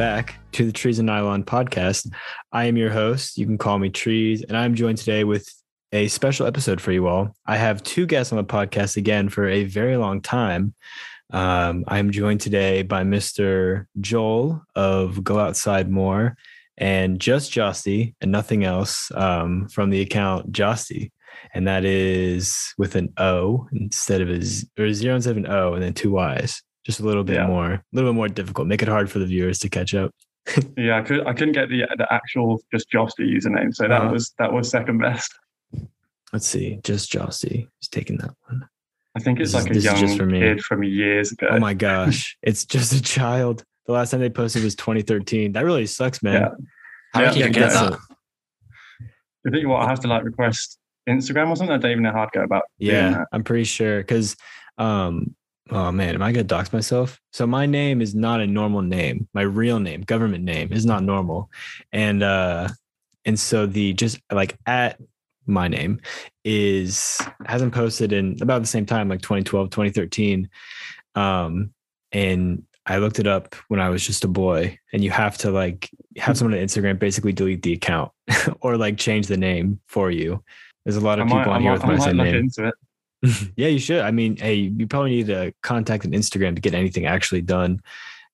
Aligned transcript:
back 0.00 0.36
to 0.50 0.64
the 0.64 0.72
Trees 0.72 0.98
and 0.98 1.04
Nylon 1.04 1.44
podcast. 1.44 2.10
I 2.52 2.64
am 2.64 2.78
your 2.78 2.88
host. 2.88 3.36
You 3.36 3.44
can 3.44 3.58
call 3.58 3.78
me 3.78 3.90
Trees, 3.90 4.42
and 4.42 4.56
I'm 4.56 4.74
joined 4.74 4.96
today 4.96 5.24
with 5.24 5.46
a 5.92 6.08
special 6.08 6.46
episode 6.46 6.80
for 6.80 6.90
you 6.90 7.06
all. 7.06 7.36
I 7.44 7.58
have 7.58 7.82
two 7.82 8.06
guests 8.06 8.32
on 8.32 8.38
the 8.38 8.44
podcast 8.44 8.96
again 8.96 9.28
for 9.28 9.46
a 9.46 9.64
very 9.64 9.98
long 9.98 10.22
time. 10.22 10.72
Um, 11.34 11.84
I'm 11.86 12.12
joined 12.12 12.40
today 12.40 12.80
by 12.80 13.02
Mr. 13.04 13.84
Joel 14.00 14.62
of 14.74 15.22
Go 15.22 15.38
Outside 15.38 15.90
More 15.90 16.34
and 16.78 17.20
just 17.20 17.52
Josty 17.52 18.14
and 18.22 18.32
nothing 18.32 18.64
else 18.64 19.12
um, 19.14 19.68
from 19.68 19.90
the 19.90 20.00
account 20.00 20.50
Josty. 20.50 21.10
And 21.52 21.68
that 21.68 21.84
is 21.84 22.72
with 22.78 22.94
an 22.94 23.12
O 23.18 23.68
instead 23.70 24.22
of 24.22 24.30
a 24.30 24.40
z- 24.40 24.66
or 24.78 24.94
zero 24.94 25.16
instead 25.16 25.32
of 25.32 25.44
an 25.44 25.50
O 25.50 25.74
and 25.74 25.82
then 25.82 25.92
two 25.92 26.12
Y's. 26.12 26.62
Just 26.86 27.00
a 27.00 27.04
little 27.04 27.24
bit 27.24 27.34
Yeah. 27.36 27.46
more, 27.46 27.72
a 27.72 27.82
little 27.92 28.10
bit 28.10 28.16
more 28.16 28.28
difficult. 28.28 28.66
Make 28.68 28.82
it 28.82 28.88
hard 28.88 29.10
for 29.10 29.18
the 29.18 29.26
viewers 29.26 29.58
to 29.60 29.68
catch 29.68 29.94
up. 29.94 30.12
Yeah, 30.76 30.98
I, 30.98 31.02
could, 31.02 31.26
I 31.26 31.32
couldn't 31.34 31.52
get 31.52 31.68
the 31.68 31.86
the 31.98 32.10
actual 32.12 32.60
just 32.72 32.90
Josty 32.90 33.20
username, 33.30 33.74
so 33.74 33.86
that 33.86 33.92
Uh-huh. 34.00 34.12
was 34.12 34.32
that 34.38 34.52
was 34.52 34.70
second 34.70 34.98
best. 34.98 35.32
Let's 36.32 36.46
see, 36.46 36.80
just 36.82 37.12
Josty. 37.12 37.68
He's 37.78 37.88
taking 37.90 38.16
that 38.18 38.30
one. 38.48 38.66
I 39.14 39.20
think 39.20 39.40
it's 39.40 39.52
This 39.52 39.60
is- 39.60 39.66
like 39.66 39.74
a 39.74 39.76
is 39.76 39.84
just 39.84 40.02
young 40.02 40.16
for 40.16 40.26
me. 40.26 40.40
kid 40.40 40.60
from 40.62 40.82
years 40.82 41.32
ago. 41.32 41.48
Oh 41.50 41.58
my 41.58 41.74
gosh, 41.74 42.36
it's 42.42 42.64
just 42.64 42.92
a 42.94 43.02
child. 43.02 43.64
The 43.86 43.92
last 43.92 44.10
time 44.12 44.20
they 44.20 44.30
posted 44.30 44.62
was 44.64 44.74
2013. 44.76 45.52
That 45.52 45.64
really 45.64 45.86
sucks, 45.86 46.22
man. 46.22 46.34
Yeah. 46.42 46.48
How 47.12 47.20
Yeah, 47.22 47.32
did 47.32 47.44
you 47.46 47.50
get 47.52 47.70
that? 47.72 47.98
I 49.46 49.50
think 49.50 49.66
what 49.68 49.82
I 49.82 49.88
have 49.88 50.00
to 50.00 50.08
like 50.08 50.22
request 50.24 50.78
Instagram 51.08 51.48
or 51.50 51.56
something. 51.56 51.74
I 51.74 51.78
don't 51.78 51.90
even 51.90 52.02
know 52.04 52.12
how 52.12 52.24
to 52.24 52.30
go 52.32 52.44
about. 52.44 52.62
Yeah. 52.78 53.24
I'm 53.32 53.42
pretty 53.44 53.64
sure 53.64 53.98
because 53.98 54.36
um 54.78 55.34
oh 55.70 55.92
man, 55.92 56.14
am 56.14 56.22
I 56.22 56.32
gonna 56.32 56.44
dox 56.44 56.72
myself? 56.72 57.20
So 57.32 57.46
my 57.46 57.66
name 57.66 58.00
is 58.00 58.14
not 58.14 58.40
a 58.40 58.46
normal 58.46 58.82
name. 58.82 59.28
My 59.34 59.42
real 59.42 59.78
name, 59.78 60.02
government 60.02 60.44
name, 60.44 60.72
is 60.72 60.86
not 60.86 61.02
normal. 61.02 61.50
And 61.92 62.22
uh 62.22 62.68
and 63.24 63.38
so 63.38 63.66
the 63.66 63.92
just 63.92 64.20
like 64.32 64.58
at 64.66 65.00
my 65.46 65.68
name 65.68 66.00
is 66.44 67.20
hasn't 67.46 67.74
posted 67.74 68.12
in 68.12 68.36
about 68.40 68.62
the 68.62 68.68
same 68.68 68.86
time, 68.86 69.08
like 69.08 69.22
2012, 69.22 69.70
2013. 69.70 70.48
Um 71.14 71.72
and 72.12 72.64
I 72.86 72.98
looked 72.98 73.18
it 73.18 73.26
up 73.26 73.54
when 73.68 73.78
I 73.78 73.88
was 73.88 74.04
just 74.04 74.24
a 74.24 74.28
boy, 74.28 74.78
and 74.92 75.04
you 75.04 75.10
have 75.10 75.38
to 75.38 75.50
like 75.50 75.90
have 76.16 76.36
someone 76.36 76.58
on 76.58 76.64
Instagram 76.64 76.98
basically 76.98 77.32
delete 77.32 77.62
the 77.62 77.74
account 77.74 78.10
or 78.60 78.76
like 78.76 78.96
change 78.96 79.26
the 79.26 79.36
name 79.36 79.80
for 79.86 80.10
you. 80.10 80.42
There's 80.84 80.96
a 80.96 81.00
lot 81.00 81.20
of 81.20 81.26
people 81.26 81.52
on 81.52 81.60
here 81.60 81.70
might, 81.70 81.86
with 81.86 81.98
my 81.98 81.98
same 81.98 82.16
name. 82.16 82.50
yeah, 83.56 83.68
you 83.68 83.78
should. 83.78 84.00
I 84.00 84.10
mean, 84.10 84.36
hey, 84.36 84.54
you 84.54 84.86
probably 84.86 85.10
need 85.10 85.26
to 85.26 85.52
contact 85.62 86.04
an 86.04 86.12
Instagram 86.12 86.54
to 86.54 86.60
get 86.60 86.74
anything 86.74 87.06
actually 87.06 87.42
done 87.42 87.80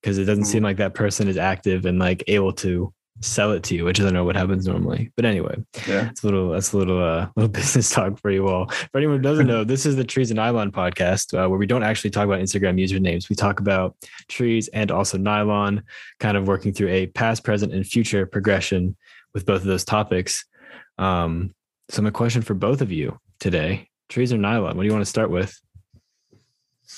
because 0.02 0.18
it 0.18 0.24
doesn't 0.24 0.44
Mm. 0.44 0.48
seem 0.48 0.62
like 0.62 0.76
that 0.76 0.94
person 0.94 1.28
is 1.28 1.36
active 1.36 1.84
and 1.86 1.98
like 1.98 2.22
able 2.28 2.52
to 2.54 2.92
sell 3.22 3.52
it 3.52 3.62
to 3.62 3.74
you, 3.74 3.84
which 3.86 3.98
I 3.98 4.04
don't 4.04 4.12
know 4.12 4.24
what 4.26 4.36
happens 4.36 4.66
normally. 4.66 5.10
But 5.16 5.24
anyway, 5.24 5.56
Yeah. 5.88 6.02
that's 6.02 6.22
a 6.22 6.26
little 6.26 6.50
that's 6.50 6.72
a 6.74 6.76
little 6.76 7.02
uh 7.02 7.28
little 7.36 7.48
business 7.50 7.90
talk 7.90 8.20
for 8.20 8.30
you 8.30 8.46
all. 8.46 8.68
For 8.70 8.98
anyone 8.98 9.16
who 9.16 9.22
doesn't 9.22 9.46
know, 9.46 9.64
this 9.64 9.86
is 9.86 9.96
the 9.96 10.04
Trees 10.04 10.30
and 10.30 10.36
Nylon 10.36 10.70
podcast 10.70 11.32
uh, 11.34 11.48
where 11.48 11.58
we 11.58 11.66
don't 11.66 11.82
actually 11.82 12.10
talk 12.10 12.26
about 12.26 12.40
Instagram 12.40 12.78
usernames. 12.80 13.28
We 13.30 13.34
talk 13.36 13.58
about 13.58 13.96
trees 14.28 14.68
and 14.68 14.90
also 14.90 15.16
nylon, 15.16 15.82
kind 16.20 16.36
of 16.36 16.46
working 16.46 16.74
through 16.74 16.88
a 16.90 17.06
past, 17.06 17.42
present, 17.42 17.72
and 17.72 17.86
future 17.86 18.26
progression 18.26 18.96
with 19.32 19.46
both 19.46 19.62
of 19.62 19.66
those 19.66 19.84
topics. 19.84 20.44
Um, 20.98 21.54
so 21.88 22.02
my 22.02 22.10
question 22.10 22.42
for 22.42 22.54
both 22.54 22.82
of 22.82 22.92
you 22.92 23.18
today: 23.40 23.88
trees 24.08 24.32
or 24.32 24.38
nylon? 24.38 24.76
What 24.76 24.82
do 24.82 24.86
you 24.86 24.92
want 24.92 25.04
to 25.04 25.10
start 25.10 25.30
with? 25.30 25.58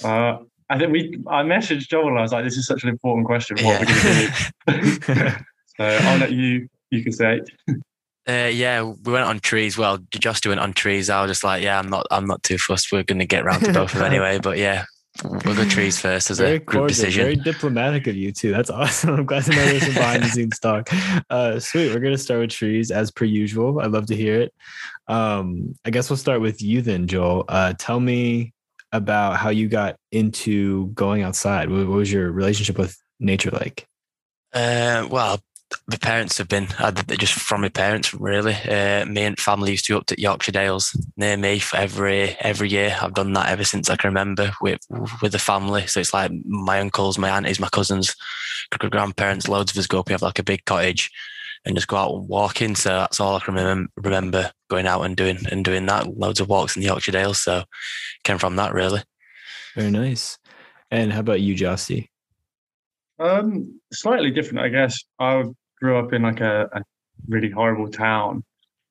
Uh, 0.04 0.38
I 0.70 0.78
think 0.78 0.92
we. 0.92 1.18
I 1.26 1.42
messaged 1.42 1.88
Joel. 1.88 2.08
and 2.08 2.18
I 2.18 2.22
was 2.22 2.32
like, 2.32 2.44
"This 2.44 2.56
is 2.56 2.66
such 2.66 2.82
an 2.82 2.90
important 2.90 3.26
question. 3.26 3.56
What 3.62 3.76
are 3.76 3.80
we 3.80 3.86
going 3.86 4.30
to 4.86 5.30
do?" 5.30 5.36
so 5.78 5.84
I'll 5.84 6.18
let 6.18 6.32
you. 6.32 6.68
You 6.90 7.02
can 7.02 7.12
say. 7.12 7.40
Uh, 8.28 8.50
yeah, 8.52 8.82
we 8.82 9.12
went 9.12 9.24
on 9.24 9.40
trees. 9.40 9.78
Well, 9.78 9.98
just 10.10 10.46
went 10.46 10.60
on 10.60 10.74
trees. 10.74 11.08
I 11.08 11.22
was 11.22 11.30
just 11.30 11.44
like, 11.44 11.62
yeah, 11.62 11.78
I'm 11.78 11.88
not, 11.88 12.06
I'm 12.10 12.26
not 12.26 12.42
too 12.42 12.58
fussed. 12.58 12.92
We're 12.92 13.02
going 13.02 13.20
to 13.20 13.26
get 13.26 13.42
round 13.42 13.64
to 13.64 13.72
both 13.72 13.94
of 13.94 14.00
them 14.00 14.06
anyway. 14.12 14.38
But 14.38 14.58
yeah, 14.58 14.84
we'll 15.24 15.56
go 15.56 15.64
trees 15.68 16.00
first 16.00 16.30
as 16.30 16.40
a 16.40 16.44
very 16.44 16.58
group 16.58 16.68
cordial, 16.68 16.88
decision. 16.88 17.22
very 17.22 17.36
diplomatic 17.36 18.06
of 18.06 18.16
you 18.16 18.32
too. 18.32 18.52
That's 18.52 18.70
awesome. 18.78 19.14
I'm 19.14 19.26
glad 19.26 19.44
to 19.44 19.50
know 19.50 19.64
there's 19.64 19.84
some 19.84 19.94
behind 19.94 20.22
the 20.22 20.28
scenes 20.28 20.58
talk. 20.58 20.88
Uh, 21.30 21.58
sweet. 21.58 21.92
We're 21.94 22.00
gonna 22.00 22.18
start 22.18 22.40
with 22.40 22.50
trees 22.50 22.90
as 22.90 23.10
per 23.10 23.24
usual. 23.24 23.80
I'd 23.80 23.90
love 23.90 24.06
to 24.06 24.16
hear 24.16 24.40
it. 24.40 24.54
Um, 25.08 25.74
I 25.84 25.90
guess 25.90 26.10
we'll 26.10 26.16
start 26.16 26.40
with 26.40 26.62
you 26.62 26.82
then, 26.82 27.06
Joel. 27.06 27.44
Uh, 27.48 27.74
tell 27.78 28.00
me 28.00 28.52
about 28.92 29.36
how 29.36 29.50
you 29.50 29.68
got 29.68 29.96
into 30.12 30.88
going 30.88 31.22
outside. 31.22 31.70
What, 31.70 31.86
what 31.88 31.96
was 31.96 32.12
your 32.12 32.30
relationship 32.30 32.78
with 32.78 32.96
nature 33.20 33.50
like? 33.50 33.86
Uh, 34.52 35.06
well, 35.10 35.40
my 35.86 35.96
parents 35.96 36.38
have 36.38 36.48
been 36.48 36.68
uh, 36.78 36.90
just 37.18 37.34
from 37.34 37.62
my 37.62 37.68
parents 37.68 38.14
really. 38.14 38.54
Uh, 38.54 39.04
me 39.06 39.24
and 39.24 39.38
family 39.38 39.72
used 39.72 39.86
to 39.86 39.92
go 39.92 39.98
up 39.98 40.06
to 40.06 40.20
Yorkshire 40.20 40.52
Dales 40.52 40.96
near 41.16 41.36
me 41.36 41.58
for 41.58 41.76
every 41.76 42.36
every 42.40 42.68
year. 42.68 42.96
I've 43.00 43.14
done 43.14 43.32
that 43.34 43.48
ever 43.50 43.64
since 43.64 43.90
I 43.90 43.96
can 43.96 44.08
remember 44.08 44.52
with 44.60 44.80
with 45.22 45.32
the 45.32 45.38
family. 45.38 45.86
So 45.86 46.00
it's 46.00 46.14
like 46.14 46.30
my 46.44 46.80
uncles, 46.80 47.18
my 47.18 47.30
aunties, 47.30 47.60
my 47.60 47.68
cousins, 47.68 48.14
grandparents. 48.70 49.48
Loads 49.48 49.72
of 49.72 49.78
us 49.78 49.86
go 49.86 50.00
up. 50.00 50.08
We 50.08 50.12
have 50.12 50.22
like 50.22 50.38
a 50.38 50.44
big 50.44 50.64
cottage 50.64 51.10
and 51.64 51.76
just 51.76 51.88
go 51.88 51.96
out 51.96 52.14
and 52.14 52.28
walking. 52.28 52.74
So 52.74 52.90
that's 52.90 53.20
all 53.20 53.36
I 53.36 53.40
can 53.40 53.54
remember, 53.54 53.90
remember 53.96 54.52
going 54.70 54.86
out 54.86 55.02
and 55.02 55.16
doing 55.16 55.38
and 55.50 55.64
doing 55.64 55.86
that. 55.86 56.16
Loads 56.16 56.40
of 56.40 56.48
walks 56.48 56.76
in 56.76 56.80
the 56.80 56.88
Yorkshire 56.88 57.12
Dales. 57.12 57.42
So 57.42 57.64
came 58.24 58.38
from 58.38 58.56
that 58.56 58.72
really. 58.72 59.02
Very 59.74 59.90
nice. 59.90 60.38
And 60.90 61.12
how 61.12 61.20
about 61.20 61.40
you, 61.40 61.54
Josty? 61.54 62.08
Um, 63.18 63.80
slightly 63.92 64.30
different, 64.30 64.60
I 64.60 64.68
guess. 64.68 64.98
I 65.18 65.44
grew 65.80 65.98
up 65.98 66.12
in 66.12 66.22
like 66.22 66.40
a, 66.40 66.68
a 66.72 66.82
really 67.28 67.50
horrible 67.50 67.90
town, 67.90 68.44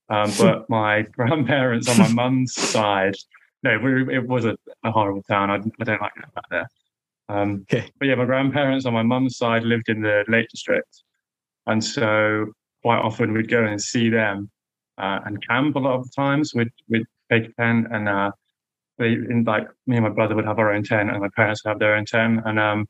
um, 0.10 0.32
but 0.40 0.70
my 0.70 1.04
grandparents 1.04 1.90
on 1.90 1.98
my 1.98 2.10
mum's 2.10 2.54
side, 2.54 3.16
no, 3.64 3.78
we, 3.80 4.16
it 4.16 4.28
was 4.28 4.46
a, 4.46 4.58
a 4.84 4.92
horrible 4.92 5.24
town. 5.24 5.50
I, 5.50 5.56
I 5.56 5.84
don't 5.84 6.02
like 6.02 6.14
that 6.16 6.34
back 6.34 6.46
there. 6.50 6.68
Um, 7.30 7.66
Okay. 7.70 7.90
But 8.00 8.08
yeah, 8.08 8.16
my 8.16 8.26
grandparents 8.26 8.86
on 8.86 8.94
my 8.94 9.04
mum's 9.04 9.38
side 9.38 9.64
lived 9.64 9.90
in 9.90 10.02
the 10.02 10.24
Lake 10.28 10.48
District, 10.50 11.04
and 11.66 11.84
so 11.84 12.46
quite 12.82 13.00
often 13.00 13.34
we'd 13.34 13.50
go 13.50 13.66
and 13.66 13.82
see 13.82 14.10
them 14.10 14.50
uh, 14.98 15.20
and 15.26 15.46
camp. 15.46 15.76
A 15.76 15.80
lot 15.80 15.96
of 15.96 16.04
the 16.04 16.12
times 16.16 16.54
we'd 16.56 16.72
we'd 16.90 17.06
take 17.32 17.50
a 17.50 17.54
tent 17.54 17.88
and 17.92 18.08
uh, 18.08 18.32
they 18.98 19.14
in 19.14 19.44
like 19.46 19.68
me 19.88 19.98
and 19.98 20.06
my 20.06 20.12
brother 20.12 20.36
would 20.36 20.46
have 20.46 20.60
our 20.60 20.74
own 20.74 20.84
tent, 20.84 21.10
and 21.10 21.20
my 21.20 21.30
parents 21.36 21.64
would 21.64 21.72
have 21.72 21.80
their 21.80 21.96
own 21.96 22.06
tent, 22.06 22.42
and 22.46 22.60
um, 22.60 22.88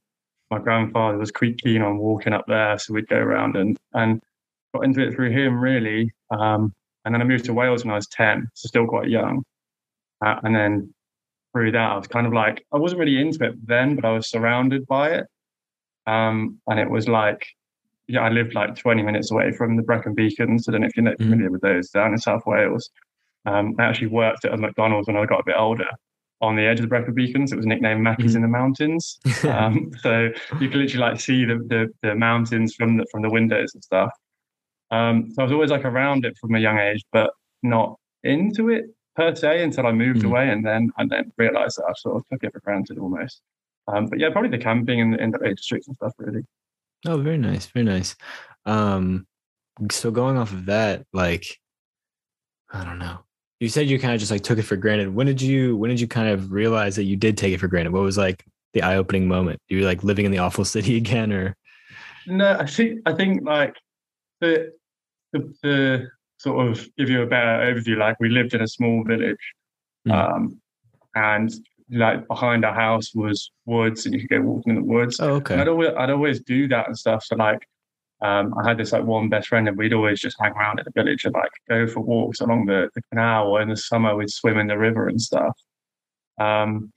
my 0.50 0.60
grandfather 0.60 1.18
was 1.18 1.32
quite 1.32 1.58
keen 1.62 1.82
on 1.82 1.98
walking 1.98 2.34
up 2.34 2.46
there, 2.48 2.78
so 2.78 2.94
we'd 2.94 3.08
go 3.08 3.18
around 3.18 3.56
and 3.56 3.78
and 3.94 4.22
got 4.74 4.84
into 4.84 5.02
it 5.06 5.14
through 5.14 5.32
him 5.32 5.60
really. 5.60 6.12
Um, 6.32 6.74
and 7.06 7.14
then 7.14 7.22
I 7.22 7.26
moved 7.26 7.46
to 7.46 7.54
Wales 7.54 7.84
when 7.84 7.92
I 7.92 7.96
was 7.96 8.08
ten, 8.08 8.48
so 8.54 8.68
still 8.68 8.88
quite 8.88 9.10
young. 9.10 9.44
Uh, 10.26 10.36
and 10.44 10.56
then 10.56 10.94
through 11.54 11.72
that, 11.72 11.92
I 11.92 11.98
was 11.98 12.08
kind 12.08 12.28
of 12.28 12.34
like 12.34 12.66
I 12.74 12.78
wasn't 12.78 13.00
really 13.00 13.20
into 13.20 13.44
it 13.46 13.68
then, 13.68 13.96
but 13.96 14.06
I 14.06 14.12
was 14.12 14.30
surrounded 14.30 14.86
by 14.88 15.12
it. 15.12 15.28
Um, 16.06 16.60
and 16.68 16.80
it 16.80 16.90
was 16.90 17.08
like, 17.08 17.46
yeah, 18.08 18.22
I 18.22 18.30
lived 18.30 18.54
like 18.56 18.76
20 18.76 19.04
minutes 19.04 19.32
away 19.32 19.52
from 19.52 19.76
the 19.76 19.84
Brecon 19.84 20.14
Beacons. 20.16 20.68
I 20.68 20.72
don't 20.72 20.82
know 20.82 20.88
if 20.88 20.96
you're 20.96 21.06
Mhm. 21.06 21.18
familiar 21.18 21.52
with 21.52 21.62
those 21.62 21.90
down 21.90 22.14
in 22.14 22.18
South 22.18 22.46
Wales. 22.46 22.90
Um, 23.46 23.76
I 23.80 23.84
actually 23.86 24.08
worked 24.08 24.46
at 24.46 24.54
a 24.54 24.58
McDonald's 24.58 25.08
when 25.08 25.18
I 25.18 25.26
got 25.26 25.42
a 25.42 25.46
bit 25.46 25.56
older 25.58 25.88
on 26.42 26.56
the 26.56 26.64
edge 26.66 26.80
of 26.80 26.84
the 26.84 26.88
Brecon 26.88 27.14
Beacons. 27.14 27.52
It 27.52 27.56
was 27.56 27.66
nicknamed 27.66 28.02
Mackey's 28.02 28.36
in 28.36 28.42
the 28.42 28.48
Mountains. 28.48 29.20
Um, 29.44 29.92
so 30.02 30.30
you 30.60 30.70
can 30.70 30.80
literally 30.80 30.98
like 31.12 31.20
see 31.20 31.46
the, 31.46 31.56
the, 31.68 31.88
the 32.04 32.16
mountains 32.16 32.76
from 32.76 32.98
the, 32.98 33.06
from 33.12 33.22
the 33.24 33.30
windows 33.30 33.74
and 33.74 33.84
stuff. 33.84 34.12
Um, 34.92 35.32
so 35.34 35.42
I 35.42 35.46
was 35.46 35.52
always 35.52 35.72
like 35.72 35.84
around 35.86 36.26
it 36.26 36.38
from 36.40 36.56
a 36.56 36.60
young 36.60 36.78
age, 36.80 37.04
but 37.12 37.32
not 37.64 37.98
into 38.24 38.70
it 38.70 38.86
per 39.16 39.34
se 39.36 39.64
until 39.64 39.88
I 39.88 39.92
moved 39.92 40.22
Mhm. 40.22 40.26
away 40.30 40.50
and 40.50 40.64
then 40.66 40.92
and 40.98 41.10
then 41.10 41.32
realized 41.38 41.78
that 41.78 41.86
I 41.90 41.94
sort 41.98 42.18
of 42.18 42.28
took 42.30 42.44
it 42.44 42.54
for 42.54 42.60
granted 42.62 42.98
almost. 43.00 43.42
Um, 43.88 44.06
but 44.08 44.20
yeah, 44.20 44.30
probably 44.32 44.50
the 44.52 44.58
camping 44.64 45.00
in 45.00 45.12
the, 45.12 45.18
in 45.24 45.32
the 45.32 45.40
Lake 45.40 45.56
districts 45.58 45.88
and 45.88 45.96
stuff 45.98 46.14
really. 46.20 46.44
Oh, 47.08 47.18
very 47.18 47.38
nice, 47.38 47.66
very 47.68 47.86
nice. 47.86 48.16
Um, 48.66 49.26
so 49.92 50.12
going 50.12 50.38
off 50.38 50.52
of 50.52 50.66
that, 50.68 51.06
like, 51.14 51.46
I 52.72 52.84
don't 52.84 53.00
know. 53.00 53.20
You 53.60 53.70
said 53.70 53.88
you 53.88 53.98
kind 54.00 54.14
of 54.14 54.20
just 54.20 54.32
like 54.32 54.44
took 54.44 54.60
it 54.60 54.64
for 54.64 54.76
granted. 54.76 55.14
When 55.14 55.26
did 55.28 55.42
you 55.42 55.76
when 55.78 55.90
did 55.90 56.00
you 56.00 56.08
kind 56.08 56.30
of 56.30 56.52
realize 56.52 56.96
that 56.96 57.04
you 57.06 57.16
did 57.16 57.38
take 57.38 57.54
it 57.54 57.60
for 57.60 57.68
granted? 57.68 57.92
What 57.94 58.04
was 58.04 58.18
like 58.18 58.46
the 58.74 58.84
eye 58.84 58.96
opening 58.98 59.28
moment? 59.28 59.60
You 59.68 59.80
were 59.80 59.86
like 59.86 60.04
living 60.04 60.26
in 60.26 60.32
the 60.32 60.38
awful 60.40 60.64
city 60.66 60.96
again, 61.04 61.32
or 61.34 61.56
No, 62.28 62.58
I 62.60 62.66
think 62.68 63.02
I 63.06 63.14
think 63.14 63.44
like 63.44 63.76
the 64.42 64.72
the, 65.34 65.54
the 65.64 66.08
sort 66.38 66.68
of 66.68 66.88
give 66.98 67.10
you 67.10 67.24
a 67.24 67.26
better 67.26 67.74
overview. 67.74 67.98
Like 67.98 68.20
we 68.20 68.30
lived 68.30 68.54
in 68.54 68.62
a 68.62 68.68
small 68.68 69.04
village, 69.04 69.38
Mm. 70.08 70.12
um, 70.14 70.62
and 71.16 71.52
like 71.90 72.28
behind 72.28 72.64
our 72.64 72.74
house 72.76 73.16
was 73.16 73.50
woods, 73.66 74.06
and 74.06 74.14
you 74.14 74.22
could 74.22 74.30
go 74.30 74.42
walking 74.42 74.76
in 74.76 74.82
the 74.82 74.88
woods. 74.88 75.20
oh, 75.20 75.26
And 75.30 75.36
okay, 75.38 75.56
I'd 75.56 75.68
always 75.68 75.90
I'd 75.98 76.10
always 76.12 76.42
do 76.42 76.68
that 76.68 76.86
and 76.88 76.98
stuff. 76.98 77.24
So 77.24 77.36
like, 77.36 77.68
um, 78.22 78.54
I 78.58 78.68
had 78.68 78.78
this 78.78 78.92
like 78.92 79.04
one 79.04 79.30
best 79.30 79.48
friend, 79.50 79.68
and 79.68 79.78
we'd 79.78 79.94
always 79.94 80.20
just 80.20 80.38
hang 80.40 80.54
around 80.54 80.80
in 80.80 80.86
the 80.86 80.92
village 80.92 81.26
and 81.26 81.34
like 81.34 81.52
go 81.70 81.88
for 81.88 82.00
walks 82.02 82.42
along 82.42 82.66
the, 82.66 82.90
the 82.96 83.02
canal. 83.12 83.48
Or 83.48 83.62
in 83.62 83.70
the 83.70 83.78
summer, 83.78 84.16
we'd 84.16 84.30
swim 84.32 84.58
in 84.58 84.68
the 84.68 84.78
river 84.78 85.08
and 85.08 85.22
stuff. 85.22 85.56
Um, 86.40 86.92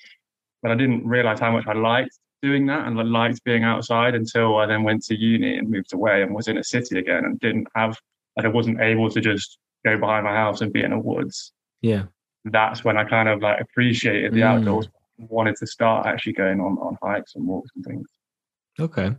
but 0.63 0.71
I 0.71 0.75
didn't 0.75 1.07
realize 1.07 1.41
how 1.41 1.53
much 1.53 1.67
I 1.67 1.73
liked 1.73 2.19
doing 2.43 2.67
that 2.67 2.87
and 2.87 2.99
I 2.99 3.03
liked 3.03 3.45
being 3.45 3.65
outside 3.65 4.15
until 4.15 4.57
I 4.57 4.67
then 4.67 4.83
went 4.83 5.03
to 5.05 5.15
uni 5.15 5.59
and 5.59 5.69
moved 5.69 5.93
away 5.93 6.23
and 6.23 6.35
was 6.35 6.49
in 6.49 6.57
a 6.57 6.65
city 6.65 6.99
again 6.99 7.25
and 7.25 7.39
didn't 7.41 7.67
have 7.75 7.99
and 8.37 8.47
I 8.47 8.51
wasn't 8.51 8.81
able 8.81 9.11
to 9.11 9.21
just 9.21 9.59
go 9.85 9.99
behind 9.99 10.25
my 10.25 10.35
house 10.35 10.61
and 10.61 10.73
be 10.73 10.83
in 10.83 10.91
the 10.91 10.99
woods. 10.99 11.53
Yeah. 11.83 12.05
That's 12.45 12.85
when 12.85 12.97
I 12.97 13.05
kind 13.05 13.29
of 13.29 13.41
like 13.43 13.61
appreciated 13.61 14.33
the 14.33 14.41
Mm. 14.41 14.59
outdoors, 14.59 14.89
wanted 15.19 15.57
to 15.57 15.67
start 15.67 16.07
actually 16.07 16.33
going 16.33 16.61
on 16.61 16.79
on 16.79 16.97
hikes 17.03 17.35
and 17.35 17.47
walks 17.47 17.71
and 17.77 17.85
things. 17.85 18.09
Okay. 18.79 19.15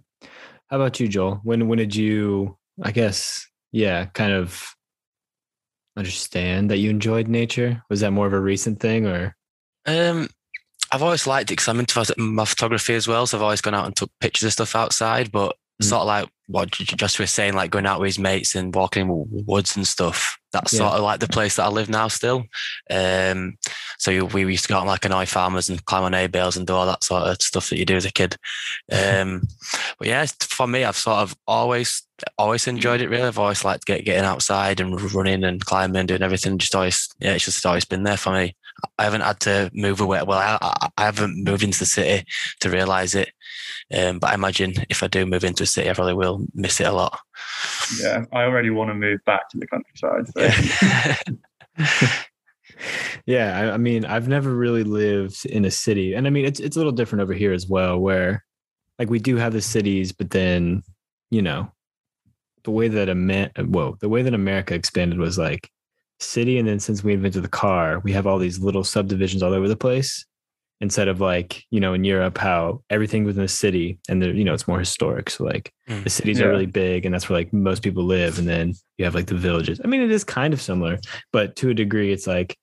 How 0.72 0.78
about 0.78 1.00
you, 1.02 1.08
Joel? 1.10 1.42
When 1.44 1.68
when 1.68 1.78
did 1.78 1.94
you, 1.94 2.58
I 2.82 2.92
guess, 2.92 3.46
yeah, 3.74 4.06
kind 4.06 4.32
of 4.32 4.74
understand 5.98 6.72
that 6.72 6.78
you 6.78 6.90
enjoyed 6.90 7.28
nature? 7.28 7.84
Was 7.90 8.00
that 8.00 8.12
more 8.12 8.26
of 8.26 8.34
a 8.34 8.40
recent 8.40 8.80
thing 8.80 9.06
or 9.06 9.36
Um, 9.86 10.30
I've 10.92 11.04
always 11.04 11.28
liked 11.28 11.52
it 11.52 11.54
because 11.56 11.68
I'm 11.68 11.80
into 11.80 12.16
my 12.18 12.46
photography 12.46 12.94
as 12.94 13.08
well. 13.08 13.28
So 13.28 13.38
I've 13.38 13.44
always 13.44 13.62
gone 13.62 13.74
out 13.74 13.86
and 13.86 13.96
took 13.96 14.12
pictures 14.22 14.48
of 14.48 14.54
stuff 14.54 14.76
outside. 14.76 15.32
But 15.32 15.56
Mm. 15.82 15.86
sort 15.86 16.02
of 16.02 16.08
like 16.08 16.30
what 16.52 16.72
J- 16.72 16.84
J- 16.86 16.96
Josh 16.96 17.20
was 17.20 17.32
saying, 17.32 17.54
like 17.54 17.72
going 17.72 17.86
out 17.86 18.00
with 18.00 18.08
his 18.08 18.20
mates 18.20 18.56
and 18.56 18.74
walking 18.74 19.04
in 19.08 19.46
woods 19.46 19.76
and 19.76 19.88
stuff. 19.88 20.38
That's 20.54 20.74
Yeah. 20.74 20.80
sort 20.80 20.94
of 20.96 21.04
like 21.04 21.22
the 21.22 21.30
place 21.30 21.56
that 21.56 21.64
I 21.64 21.70
live 21.70 21.90
now 21.90 22.10
still. 22.10 22.44
Um, 22.90 23.58
so 23.98 24.26
we 24.26 24.42
used 24.46 24.64
to 24.66 24.70
go 24.70 24.76
out 24.76 24.82
on 24.82 24.88
like 24.88 25.06
annoy 25.06 25.26
farmers 25.26 25.70
and 25.70 25.84
climb 25.86 26.04
on 26.04 26.12
hay 26.14 26.28
bales 26.28 26.58
and 26.58 26.68
do 26.68 26.74
all 26.74 26.86
that 26.86 27.04
sort 27.06 27.24
of 27.24 27.42
stuff 27.42 27.70
that 27.70 27.78
you 27.80 27.86
do 27.86 27.96
as 27.96 28.06
a 28.06 28.12
kid. 28.12 28.36
Um, 28.92 29.44
but 29.98 30.08
yeah, 30.10 30.26
for 30.42 30.68
me, 30.68 30.84
I've 30.84 30.98
sort 30.98 31.20
of 31.20 31.36
always 31.48 32.04
always 32.38 32.68
enjoyed 32.68 33.02
it. 33.02 33.10
Really, 33.10 33.24
I've 33.24 33.40
always 33.40 33.64
liked 33.64 33.86
get, 33.86 34.04
getting 34.06 34.26
outside 34.26 34.80
and 34.82 35.00
running 35.14 35.44
and 35.46 35.64
climbing, 35.66 35.96
and 35.96 36.08
doing 36.08 36.22
everything. 36.22 36.58
Just 36.58 36.76
always, 36.76 37.08
yeah, 37.20 37.34
it's 37.34 37.46
just 37.46 37.66
always 37.66 37.86
been 37.86 38.04
there 38.04 38.18
for 38.18 38.34
me. 38.34 38.56
I 38.98 39.04
haven't 39.06 39.22
had 39.22 39.40
to 39.42 39.72
move 39.74 40.02
away. 40.02 40.22
Well, 40.24 40.38
I, 40.38 40.58
I, 40.62 40.90
I 40.98 41.06
haven't 41.06 41.44
moved 41.44 41.64
into 41.64 41.80
the 41.80 41.86
city 41.86 42.26
to 42.60 42.70
realize 42.70 43.16
it. 43.16 43.32
Um, 43.94 44.20
but 44.20 44.32
I 44.32 44.34
imagine 44.36 44.74
if 44.90 45.04
I 45.04 45.08
do 45.08 45.26
move 45.26 45.44
into 45.44 45.64
a 45.64 45.66
city, 45.66 45.90
I 45.90 45.94
probably 45.94 46.14
will 46.14 46.46
miss 46.54 46.80
it 46.80 46.88
a 46.88 46.92
lot. 46.92 47.20
Yeah, 48.02 48.26
I 48.32 48.44
already 48.44 48.70
want 48.70 48.90
to 48.90 48.94
move 48.94 49.20
back 49.26 49.50
to 49.50 49.58
the 49.58 49.68
countryside. 49.68 50.28
So. 50.34 51.18
Yeah. 51.78 52.18
Yeah, 53.26 53.60
I, 53.60 53.74
I 53.74 53.78
mean, 53.78 54.06
I've 54.06 54.28
never 54.28 54.56
really 54.56 54.84
lived 54.84 55.46
in 55.46 55.66
a 55.66 55.72
city, 55.72 56.14
and 56.14 56.28
I 56.28 56.30
mean, 56.30 56.46
it's 56.46 56.60
it's 56.60 56.76
a 56.76 56.80
little 56.80 56.92
different 56.92 57.22
over 57.22 57.34
here 57.34 57.54
as 57.54 57.68
well, 57.68 58.00
where 58.00 58.44
like 58.98 59.10
we 59.10 59.20
do 59.20 59.36
have 59.38 59.54
the 59.54 59.62
cities, 59.62 60.12
but 60.12 60.32
then 60.32 60.84
you 61.30 61.42
know, 61.42 61.72
the 62.64 62.72
way 62.72 62.88
that 62.88 63.10
Amer- 63.10 63.52
whoa, 63.58 63.98
the 64.00 64.10
way 64.10 64.22
that 64.22 64.34
America 64.34 64.74
expanded 64.74 65.20
was 65.20 65.38
like 65.38 65.70
city, 66.20 66.58
and 66.58 66.68
then 66.68 66.80
since 66.80 67.04
we 67.04 67.14
invented 67.14 67.44
the 67.44 67.50
car, 67.50 68.00
we 68.00 68.12
have 68.14 68.28
all 68.28 68.40
these 68.40 68.60
little 68.60 68.84
subdivisions 68.84 69.44
all 69.44 69.54
over 69.54 69.68
the 69.68 69.76
place. 69.76 70.26
Instead 70.82 71.08
of 71.08 71.22
like 71.22 71.64
you 71.70 71.80
know 71.80 71.94
in 71.94 72.04
Europe, 72.04 72.38
how 72.40 72.82
everything 72.90 73.24
within 73.24 73.44
the 73.44 73.48
city, 73.48 74.00
and 74.10 74.22
the 74.22 74.30
you 74.32 74.44
know 74.44 74.54
it's 74.54 74.68
more 74.68 74.80
historic. 74.80 75.30
So 75.30 75.44
like 75.46 75.72
Mm. 75.90 76.04
the 76.04 76.10
cities 76.10 76.40
Yeah. 76.40 76.46
are 76.46 76.50
really 76.50 76.66
big, 76.66 77.06
and 77.06 77.14
that's 77.14 77.30
where 77.30 77.38
like 77.40 77.54
most 77.54 77.84
people 77.84 78.04
live, 78.04 78.40
and 78.40 78.48
then 78.48 78.74
you 78.98 79.06
have 79.06 79.14
like 79.16 79.28
the 79.28 79.36
villages. 79.36 79.80
I 79.84 79.88
mean, 79.88 80.02
it 80.02 80.12
is 80.12 80.24
kind 80.24 80.54
of 80.54 80.62
similar, 80.62 80.98
but 81.32 81.56
to 81.58 81.70
a 81.70 81.74
degree, 81.74 82.12
it's 82.12 82.26
like 82.28 82.58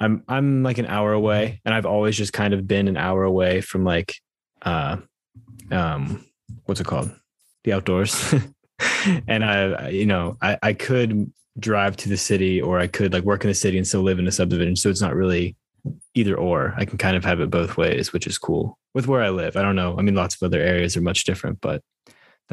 I'm 0.00 0.22
I'm 0.28 0.62
like 0.62 0.78
an 0.78 0.86
hour 0.86 1.12
away, 1.12 1.60
and 1.64 1.74
I've 1.74 1.86
always 1.86 2.16
just 2.16 2.32
kind 2.32 2.52
of 2.54 2.66
been 2.66 2.88
an 2.88 2.96
hour 2.96 3.22
away 3.24 3.60
from 3.60 3.84
like, 3.84 4.14
uh, 4.62 4.96
um, 5.70 6.24
what's 6.66 6.80
it 6.80 6.86
called, 6.86 7.10
the 7.64 7.72
outdoors. 7.72 8.34
and 9.28 9.44
I, 9.44 9.72
I- 9.72 9.88
you 9.88 10.06
know, 10.06 10.36
I 10.42 10.58
I 10.62 10.72
could 10.74 11.32
drive 11.58 11.96
to 11.98 12.08
the 12.08 12.16
city, 12.16 12.60
or 12.60 12.78
I 12.78 12.86
could 12.88 13.12
like 13.12 13.24
work 13.24 13.44
in 13.44 13.48
the 13.48 13.54
city 13.54 13.78
and 13.78 13.86
still 13.86 14.02
live 14.02 14.18
in 14.18 14.26
a 14.26 14.32
subdivision. 14.32 14.76
So 14.76 14.90
it's 14.90 15.00
not 15.02 15.14
really 15.14 15.56
either 16.14 16.36
or. 16.36 16.74
I 16.76 16.84
can 16.84 16.98
kind 16.98 17.16
of 17.16 17.24
have 17.24 17.40
it 17.40 17.50
both 17.50 17.76
ways, 17.76 18.12
which 18.12 18.26
is 18.26 18.38
cool 18.38 18.78
with 18.94 19.06
where 19.06 19.22
I 19.22 19.30
live. 19.30 19.56
I 19.56 19.62
don't 19.62 19.76
know. 19.76 19.96
I 19.98 20.02
mean, 20.02 20.14
lots 20.14 20.34
of 20.34 20.42
other 20.42 20.60
areas 20.60 20.96
are 20.96 21.00
much 21.02 21.24
different, 21.24 21.60
but 21.60 21.82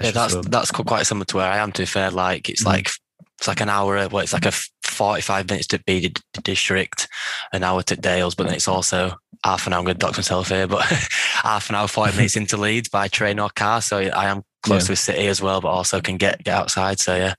yeah, 0.01 0.11
that's 0.11 0.35
that's 0.47 0.71
quite 0.71 1.05
similar 1.05 1.25
to 1.25 1.37
where 1.37 1.51
I 1.51 1.57
am. 1.57 1.71
To 1.73 1.81
be 1.81 1.85
fair, 1.85 2.11
like 2.11 2.49
it's 2.49 2.63
Mhm. 2.63 2.67
like 2.67 2.89
it's 3.37 3.47
like 3.47 3.61
an 3.61 3.69
hour. 3.69 3.95
Well, 4.07 4.19
it's 4.23 4.33
like 4.33 4.45
a 4.45 4.53
forty-five 4.85 5.47
minutes 5.49 5.67
to 5.67 5.79
be 5.79 6.09
d- 6.09 6.21
district, 6.43 7.07
an 7.53 7.63
hour 7.63 7.81
to 7.83 7.95
Dales, 7.95 8.35
but 8.35 8.45
then 8.45 8.55
it's 8.55 8.67
also 8.67 9.15
half 9.43 9.65
an 9.67 9.73
hour. 9.73 9.79
I'm 9.79 9.85
going 9.85 9.95
to 9.97 10.05
dock 10.05 10.15
myself 10.17 10.49
here, 10.49 10.67
but 10.67 10.83
half 11.43 11.69
an 11.69 11.75
hour, 11.75 11.87
forty 11.87 12.15
minutes 12.15 12.35
into 12.37 12.57
Leeds 12.65 12.89
by 12.89 13.07
train 13.07 13.39
or 13.39 13.49
car. 13.49 13.81
So 13.81 13.97
I 13.97 14.27
am 14.27 14.43
close 14.63 14.83
Yeah. 14.83 14.87
to 14.87 14.91
the 14.93 14.95
city 14.97 15.27
as 15.27 15.41
well, 15.41 15.59
but 15.61 15.69
also 15.69 15.99
can 16.01 16.17
get 16.17 16.43
get 16.43 16.55
outside. 16.55 16.99
So 16.99 17.15
yeah, 17.15 17.33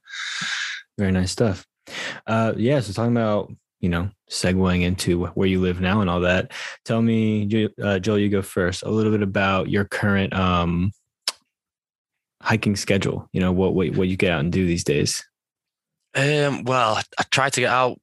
Very 0.98 1.12
nice 1.12 1.30
stuff. 1.32 1.64
Uh, 2.26 2.52
yeah. 2.56 2.80
So 2.80 2.92
talking 2.92 3.12
about 3.16 3.50
you 3.80 3.88
know 3.88 4.10
segueing 4.32 4.82
into 4.82 5.26
where 5.26 5.46
you 5.46 5.61
live 5.61 5.81
now 5.81 6.00
and 6.00 6.11
all 6.11 6.20
that. 6.20 6.52
Tell 6.84 7.02
me, 7.02 7.70
uh, 7.81 7.99
Joel, 7.99 8.19
you 8.19 8.29
go 8.29 8.43
first. 8.43 8.82
A 8.82 8.90
little 8.90 9.12
bit 9.12 9.23
about 9.23 9.69
your 9.69 9.84
current 9.84 10.32
um, 10.32 10.93
hiking 12.40 12.75
schedule. 12.76 13.29
You 13.32 13.40
know 13.40 13.52
what 13.52 13.75
what 13.75 13.90
what 13.96 14.08
you 14.08 14.17
get 14.17 14.32
out 14.32 14.40
and 14.40 14.52
do 14.52 14.67
these 14.67 14.84
days. 14.84 15.25
Um, 16.14 16.64
well, 16.64 17.00
I, 17.19 17.23
try 17.31 17.49
to 17.49 17.61
get 17.61 17.70
out 17.70 17.99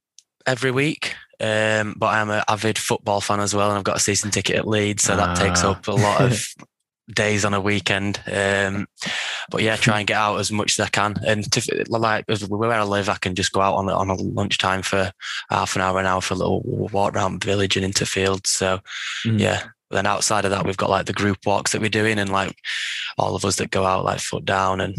every 0.46 0.70
week, 0.70 1.14
um, 1.40 1.94
but 1.96 2.08
I'm 2.08 2.30
an 2.30 2.42
avid 2.48 2.78
football 2.78 3.20
fan 3.20 3.40
as 3.40 3.54
well, 3.54 3.68
and 3.68 3.78
I've 3.78 3.84
got 3.84 3.96
a 3.96 4.00
season 4.00 4.30
ticket 4.30 4.56
at 4.56 4.68
Leeds, 4.68 5.04
so 5.04 5.16
that 5.16 5.36
takes 5.36 5.62
up 5.62 5.86
a 5.86 5.92
lot 5.92 6.22
of 6.22 6.44
days 7.14 7.44
on 7.44 7.54
a 7.54 7.60
weekend. 7.60 8.20
Um, 8.30 8.86
but 9.50 9.62
yeah, 9.62 9.76
try 9.76 9.98
and 9.98 10.06
get 10.06 10.16
out 10.16 10.38
as 10.38 10.50
much 10.50 10.78
as 10.78 10.84
I 10.84 10.88
can. 10.88 11.16
And 11.26 11.50
to, 11.52 11.84
like 11.88 12.26
where 12.48 12.72
I 12.72 12.82
live, 12.82 13.08
I 13.08 13.16
can 13.16 13.34
just 13.34 13.52
go 13.52 13.60
out 13.60 13.74
on 13.76 13.88
a, 13.88 13.94
on 13.94 14.10
a 14.10 14.14
lunchtime 14.14 14.82
for 14.82 15.12
half 15.50 15.76
an 15.76 15.82
hour, 15.82 15.98
an 15.98 16.06
hour 16.06 16.20
for 16.20 16.34
a 16.34 16.38
little 16.38 16.62
walk 16.64 17.14
around 17.14 17.40
the 17.40 17.46
village 17.46 17.76
and 17.76 17.84
into 17.84 18.06
fields. 18.06 18.50
So 18.50 18.80
Mhm. 19.24 19.40
yeah. 19.40 19.62
Then 19.90 20.06
outside 20.06 20.44
of 20.44 20.50
that, 20.52 20.64
we've 20.64 20.76
got 20.76 20.90
like 20.90 21.06
the 21.06 21.12
group 21.12 21.38
walks 21.44 21.72
that 21.72 21.80
we're 21.80 21.88
doing, 21.90 22.18
and 22.18 22.30
like 22.30 22.56
all 23.18 23.34
of 23.34 23.44
us 23.44 23.56
that 23.56 23.70
go 23.70 23.84
out, 23.84 24.04
like 24.04 24.20
Foot 24.20 24.44
Down 24.44 24.80
and 24.80 24.94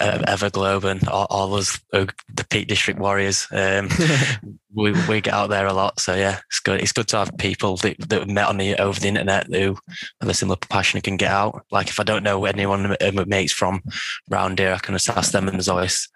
uh, 0.00 0.18
Everglobe, 0.26 0.84
and 0.84 1.06
all, 1.08 1.26
all 1.30 1.54
us, 1.54 1.78
uh, 1.92 2.06
the 2.34 2.44
Peak 2.44 2.68
District 2.68 2.98
Warriors. 2.98 3.46
Um, 3.52 3.88
we 4.74 4.92
we 5.08 5.20
get 5.20 5.34
out 5.34 5.50
there 5.50 5.66
a 5.66 5.72
lot, 5.72 6.00
so 6.00 6.14
yeah, 6.14 6.40
it's 6.48 6.60
good. 6.60 6.80
It's 6.80 6.92
good 6.92 7.08
to 7.08 7.18
have 7.18 7.36
people 7.38 7.76
that, 7.78 7.96
that 8.08 8.20
we've 8.20 8.34
met 8.34 8.48
on 8.48 8.56
the 8.56 8.76
over 8.76 8.98
the 8.98 9.08
internet 9.08 9.46
who 9.46 9.76
have 10.20 10.30
a 10.30 10.34
similar 10.34 10.56
passion 10.56 10.98
and 10.98 11.04
can 11.04 11.16
get 11.16 11.30
out. 11.30 11.64
Like 11.70 11.88
if 11.88 12.00
I 12.00 12.04
don't 12.04 12.22
know 12.22 12.44
anyone 12.44 12.96
uh, 13.00 13.24
mates 13.26 13.52
from 13.52 13.82
round 14.30 14.58
here, 14.58 14.72
I 14.72 14.78
can 14.78 14.94
just 14.94 15.10
ask 15.10 15.32
them, 15.32 15.48
and 15.48 15.56
there's 15.56 15.68
always 15.68 16.08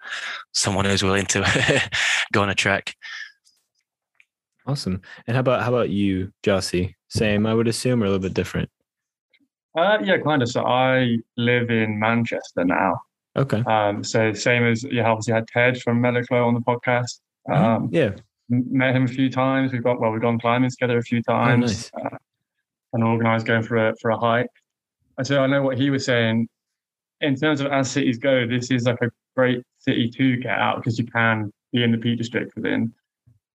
someone 0.53 0.85
who's 0.85 1.03
willing 1.03 1.25
to 1.27 1.89
go 2.33 2.41
on 2.41 2.49
a 2.49 2.55
trek. 2.55 2.95
Awesome. 4.65 5.01
And 5.27 5.35
how 5.35 5.41
about 5.41 5.63
how 5.63 5.69
about 5.69 5.89
you, 5.89 6.31
Jossie? 6.43 6.93
Same, 7.07 7.45
I 7.45 7.53
would 7.53 7.67
assume, 7.67 8.01
or 8.01 8.05
a 8.05 8.09
little 8.09 8.21
bit 8.21 8.33
different. 8.33 8.69
Uh, 9.77 9.97
yeah, 10.03 10.17
kind 10.17 10.41
of. 10.41 10.49
So 10.49 10.65
I 10.65 11.17
live 11.37 11.69
in 11.69 11.99
Manchester 11.99 12.63
now. 12.63 13.01
Okay. 13.35 13.61
Um, 13.67 14.03
so 14.03 14.33
same 14.33 14.63
as 14.63 14.83
you 14.83 15.01
obviously 15.01 15.33
had 15.33 15.47
Ted 15.47 15.81
from 15.81 16.01
Mellowclaw 16.01 16.45
on 16.45 16.53
the 16.53 16.61
podcast. 16.61 17.19
Um, 17.51 17.89
yeah. 17.91 18.11
met 18.49 18.95
him 18.95 19.03
a 19.03 19.07
few 19.07 19.29
times. 19.29 19.71
We've 19.73 19.83
got 19.83 19.99
well, 19.99 20.11
we've 20.11 20.21
gone 20.21 20.39
climbing 20.39 20.69
together 20.69 20.97
a 20.97 21.03
few 21.03 21.21
times, 21.21 21.91
uh, 22.01 22.17
and 22.93 23.03
organised 23.03 23.45
going 23.45 23.63
for 23.63 23.89
a 23.89 23.95
for 24.01 24.11
a 24.11 24.17
hike. 24.17 24.47
And 25.17 25.27
so 25.27 25.41
I 25.43 25.47
know 25.47 25.61
what 25.61 25.77
he 25.77 25.89
was 25.89 26.05
saying. 26.05 26.47
In 27.21 27.35
terms 27.35 27.61
of 27.61 27.67
as 27.67 27.89
cities 27.89 28.17
go, 28.17 28.45
this 28.45 28.71
is 28.71 28.85
like 28.85 29.01
a 29.01 29.09
great 29.35 29.63
city 29.79 30.09
to 30.09 30.37
get 30.37 30.57
out 30.57 30.77
because 30.77 30.97
you 30.97 31.05
can 31.05 31.51
be 31.71 31.83
in 31.83 31.91
the 31.91 31.97
Peak 31.97 32.17
District 32.17 32.53
within 32.55 32.93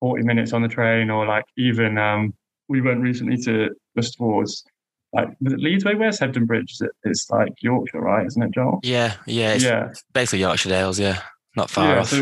40 0.01 0.25
minutes 0.25 0.53
on 0.53 0.63
the 0.63 0.69
train, 0.69 1.11
or 1.11 1.27
like 1.27 1.45
even 1.57 1.99
um, 1.99 2.35
we 2.69 2.81
went 2.81 3.01
recently 3.01 3.37
to 3.45 3.71
just 3.97 4.17
towards 4.17 4.65
like 5.13 5.29
was 5.41 5.53
it 5.53 5.59
Leeds 5.61 5.85
Way 5.85 5.95
West 5.97 6.21
Hebden 6.21 6.47
Bridge. 6.47 6.73
Is 6.73 6.81
it- 6.83 6.91
It's 7.05 7.29
like 7.31 7.53
Yorkshire, 7.61 8.01
right? 8.01 8.27
Isn't 8.27 8.43
it, 8.43 8.53
Joel? 8.53 8.81
Yeah, 8.83 9.15
yeah, 9.27 9.55
it's 9.55 9.65
yeah, 9.65 9.93
basically 10.13 10.41
Yorkshire 10.41 10.69
Dales. 10.69 10.99
Yeah, 11.01 11.21
not 11.57 11.69
far 11.71 11.89
yeah. 11.95 12.01
off. 12.01 12.09
So 12.09 12.17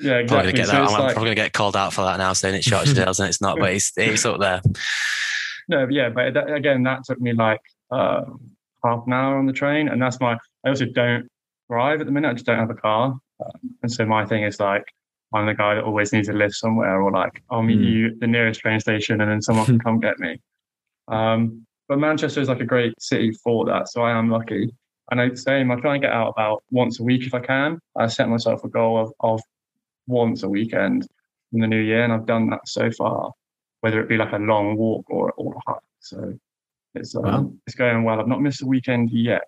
yeah, 0.00 0.22
Probably 0.22 0.22
exactly. 0.22 0.36
gonna 0.36 0.52
get 0.52 0.66
So 0.66 0.72
that. 0.72 0.80
I'm 0.82 0.92
like- 0.92 1.12
probably 1.14 1.30
gonna 1.30 1.34
get 1.46 1.52
called 1.54 1.76
out 1.76 1.92
for 1.94 2.02
that 2.02 2.18
now, 2.18 2.32
saying 2.34 2.54
it's 2.56 2.70
Yorkshire 2.70 2.94
Dales 3.04 3.18
and 3.20 3.28
it's 3.28 3.40
not, 3.40 3.58
but 3.58 3.72
it's 3.72 3.92
it's 3.96 4.24
up 4.26 4.38
there. 4.40 4.60
No, 5.68 5.88
yeah, 5.88 6.10
but 6.10 6.34
that, 6.34 6.52
again, 6.52 6.82
that 6.84 7.04
took 7.04 7.20
me 7.20 7.32
like 7.32 7.60
uh, 7.90 8.22
half 8.84 9.04
an 9.06 9.12
hour 9.12 9.38
on 9.38 9.46
the 9.46 9.52
train, 9.52 9.88
and 9.88 10.00
that's 10.00 10.20
my. 10.20 10.36
I 10.64 10.68
also 10.68 10.84
don't 10.86 11.26
drive 11.70 12.00
at 12.00 12.06
the 12.06 12.12
minute. 12.12 12.28
I 12.28 12.32
just 12.34 12.46
don't 12.46 12.58
have 12.58 12.70
a 12.70 12.74
car, 12.74 13.18
um, 13.44 13.50
and 13.82 13.90
so 13.90 14.04
my 14.04 14.26
thing 14.26 14.44
is 14.44 14.60
like 14.60 14.84
I'm 15.34 15.46
the 15.46 15.54
guy 15.54 15.74
that 15.74 15.84
always 15.84 16.12
needs 16.12 16.28
a 16.28 16.32
lift 16.32 16.54
somewhere, 16.54 17.00
or 17.02 17.10
like 17.10 17.42
I'll 17.50 17.62
meet 17.62 17.80
Mm. 17.80 17.84
you 17.92 18.06
at 18.08 18.20
the 18.20 18.26
nearest 18.26 18.60
train 18.60 18.78
station, 18.80 19.20
and 19.20 19.30
then 19.30 19.42
someone 19.42 19.66
can 19.66 19.78
come 19.86 20.00
get 20.00 20.18
me. 20.18 20.40
Um, 21.08 21.66
but 21.88 21.98
Manchester 21.98 22.40
is 22.40 22.48
like 22.48 22.60
a 22.60 22.64
great 22.64 22.92
city 23.00 23.32
for 23.44 23.64
that, 23.66 23.88
so 23.88 24.02
I 24.02 24.12
am 24.16 24.28
lucky. 24.30 24.70
And 25.10 25.20
I 25.20 25.34
same, 25.34 25.70
I 25.70 25.76
try 25.76 25.94
and 25.94 26.02
get 26.02 26.12
out 26.12 26.28
about 26.30 26.64
once 26.70 26.98
a 26.98 27.04
week 27.04 27.26
if 27.26 27.34
I 27.34 27.40
can. 27.40 27.78
I 27.96 28.06
set 28.08 28.28
myself 28.28 28.64
a 28.64 28.68
goal 28.68 28.98
of, 29.00 29.12
of 29.20 29.40
once 30.08 30.42
a 30.42 30.48
weekend 30.48 31.06
in 31.52 31.60
the 31.60 31.66
new 31.66 31.80
year, 31.80 32.02
and 32.02 32.12
I've 32.12 32.26
done 32.26 32.50
that 32.50 32.66
so 32.66 32.90
far 32.90 33.30
whether 33.82 34.00
it 34.00 34.08
be 34.08 34.16
like 34.16 34.32
a 34.32 34.38
long 34.38 34.76
walk 34.76 35.04
or, 35.10 35.32
or 35.32 35.54
a 35.54 35.70
hike. 35.70 35.80
So 36.00 36.34
it's 36.94 37.14
um, 37.14 37.22
Wow. 37.22 37.52
it's 37.66 37.76
going 37.76 38.02
well. 38.04 38.18
I've 38.20 38.26
not 38.26 38.40
missed 38.40 38.62
a 38.62 38.66
weekend 38.66 39.10
yet. 39.10 39.42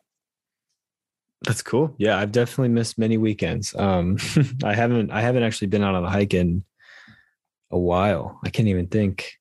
That's 1.43 1.63
cool. 1.63 1.95
Yeah, 1.99 2.19
I've 2.19 2.33
definitely 2.33 2.71
missed 2.71 2.99
many 2.99 3.17
weekends. 3.17 3.75
Um, 3.77 4.19
I 4.65 4.75
haven't 4.75 5.11
I 5.11 5.21
haven't 5.21 5.45
actually 5.45 5.69
been 5.69 5.85
out 5.85 5.95
on 5.95 6.05
a 6.05 6.11
hike 6.11 6.35
in 6.35 6.65
a 7.71 7.79
while. 7.79 8.41
I 8.45 8.51
can't 8.51 8.69
even 8.69 8.89
think. 8.89 9.35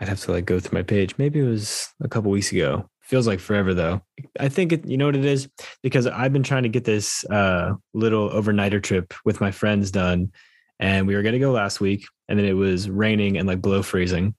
I'd 0.00 0.08
have 0.08 0.20
to 0.22 0.32
like 0.32 0.44
go 0.44 0.60
through 0.60 0.78
my 0.78 0.82
page. 0.82 1.14
Maybe 1.16 1.40
it 1.40 1.48
was 1.48 1.88
a 2.02 2.08
couple 2.08 2.30
weeks 2.30 2.52
ago. 2.52 2.88
Feels 3.00 3.26
like 3.26 3.40
forever 3.40 3.72
though. 3.72 4.02
I 4.38 4.48
think 4.48 4.72
it, 4.72 4.86
you 4.86 4.96
know 4.96 5.06
what 5.06 5.16
it 5.16 5.24
is 5.24 5.48
because 5.82 6.06
I've 6.06 6.32
been 6.32 6.42
trying 6.42 6.64
to 6.64 6.68
get 6.68 6.84
this 6.84 7.24
uh, 7.26 7.74
little 7.94 8.28
overnighter 8.30 8.82
trip 8.82 9.14
with 9.24 9.40
my 9.40 9.52
friends 9.52 9.90
done, 9.92 10.32
and 10.80 11.06
we 11.06 11.14
were 11.14 11.22
going 11.22 11.34
to 11.34 11.38
go 11.38 11.52
last 11.52 11.80
week, 11.80 12.04
and 12.28 12.38
then 12.38 12.46
it 12.46 12.54
was 12.54 12.90
raining 12.90 13.38
and 13.38 13.46
like 13.46 13.62
below 13.62 13.82
freezing, 13.82 14.34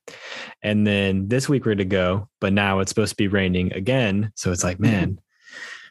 and 0.62 0.86
then 0.86 1.30
this 1.30 1.48
week 1.48 1.66
we're 1.66 1.76
to 1.76 1.86
go, 1.86 2.28
but 2.42 2.52
now 2.52 2.80
it's 2.80 2.92
supposed 2.92 3.12
to 3.12 3.16
be 3.16 3.30
raining 3.30 3.72
again. 3.72 4.34
So 4.36 4.52
it's 4.52 4.66
like, 4.66 4.82
man, 4.82 5.18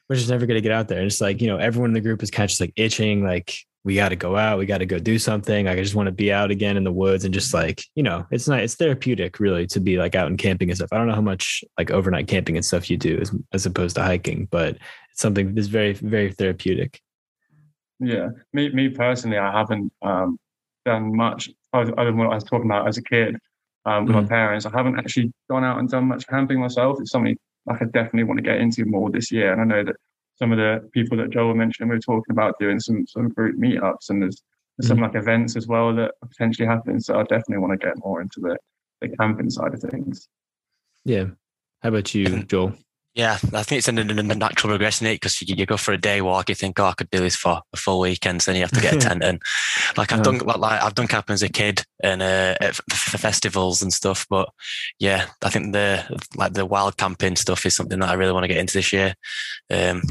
we're 0.09 0.17
just 0.17 0.31
never 0.31 0.47
going 0.47 0.57
to 0.57 0.63
get 0.63 0.73
out 0.73 0.89
there. 0.89 0.99
And 0.99 1.07
it's 1.07 1.21
like 1.21 1.41
you 1.41 1.49
know 1.49 1.59
everyone 1.59 1.91
in 1.91 1.95
the 1.95 2.01
group 2.01 2.23
is 2.23 2.31
kind 2.31 2.45
of 2.45 2.51
just 2.51 2.61
like 2.61 2.73
itching, 2.77 3.25
like 3.25 3.57
we 3.87 3.95
got 3.95 4.09
to 4.09 4.17
go 4.17 4.37
out. 4.37 4.59
We 4.59 4.67
got 4.67 4.79
to 4.79 4.87
go 4.87 4.99
do 4.99 5.17
something. 5.17 5.67
Like, 5.67 5.79
I 5.79 5.83
just 5.83 5.95
want 5.95 6.09
to 6.09 6.13
be 6.13 6.33
out 6.33 6.51
again 6.51 6.77
in 6.77 6.83
the 6.83 6.91
woods 6.91 7.25
and 7.25 7.33
just 7.33 7.55
like, 7.55 7.85
you 7.95 8.03
know, 8.03 8.27
it's 8.33 8.49
not, 8.49 8.59
it's 8.59 8.75
therapeutic 8.75 9.39
really 9.39 9.65
to 9.69 9.79
be 9.79 9.97
like 9.97 10.17
out 10.17 10.27
and 10.27 10.37
camping 10.37 10.69
and 10.69 10.77
stuff. 10.77 10.89
I 10.91 10.99
don't 10.99 11.07
know 11.07 11.15
how 11.15 11.21
much 11.21 11.63
like 11.79 11.93
overnight 11.93 12.27
camping 12.27 12.57
and 12.57 12.65
stuff 12.65 12.91
you 12.91 12.97
do 12.97 13.17
as, 13.21 13.33
as 13.53 13.65
opposed 13.65 13.95
to 13.95 14.03
hiking, 14.03 14.49
but 14.51 14.71
it's 15.13 15.23
something 15.23 15.55
that's 15.55 15.69
very, 15.69 15.93
very 15.93 16.33
therapeutic. 16.33 17.01
Yeah. 18.01 18.31
Me, 18.53 18.71
me 18.71 18.89
personally, 18.89 19.39
I 19.39 19.57
haven't 19.57 19.93
um, 20.03 20.37
done 20.85 21.17
much 21.17 21.49
other 21.73 21.93
than 21.97 22.17
what 22.17 22.33
I 22.33 22.35
was 22.35 22.45
talking 22.45 22.67
about 22.67 22.89
as 22.89 22.99
a 22.99 23.03
kid 23.03 23.37
um, 23.85 24.07
with 24.07 24.17
mm-hmm. 24.17 24.23
my 24.25 24.29
parents. 24.29 24.67
I 24.67 24.71
haven't 24.71 24.99
actually 24.99 25.33
gone 25.49 25.63
out 25.63 25.79
and 25.79 25.89
done 25.89 26.09
much 26.09 26.27
camping 26.27 26.59
myself. 26.59 26.99
It's 27.01 27.13
something 27.13 27.37
like 27.67 27.83
I 27.83 27.87
definitely 27.87 28.25
want 28.25 28.39
to 28.39 28.43
get 28.43 28.61
into 28.61 28.85
more 28.85 29.11
this 29.11 29.31
year. 29.31 29.53
And 29.53 29.61
I 29.61 29.65
know 29.65 29.85
that 29.85 29.97
some 30.37 30.53
of 30.53 30.59
the 30.59 30.89
people 30.93 31.17
that 31.19 31.31
Joel 31.31 31.55
mentioned, 31.55 31.89
we 31.89 31.97
were 31.97 32.01
talking 32.01 32.33
about 32.33 32.59
doing 32.59 32.79
some 32.81 33.07
some 33.07 33.29
group 33.29 33.57
meetups 33.59 34.11
and 34.11 34.23
there's, 34.23 34.43
there's 34.77 34.89
some 34.89 34.99
mm-hmm. 34.99 35.05
like 35.05 35.15
events 35.15 35.57
as 35.57 35.67
well 35.67 35.95
that 35.95 36.13
are 36.23 36.29
potentially 36.29 36.67
happening. 36.67 37.01
So 37.01 37.19
I 37.19 37.23
definitely 37.23 37.59
want 37.59 37.79
to 37.79 37.87
get 37.87 37.99
more 37.99 38.21
into 38.21 38.41
the, 38.41 38.57
the 39.01 39.09
camping 39.17 39.51
side 39.51 39.75
of 39.75 39.81
things. 39.81 40.29
Yeah. 41.05 41.27
How 41.83 41.91
about 41.91 42.15
you, 42.15 42.43
Joel? 42.49 42.75
Yeah, 43.17 43.39
I 43.55 43.63
think 43.63 43.79
it's 43.79 43.89
in 43.89 43.95
the 43.97 44.35
natural 44.35 44.73
progression 44.73 45.07
because 45.07 45.41
you, 45.41 45.55
you, 45.57 45.65
go 45.65 45.79
for 45.79 45.93
a 45.93 45.99
day 45.99 46.21
walk, 46.21 46.51
you 46.51 46.55
think, 46.55 46.79
oh, 46.79 46.85
I 46.85 46.93
could 46.93 47.09
do 47.09 47.21
this 47.21 47.35
for 47.35 47.63
a 47.73 47.77
full 47.77 48.01
weekend, 48.01 48.43
so 48.43 48.51
then 48.51 48.59
you 48.59 48.63
have 48.63 48.73
to 48.73 48.81
get 48.83 48.97
a 48.97 48.99
tent 49.01 49.25
And 49.25 49.41
Like 49.97 50.13
I've 50.13 50.23
done, 50.23 50.37
like, 50.41 50.59
like 50.59 50.83
I've 50.83 50.95
done 50.95 51.07
camping 51.09 51.33
as 51.33 51.43
a 51.43 51.49
kid 51.49 51.83
and 52.03 52.21
uh, 52.21 52.57
at 52.61 52.79
f- 52.79 52.85
festivals 53.19 53.81
and 53.81 53.91
stuff, 53.91 54.27
but 54.29 54.51
yeah, 54.99 55.25
I 55.43 55.49
think 55.49 55.73
the 55.73 56.05
like 56.37 56.53
the 56.53 56.67
wild 56.67 56.99
camping 56.99 57.37
stuff 57.37 57.65
is 57.65 57.75
something 57.75 58.01
that 58.01 58.11
I 58.11 58.15
really 58.15 58.33
want 58.33 58.45
to 58.45 58.49
get 58.49 58.59
into 58.59 58.75
this 58.75 58.93
year. 58.93 59.15
Um, 59.71 60.03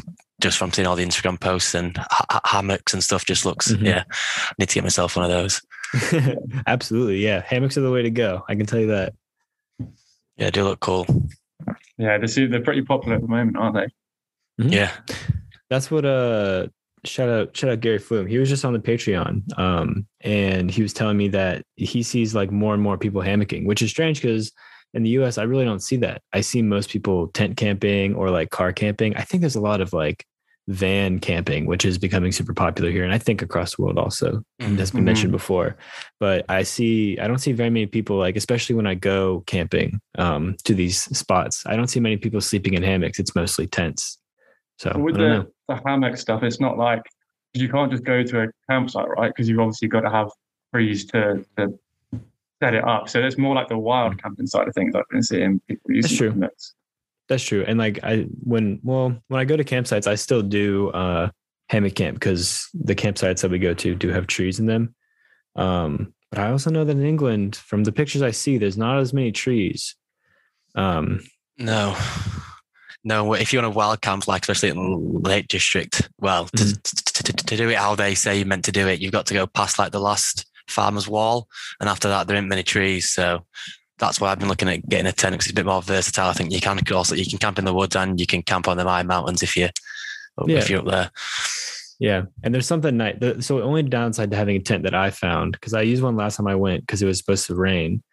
just 0.41 0.57
from 0.57 0.73
seeing 0.73 0.87
all 0.87 0.95
the 0.95 1.05
Instagram 1.05 1.39
posts 1.39 1.75
and 1.75 1.95
ha- 1.97 2.41
hammocks 2.43 2.95
and 2.95 3.03
stuff, 3.03 3.23
just 3.23 3.45
looks 3.45 3.71
mm-hmm. 3.71 3.85
yeah. 3.85 4.03
I 4.09 4.53
need 4.57 4.69
to 4.69 4.75
get 4.75 4.83
myself 4.83 5.15
one 5.15 5.25
of 5.25 5.31
those. 5.31 5.61
Absolutely, 6.65 7.23
yeah. 7.23 7.41
Hammocks 7.41 7.77
are 7.77 7.81
the 7.81 7.91
way 7.91 8.01
to 8.01 8.09
go. 8.09 8.43
I 8.49 8.55
can 8.55 8.65
tell 8.65 8.79
you 8.79 8.87
that. 8.87 9.13
Yeah, 10.37 10.49
do 10.49 10.63
look 10.63 10.79
cool. 10.79 11.05
Yeah, 11.97 12.17
they're, 12.17 12.47
they're 12.47 12.61
pretty 12.61 12.81
popular 12.81 13.15
at 13.15 13.21
the 13.21 13.27
moment, 13.27 13.57
aren't 13.57 13.75
they? 13.75 14.63
Mm-hmm. 14.63 14.73
Yeah. 14.73 14.91
That's 15.69 15.89
what 15.89 16.05
uh 16.05 16.67
shout 17.05 17.29
out 17.29 17.55
shout 17.55 17.71
out 17.71 17.79
Gary 17.79 17.99
Flume. 17.99 18.27
He 18.27 18.37
was 18.37 18.49
just 18.49 18.65
on 18.65 18.73
the 18.73 18.79
Patreon. 18.79 19.57
Um, 19.59 20.07
and 20.21 20.69
he 20.69 20.81
was 20.81 20.93
telling 20.93 21.17
me 21.17 21.27
that 21.29 21.63
he 21.75 22.03
sees 22.03 22.35
like 22.35 22.51
more 22.51 22.73
and 22.73 22.83
more 22.83 22.97
people 22.97 23.21
hammocking, 23.21 23.65
which 23.65 23.81
is 23.81 23.89
strange 23.89 24.21
because 24.21 24.51
in 24.93 25.03
the 25.03 25.09
US, 25.11 25.37
I 25.37 25.43
really 25.43 25.65
don't 25.65 25.81
see 25.81 25.97
that. 25.97 26.21
I 26.33 26.41
see 26.41 26.61
most 26.61 26.89
people 26.89 27.27
tent 27.29 27.57
camping 27.57 28.15
or 28.15 28.29
like 28.29 28.49
car 28.49 28.71
camping. 28.71 29.15
I 29.15 29.21
think 29.21 29.41
there's 29.41 29.55
a 29.55 29.61
lot 29.61 29.81
of 29.81 29.93
like 29.93 30.25
van 30.67 31.19
camping, 31.19 31.65
which 31.65 31.85
is 31.85 31.97
becoming 31.97 32.31
super 32.31 32.53
popular 32.53 32.89
here. 32.89 33.03
And 33.03 33.13
I 33.13 33.17
think 33.17 33.41
across 33.41 33.75
the 33.75 33.83
world 33.83 33.97
also 33.97 34.43
mm-hmm. 34.61 34.75
has 34.77 34.91
been 34.91 34.99
mm-hmm. 34.99 35.05
mentioned 35.05 35.31
before. 35.31 35.77
But 36.19 36.45
I 36.49 36.63
see, 36.63 37.19
I 37.19 37.27
don't 37.27 37.37
see 37.37 37.51
very 37.51 37.69
many 37.69 37.85
people 37.85 38.17
like, 38.17 38.35
especially 38.35 38.75
when 38.75 38.87
I 38.87 38.95
go 38.95 39.43
camping 39.45 39.99
um, 40.17 40.55
to 40.63 40.73
these 40.73 41.03
spots, 41.17 41.63
I 41.65 41.75
don't 41.75 41.87
see 41.87 41.99
many 41.99 42.17
people 42.17 42.41
sleeping 42.41 42.73
in 42.73 42.83
hammocks. 42.83 43.19
It's 43.19 43.35
mostly 43.35 43.67
tents. 43.67 44.17
So 44.79 44.91
with 44.97 45.15
the, 45.15 45.49
the 45.67 45.79
hammock 45.85 46.17
stuff, 46.17 46.43
it's 46.43 46.59
not 46.59 46.77
like 46.77 47.03
you 47.53 47.69
can't 47.69 47.91
just 47.91 48.03
go 48.03 48.23
to 48.23 48.41
a 48.41 48.47
campsite, 48.69 49.07
right? 49.07 49.29
Because 49.29 49.47
you've 49.47 49.59
obviously 49.59 49.87
got 49.87 50.01
to 50.01 50.09
have 50.09 50.29
trees 50.73 51.05
to, 51.05 51.45
to 51.57 51.79
set 52.61 52.73
it 52.73 52.83
up. 52.83 53.07
So 53.07 53.21
it's 53.21 53.37
more 53.37 53.55
like 53.55 53.69
the 53.69 53.77
wild 53.77 54.21
camping 54.21 54.47
side 54.47 54.67
of 54.67 54.73
things 54.73 54.95
I've 54.95 55.07
been 55.09 55.23
seeing 55.23 55.61
people 55.67 55.91
using 55.91 56.01
That's 56.01 56.17
true. 56.17 56.29
hammocks. 56.31 56.73
That's 57.27 57.43
true. 57.43 57.63
And 57.67 57.79
like 57.79 57.99
I 58.03 58.27
when 58.43 58.79
well 58.83 59.17
when 59.27 59.39
I 59.39 59.45
go 59.45 59.57
to 59.57 59.63
campsites, 59.63 60.07
I 60.07 60.15
still 60.15 60.41
do 60.41 60.89
uh 60.89 61.29
hammock 61.69 61.95
camp 61.95 62.15
because 62.15 62.67
the 62.73 62.95
campsites 62.95 63.41
that 63.41 63.51
we 63.51 63.59
go 63.59 63.73
to 63.73 63.95
do 63.95 64.09
have 64.09 64.27
trees 64.27 64.59
in 64.59 64.65
them. 64.65 64.93
Um, 65.55 66.13
but 66.31 66.39
I 66.39 66.51
also 66.51 66.69
know 66.69 66.83
that 66.83 66.95
in 66.95 67.05
England, 67.05 67.55
from 67.55 67.83
the 67.83 67.91
pictures 67.91 68.21
I 68.21 68.31
see, 68.31 68.57
there's 68.57 68.77
not 68.77 68.99
as 68.99 69.13
many 69.13 69.31
trees. 69.31 69.95
Um, 70.75 71.21
no, 71.57 71.97
no. 73.03 73.33
If 73.33 73.53
you 73.53 73.59
want 73.59 73.73
a 73.73 73.77
wild 73.77 74.01
camp, 74.01 74.27
like 74.27 74.43
especially 74.43 74.69
in 74.69 75.21
Lake 75.21 75.47
District, 75.47 76.09
well, 76.19 76.45
mm-hmm. 76.45 76.73
to, 76.73 77.13
to, 77.13 77.23
to, 77.23 77.33
to, 77.33 77.57
do 77.57 77.69
it 77.69 77.77
how 77.77 77.95
they 77.95 78.15
say 78.15 78.37
you 78.37 78.45
meant 78.45 78.65
to 78.65 78.71
do 78.71 78.87
it, 78.87 78.99
you've 78.99 79.13
got 79.13 79.25
to 79.27 79.33
go 79.33 79.47
past 79.47 79.79
like 79.79 79.91
the 79.91 79.99
last 79.99 80.45
farmer's 80.67 81.07
wall, 81.07 81.47
and 81.79 81.87
after 81.87 82.09
that, 82.09 82.27
there 82.27 82.35
ain't 82.35 82.47
many 82.47 82.63
trees. 82.63 83.09
So 83.09 83.45
that's 83.97 84.19
why 84.19 84.31
I've 84.31 84.39
been 84.39 84.49
looking 84.49 84.69
at 84.69 84.87
getting 84.87 85.07
a 85.07 85.11
tent 85.11 85.33
because 85.33 85.47
it's 85.47 85.53
a 85.53 85.55
bit 85.55 85.65
more 85.65 85.81
versatile. 85.81 86.29
I 86.29 86.33
think 86.33 86.51
you 86.51 86.59
can 86.59 86.79
also 86.93 87.15
you 87.15 87.25
can 87.25 87.39
camp 87.39 87.59
in 87.59 87.65
the 87.65 87.73
woods 87.73 87.95
and 87.95 88.19
you 88.19 88.25
can 88.25 88.41
camp 88.41 88.67
on 88.67 88.77
the 88.77 88.83
high 88.83 89.03
mountains 89.03 89.41
if 89.41 89.55
you 89.55 89.69
yeah. 90.45 90.57
if 90.57 90.69
you're 90.69 90.79
up 90.79 90.85
there. 90.85 91.11
Yeah, 91.99 92.23
and 92.43 92.53
there's 92.53 92.67
something 92.67 92.97
nice. 92.97 93.15
So 93.45 93.57
the 93.57 93.63
only 93.63 93.83
downside 93.83 94.31
to 94.31 94.37
having 94.37 94.57
a 94.57 94.59
tent 94.59 94.83
that 94.83 94.93
I 94.93 95.11
found 95.11 95.53
because 95.53 95.73
I 95.73 95.81
used 95.81 96.03
one 96.03 96.17
last 96.17 96.35
time 96.35 96.47
I 96.47 96.55
went 96.55 96.81
because 96.81 97.01
it 97.01 97.05
was 97.05 97.17
supposed 97.17 97.47
to 97.47 97.55
rain 97.55 98.03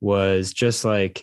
was 0.00 0.52
just 0.52 0.84
like 0.84 1.22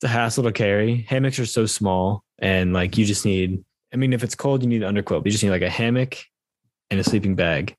the 0.00 0.08
hassle 0.08 0.44
to 0.44 0.52
carry. 0.52 1.02
Hammocks 1.08 1.38
are 1.38 1.46
so 1.46 1.66
small, 1.66 2.24
and 2.38 2.72
like 2.72 2.96
you 2.96 3.04
just 3.04 3.24
need. 3.24 3.62
I 3.92 3.96
mean, 3.96 4.12
if 4.12 4.24
it's 4.24 4.34
cold, 4.34 4.62
you 4.62 4.68
need 4.68 4.82
an 4.82 4.94
underquilt. 4.94 5.24
You 5.24 5.30
just 5.30 5.44
need 5.44 5.50
like 5.50 5.62
a 5.62 5.70
hammock 5.70 6.16
and 6.90 6.98
a 6.98 7.04
sleeping 7.04 7.34
bag, 7.34 7.76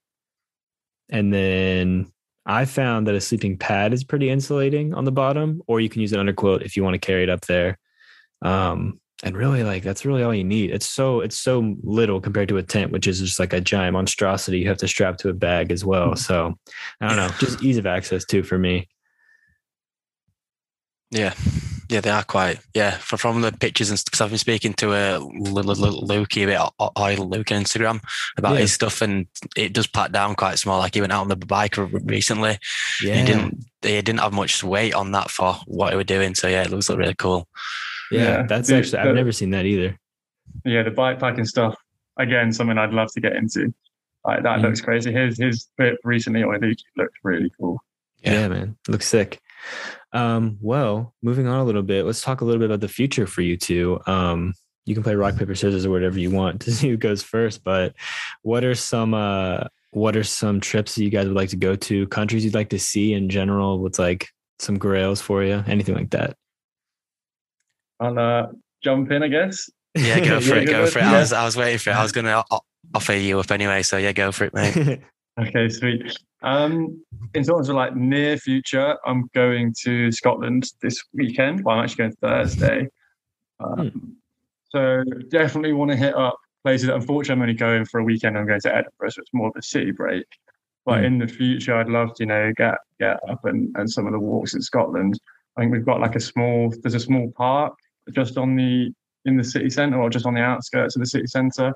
and 1.09 1.33
then 1.33 2.11
I 2.45 2.65
found 2.65 3.07
that 3.07 3.15
a 3.15 3.21
sleeping 3.21 3.57
pad 3.57 3.93
is 3.93 4.03
pretty 4.03 4.29
insulating 4.29 4.93
on 4.93 5.05
the 5.05 5.11
bottom, 5.11 5.61
or 5.67 5.79
you 5.79 5.89
can 5.89 6.01
use 6.01 6.13
an 6.13 6.25
underquilt 6.25 6.61
if 6.61 6.77
you 6.77 6.83
want 6.83 6.93
to 6.93 6.99
carry 6.99 7.23
it 7.23 7.29
up 7.29 7.41
there. 7.41 7.79
Um, 8.41 8.99
and 9.23 9.35
really, 9.35 9.63
like 9.63 9.81
that's 9.81 10.05
really 10.05 10.23
all 10.23 10.33
you 10.33 10.43
need. 10.43 10.71
It's 10.71 10.85
so 10.85 11.21
it's 11.21 11.37
so 11.37 11.75
little 11.81 12.19
compared 12.21 12.49
to 12.49 12.57
a 12.57 12.63
tent, 12.63 12.91
which 12.91 13.07
is 13.07 13.19
just 13.19 13.39
like 13.39 13.53
a 13.53 13.61
giant 13.61 13.93
monstrosity. 13.93 14.59
You 14.59 14.67
have 14.67 14.77
to 14.77 14.87
strap 14.87 15.17
to 15.19 15.29
a 15.29 15.33
bag 15.33 15.71
as 15.71 15.85
well. 15.85 16.09
Hmm. 16.09 16.15
So 16.15 16.59
I 17.01 17.07
don't 17.07 17.17
know, 17.17 17.29
just 17.39 17.63
ease 17.63 17.77
of 17.77 17.85
access 17.85 18.25
too 18.25 18.43
for 18.43 18.57
me. 18.57 18.89
Yeah, 21.11 21.33
yeah, 21.89 22.01
they 22.01 22.09
are 22.09 22.23
quite. 22.23 22.59
Yeah, 22.73 22.91
from, 22.91 23.19
from 23.19 23.41
the 23.41 23.51
pictures 23.51 23.89
and 23.89 24.01
because 24.03 24.21
I've 24.21 24.29
been 24.29 24.37
speaking 24.37 24.73
to 24.75 24.93
a 24.93 25.17
uh, 25.17 25.19
Lukey 25.19 26.43
a 26.43 26.45
bit, 26.45 26.91
oil 26.99 27.29
Luke 27.29 27.51
on 27.51 27.63
Instagram 27.63 28.03
about 28.37 28.53
yeah. 28.53 28.61
his 28.61 28.73
stuff, 28.73 29.01
and 29.01 29.27
it 29.55 29.73
does 29.73 29.87
pat 29.87 30.11
down 30.11 30.35
quite 30.35 30.59
small. 30.59 30.79
Like 30.79 30.95
he 30.95 31.01
went 31.01 31.13
out 31.13 31.21
on 31.21 31.27
the 31.27 31.35
bike 31.35 31.77
recently. 31.77 32.57
Yeah, 33.01 33.15
he 33.15 33.25
didn't. 33.25 33.65
He 33.81 34.01
didn't 34.01 34.19
have 34.19 34.33
much 34.33 34.63
weight 34.63 34.93
on 34.93 35.11
that 35.11 35.29
for 35.29 35.55
what 35.65 35.91
he 35.91 35.97
was 35.97 36.05
doing. 36.05 36.35
So 36.35 36.47
yeah, 36.47 36.63
it 36.63 36.71
looks 36.71 36.89
like 36.89 36.97
really 36.97 37.15
cool. 37.15 37.47
Yeah, 38.11 38.21
yeah. 38.21 38.43
that's 38.43 38.69
the, 38.69 38.77
actually 38.77 38.99
I've 38.99 39.07
the, 39.07 39.13
never 39.13 39.31
seen 39.31 39.51
that 39.51 39.65
either. 39.65 39.97
Yeah, 40.63 40.83
the 40.83 40.91
bike 40.91 41.19
packing 41.19 41.45
stuff 41.45 41.75
again, 42.17 42.51
something 42.51 42.77
I'd 42.77 42.93
love 42.93 43.11
to 43.13 43.21
get 43.21 43.35
into. 43.35 43.73
Like 44.25 44.43
that 44.43 44.59
mm. 44.59 44.63
looks 44.63 44.81
crazy. 44.81 45.11
His 45.11 45.37
his 45.37 45.67
trip 45.77 45.99
recently 46.03 46.43
on 46.43 46.59
Luke 46.59 46.77
looked 46.97 47.17
really 47.23 47.51
cool. 47.59 47.79
Yeah, 48.21 48.33
yeah 48.33 48.47
man, 48.47 48.77
looks 48.87 49.07
sick. 49.07 49.39
Um, 50.13 50.57
well, 50.61 51.13
moving 51.21 51.47
on 51.47 51.59
a 51.59 51.63
little 51.63 51.83
bit, 51.83 52.05
let's 52.05 52.21
talk 52.21 52.41
a 52.41 52.45
little 52.45 52.59
bit 52.59 52.65
about 52.65 52.81
the 52.81 52.87
future 52.87 53.27
for 53.27 53.41
you 53.41 53.57
two. 53.57 53.99
Um, 54.07 54.53
you 54.85 54.93
can 54.93 55.03
play 55.03 55.15
rock 55.15 55.35
paper 55.35 55.55
scissors 55.55 55.85
or 55.85 55.89
whatever 55.89 56.19
you 56.19 56.31
want 56.31 56.61
to 56.61 56.71
see 56.71 56.89
who 56.89 56.97
goes 56.97 57.23
first. 57.23 57.63
But 57.63 57.95
what 58.43 58.63
are 58.63 58.75
some 58.75 59.13
uh, 59.13 59.65
what 59.91 60.15
are 60.15 60.23
some 60.23 60.59
trips 60.59 60.95
that 60.95 61.03
you 61.03 61.09
guys 61.09 61.25
would 61.25 61.35
like 61.35 61.49
to 61.49 61.55
go 61.55 61.75
to? 61.75 62.07
Countries 62.07 62.45
you'd 62.45 62.53
like 62.53 62.69
to 62.69 62.79
see 62.79 63.13
in 63.13 63.29
general? 63.29 63.79
What's 63.79 63.99
like 63.99 64.27
some 64.59 64.77
grails 64.77 65.21
for 65.21 65.43
you? 65.43 65.63
Anything 65.67 65.95
like 65.95 66.11
that? 66.11 66.35
I'll 67.99 68.19
uh, 68.19 68.47
jump 68.83 69.11
in, 69.11 69.23
I 69.23 69.27
guess. 69.27 69.69
Yeah, 69.95 70.19
go 70.19 70.39
for 70.41 70.55
yeah, 70.55 70.61
it. 70.61 70.65
Go 70.65 70.87
for 70.87 70.99
it. 70.99 71.03
Yeah. 71.03 71.13
I 71.13 71.19
was 71.19 71.33
I 71.33 71.45
was 71.45 71.57
waiting 71.57 71.79
for 71.79 71.89
it. 71.91 71.95
I 71.95 72.03
was 72.03 72.11
gonna 72.11 72.43
offer 72.93 73.13
you 73.13 73.39
up 73.39 73.51
anyway. 73.51 73.83
So 73.83 73.97
yeah, 73.97 74.11
go 74.11 74.31
for 74.31 74.45
it, 74.45 74.53
mate. 74.53 75.01
okay, 75.39 75.69
sweet. 75.69 76.17
Um, 76.41 77.03
in 77.33 77.43
terms 77.43 77.69
of 77.69 77.75
like 77.75 77.95
near 77.95 78.37
future, 78.37 78.97
I'm 79.05 79.29
going 79.33 79.73
to 79.83 80.11
Scotland 80.11 80.71
this 80.81 81.03
weekend. 81.13 81.63
Well, 81.63 81.77
I'm 81.77 81.83
actually 81.83 82.03
going 82.03 82.15
Thursday. 82.21 82.87
Um, 83.59 83.89
hmm. 83.89 84.09
So 84.69 85.03
definitely 85.29 85.73
want 85.73 85.91
to 85.91 85.97
hit 85.97 86.15
up 86.15 86.37
places. 86.63 86.89
Unfortunately, 86.89 87.33
I'm 87.33 87.41
only 87.41 87.53
going 87.53 87.85
for 87.85 87.99
a 87.99 88.03
weekend. 88.03 88.37
I'm 88.37 88.45
going 88.45 88.61
to 88.61 88.75
Edinburgh, 88.75 89.09
so 89.09 89.21
it's 89.21 89.33
more 89.33 89.47
of 89.47 89.53
a 89.57 89.61
city 89.61 89.91
break. 89.91 90.25
But 90.85 90.99
hmm. 90.99 91.05
in 91.05 91.17
the 91.19 91.27
future, 91.27 91.75
I'd 91.75 91.89
love 91.89 92.13
to, 92.15 92.23
you 92.23 92.27
know, 92.27 92.51
get 92.55 92.75
get 92.99 93.17
up 93.29 93.45
and, 93.45 93.75
and 93.77 93.89
some 93.89 94.05
of 94.05 94.13
the 94.13 94.19
walks 94.19 94.53
in 94.53 94.61
Scotland. 94.61 95.19
I 95.57 95.61
think 95.61 95.71
we've 95.71 95.85
got 95.85 96.01
like 96.01 96.15
a 96.15 96.19
small. 96.19 96.71
There's 96.81 96.95
a 96.95 96.99
small 96.99 97.31
park 97.35 97.73
just 98.13 98.37
on 98.37 98.55
the 98.55 98.91
in 99.25 99.37
the 99.37 99.43
city 99.43 99.69
centre 99.69 99.99
or 99.99 100.09
just 100.09 100.25
on 100.25 100.35
the 100.35 100.41
outskirts 100.41 100.95
of 100.95 101.01
the 101.01 101.07
city 101.07 101.27
centre, 101.27 101.73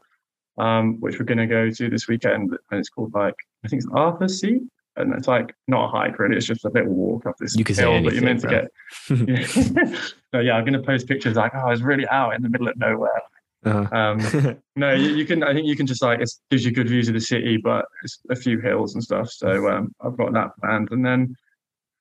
um, 0.59 0.99
which 0.99 1.17
we're 1.19 1.25
going 1.25 1.37
to 1.39 1.47
go 1.47 1.69
to 1.71 1.89
this 1.89 2.07
weekend. 2.07 2.51
And 2.69 2.79
it's 2.79 2.89
called 2.89 3.13
like 3.13 3.35
I 3.65 3.67
think 3.67 3.81
it's 3.83 3.91
Arthur's 3.93 4.39
Seat. 4.39 4.61
and 4.97 5.13
it's 5.13 5.27
like 5.27 5.53
not 5.67 5.85
a 5.85 5.87
hike 5.87 6.19
really. 6.19 6.35
It's 6.37 6.45
just 6.45 6.65
a 6.65 6.69
little 6.69 6.93
walk 6.93 7.25
up 7.25 7.35
this 7.39 7.55
You 7.55 7.63
can 7.63 7.75
hill 7.75 8.03
that 8.03 8.13
you're 8.13 8.23
meant 8.23 8.43
anything, 8.45 8.67
to 9.09 9.25
get. 9.25 10.13
no, 10.33 10.39
yeah, 10.41 10.53
I'm 10.53 10.65
gonna 10.65 10.81
post 10.83 11.07
pictures 11.07 11.35
like, 11.37 11.53
oh, 11.55 11.59
I 11.59 11.69
was 11.71 11.81
really 11.81 12.07
out 12.09 12.35
in 12.35 12.41
the 12.41 12.49
middle 12.49 12.67
of 12.67 12.77
nowhere. 12.77 13.21
Uh-huh. 13.65 13.95
Um, 13.95 14.57
no, 14.77 14.93
you, 14.93 15.09
you 15.15 15.25
can. 15.25 15.43
I 15.43 15.53
think 15.53 15.67
you 15.67 15.75
can 15.75 15.85
just 15.85 16.01
like 16.01 16.21
it 16.21 16.31
gives 16.49 16.63
you 16.65 16.71
good 16.71 16.87
views 16.87 17.07
of 17.09 17.13
the 17.13 17.19
city, 17.19 17.57
but 17.57 17.85
it's 18.03 18.19
a 18.29 18.35
few 18.35 18.59
hills 18.59 18.93
and 18.93 19.03
stuff. 19.03 19.29
So 19.29 19.67
um, 19.69 19.93
I've 20.01 20.15
got 20.15 20.31
that 20.33 20.51
planned, 20.61 20.87
and 20.91 21.05
then 21.05 21.35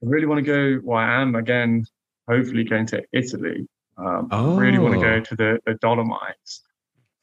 I 0.02 0.06
really 0.08 0.26
want 0.26 0.44
to 0.44 0.48
go. 0.76 0.80
Well, 0.84 0.98
I 0.98 1.20
am 1.20 1.34
again, 1.34 1.84
hopefully 2.28 2.62
going 2.62 2.86
to 2.86 3.02
Italy. 3.12 3.66
Um, 3.96 4.28
I 4.30 4.54
really 4.54 4.78
want 4.78 4.94
to 4.94 5.00
go 5.00 5.14
Oh. 5.14 5.20
to 5.20 5.34
the 5.36 5.58
the 5.66 5.74
Dolomites. 5.74 6.62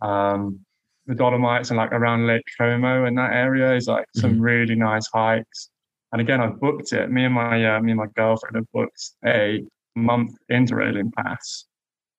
Um, 0.02 0.65
the 1.08 1.16
Dolomites 1.16 1.70
and 1.70 1.78
like 1.78 1.92
around 1.92 2.26
Lake 2.28 2.44
Como 2.58 3.06
and 3.06 3.18
that 3.18 3.32
area 3.34 3.76
is 3.76 3.88
like 3.88 4.06
some 4.16 4.40
really 4.40 4.76
nice 4.76 5.08
hikes. 5.08 5.70
And 6.12 6.22
again, 6.22 6.42
I've 6.42 6.60
booked 6.60 6.94
it. 6.94 7.12
Me 7.12 7.26
and 7.26 7.34
my 7.34 7.76
uh, 7.76 7.80
me 7.82 7.92
and 7.92 8.00
my 8.00 8.08
girlfriend 8.16 8.56
have 8.56 8.72
booked 8.74 9.12
a 9.26 9.64
month 9.96 10.32
interrailing 10.52 11.12
pass 11.14 11.66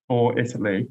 for 0.09 0.39
Italy 0.39 0.87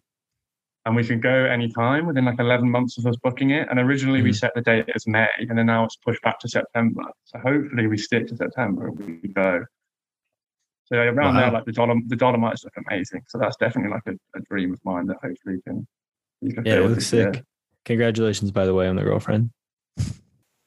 and 0.86 0.96
we 0.96 1.04
can 1.04 1.20
go 1.20 1.46
anytime 1.46 2.06
within 2.06 2.25
like 2.25 2.40
11 2.40 2.70
months 2.70 2.98
of 2.98 3.06
us 3.08 3.16
booking 3.24 3.52
it. 3.52 3.68
And 3.70 3.80
originally 3.80 4.22
we 4.22 4.30
Mhm. 4.30 4.36
set 4.36 4.54
the 4.54 4.62
date 4.62 4.86
as 4.94 5.08
May, 5.08 5.28
and 5.40 5.58
then 5.58 5.66
now 5.66 5.84
it's 5.86 5.96
pushed 5.96 6.22
back 6.22 6.38
to 6.40 6.48
September. 6.48 7.04
So 7.24 7.40
hopefully 7.40 7.88
we 7.88 7.98
stick 7.98 8.28
to 8.28 8.36
September 8.36 8.88
and 8.90 9.00
we 9.24 9.30
go. 9.30 9.66
So 10.86 10.98
around 10.98 11.34
Wow. 11.36 11.40
there, 11.42 11.52
like 11.52 11.66
the 11.66 11.72
Dolom- 11.72 12.08
the 12.08 12.16
Dolomites 12.16 12.64
look 12.64 12.74
amazing. 12.88 13.24
So 13.28 13.40
that's 13.40 13.56
definitely 13.58 13.92
like 13.92 14.06
a, 14.06 14.14
a 14.38 14.42
dream 14.42 14.74
of 14.74 14.80
mine 14.86 15.08
that 15.08 15.18
hopefully 15.24 15.60
can 15.66 15.88
be 16.44 16.54
yeah, 16.64 16.75
it 16.75 16.82
looks 16.82 16.96
this 16.96 17.14
year. 17.14 17.32
Congratulations, 17.86 18.51
by 18.51 18.65
the 18.65 18.74
way, 18.74 18.88
on 18.88 18.96
the 18.96 19.04
girlfriend. 19.04 19.51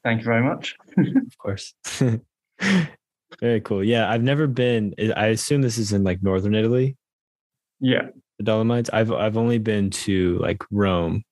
Thank 0.03 0.19
you 0.21 0.25
very 0.25 0.43
much. 0.43 0.75
Of 0.97 1.37
course. 1.37 1.73
Very 3.39 3.61
cool. 3.61 3.83
Yeah, 3.83 4.09
I've 4.09 4.23
never 4.23 4.47
been. 4.47 4.93
I 5.15 5.27
assume 5.27 5.61
this 5.61 5.77
is 5.77 5.93
in 5.93 6.03
like 6.03 6.23
northern 6.23 6.55
Italy, 6.55 6.97
Yeah, 7.79 8.07
the 8.39 8.43
Dolomites. 8.43 8.89
I've 8.91 9.11
I've 9.11 9.37
only 9.37 9.59
been 9.59 9.89
to 9.91 10.39
like 10.39 10.63
Rome. 10.71 11.23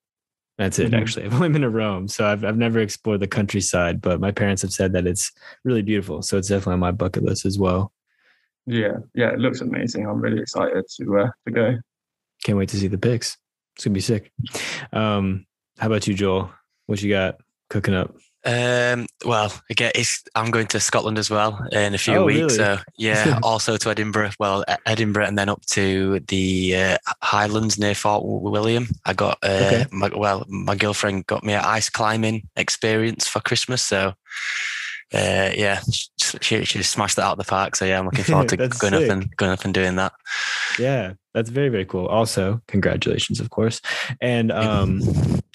That's 0.60 0.78
it. 0.80 0.92
Mhm. 0.92 1.02
Actually, 1.02 1.26
I've 1.26 1.34
only 1.34 1.50
been 1.50 1.64
to 1.64 1.70
Rome, 1.70 2.08
so 2.08 2.26
I've 2.28 2.46
I've 2.46 2.58
never 2.58 2.80
explored 2.80 3.20
the 3.22 3.28
countryside. 3.28 4.00
But 4.00 4.22
my 4.22 4.32
parents 4.32 4.62
have 4.62 4.72
said 4.72 4.94
that 4.94 5.08
it's 5.08 5.32
really 5.64 5.82
beautiful, 5.82 6.22
so 6.22 6.38
it's 6.38 6.48
definitely 6.50 6.74
on 6.74 6.80
my 6.82 6.92
bucket 6.92 7.24
list 7.24 7.46
as 7.46 7.58
well. 7.58 7.92
yeah, 8.68 8.98
yeah. 9.16 9.32
It 9.32 9.40
looks 9.40 9.62
amazing. 9.62 10.06
I'm 10.06 10.22
really 10.22 10.42
excited 10.42 10.86
to 10.98 11.20
uh, 11.20 11.30
to 11.48 11.52
go. 11.52 11.78
Can't 12.44 12.58
wait 12.60 12.70
to 12.70 12.78
see 12.78 12.88
the 12.88 12.98
pics. 13.00 13.38
It's 13.76 13.86
gonna 13.86 13.96
be 13.96 14.02
sick. 14.02 14.32
Um, 14.94 15.47
how 15.78 15.88
about 15.88 16.08
you, 16.08 16.14
Joel? 16.14 16.52
What 16.86 17.02
you 17.02 17.10
got 17.12 17.40
cooking 17.70 17.94
up? 17.94 18.16
Um, 18.46 19.08
well, 19.26 19.52
again, 19.70 19.92
it's, 19.94 20.24
I'm 20.34 20.52
going 20.52 20.68
to 20.68 20.80
Scotland 20.80 21.18
as 21.18 21.30
well 21.30 21.68
in 21.74 21.94
a 21.94 21.98
few 21.98 22.14
Oh, 22.14 22.26
weeks. 22.26 22.58
really? 22.58 22.78
So 22.78 22.78
yeah, 22.98 23.40
also 23.44 23.76
to 23.76 23.90
Edinburgh. 23.90 24.32
Well, 24.40 24.64
Edinburgh, 24.86 25.26
and 25.26 25.38
then 25.38 25.50
up 25.50 25.66
to 25.68 26.22
the 26.22 26.76
uh, 26.76 26.98
Highlands 27.22 27.78
near 27.78 27.94
Fort 27.94 28.24
William. 28.26 28.88
I 29.06 29.14
got 29.14 29.38
uh, 29.44 29.64
Okay. 29.66 29.86
my, 29.92 30.10
well, 30.16 30.46
my 30.48 30.76
girlfriend 30.76 31.28
got 31.28 31.44
me 31.44 31.54
an 31.54 31.64
ice 31.66 31.90
climbing 31.90 32.48
experience 32.56 33.28
for 33.28 33.42
Christmas. 33.42 33.82
So 33.82 34.14
uh, 35.14 35.52
yeah, 35.56 35.80
she, 36.42 36.66
she 36.66 36.84
smashed 36.84 37.16
that 37.16 37.24
out 37.24 37.34
of 37.34 37.38
the 37.38 37.50
park. 37.50 37.76
So 37.76 37.86
yeah, 37.86 38.00
I'm 38.00 38.06
looking 38.06 38.26
forward 38.26 38.50
to 38.50 38.58
going 38.80 38.94
up 38.94 39.04
and 39.04 39.36
going 39.38 39.52
up 39.52 39.64
and 39.64 39.74
doing 39.74 39.96
that. 39.96 40.14
Yeah, 40.78 41.14
that's 41.34 41.50
very 41.50 41.70
very 41.70 41.86
cool. 41.86 42.08
Also, 42.08 42.62
congratulations, 42.68 43.40
of 43.40 43.50
course. 43.50 43.82
And 44.20 44.52
um, 44.52 45.02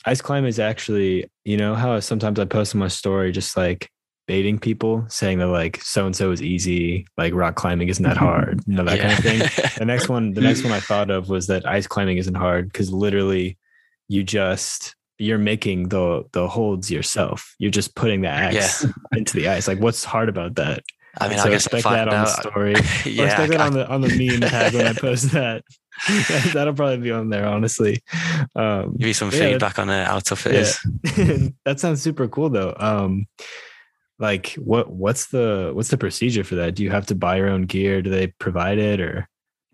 ice 0.06 0.22
climb 0.22 0.46
is 0.46 0.58
actually, 0.58 1.30
you 1.44 1.56
know, 1.56 1.74
how 1.74 2.00
sometimes 2.00 2.38
I 2.38 2.46
post 2.46 2.74
on 2.74 2.78
my 2.78 2.88
story 2.88 3.30
just 3.30 3.56
like 3.56 3.90
baiting 4.26 4.58
people, 4.58 5.04
saying 5.08 5.38
that 5.40 5.48
like 5.48 5.82
so 5.82 6.06
and 6.06 6.16
so 6.16 6.30
is 6.30 6.42
easy, 6.42 7.06
like 7.18 7.34
rock 7.34 7.54
climbing 7.54 7.88
isn't 7.88 8.04
that 8.04 8.16
hard, 8.28 8.62
you 8.66 8.74
know 8.74 8.84
that 8.84 9.00
kind 9.00 9.12
of 9.12 9.18
thing. 9.18 9.70
The 9.76 9.84
next 9.84 10.08
one, 10.08 10.32
the 10.32 10.40
next 10.40 10.64
one 10.64 10.72
I 10.72 10.80
thought 10.80 11.10
of 11.10 11.28
was 11.28 11.46
that 11.48 11.66
ice 11.66 11.86
climbing 11.86 12.16
isn't 12.16 12.36
hard 12.36 12.72
because 12.72 12.90
literally, 12.90 13.58
you 14.08 14.24
just 14.24 14.94
you're 15.22 15.38
making 15.38 15.88
the 15.88 16.24
the 16.32 16.48
holds 16.48 16.90
yourself. 16.90 17.54
You're 17.58 17.70
just 17.70 17.94
putting 17.94 18.22
the 18.22 18.28
axe 18.28 18.86
into 19.12 19.34
the 19.36 19.48
ice. 19.48 19.68
Like, 19.68 19.80
what's 19.80 20.04
hard 20.04 20.28
about 20.28 20.56
that? 20.56 20.82
I 21.20 21.28
mean, 21.28 21.38
so 21.38 21.44
I 21.44 21.50
guess 21.50 21.66
expect 21.66 21.84
that 21.84 22.08
on 22.08 22.14
out. 22.14 22.26
the 22.26 22.32
story. 22.50 22.74
Yeah, 23.04 23.24
expect 23.26 23.52
that 23.52 23.60
I- 23.60 23.66
on 23.66 23.72
the 23.74 23.86
on 23.88 24.00
the 24.00 24.08
meme 24.08 24.40
tag 24.50 24.74
when 24.74 24.86
I 24.86 24.92
post 24.92 25.30
that. 25.32 25.62
That'll 26.54 26.72
probably 26.74 26.96
be 26.98 27.10
on 27.12 27.28
there, 27.28 27.46
honestly. 27.46 28.00
Um, 28.56 28.96
give 28.96 29.08
you 29.08 29.14
some 29.14 29.30
yeah, 29.30 29.38
feedback 29.38 29.78
on 29.78 29.90
uh, 29.90 30.06
how 30.06 30.18
tough 30.20 30.46
it 30.46 30.54
Yeah. 30.54 30.60
is. 31.22 31.50
that 31.64 31.80
sounds 31.80 32.00
super 32.02 32.26
cool, 32.28 32.48
though. 32.50 32.74
Um, 32.78 33.26
like, 34.18 34.54
what 34.54 34.90
what's 34.90 35.26
the 35.26 35.70
what's 35.74 35.88
the 35.90 35.98
procedure 35.98 36.44
for 36.44 36.54
that? 36.56 36.74
Do 36.74 36.82
you 36.82 36.90
have 36.90 37.06
to 37.06 37.14
buy 37.14 37.36
your 37.36 37.48
own 37.50 37.62
gear? 37.66 38.00
Do 38.02 38.08
they 38.10 38.28
provide 38.28 38.78
it, 38.78 39.00
or 39.00 39.28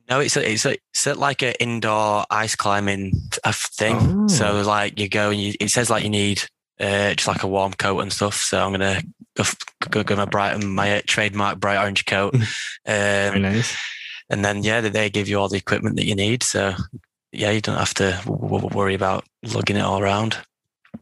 No, 0.09 0.21
it's 0.21 0.37
a, 0.37 0.51
it's 0.51 0.65
a, 0.65 0.77
it's 0.95 1.07
a, 1.07 1.15
like 1.15 1.43
an 1.43 1.55
indoor 1.61 2.25
ice 2.31 2.57
climbing 2.57 3.13
thing. 3.45 3.97
Oh. 4.01 4.29
So 4.29 4.63
like 4.63 4.99
you 4.99 5.09
go 5.09 5.31
and 5.31 5.41
you, 5.41 5.55
it 5.61 5.71
says 5.71 5.91
like 5.91 6.03
you 6.03 6.11
need 6.11 6.43
uh, 6.81 7.15
just 7.15 7.29
like 7.29 7.43
a 7.43 7.49
warm 7.49 7.73
coat 7.73 8.01
and 8.01 8.13
stuff. 8.13 8.37
So 8.37 8.65
I'm 8.65 8.73
gonna 8.73 9.03
go 9.37 9.45
go, 9.91 10.03
go 10.03 10.17
my 10.17 10.25
bright 10.25 10.63
my 10.63 10.99
uh, 10.99 11.03
trademark 11.07 11.61
bright 11.61 11.79
orange 11.79 12.07
coat, 12.07 12.35
very 12.87 13.37
um, 13.37 13.43
nice? 13.43 13.77
and 14.31 14.45
then 14.45 14.63
yeah, 14.63 14.81
they, 14.81 14.89
they 14.89 15.11
give 15.11 15.29
you 15.29 15.39
all 15.39 15.49
the 15.49 15.59
equipment 15.59 15.97
that 15.97 16.07
you 16.07 16.15
need. 16.15 16.43
So 16.43 16.75
yeah, 17.33 17.51
you 17.51 17.61
don't 17.61 17.79
have 17.79 17.95
to 17.95 18.19
w- 18.25 18.69
worry 18.69 18.95
about 18.95 19.25
lugging 19.43 19.77
it 19.77 19.83
all 19.83 20.01
around. 20.01 20.39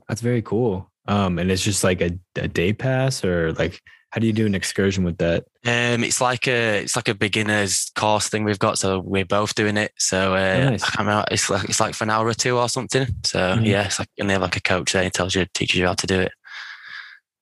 That's 0.08 0.20
very 0.20 0.42
cool. 0.42 0.90
Um, 1.08 1.38
and 1.38 1.50
it's 1.52 1.62
just 1.62 1.84
like 1.84 2.00
a, 2.00 2.18
a 2.34 2.48
day 2.48 2.72
pass, 2.72 3.24
or 3.24 3.52
like 3.52 3.80
how 4.16 4.20
do 4.20 4.26
you 4.26 4.32
do 4.32 4.46
an 4.46 4.54
excursion 4.54 5.04
with 5.04 5.18
that? 5.18 5.44
Um, 5.66 6.02
it's 6.02 6.22
like 6.22 6.48
a 6.48 6.78
it's 6.82 6.96
like 6.96 7.08
a 7.08 7.14
beginners 7.14 7.90
course 7.94 8.30
thing 8.30 8.44
we've 8.44 8.58
got, 8.58 8.78
so 8.78 8.98
we're 9.00 9.26
both 9.26 9.54
doing 9.54 9.76
it. 9.76 9.92
So 9.98 10.34
uh, 10.34 10.38
Oh, 10.38 10.70
nice. 10.70 10.82
I 10.84 10.86
can't 10.86 10.98
remember, 11.00 11.26
it's 11.30 11.50
like 11.50 11.68
it's 11.68 11.80
like 11.80 11.94
for 11.94 12.04
an 12.04 12.10
hour 12.10 12.26
or 12.26 12.32
two 12.32 12.56
or 12.56 12.70
something. 12.70 13.06
So 13.26 13.38
Mhm. 13.38 13.66
yeah, 13.66 13.84
it's 13.84 13.98
like 13.98 14.08
and 14.18 14.30
they 14.30 14.32
have 14.32 14.40
like 14.40 14.56
a 14.56 14.62
coach 14.62 14.94
there, 14.94 15.04
who 15.04 15.10
tells 15.10 15.34
you 15.34 15.44
teaches 15.52 15.78
you 15.78 15.86
how 15.86 15.92
to 15.92 16.06
do 16.06 16.18
it. 16.18 16.32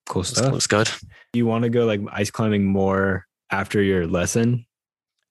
Cool 0.09 0.25
stuff. 0.25 0.53
it's 0.53 0.67
good. 0.67 0.91
You 1.33 1.47
want 1.47 1.63
to 1.63 1.71
go 1.71 1.85
like 1.87 2.01
ice 2.11 2.33
climbing 2.33 2.65
more 2.65 3.25
after 3.53 3.81
your 3.81 4.09
lesson? 4.09 4.67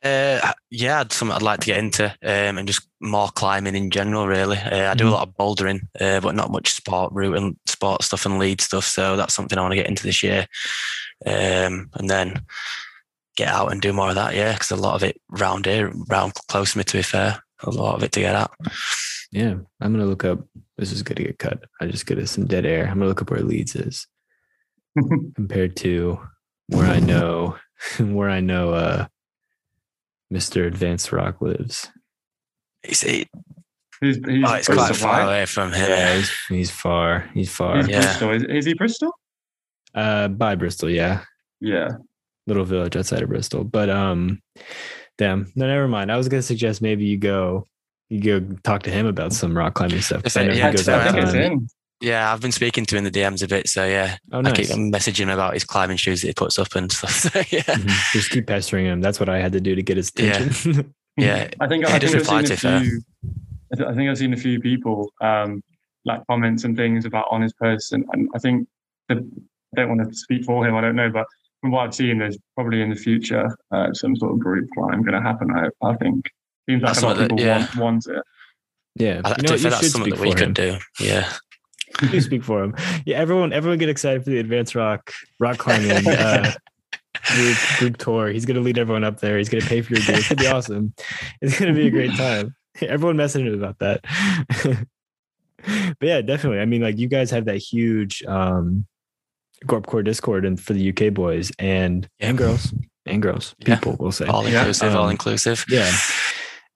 Uh, 0.01 0.51
yeah, 0.69 1.01
it's 1.01 1.15
something 1.15 1.36
I'd 1.36 1.41
like 1.41 1.62
to 1.62 1.65
get 1.65 1.77
into, 1.77 2.06
um, 2.23 2.58
and 2.58 2.67
just 2.67 2.88
more 3.01 3.29
climbing 3.29 3.75
in 3.75 3.89
general. 3.89 4.27
Really, 4.27 4.58
uh, 4.58 4.91
I 4.91 4.93
do 4.95 5.06
Mhm. 5.06 5.08
a 5.08 5.12
lot 5.12 5.27
of 5.27 5.36
bouldering, 5.36 5.79
uh, 5.99 6.19
but 6.21 6.36
not 6.36 6.51
much 6.51 6.71
sport 6.73 7.12
route 7.13 7.38
and 7.38 7.56
sport 7.65 8.03
stuff 8.03 8.25
and 8.25 8.39
lead 8.39 8.62
stuff. 8.62 8.86
So 8.86 9.15
that's 9.17 9.34
something 9.34 9.58
I 9.58 9.62
want 9.62 9.71
to 9.73 9.77
get 9.77 9.88
into 9.88 10.03
this 10.03 10.21
year, 10.23 10.45
um, 11.25 11.89
and 11.93 12.09
then 12.09 12.45
get 13.36 13.47
out 13.47 13.71
and 13.71 13.81
do 13.81 13.93
more 13.93 14.09
of 14.09 14.15
that. 14.15 14.36
Yeah, 14.36 14.53
because 14.53 14.71
a 14.71 14.75
lot 14.75 14.95
of 14.95 15.03
it 15.03 15.19
round 15.29 15.65
here, 15.65 15.91
round 16.09 16.33
close 16.47 16.73
to 16.73 16.77
me. 16.77 16.83
To 16.83 16.97
be 16.97 17.03
fair, 17.03 17.41
a 17.63 17.69
lot 17.69 17.95
of 17.95 18.03
it 18.03 18.12
to 18.13 18.19
get 18.19 18.36
out. 18.36 18.51
Yeah, 19.31 19.55
I'm 19.81 19.91
gonna 19.93 20.05
look 20.05 20.23
up. 20.23 20.39
This 20.77 20.91
is 20.91 21.03
good 21.03 21.17
to 21.17 21.23
get 21.23 21.39
cut. 21.39 21.63
I 21.81 21.88
just 21.88 22.05
get 22.05 22.27
some 22.29 22.45
dead 22.45 22.65
air. 22.65 22.83
I'm 22.88 22.97
gonna 22.99 23.07
look 23.07 23.21
up 23.21 23.31
where 23.31 23.41
Leeds 23.41 23.75
is 23.75 24.07
compared 25.36 25.75
to 25.77 26.19
where 26.67 26.86
I 26.88 26.99
know 26.99 27.57
where 27.99 28.29
I 28.29 28.39
know 28.39 28.73
uh 28.73 29.07
Mr. 30.33 30.65
Advanced 30.65 31.12
Rock 31.12 31.41
lives. 31.41 31.89
It's, 32.83 33.03
it, 33.03 33.29
he's, 34.01 34.17
he's 34.17 34.43
oh, 34.45 34.53
it's 34.55 34.67
quite 34.67 34.95
far 34.95 35.21
away 35.21 35.45
from 35.45 35.71
Yeah, 35.71 36.17
he's, 36.17 36.31
he's 36.49 36.71
far. 36.71 37.29
He's 37.33 37.49
far. 37.49 37.77
He's 37.77 37.88
Yeah. 37.88 38.01
Bristol. 38.01 38.31
Is, 38.31 38.43
is 38.43 38.65
he 38.65 38.73
Bristol? 38.73 39.12
Uh 39.95 40.27
by 40.27 40.56
Bristol, 40.56 40.89
yeah. 40.89 41.21
Yeah. 41.60 41.89
Little 42.47 42.65
village 42.65 42.95
outside 42.97 43.21
of 43.21 43.29
Bristol. 43.29 43.63
But 43.63 43.89
um 43.89 44.41
damn, 45.17 45.51
no, 45.56 45.67
never 45.67 45.88
mind. 45.88 46.12
I 46.12 46.17
was 46.17 46.27
gonna 46.27 46.41
suggest 46.41 46.82
maybe 46.82 47.06
you 47.06 47.17
go 47.17 47.65
you 48.10 48.19
go 48.21 48.39
talk 48.63 48.84
to 48.84 48.91
him 48.91 49.06
about 49.06 49.34
some 49.34 49.58
rock 49.58 49.73
climbing 49.75 50.01
stuff. 50.01 50.23
'cause 50.23 50.38
I 50.38 50.45
know 50.45 50.53
Yeah, 50.53 50.67
he 50.71 50.75
goes 50.77 50.86
to 50.86 50.93
all 50.93 50.99
I 50.99 51.03
the 51.06 51.12
think 51.12 51.23
it's 51.23 51.34
time. 51.34 51.41
in. 51.53 51.67
Yeah, 52.01 52.34
I've 52.34 52.41
been 52.41 52.51
speaking 52.51 52.86
to 52.88 52.97
him 52.97 53.06
in 53.06 53.12
the 53.12 53.17
DMs 53.17 53.43
a 53.43 53.47
bit. 53.47 53.69
So 53.69 53.86
yeah, 53.86 54.17
Oh, 54.34 54.39
I 54.43 54.51
keep 54.51 54.67
messaging 54.67 55.21
him 55.21 55.29
about 55.29 55.53
his 55.53 55.63
climbing 55.63 55.95
shoes 55.97 56.21
that 56.21 56.27
he 56.27 56.34
puts 56.34 56.60
up 56.60 56.75
and 56.75 56.91
stuff. 56.91 57.12
So 57.32 57.39
yeah, 57.49 57.62
Mhm. 57.63 58.12
Just 58.12 58.29
keep 58.29 58.45
pestering 58.47 58.86
him. 58.86 58.99
That's 58.99 59.19
what 59.21 59.29
I 59.29 59.39
had 59.39 59.53
to 59.53 59.62
do 59.62 59.73
to 59.75 59.82
get 59.82 59.95
his 59.97 60.12
Yeah. 60.17 60.36
attention. 60.36 60.93
yeah. 61.17 61.49
I 61.62 61.67
think 61.67 61.88
He 61.88 61.93
I 61.93 61.99
does 61.99 62.12
think 62.12 62.27
I've 62.29 62.47
seen 62.47 62.58
to 62.58 62.77
a 62.77 62.79
few. 62.82 63.01
I 63.79 63.89
I 63.91 63.95
think 63.95 64.10
I've 64.10 64.17
seen 64.17 64.34
a 64.34 64.38
few 64.38 64.60
people 64.60 65.12
um, 65.21 65.63
like 66.06 66.21
comments 66.29 66.65
and 66.65 66.75
things 66.75 67.06
about 67.06 67.25
on 67.32 67.41
his 67.41 67.53
post, 67.53 67.93
and, 67.93 68.03
and 68.12 68.27
I 68.36 68.39
think 68.39 68.67
that 69.08 69.17
I 69.17 69.21
don't 69.75 69.89
want 69.89 70.07
to 70.07 70.13
speak 70.17 70.45
for 70.45 70.65
him. 70.67 70.75
I 70.75 70.81
don't 70.81 70.95
know, 70.95 71.09
but 71.09 71.25
from 71.62 71.71
what 71.71 71.83
I've 71.86 71.95
seen, 71.95 72.19
there's 72.19 72.38
probably 72.55 72.81
in 72.81 72.89
the 72.89 72.95
future 72.95 73.47
uh, 73.71 73.93
some 73.93 74.15
sort 74.15 74.33
of 74.33 74.39
group 74.39 74.69
climb 74.73 75.01
going 75.03 75.13
to 75.13 75.21
happen. 75.21 75.49
I, 75.55 75.69
I 75.86 75.95
think 75.95 76.25
seems 76.69 76.81
like 76.83 76.93
That's 76.93 77.01
a 77.03 77.05
lot 77.07 77.12
of 77.13 77.17
something 77.19 77.38
people 77.38 77.45
that- 77.53 77.75
want, 77.77 78.05
want 78.07 78.17
it. 78.17 78.23
yeah. 78.95 79.21
I, 79.23 79.29
You 79.38 79.43
know, 79.43 79.53
be 79.55 79.62
you 79.62 79.69
that's 79.69 79.79
should 79.81 79.91
something 79.91 80.12
speak 80.12 80.15
that 80.15 80.21
we 80.21 80.31
for 80.31 80.38
could 80.38 80.47
him. 80.47 80.53
do. 80.53 80.77
Yeah. 80.99 81.31
You 82.12 82.21
speak 82.21 82.43
for 82.43 82.63
him. 82.63 82.73
Yeah, 83.05 83.17
everyone, 83.19 83.53
everyone 83.53 83.77
get 83.77 83.88
excited 83.88 84.23
for 84.23 84.31
the 84.31 84.39
advanced 84.39 84.73
rock 84.73 85.12
rock 85.39 85.59
climbing 85.59 85.91
uh, 86.07 86.51
group, 87.36 87.57
group 87.77 87.97
tour. 87.97 88.29
He's 88.29 88.45
gonna 88.47 88.62
lead 88.62 88.79
everyone 88.79 89.03
up 89.03 89.19
there. 89.19 89.38
He's 89.38 89.47
gonna 89.47 89.63
pay 89.63 89.83
for 89.83 89.93
your 89.93 90.01
gear. 90.03 90.15
It's 90.17 90.27
gonna 90.27 90.41
be 90.41 90.47
awesome. 90.47 90.95
It's 91.39 91.59
gonna 91.59 91.71
be 91.75 91.86
a 91.86 91.91
great 91.91 92.09
time. 92.15 92.55
Everyone 92.81 93.15
messaging 93.15 93.45
him 93.45 93.53
about 93.63 93.77
that. 93.77 94.03
but 95.63 95.95
yeah, 96.01 96.21
definitely. 96.21 96.59
I 96.62 96.65
mean, 96.65 96.81
like 96.81 96.97
you 96.97 97.07
guys 97.07 97.29
have 97.29 97.45
that 97.45 97.57
huge 97.57 98.23
um 98.23 98.88
Gorpcore 99.65 100.04
Discord 100.04 100.45
and 100.45 100.60
for 100.60 100.73
the 100.73 100.89
UK 100.89 101.13
boys 101.13 101.52
and 101.60 102.08
Yeah. 102.19 102.30
and 102.30 102.38
girls 102.38 102.73
and 103.06 103.21
girls 103.21 103.56
Yeah. 103.60 103.76
people 103.76 103.95
will 103.99 104.12
say 104.12 104.26
all 104.28 104.47
Yeah. 104.47 104.60
inclusive, 104.60 104.95
all 104.95 105.06
Um, 105.06 105.12
inclusive. 105.12 105.65
yeah 105.69 105.91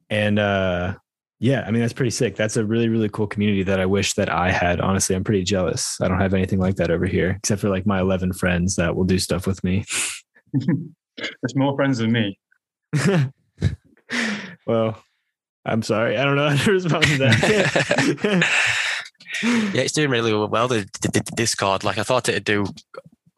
and 0.10 0.39
uh 0.39 0.95
yeah 1.39 1.63
i 1.67 1.71
mean 1.71 1.82
that's 1.82 1.91
pretty 1.93 2.10
sick 2.12 2.36
that's 2.38 2.56
a 2.58 2.63
really 2.65 2.88
really 2.89 3.10
cool 3.10 3.28
community 3.28 3.62
that 3.62 3.80
i 3.80 3.86
wish 3.86 4.13
that 4.13 4.30
i 4.30 4.50
had 4.52 4.80
honestly 4.82 5.15
i'm 5.15 5.23
pretty 5.23 5.43
jealous 5.43 5.97
i 6.02 6.08
don't 6.08 6.19
have 6.19 6.34
anything 6.34 6.60
like 6.60 6.76
that 6.78 6.89
over 6.89 7.06
here 7.06 7.32
except 7.38 7.60
for 7.62 7.69
like 7.69 7.86
my 7.86 8.00
11 8.00 8.32
friends 8.34 8.76
that 8.78 8.95
will 8.95 9.04
do 9.04 9.19
stuff 9.19 9.45
with 9.45 9.62
me 9.65 9.84
There's 10.54 11.56
more 11.56 11.76
friends 11.76 11.97
than 11.97 12.12
me. 12.12 12.39
well 14.65 15.02
i'm 15.65 15.82
sorry 15.82 16.17
i 16.17 16.23
don't 16.23 16.36
know 16.38 16.50
how 16.50 16.63
to 16.63 16.71
respond 16.80 17.04
to 17.04 17.17
that 17.17 18.47
yeah, 19.43 19.81
it's 19.81 19.93
doing 19.93 20.09
really 20.09 20.33
well. 20.33 20.67
The, 20.67 20.87
the, 21.01 21.09
the 21.09 21.31
Discord, 21.35 21.83
like 21.83 21.97
I 21.97 22.03
thought 22.03 22.29
it'd 22.29 22.43
do 22.43 22.65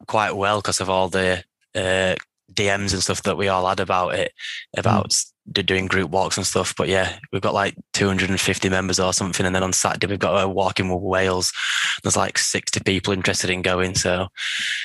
quite 0.06 0.32
well 0.32 0.60
because 0.60 0.80
of 0.80 0.90
all 0.90 1.08
the 1.08 1.44
uh, 1.74 2.16
DMs 2.52 2.92
and 2.92 3.02
stuff 3.02 3.22
that 3.22 3.36
we 3.36 3.48
all 3.48 3.68
had 3.68 3.80
about 3.80 4.14
it, 4.14 4.32
about 4.76 5.16
do- 5.52 5.62
doing 5.62 5.86
group 5.86 6.10
walks 6.10 6.36
and 6.36 6.46
stuff. 6.46 6.74
But 6.76 6.88
yeah, 6.88 7.18
we've 7.32 7.42
got 7.42 7.54
like 7.54 7.74
250 7.92 8.68
members 8.68 8.98
or 9.00 9.12
something, 9.12 9.46
and 9.46 9.54
then 9.54 9.62
on 9.62 9.72
Saturday 9.72 10.06
we've 10.06 10.18
got 10.18 10.42
a 10.42 10.48
walk 10.48 10.80
in 10.80 10.88
Wales. 11.00 11.52
There's 12.02 12.16
like 12.16 12.38
60 12.38 12.80
people 12.80 13.12
interested 13.12 13.50
in 13.50 13.62
going, 13.62 13.94
so 13.94 14.28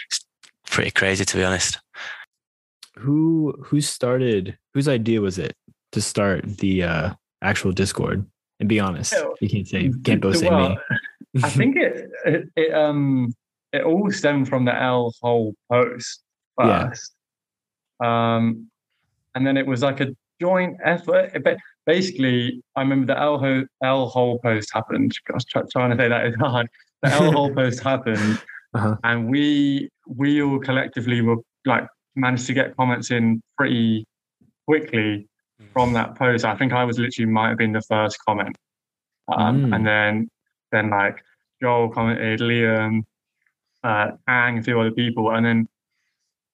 it's 0.08 0.26
pretty 0.68 0.92
crazy 0.92 1.26
to 1.26 1.38
be 1.38 1.44
honest. 1.44 1.80
who 2.98 3.54
who 3.64 3.82
started 3.82 4.58
whose 4.74 4.88
idea 4.88 5.22
was 5.22 5.38
it 5.38 5.54
to 5.92 6.02
start 6.02 6.44
the 6.58 6.84
uh 6.84 7.14
actual 7.42 7.72
discord 7.72 8.26
and 8.60 8.70
be 8.70 8.80
honest 8.80 9.14
you 9.42 9.50
can't 9.50 9.68
say 9.68 9.82
you 9.84 9.98
can't 10.04 10.22
both 10.22 10.38
say 10.38 10.50
Well, 10.50 10.70
me 10.70 10.78
I 11.44 11.50
think 11.50 11.76
it, 11.76 12.10
it 12.26 12.44
it 12.56 12.74
um 12.74 13.34
it 13.74 13.84
all 13.84 14.10
stemmed 14.12 14.48
from 14.48 14.64
the 14.66 14.74
L 14.74 15.14
hole 15.22 15.54
post 15.70 16.24
Yeah. 16.60 16.90
first. 16.90 17.14
Um 18.04 18.68
and 19.36 19.46
then 19.46 19.58
it 19.58 19.68
was 19.68 19.82
like 19.82 20.00
a 20.00 20.08
joint 20.40 20.78
effort. 20.84 21.32
It 21.34 21.44
ba- 21.44 21.58
basically, 21.86 22.62
I 22.76 22.82
remember 22.82 23.08
the 23.14 23.20
L 23.20 23.38
hole 23.38 23.64
L 23.84 24.08
hole 24.08 24.40
post 24.40 24.70
happened. 24.74 25.12
Gosh, 25.28 25.44
try, 25.46 25.62
trying 25.72 25.92
to 25.92 25.98
say 25.98 26.08
that 26.08 26.26
is 26.28 26.36
hard. 26.40 26.68
The 27.04 27.10
L 27.12 27.32
hole 27.34 27.54
post 27.60 27.84
happened, 27.84 28.40
Uh-huh. 28.74 28.96
and 29.04 29.30
we 29.30 29.90
we 30.08 30.42
all 30.42 30.60
collectively 30.60 31.20
were 31.22 31.38
like 31.66 31.86
managed 32.16 32.48
to 32.48 32.54
get 32.54 32.76
comments 32.78 33.12
in 33.12 33.42
pretty 33.58 34.06
quickly 34.68 35.28
from 35.74 35.94
that 35.94 36.16
post. 36.16 36.46
I 36.46 36.56
think 36.56 36.74
I 36.74 36.84
was 36.84 37.00
literally 37.00 37.32
might 37.32 37.50
have 37.50 37.58
been 37.58 37.72
the 37.72 37.82
first 37.82 38.18
comment, 38.28 38.58
um, 39.28 39.66
Mm. 39.68 39.76
and 39.76 39.88
then 39.88 40.30
then 40.72 40.90
like 40.90 41.24
Joel 41.62 41.90
commented, 41.90 42.40
Liam, 42.42 43.04
uh, 43.84 44.12
Ang, 44.28 44.58
a 44.60 44.64
few 44.64 44.80
other 44.80 44.92
people, 44.92 45.32
and 45.32 45.46
then 45.46 45.68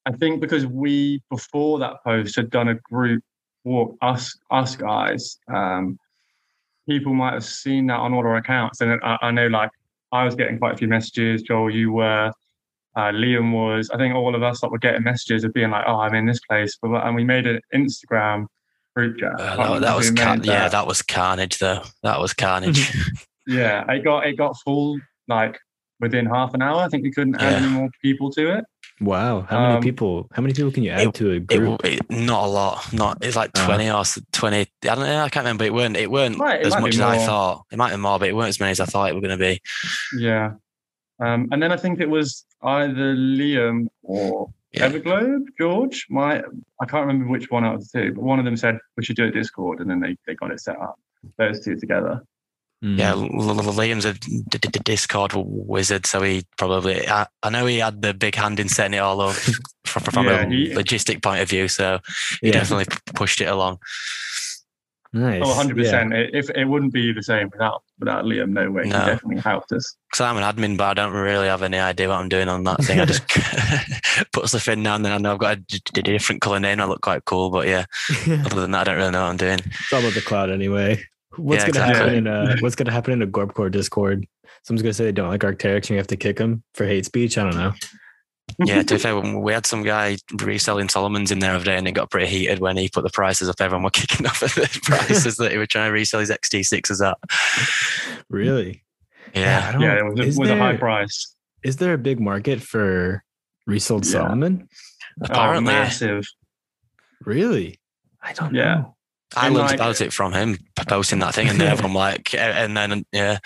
I 0.05 0.11
think 0.11 0.41
because 0.41 0.65
we 0.65 1.21
before 1.29 1.79
that 1.79 2.03
post 2.03 2.35
had 2.35 2.49
done 2.49 2.67
a 2.69 2.75
group 2.75 3.23
walk, 3.63 3.95
us 4.01 4.37
us 4.51 4.75
guys, 4.75 5.37
um, 5.53 5.97
people 6.87 7.13
might 7.13 7.33
have 7.33 7.43
seen 7.45 7.87
that 7.87 7.99
on 7.99 8.13
all 8.13 8.25
our 8.25 8.37
accounts, 8.37 8.81
and 8.81 8.99
I, 9.03 9.17
I 9.21 9.31
know 9.31 9.47
like 9.47 9.71
I 10.11 10.23
was 10.25 10.35
getting 10.35 10.59
quite 10.59 10.73
a 10.73 10.77
few 10.77 10.87
messages. 10.87 11.41
Joel, 11.41 11.69
you 11.71 11.91
were. 11.91 12.31
Uh, 12.93 13.03
Liam 13.13 13.53
was. 13.53 13.89
I 13.89 13.97
think 13.97 14.13
all 14.13 14.35
of 14.35 14.43
us 14.43 14.59
that 14.59 14.69
were 14.69 14.77
getting 14.77 15.03
messages 15.03 15.45
of 15.45 15.53
being 15.53 15.71
like, 15.71 15.85
"Oh, 15.87 16.01
I'm 16.01 16.13
in 16.13 16.25
this 16.25 16.41
place," 16.41 16.77
but 16.81 16.89
and 17.07 17.15
we 17.15 17.23
made 17.23 17.47
an 17.47 17.61
Instagram 17.73 18.47
group 18.95 19.17
chat. 19.17 19.39
Uh, 19.39 19.55
that, 19.75 19.81
that 19.81 19.91
who 19.91 19.97
was 19.97 20.11
made 20.11 20.19
car- 20.21 20.37
yeah, 20.43 20.67
that 20.67 20.87
was 20.87 21.01
carnage 21.01 21.57
though. 21.59 21.81
That 22.03 22.19
was 22.19 22.33
carnage. 22.33 22.93
Yeah, 23.47 23.91
it 23.91 24.03
got 24.03 24.27
it 24.27 24.37
got 24.37 24.55
full 24.63 24.99
like 25.27 25.57
within 25.99 26.27
half 26.27 26.53
an 26.53 26.61
hour. 26.61 26.83
I 26.83 26.87
think 26.89 27.03
we 27.03 27.11
couldn't 27.11 27.41
add 27.41 27.51
Yeah. 27.53 27.57
any 27.57 27.67
more 27.69 27.89
people 28.01 28.31
to 28.33 28.57
it. 28.57 28.65
wow 29.01 29.41
how 29.49 29.59
many 29.61 29.73
Um, 29.77 29.81
people 29.81 30.27
how 30.31 30.43
many 30.43 30.53
people 30.53 30.71
can 30.71 30.83
you 30.83 30.91
add 30.91 31.07
it- 31.07 31.13
to 31.15 31.31
a 31.31 31.35
It, 31.35 31.47
group 31.47 31.81
w- 31.81 31.97
it, 31.97 32.09
not 32.11 32.45
a 32.45 32.47
lot. 32.47 32.93
Not 32.93 33.17
it's 33.21 33.35
like 33.35 33.49
Uh. 33.57 33.65
twenty 33.65 33.89
or 33.89 34.03
twenty. 34.31 34.61
I 34.83 34.95
don't 34.95 34.99
know. 34.99 35.21
I 35.23 35.29
can't 35.29 35.43
remember. 35.43 35.65
It 35.65 35.73
weren't. 35.73 35.97
It 35.97 36.11
weren't 36.11 36.37
Might- 36.37 36.61
it 36.61 36.67
as 36.67 36.79
much 36.79 36.93
as 36.93 37.01
I 37.01 37.17
thought. 37.17 37.63
It 37.71 37.77
might 37.77 37.89
be 37.91 37.97
more, 37.97 38.19
but 38.19 38.29
it 38.29 38.35
weren't 38.35 38.49
as 38.49 38.59
many 38.59 38.71
as 38.71 38.79
I 38.79 38.85
thought 38.85 39.09
it 39.09 39.15
were 39.15 39.21
going 39.21 39.37
to 39.37 39.43
be. 39.43 39.59
Yeah, 40.19 40.51
um, 41.19 41.49
and 41.51 41.61
then 41.61 41.71
I 41.71 41.77
think 41.77 41.99
it 41.99 42.09
was 42.09 42.45
either 42.61 43.15
Liam 43.15 43.87
or 44.03 44.53
Yeah. 44.73 44.89
Everglobe 44.89 45.45
George. 45.59 46.07
My 46.09 46.41
I 46.81 46.85
can't 46.85 47.05
remember 47.05 47.27
which 47.27 47.49
one 47.51 47.65
out 47.65 47.75
of 47.75 47.81
the 47.89 47.99
two, 48.01 48.13
but 48.13 48.23
one 48.23 48.39
of 48.39 48.45
them 48.45 48.55
said 48.57 48.77
we 48.95 49.03
should 49.03 49.17
do 49.17 49.25
a 49.25 49.31
Discord, 49.31 49.79
and 49.81 49.89
then 49.89 49.99
they 49.99 50.15
they 50.25 50.35
got 50.35 50.51
it 50.51 50.61
set 50.61 50.79
up. 50.79 50.97
Those 51.37 51.59
two 51.63 51.75
together. 51.75 52.21
Mm. 52.83 52.97
Yeah, 52.97 53.13
Liam's 53.13 54.05
a 54.05 54.13
d- 54.13 54.41
d- 54.49 54.57
d- 54.57 54.79
Discord 54.83 55.33
wizard, 55.35 56.07
so 56.07 56.21
he 56.23 56.45
probably. 56.57 57.07
I, 57.07 57.27
I 57.43 57.49
know 57.51 57.67
he 57.67 57.77
had 57.77 58.01
the 58.01 58.13
big 58.13 58.33
hand 58.33 58.59
in 58.59 58.69
setting 58.69 58.95
it 58.95 58.99
all 58.99 59.21
up 59.21 59.35
from, 59.85 60.01
from 60.03 60.25
Yeah, 60.25 60.41
a 60.45 60.49
he- 60.49 60.69
logistic 60.73 61.21
point 61.21 61.41
of 61.41 61.49
view. 61.49 61.67
So 61.67 61.99
he 62.41 62.47
Yeah. 62.47 62.53
definitely 62.53 62.85
pushed 63.13 63.39
it 63.39 63.45
along. 63.49 63.77
Nice 65.13 65.41
Oh, 65.43 65.49
100 65.49 65.77
Yeah. 65.77 65.83
percent. 65.83 66.13
If 66.33 66.49
it 66.51 66.65
wouldn't 66.65 66.93
be 66.93 67.11
the 67.11 67.21
same 67.23 67.49
without 67.51 67.83
without 67.99 68.23
Liam, 68.25 68.49
no 68.51 68.71
way. 68.71 68.83
No. 68.83 68.99
He 68.99 69.05
definitely 69.05 69.41
helped 69.41 69.71
us. 69.73 69.95
Because 70.09 70.21
I'm 70.21 70.37
an 70.37 70.43
admin, 70.43 70.77
but 70.77 70.85
I 70.85 70.93
don't 70.93 71.13
really 71.13 71.47
have 71.47 71.63
any 71.63 71.77
idea 71.79 72.07
what 72.09 72.15
I'm 72.19 72.29
doing 72.29 72.47
on 72.47 72.63
that 72.63 72.81
thing. 72.83 72.99
I 72.99 73.05
just 73.05 73.27
put 74.31 74.47
stuff 74.47 74.67
in 74.69 74.83
now 74.83 74.95
and 74.95 75.03
then 75.05 75.11
I 75.11 75.17
know 75.17 75.33
I've 75.33 75.39
got 75.39 75.57
a 75.57 75.61
d- 75.61 75.79
d- 75.93 76.01
different 76.01 76.41
color 76.41 76.59
name. 76.59 76.79
I 76.79 76.85
look 76.85 77.01
quite 77.01 77.25
cool, 77.25 77.49
but 77.49 77.67
yeah, 77.67 77.85
other 78.45 78.61
than 78.61 78.71
that, 78.71 78.81
I 78.81 78.83
don't 78.85 78.97
really 78.97 79.11
know 79.11 79.21
what 79.23 79.29
I'm 79.31 79.37
doing. 79.37 79.59
it's 79.59 79.93
all 79.93 79.99
about 79.99 80.13
the 80.13 80.21
cloud 80.21 80.49
anyway 80.49 81.01
what's 81.37 81.63
Yeah, 81.63 81.71
gonna 81.71 81.85
happen 81.85 82.01
exactly. 82.01 82.17
in 82.17 82.27
uh 82.27 82.57
what's 82.59 82.75
gonna 82.75 82.91
happen 82.91 83.13
in 83.13 83.21
a 83.21 83.27
gorpcore 83.27 83.71
discord 83.71 84.27
someone's 84.63 84.81
gonna 84.81 84.93
say 84.93 85.05
they 85.05 85.13
don't 85.13 85.29
like 85.29 85.39
Arc'teryx 85.39 85.83
and 85.83 85.91
you 85.91 85.95
have 85.97 86.07
to 86.07 86.17
kick 86.17 86.35
them 86.35 86.61
for 86.73 86.85
hate 86.85 87.05
speech 87.05 87.37
i 87.37 87.43
don't 87.45 87.55
know 87.55 87.71
Yeah, 88.59 88.83
to 88.83 88.95
be 88.95 88.99
fair, 88.99 89.19
we 89.19 89.53
had 89.53 89.65
some 89.65 89.83
guy 89.83 90.17
reselling 90.41 90.89
Salomon's 90.89 91.31
in 91.31 91.39
there 91.39 91.53
over 91.55 91.63
there, 91.65 91.77
and 91.77 91.87
it 91.87 91.91
got 91.93 92.09
pretty 92.11 92.27
heated 92.27 92.59
when 92.59 92.77
he 92.77 92.89
put 92.89 93.03
the 93.03 93.09
prices 93.09 93.47
up. 93.49 93.55
Everyone 93.59 93.83
were 93.83 93.89
kicking 94.01 94.25
off 94.25 94.43
at 94.43 94.51
the 94.51 94.79
prices 94.83 95.37
that 95.37 95.51
he 95.51 95.57
was 95.57 95.67
trying 95.69 95.89
to 95.89 95.93
resell 95.93 96.19
his 96.19 96.29
XT6s 96.31 97.05
at. 97.07 97.17
really 98.29 98.83
Yeah, 99.33 99.71
I 99.75 99.79
Yeah, 99.81 99.97
it 99.99 100.05
was, 100.05 100.19
a, 100.19 100.23
is 100.23 100.37
was 100.37 100.49
a 100.49 100.57
high 100.57 100.77
price. 100.77 101.35
is 101.63 101.77
there 101.77 101.93
a 101.93 101.97
big 101.97 102.19
market 102.19 102.61
for 102.61 103.23
resold 103.67 104.05
Yeah. 104.05 104.11
Salomon 104.11 104.67
oh, 105.21 105.25
apparently. 105.25 105.73
oh, 105.73 105.77
massive. 105.77 106.25
really 107.25 107.79
i 108.21 108.33
don't 108.33 108.53
Yeah. 108.53 108.75
know 108.75 108.95
I 109.35 109.45
And 109.47 109.55
learned 109.55 109.67
like- 109.69 109.75
about 109.75 110.01
it 110.01 110.11
from 110.11 110.33
him 110.33 110.57
posting 110.89 111.19
that 111.19 111.33
thing, 111.33 111.47
and 111.47 111.57
then 111.57 111.69
everyone 111.69 111.93
like, 111.93 112.33
eh, 112.33 112.37
and 112.65 112.75
then 112.75 113.05
yeah, 113.13 113.37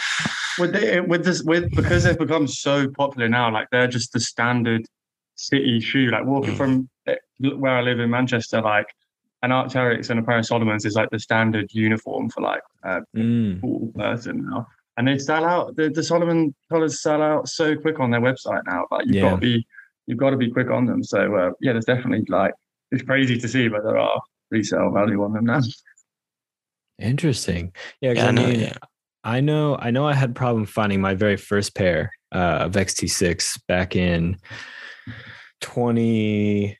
with 0.57 0.73
the, 0.73 1.05
with 1.07 1.23
this 1.23 1.43
with 1.43 1.69
because 1.75 2.03
they've 2.03 2.17
become 2.17 2.47
so 2.47 2.87
popular 2.89 3.29
now 3.29 3.51
like 3.51 3.67
they're 3.71 3.87
just 3.87 4.11
the 4.11 4.19
standard 4.19 4.81
city 5.36 5.80
shoe 5.80 6.08
like 6.10 6.26
walking 6.26 6.54
Mm. 6.54 6.58
from 6.58 6.89
eh, 7.08 7.15
where 7.58 7.74
i 7.78 7.82
live 7.82 8.00
in 8.00 8.10
manchester 8.10 8.62
like 8.62 8.88
an 9.43 9.52
Arc'teryx 9.52 10.10
and 10.10 10.19
a 10.19 10.24
pair 10.24 10.39
of 10.39 10.45
Salomons 10.45 10.86
is 10.86 10.95
like 10.95 11.10
the 11.12 11.19
standard 11.19 11.67
uniform 11.71 12.30
for 12.30 12.41
like 12.41 12.62
a 12.84 13.02
Mm. 13.15 13.62
cool 13.62 13.91
person 13.95 14.48
now 14.50 14.65
and 14.98 15.08
they 15.08 15.17
sell 15.19 15.45
out 15.45 15.76
the, 15.76 15.89
the 15.89 16.02
Salomon 16.02 16.56
colors 16.71 17.02
sell 17.02 17.21
out 17.21 17.48
so 17.48 17.76
quick 17.76 18.00
on 18.00 18.10
their 18.12 18.21
website 18.21 18.62
now 18.65 18.86
like 18.91 19.06
you've 19.06 19.15
Yeah. 19.15 19.21
got 19.30 19.36
to 19.36 19.38
be 19.41 19.67
you've 20.08 20.17
got 20.17 20.32
to 20.32 20.38
be 20.38 20.50
quick 20.50 20.69
on 20.71 20.86
them 20.86 21.04
so 21.04 21.36
uh, 21.36 21.52
yeah 21.62 21.74
there's 21.74 21.86
definitely 21.86 22.24
like 22.30 22.54
it's 22.91 23.04
crazy 23.04 23.38
to 23.38 23.48
see 23.48 23.67
but 23.67 23.84
there 23.84 23.98
are 23.98 24.19
resale 24.52 24.91
value 24.91 25.21
on 25.24 25.34
them 25.34 25.45
now 25.45 25.60
Interesting. 27.00 27.74
Yeah, 28.02 28.13
'cause 28.13 28.24
yeah, 28.24 28.26
I 28.26 28.30
I 28.30 28.32
know, 28.32 28.48
mean, 28.48 28.60
yeah. 28.62 28.78
I 29.24 29.41
know, 29.41 29.76
I 29.78 29.91
know, 29.91 30.08
I 30.08 30.13
had 30.13 30.36
problem 30.36 30.65
finding 30.65 31.02
my 31.02 31.13
very 31.13 31.36
first 31.36 31.76
pair 31.76 32.12
uh, 32.32 32.60
of 32.62 32.74
XT6 32.74 33.60
back 33.67 33.95
in 33.95 34.38
20, 35.65 36.78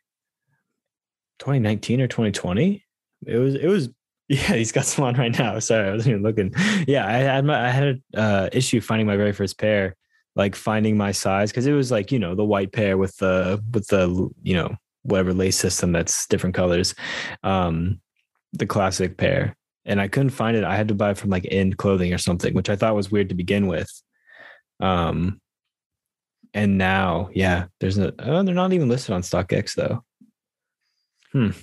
2019 1.39 2.02
or 2.02 2.08
2020. 2.08 2.86
It 3.26 3.38
was, 3.38 3.56
it 3.56 3.67
was, 3.67 3.89
yeah, 4.30 4.54
he's 4.54 4.71
got 4.71 4.86
some 4.86 5.06
on 5.06 5.15
right 5.15 5.38
now. 5.38 5.58
Sorry, 5.60 5.89
I 5.89 5.93
wasn't 5.93 6.12
even 6.12 6.24
looking. 6.24 6.54
Yeah, 6.88 7.08
I 7.08 7.13
had 7.13 7.45
my, 7.45 7.67
I 7.67 7.69
had 7.69 7.84
an 7.84 8.04
uh, 8.15 8.50
issue 8.54 8.82
finding 8.82 9.08
my 9.08 9.17
very 9.17 9.34
first 9.34 9.58
pair, 9.58 9.95
like 10.36 10.56
finding 10.56 10.98
my 10.98 11.12
size 11.12 11.52
because 11.52 11.65
it 11.65 11.74
was 11.74 11.89
like 11.91 12.12
you 12.12 12.19
know 12.19 12.36
the 12.36 12.45
white 12.45 12.71
pair 12.71 12.98
with 12.98 13.15
the 13.17 13.63
with 13.74 13.88
the 13.88 14.30
you 14.43 14.54
know 14.54 14.76
whatever 15.04 15.34
lace 15.34 15.58
system 15.58 15.91
that's 15.91 16.28
different 16.28 16.56
colors, 16.56 16.93
um, 17.43 18.00
the 18.54 18.65
classic 18.65 19.17
pair 19.17 19.56
and 19.86 20.02
I 20.02 20.08
couldn't 20.08 20.32
find 20.32 20.58
it. 20.58 20.63
I 20.63 20.76
had 20.76 20.88
to 20.88 20.95
buy 20.95 21.12
it 21.12 21.17
from 21.17 21.30
like 21.30 21.48
End 21.50 21.78
Clothing 21.78 22.13
or 22.13 22.17
something, 22.17 22.54
which 22.54 22.69
I 22.69 22.76
thought 22.76 22.95
was 22.95 23.12
weird 23.12 23.30
to 23.30 23.36
begin 23.36 23.67
with. 23.67 23.89
Um, 24.80 25.39
and 26.56 26.78
now, 26.78 27.30
yeah, 27.34 27.65
there's 27.80 27.98
no. 27.98 28.12
Oh, 28.18 28.41
they're 28.41 28.56
not 28.56 28.74
even 28.74 28.89
listed 28.89 29.13
on 29.13 29.22
StockX 29.22 29.76
though. 29.76 30.04
Mm. 31.36 31.54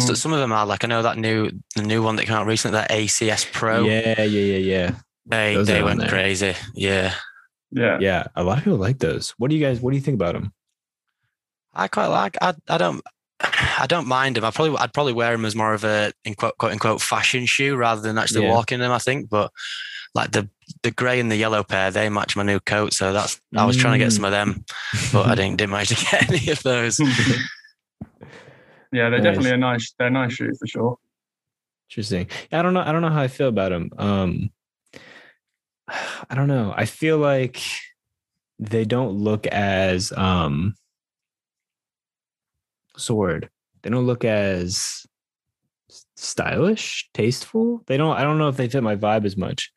So 0.00 0.14
some 0.14 0.32
of 0.32 0.38
them 0.38 0.52
are 0.52 0.66
like 0.66 0.84
I 0.84 0.86
know 0.86 1.02
that 1.02 1.16
new 1.18 1.50
the 1.74 1.82
new 1.82 2.02
one 2.02 2.16
that 2.16 2.26
came 2.26 2.36
out 2.36 2.46
recently, 2.46 2.76
that 2.76 2.90
ACS 2.90 3.50
Pro. 3.50 3.84
Yeah, 3.84 4.22
yeah, 4.22 4.24
yeah, 4.24 4.58
yeah, 4.58 4.94
they 5.26 5.54
those 5.54 5.66
they 5.66 5.82
went 5.82 6.00
there. 6.00 6.08
crazy. 6.08 6.54
Yeah, 6.74 7.14
yeah 7.72 7.98
yeah. 7.98 8.26
A 8.36 8.44
lot 8.44 8.58
of 8.58 8.64
people 8.64 8.78
like 8.78 8.98
those. 8.98 9.30
What 9.38 9.50
do 9.50 9.56
you 9.56 9.64
guys? 9.64 9.80
What 9.80 9.90
do 9.90 9.96
you 9.96 10.02
think 10.02 10.16
about 10.16 10.34
them? 10.34 10.52
I 11.74 11.88
quite 11.88 12.08
like. 12.08 12.36
I 12.40 12.54
I 12.68 12.78
don't. 12.78 13.02
I 13.40 13.86
don't 13.88 14.06
mind 14.06 14.36
them. 14.36 14.44
I 14.44 14.50
probably 14.50 14.76
I'd 14.78 14.92
probably 14.92 15.14
wear 15.14 15.32
them 15.32 15.46
as 15.46 15.56
more 15.56 15.74
of 15.74 15.82
a 15.82 16.12
in 16.24 16.34
quote, 16.34 16.56
quote 16.58 16.72
unquote 16.72 17.00
fashion 17.00 17.46
shoe 17.46 17.74
rather 17.74 18.02
than 18.02 18.18
actually 18.18 18.44
Yeah. 18.44 18.52
walking 18.52 18.78
them. 18.78 18.92
I 18.92 18.98
think, 18.98 19.30
but 19.30 19.50
like 20.14 20.32
the 20.32 20.48
the 20.82 20.90
grey 20.90 21.20
and 21.20 21.30
the 21.30 21.36
yellow 21.36 21.62
pair, 21.62 21.90
they 21.90 22.08
match 22.08 22.36
my 22.36 22.42
new 22.42 22.60
coat. 22.60 22.92
So 22.92 23.12
that's 23.12 23.40
I 23.56 23.64
was 23.64 23.76
trying 23.76 23.98
to 23.98 24.04
get 24.04 24.12
some 24.12 24.24
of 24.24 24.30
them, 24.30 24.64
but 25.12 25.26
I 25.26 25.34
didn't 25.34 25.56
didn't 25.58 25.70
manage 25.70 25.88
to 25.88 25.94
get 25.94 26.28
any 26.30 26.50
of 26.50 26.62
those. 26.62 26.98
yeah, 28.92 29.08
they're 29.08 29.10
Nice. 29.10 29.22
definitely 29.22 29.50
a 29.52 29.56
nice. 29.56 29.94
They're 29.98 30.08
a 30.08 30.10
nice 30.10 30.32
shoe 30.34 30.52
for 30.58 30.66
sure. 30.66 30.98
Interesting. 31.90 32.28
Yeah, 32.50 32.60
I 32.60 32.62
don't 32.62 32.74
know. 32.74 32.80
I 32.80 32.92
don't 32.92 33.02
know 33.02 33.10
how 33.10 33.22
I 33.22 33.28
feel 33.28 33.48
about 33.48 33.70
them. 33.70 33.90
Um, 33.98 34.50
I 36.30 36.34
don't 36.34 36.48
know. 36.48 36.72
I 36.76 36.86
feel 36.86 37.18
like 37.18 37.60
they 38.58 38.84
don't 38.84 39.18
look 39.18 39.46
as 39.46 40.12
um, 40.12 40.74
sword. 42.96 43.50
They 43.82 43.90
don't 43.90 44.06
look 44.06 44.24
as 44.24 45.04
stylish, 46.22 47.08
tasteful. 47.14 47.82
They 47.86 47.96
don't. 47.96 48.16
I 48.16 48.22
don't 48.22 48.38
know 48.38 48.48
if 48.48 48.56
they 48.56 48.68
fit 48.68 48.82
my 48.82 48.96
vibe 48.96 49.24
as 49.24 49.36
much 49.36 49.72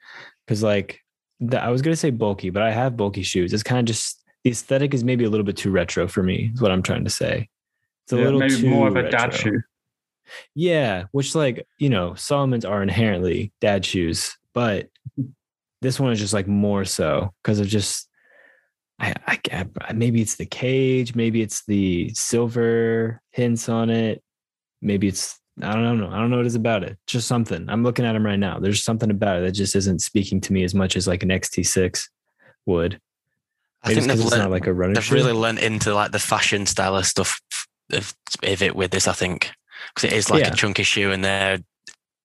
because, 0.45 0.63
like, 0.63 0.99
the, 1.39 1.61
I 1.61 1.69
was 1.69 1.81
gonna 1.81 1.95
say 1.95 2.11
bulky, 2.11 2.49
but 2.49 2.63
I 2.63 2.71
have 2.71 2.95
bulky 2.97 3.23
shoes. 3.23 3.53
It's 3.53 3.63
kind 3.63 3.79
of 3.79 3.85
just 3.85 4.23
the 4.43 4.51
aesthetic 4.51 4.93
is 4.93 5.03
maybe 5.03 5.23
a 5.25 5.29
little 5.29 5.45
bit 5.45 5.57
too 5.57 5.71
retro 5.71 6.07
for 6.07 6.23
me. 6.23 6.51
Is 6.53 6.61
what 6.61 6.71
I'm 6.71 6.83
trying 6.83 7.03
to 7.03 7.09
say. 7.09 7.49
It's 8.05 8.13
a 8.13 8.17
Yeah, 8.17 8.25
little 8.25 8.39
maybe 8.39 8.67
more 8.69 8.87
of 8.87 8.95
a 8.95 9.09
dad 9.09 9.33
shoe. 9.33 9.61
Yeah, 10.53 11.05
which 11.11 11.35
like 11.35 11.67
you 11.77 11.89
know, 11.89 12.13
Salomon's 12.15 12.65
are 12.65 12.81
inherently 12.81 13.51
dad 13.61 13.85
shoes, 13.85 14.35
but 14.53 14.87
this 15.81 15.99
one 15.99 16.11
is 16.11 16.19
just 16.19 16.33
like 16.33 16.47
more 16.47 16.85
so 16.85 17.33
because 17.43 17.59
of 17.59 17.67
just 17.67 18.07
I, 18.99 19.13
I 19.27 19.39
I- 19.81 19.93
maybe 19.93 20.21
it's 20.21 20.35
the 20.37 20.45
cage, 20.45 21.15
maybe 21.15 21.41
it's 21.41 21.65
the 21.65 22.11
silver 22.13 23.21
hints 23.31 23.67
on 23.69 23.89
it, 23.89 24.23
maybe 24.81 25.07
it's 25.07 25.39
I 25.61 25.73
don't 25.73 25.97
know, 25.99 26.09
I 26.09 26.17
don't 26.19 26.29
know 26.29 26.37
what 26.37 26.45
it 26.45 26.47
is 26.47 26.55
about 26.55 26.83
it. 26.83 26.97
Just 27.07 27.27
something. 27.27 27.69
I'm 27.69 27.83
looking 27.83 28.05
at 28.05 28.11
them 28.13 28.25
right 28.25 28.37
now. 28.39 28.59
There's 28.59 28.83
something 28.83 29.09
about 29.09 29.37
it 29.37 29.41
that 29.45 29.51
just 29.53 29.75
isn't 29.75 29.99
speaking 30.01 30.41
to 30.41 30.53
me 30.53 30.63
as 30.63 30.73
much 30.75 30.97
as 30.97 31.07
like 31.07 31.23
an 31.23 31.29
XT6 31.29 32.09
would. 32.65 32.99
I 33.83 33.89
Maybe 33.89 34.01
think 34.01 34.11
it's 34.11 34.21
'cause 34.21 34.31
they've 34.31 34.37
it's 34.39 34.43
not 34.43 34.51
like 34.51 34.67
a 34.67 34.73
running 34.73 34.95
they've 34.95 35.11
really 35.11 35.31
lent 35.31 35.59
into 35.59 35.93
like 35.93 36.11
the 36.11 36.19
fashion 36.19 36.65
style 36.65 36.95
of 36.97 37.05
stuff 37.05 37.39
of, 37.93 38.13
of 38.43 38.61
it 38.61 38.75
with 38.75 38.91
this. 38.91 39.07
I 39.07 39.13
think 39.13 39.51
because 39.93 40.11
it 40.11 40.13
is 40.17 40.29
like 40.29 40.41
Yeah. 40.43 40.51
a 40.51 40.55
chunky 40.55 40.83
shoe, 40.83 41.11
and 41.11 41.23
they're 41.23 41.59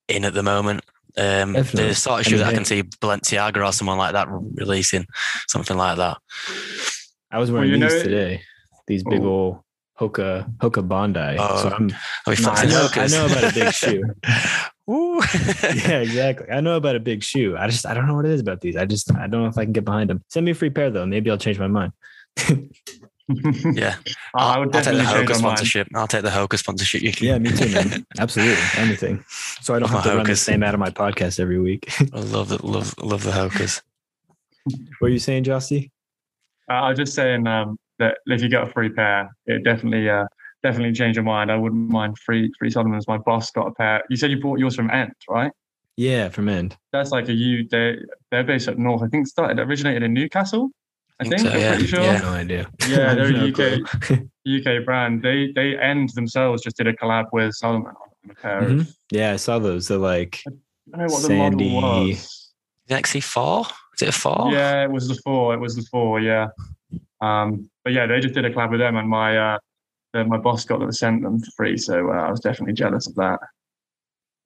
in 0.09 0.25
at 0.25 0.33
the 0.35 0.43
moment. 0.43 0.83
Um, 1.19 1.53
Definitely. 1.53 1.89
the 1.89 1.95
sort 1.95 2.21
of 2.21 2.27
I 2.27 2.29
shoe 2.31 2.37
mean, 2.37 2.45
that 2.45 2.51
I 2.51 2.55
can 2.55 2.65
see 2.65 2.83
Balenciaga 2.83 3.67
or 3.69 3.73
someone 3.73 3.99
like 3.99 4.13
that 4.15 4.29
releasing 4.31 5.07
something 5.49 5.77
like 5.77 5.99
that. 5.99 6.17
I 7.31 7.39
was 7.39 7.51
Well, 7.51 7.63
wearing 7.63 7.79
know- 7.81 7.89
these 7.89 8.03
today. 8.03 8.43
These 8.87 9.05
big 9.05 9.21
Oh. 9.23 9.27
old 9.29 9.59
Hoka 10.01 10.51
Hoka 10.59 10.87
Bondi. 10.87 11.37
so 11.37 11.43
Oh, 11.45 11.71
I'm 11.77 11.91
Are 12.27 12.31
we 12.31 12.37
Nice. 12.37 12.47
I 12.47 12.65
know, 12.67 12.89
I 12.95 13.07
know 13.07 13.27
about 13.27 13.45
a 13.45 13.53
big 13.55 13.73
shoe. 13.75 14.03
Ooh. 14.91 15.21
yeah, 15.63 16.01
exactly. 16.01 16.51
I 16.51 16.61
know 16.61 16.77
about 16.77 16.97
a 16.97 17.01
big 17.01 17.23
shoe. 17.23 17.57
I 17.57 17.69
just 17.69 17.87
I 17.87 17.95
don't 17.95 18.07
know 18.09 18.15
what 18.17 18.25
it 18.25 18.33
is 18.33 18.41
about 18.41 18.61
these. 18.61 18.77
I 18.77 18.87
just 18.87 19.15
I 19.15 19.27
don't 19.29 19.43
know 19.43 19.49
if 19.49 19.59
I 19.59 19.65
can 19.65 19.73
get 19.73 19.85
behind 19.85 20.11
them. 20.11 20.25
Send 20.29 20.47
me 20.47 20.53
a 20.53 20.55
free 20.55 20.71
pair 20.71 20.91
though. 20.91 21.07
Maybe 21.07 21.31
I'll 21.31 21.39
change 21.39 21.59
my 21.61 21.69
mind. 21.69 21.93
yeah, 23.29 23.95
I 24.35 24.55
I'll, 24.55 24.61
would 24.61 24.75
I'll 24.75 24.83
take 24.83 24.95
the 24.97 25.03
Hoka 25.03 25.15
my 25.15 25.23
mind. 25.27 25.37
sponsorship. 25.37 25.89
I'll 25.95 26.09
take 26.09 26.23
the 26.23 26.31
Hoka 26.31 26.59
sponsorship. 26.59 27.03
You 27.03 27.13
can. 27.13 27.27
Yeah, 27.27 27.39
me 27.39 27.53
too, 27.53 27.69
man. 27.73 28.05
Absolutely, 28.19 28.57
anything. 28.77 29.25
So 29.61 29.75
I 29.75 29.79
don't 29.79 29.93
Love 29.93 30.03
have 30.03 30.03
to 30.05 30.09
my 30.11 30.17
run 30.17 30.27
the 30.27 30.35
same 30.37 30.63
ad 30.65 30.75
of 30.75 30.81
my 30.81 30.91
podcast 30.91 31.39
every 31.39 31.61
week. 31.61 31.93
I 32.13 32.21
love 32.21 32.49
the 32.49 32.65
love 32.67 32.95
love 33.03 33.23
the 33.23 33.31
Hokas. 33.31 33.83
what 34.99 35.09
are 35.09 35.13
you 35.13 35.19
saying, 35.21 35.45
Jossie? 35.45 35.91
Uh, 36.69 36.73
I 36.75 36.89
was 36.89 36.99
just 36.99 37.15
saying 37.15 37.47
um, 37.47 37.79
that 38.01 38.19
if 38.27 38.43
you 38.43 38.49
get 38.49 38.65
a 38.65 38.67
free 38.67 38.89
pair, 38.91 39.31
it 39.47 39.63
definitely 39.65 40.11
uh, 40.11 40.25
definitely 40.63 40.93
change 40.93 41.17
your 41.17 41.25
mind. 41.25 41.51
I 41.53 41.57
wouldn't 41.57 41.89
mind 41.91 42.19
free 42.19 42.51
free 42.59 42.71
Salomons. 42.71 43.07
My 43.07 43.19
boss 43.19 43.51
got 43.53 43.69
a 43.69 43.73
pair. 43.75 44.03
You 44.11 44.17
said 44.17 44.31
you 44.33 44.41
bought 44.41 44.59
yours 44.59 44.75
from 44.75 44.91
End, 44.91 45.13
right? 45.29 45.53
Yeah, 45.97 46.29
from 46.31 46.49
End. 46.49 46.77
That's 46.93 47.11
like 47.13 47.29
a 47.29 47.33
U. 47.33 47.69
They 47.71 47.97
they're 48.31 48.45
based 48.45 48.69
up 48.69 48.77
north. 48.79 49.03
I 49.03 49.09
think 49.09 49.27
started 49.29 49.59
originated 49.61 50.03
in 50.03 50.13
Newcastle. 50.13 50.71
I 51.21 51.25
Think 51.25 51.35
think. 51.37 51.49
so, 51.49 51.55
I'm 51.55 51.61
yeah, 51.61 51.71
pretty 51.75 51.87
sure. 51.87 52.01
yeah. 52.03 52.19
No 52.19 52.29
idea. 52.31 52.71
Yeah, 52.89 53.15
they're 53.15 53.35
a 53.37 53.49
UK 53.51 54.01
clue. 54.01 54.31
UK 54.79 54.85
brand. 54.85 55.23
They 55.23 55.53
they 55.55 55.77
End 55.79 56.09
themselves 56.15 56.63
just 56.63 56.77
did 56.79 56.87
a 56.87 56.95
collab 56.95 57.27
with 57.33 57.55
Salomon 57.55 57.93
on 58.25 58.31
a 58.31 58.35
pair. 58.35 58.59
Of, 58.63 58.71
Mhm. 58.71 58.95
Yeah, 59.13 59.33
I 59.33 59.37
saw 59.37 59.59
those. 59.59 59.89
They're 59.89 59.99
like 59.99 60.43
I 60.47 60.51
don't 60.97 61.07
know 61.07 61.13
what 61.13 61.21
the 61.23 61.29
Sandy. 61.29 61.75
model 61.81 62.07
was. 62.09 62.53
The 62.87 62.95
XC4? 62.97 63.71
Is 63.97 64.03
it 64.03 64.09
a 64.09 64.13
four? 64.13 64.51
Yeah, 64.51 64.83
it 64.85 64.91
was 64.91 65.07
the 65.09 65.21
four. 65.23 65.53
It 65.55 65.61
was 65.61 65.77
the 65.77 65.83
four. 65.91 66.21
Yeah. 66.21 66.49
Um, 67.21 67.69
but 67.85 67.93
yeah, 67.93 68.07
they 68.07 68.21
just 68.21 68.35
did 68.35 68.45
a 68.45 68.51
collab 68.51 68.71
with 68.71 68.81
them, 68.81 68.97
and 68.97 69.09
my 69.09 69.37
uh, 69.37 69.59
the, 70.13 70.25
my 70.25 70.37
boss 70.39 70.65
got 70.65 70.81
them 70.81 70.93
sent 70.93 71.23
them 71.23 71.41
for 71.41 71.51
free. 71.57 71.77
So 71.77 72.11
uh, 72.11 72.15
I 72.15 72.31
was 72.31 72.41
definitely 72.41 72.75
jealous 72.75 73.07
of 73.07 73.15
that. 73.17 73.39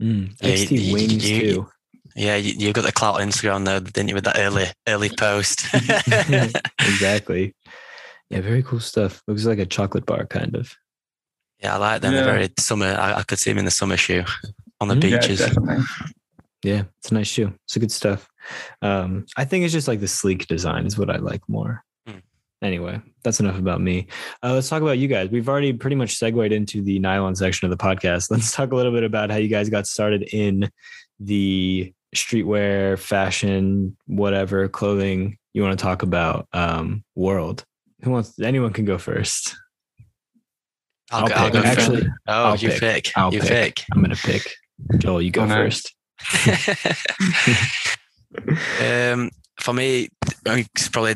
mm, 0.03 0.31
Yeah, 0.40 0.51
XT 0.55 0.70
you- 0.87 0.92
wings 0.92 1.31
you- 1.31 1.40
too. 1.40 1.68
Yeah, 2.16 2.37
you, 2.37 2.53
you 2.57 2.73
got 2.73 2.85
the 2.85 2.92
clout 2.92 3.20
on 3.20 3.29
Instagram 3.29 3.64
though, 3.64 3.81
didn't 3.81 4.09
you, 4.09 4.14
with 4.14 4.23
that 4.25 4.38
early 4.38 4.66
early 4.87 5.11
post? 5.18 5.64
exactly. 6.81 7.55
Yeah, 8.31 8.40
very 8.40 8.62
cool 8.62 8.79
stuff. 8.81 9.20
Looks 9.27 9.44
like 9.47 9.59
a 9.59 9.66
chocolate 9.66 10.07
bar, 10.07 10.25
kind 10.27 10.55
of. 10.55 10.73
yeah, 11.61 11.75
I 11.75 11.79
like 11.79 12.03
them. 12.03 12.12
Yeah. 12.12 12.23
They're 12.23 12.33
very 12.35 12.49
summer. 12.59 12.87
I, 12.87 13.14
I 13.18 13.23
could 13.25 13.38
see 13.38 13.51
them 13.51 13.59
in 13.59 13.64
the 13.64 13.70
summer 13.70 13.97
shoe 13.97 14.25
on 14.81 14.88
the. 14.88 14.94
Yeah, 15.09 15.18
beaches. 15.18 15.40
definitely. 15.40 15.85
Yeah, 16.62 16.85
it's 17.01 17.11
a 17.11 17.14
nice 17.14 17.27
shoe. 17.27 17.53
It's 17.64 17.77
a 17.77 17.81
good 17.81 17.92
stuff. 17.92 18.29
Um, 18.81 19.27
I 19.37 19.44
think 19.44 19.64
it's 19.64 19.73
just 19.73 19.88
like 19.88 20.01
the 20.01 20.09
sleek 20.09 20.47
design 20.47 20.87
is 20.87 20.97
what 20.97 21.11
I 21.11 21.16
like 21.16 21.42
more. 21.49 21.83
Anyway, 22.64 22.98
that's 23.22 23.40
enough 23.40 23.59
about 23.59 23.79
me. 23.83 24.07
Uh, 24.42 24.55
let's 24.55 24.70
talk 24.70 24.81
about 24.81 24.96
you 24.96 25.07
guys. 25.07 25.29
We've 25.29 25.50
already 25.50 25.74
pretty 25.74 25.96
much 25.96 26.16
segued 26.16 26.50
into 26.50 26.81
the 26.81 26.98
nylon 26.98 27.37
section 27.37 27.70
of 27.70 27.77
the 27.79 27.83
podcast. 27.85 28.31
Let's 28.31 28.53
talk 28.53 28.72
a 28.72 28.74
little 28.74 28.90
bit 28.90 29.05
about 29.05 29.29
how 29.31 29.37
you 29.37 29.48
guys 29.48 29.68
got 29.68 29.87
started 29.87 30.22
in 30.33 30.70
the 31.20 31.92
streetwear, 32.16 32.98
fashion, 32.98 33.98
whatever 34.07 34.66
clothing 34.68 35.37
you 35.53 35.62
want 35.62 35.79
to 35.79 35.83
talk 35.83 36.03
about 36.03 36.48
um, 36.55 37.05
world. 37.14 37.66
Who 38.03 38.11
wants? 38.12 38.40
Anyone 38.40 38.72
can 38.72 38.87
go 38.87 38.96
first. 38.96 39.55
I'll, 41.12 41.31
I'll 41.35 41.50
go- 41.50 41.61
go 41.61 41.62
first. 41.68 41.79
Actually, 41.81 42.07
Oh, 42.27 42.33
I'll 42.44 42.57
you 42.57 42.70
pick. 42.70 42.81
pick. 42.81 43.12
I'll 43.14 43.35
you 43.35 43.40
pick. 43.40 43.77
pick. 43.77 43.85
I'm 43.92 44.00
gonna 44.00 44.16
pick. 44.16 44.42
Joel, 44.96 45.20
you 45.20 45.31
go 45.31 45.42
Oh, 45.44 45.48
first. 45.48 45.94
um, 48.83 49.31
for 49.61 49.74
me, 49.74 50.09
I 50.46 50.55
mean, 50.57 50.66
it's 50.74 50.88
probably 50.88 51.14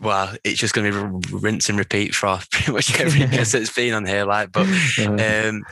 well, 0.00 0.34
it's 0.44 0.58
just 0.60 0.74
going 0.74 0.90
to 0.92 1.18
be 1.20 1.36
rinse 1.36 1.68
and 1.68 1.78
repeat 1.78 2.14
for 2.14 2.38
pretty 2.50 2.72
much 2.72 2.98
every 3.00 3.26
guest 3.26 3.52
that's 3.52 3.72
been 3.72 3.94
on 3.94 4.06
here. 4.06 4.24
Like, 4.24 4.52
but 4.52 4.66
um, 4.98 5.62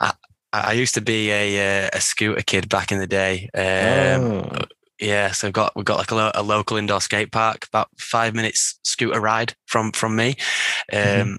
I, 0.00 0.12
I 0.52 0.72
used 0.72 0.94
to 0.94 1.00
be 1.00 1.30
a 1.30 1.86
uh, 1.86 1.90
a 1.92 2.00
scooter 2.00 2.42
kid 2.42 2.68
back 2.68 2.92
in 2.92 2.98
the 2.98 3.06
day. 3.06 3.48
Um, 3.54 3.62
oh. 3.62 4.58
Yeah, 5.00 5.30
so 5.30 5.46
we've 5.46 5.54
got 5.54 5.74
we've 5.76 5.84
got 5.86 5.96
like 5.98 6.10
a, 6.10 6.14
lo- 6.14 6.32
a 6.34 6.42
local 6.42 6.76
indoor 6.76 7.00
skate 7.00 7.32
park, 7.32 7.66
about 7.68 7.88
five 7.98 8.34
minutes 8.34 8.78
scooter 8.84 9.18
ride 9.20 9.54
from 9.66 9.92
from 9.92 10.14
me. 10.16 10.34
Um, 10.92 10.98
Mhm. 10.98 11.36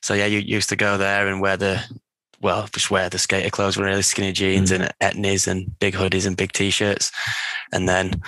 So 0.00 0.14
yeah, 0.14 0.26
you 0.26 0.38
used 0.38 0.68
to 0.68 0.76
go 0.76 0.96
there 0.96 1.26
and 1.26 1.40
wear 1.40 1.56
the 1.56 1.82
well, 2.40 2.68
just 2.72 2.90
wear 2.90 3.10
the 3.10 3.18
skater 3.18 3.50
clothes, 3.50 3.76
wear 3.76 3.86
really 3.86 4.00
skinny 4.02 4.32
jeans 4.32 4.70
and 4.70 4.90
etnies 5.02 5.46
and 5.46 5.78
big 5.80 5.94
hoodies 5.94 6.24
and 6.26 6.36
big 6.36 6.52
t-shirts, 6.52 7.10
and 7.72 7.86
then 7.88 8.22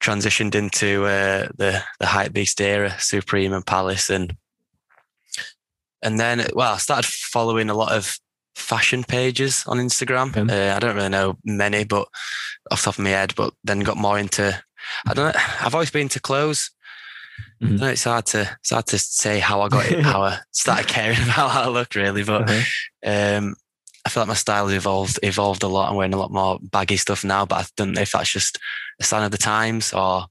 transitioned 0.00 0.54
into 0.54 1.04
uh, 1.04 1.48
the 1.56 1.82
the 2.00 2.06
hype 2.06 2.32
beast 2.32 2.60
era, 2.60 2.94
Supreme 2.98 3.52
and 3.52 3.66
Palace, 3.66 4.10
and 4.10 4.36
and 6.02 6.20
then 6.20 6.46
well, 6.54 6.74
I 6.74 6.78
started 6.78 7.06
following 7.06 7.70
a 7.70 7.74
lot 7.74 7.92
of 7.92 8.18
fashion 8.54 9.04
pages 9.04 9.64
on 9.66 9.78
Instagram. 9.78 10.34
Uh, 10.50 10.74
I 10.74 10.78
don't 10.78 10.96
really 10.96 11.08
know 11.08 11.36
many, 11.44 11.84
but 11.84 12.08
off 12.70 12.80
the 12.82 12.84
top 12.86 12.94
of 12.98 13.04
my 13.04 13.10
head, 13.10 13.34
but 13.36 13.52
then 13.64 13.80
got 13.80 13.96
more 13.96 14.18
into. 14.18 14.62
I 15.06 15.14
don't 15.14 15.34
know. 15.34 15.40
I've 15.60 15.74
always 15.74 15.90
been 15.90 16.08
to 16.10 16.20
clothes. 16.20 16.70
Mhm. 17.62 17.68
don't 17.68 17.76
know, 17.80 17.88
it's 17.88 18.04
hard 18.04 18.26
to 18.26 18.56
it's 18.60 18.70
hard 18.70 18.86
to 18.86 18.98
say 18.98 19.40
how 19.40 19.60
I 19.60 19.68
got 19.68 19.90
it, 19.90 20.02
how 20.04 20.22
I 20.22 20.38
started 20.52 20.88
caring 20.88 21.18
about 21.22 21.50
how 21.50 21.62
I 21.62 21.68
looked 21.68 21.94
really, 21.96 22.22
but 22.22 22.48
Uh-huh. 22.48 23.36
um, 23.38 23.56
I 24.06 24.08
feel 24.08 24.20
like 24.20 24.28
my 24.28 24.34
style 24.34 24.68
has 24.68 24.76
evolved 24.76 25.18
evolved 25.24 25.64
a 25.64 25.68
lot. 25.68 25.90
I'm 25.90 25.96
wearing 25.96 26.14
a 26.14 26.18
lot 26.18 26.30
more 26.30 26.60
baggy 26.62 26.96
stuff 26.96 27.24
now, 27.24 27.44
but 27.44 27.56
I 27.56 27.64
don't 27.76 27.92
know 27.92 28.02
if 28.02 28.12
that's 28.12 28.30
just 28.30 28.56
a 29.00 29.04
sign 29.04 29.24
of 29.24 29.32
the 29.32 29.36
times 29.36 29.92
or 29.92 30.26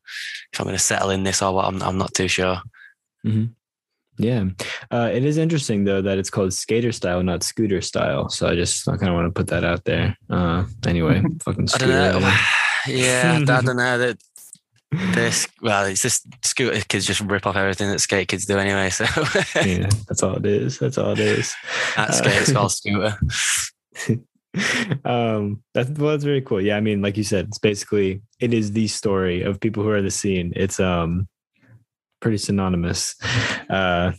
if 0.54 0.60
I'm 0.62 0.64
going 0.64 0.78
to 0.78 0.82
settle 0.82 1.10
in 1.10 1.24
this 1.24 1.42
or 1.42 1.54
what. 1.54 1.66
I'm, 1.66 1.84
I'm 1.84 1.98
not 1.98 2.14
too 2.14 2.30
sure. 2.30 2.62
Yeah. 4.18 4.46
Uh, 4.90 5.10
it 5.14 5.26
is 5.26 5.38
interesting 5.38 5.84
though 5.84 6.02
that 6.02 6.18
it's 6.18 6.30
called 6.30 6.54
skater 6.54 6.94
style, 6.94 7.22
not 7.22 7.44
scooter 7.44 7.82
style. 7.82 8.30
So 8.30 8.48
I 8.48 8.56
just 8.56 8.88
I 8.88 8.96
kind 8.96 9.10
of 9.10 9.16
want 9.16 9.28
to 9.28 9.38
put 9.38 9.48
that 9.48 9.66
out 9.66 9.84
there. 9.84 10.18
Uh, 10.30 10.64
anyway, 10.88 11.22
fucking 11.44 11.68
I 11.74 11.78
don't 11.78 11.80
scooter. 11.80 12.20
know. 12.22 12.38
yeah, 12.88 13.34
I 13.42 13.44
don't 13.44 13.66
know 13.76 13.98
that. 13.98 14.18
This 15.14 15.48
well, 15.62 15.86
it's 15.86 16.02
just 16.02 16.26
scooter 16.46 16.80
kids 16.88 17.06
just 17.06 17.22
rip 17.22 17.46
off 17.48 17.56
everything 17.56 17.90
that 17.90 18.00
skate 18.00 18.28
kids 18.28 18.46
do 18.46 18.58
anyway. 18.58 18.90
So 18.90 19.04
yeah, 19.64 19.90
that's 20.08 20.24
all 20.24 20.36
it 20.36 20.46
is. 20.46 20.80
That's 20.80 20.98
all 20.98 21.12
it 21.12 21.20
is. 21.20 21.54
that 21.96 22.14
skate 22.14 22.42
is 22.42 22.52
called 22.52 22.72
scooter. 22.72 23.18
um, 25.04 25.62
that's 25.74 25.90
well, 25.92 26.12
that's 26.12 26.24
very 26.24 26.42
cool. 26.42 26.62
Yeah, 26.62 26.78
I 26.78 26.82
mean, 26.82 27.02
like 27.02 27.18
you 27.18 27.24
said, 27.24 27.48
it's 27.48 27.58
basically 27.60 28.22
it 28.40 28.54
is 28.54 28.72
the 28.72 28.88
story 28.88 29.42
of 29.42 29.60
people 29.60 29.84
who 29.84 29.90
are 29.90 30.02
the 30.02 30.12
scene. 30.12 30.54
It's 30.56 30.80
um 30.80 31.28
pretty 32.22 32.38
synonymous 32.38 33.16
uh 33.70 34.12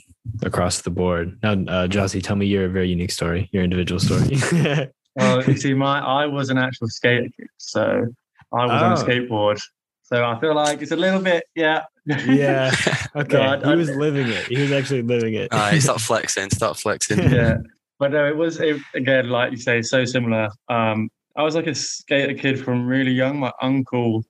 across 0.43 0.83
the 0.83 0.91
board. 0.91 1.39
Now, 1.43 1.53
uh, 1.53 1.87
Jossie, 1.89 2.23
tell 2.23 2.37
me 2.37 2.47
your 2.47 2.69
very 2.69 2.89
unique 2.89 3.11
story, 3.13 3.49
your 3.53 3.63
individual 3.65 4.01
story. 4.01 4.91
Well, 5.19 5.43
you 5.45 5.57
see, 5.57 5.73
my 5.73 5.99
I 6.01 6.27
was 6.27 6.51
an 6.51 6.59
actual 6.59 6.89
skater 6.89 7.29
kid, 7.35 7.49
so 7.57 8.05
I 8.53 8.67
was 8.67 8.83
on 8.83 8.93
a 8.93 9.01
Oh. 9.01 9.03
skateboard 9.03 9.59
So 10.07 10.25
I 10.25 10.39
feel 10.41 10.55
like 10.55 10.83
it's 10.83 10.93
a 10.93 10.97
little 10.97 11.21
bit, 11.21 11.45
yeah. 11.55 11.83
Yeah. 12.07 12.71
Okay. 13.17 13.39
I- 13.39 13.71
he 13.71 13.77
was 13.77 13.91
living 13.91 14.29
it. 14.29 14.45
He 14.47 14.61
was 14.61 14.71
actually 14.73 15.01
living 15.03 15.35
it. 15.35 15.51
All 15.53 15.59
right, 15.59 15.81
stop 15.83 16.01
flexing. 16.11 16.51
Stop 16.51 16.77
flexing. 16.77 17.19
yeah. 17.33 17.57
But 17.99 18.13
no, 18.13 18.27
it 18.29 18.37
was 18.37 18.61
it, 18.61 18.77
again, 18.95 19.31
like 19.31 19.53
you 19.53 19.57
say, 19.57 19.81
so 19.81 20.05
similar. 20.05 20.49
Um, 20.69 21.09
I 21.35 21.43
was 21.43 21.55
like 21.55 21.67
a 21.67 21.75
skater 21.75 22.35
kid 22.35 22.63
from 22.63 22.87
really 22.87 23.11
young. 23.13 23.39
My 23.41 23.53
uncle 23.63 24.23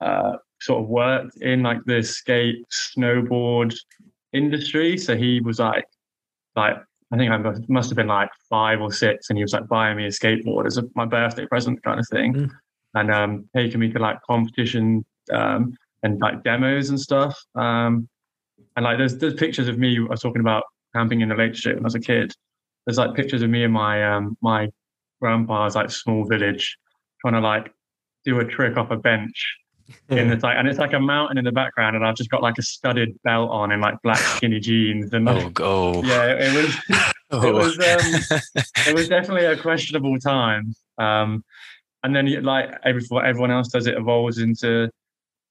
uh, 0.00 0.32
sort 0.60 0.82
of 0.82 0.88
worked 0.88 1.36
in 1.42 1.62
like 1.62 1.78
the 1.86 2.02
skate 2.02 2.56
snowboard 2.98 3.72
industry, 4.32 4.98
so 4.98 5.16
he 5.16 5.40
was 5.40 5.58
like, 5.60 5.84
like 6.56 6.76
I 7.12 7.16
think 7.16 7.30
I 7.30 7.36
must, 7.36 7.68
must 7.68 7.90
have 7.90 7.96
been 7.96 8.08
like 8.08 8.30
five 8.50 8.80
or 8.80 8.92
six, 8.92 9.30
and 9.30 9.38
he 9.38 9.44
was 9.44 9.52
like 9.52 9.68
buying 9.68 9.96
me 9.96 10.06
a 10.06 10.08
skateboard 10.08 10.66
as 10.66 10.76
a, 10.78 10.82
my 10.96 11.04
birthday 11.06 11.46
present, 11.46 11.82
kind 11.82 12.00
of 12.00 12.06
thing, 12.08 12.34
Mm. 12.34 12.50
and 12.94 13.10
um, 13.14 13.48
taking 13.54 13.78
me 13.80 13.90
to 13.92 13.98
like 14.00 14.20
competition 14.22 15.04
um, 15.32 15.74
and 16.02 16.20
like 16.20 16.42
demos 16.44 16.90
and 16.90 17.00
stuff. 17.00 17.38
Um, 17.54 18.08
and 18.76 18.84
like 18.84 18.98
there's 18.98 19.16
there's 19.18 19.34
pictures 19.34 19.68
of 19.68 19.78
me. 19.78 19.98
I 19.98 20.02
was 20.10 20.20
talking 20.20 20.40
about 20.40 20.64
camping 20.94 21.20
in 21.20 21.28
the 21.28 21.34
Lake 21.34 21.52
District 21.52 21.76
when 21.76 21.84
I 21.84 21.86
was 21.86 21.94
a 21.94 22.00
kid. 22.00 22.32
There's 22.86 22.98
like 22.98 23.14
pictures 23.14 23.42
of 23.42 23.50
me 23.50 23.64
and 23.64 23.72
my 23.72 24.04
um 24.04 24.36
my 24.42 24.68
grandpa's 25.20 25.74
like 25.74 25.90
small 25.90 26.24
village 26.24 26.76
trying 27.20 27.34
to 27.34 27.40
like 27.40 27.72
do 28.24 28.40
a 28.40 28.44
trick 28.44 28.76
off 28.76 28.90
a 28.90 28.96
bench 28.96 29.56
in 30.10 30.28
the 30.28 30.36
like 30.36 30.56
and 30.58 30.68
it's 30.68 30.78
like 30.78 30.92
a 30.92 31.00
mountain 31.00 31.38
in 31.38 31.44
the 31.44 31.52
background 31.52 31.96
and 31.96 32.04
I've 32.04 32.16
just 32.16 32.30
got 32.30 32.42
like 32.42 32.58
a 32.58 32.62
studded 32.62 33.16
belt 33.22 33.50
on 33.50 33.70
and 33.72 33.80
like 33.80 33.96
black 34.02 34.18
skinny 34.18 34.60
jeans 34.60 35.12
and 35.12 35.24
like, 35.24 35.44
Oh, 35.44 35.50
go. 35.50 36.02
yeah 36.02 36.24
it, 36.26 36.54
it 36.54 36.64
was 36.64 37.12
Oh. 37.30 37.42
it 37.48 37.52
was 37.54 37.78
um 37.78 38.40
it 38.88 38.94
was 38.94 39.08
definitely 39.08 39.44
a 39.46 39.56
questionable 39.56 40.18
time 40.18 40.74
um 40.98 41.44
and 42.02 42.14
then 42.14 42.42
like 42.42 42.70
every, 42.84 43.02
everyone 43.24 43.50
else 43.50 43.68
does 43.68 43.86
it 43.86 43.96
evolves 43.96 44.38
into 44.38 44.90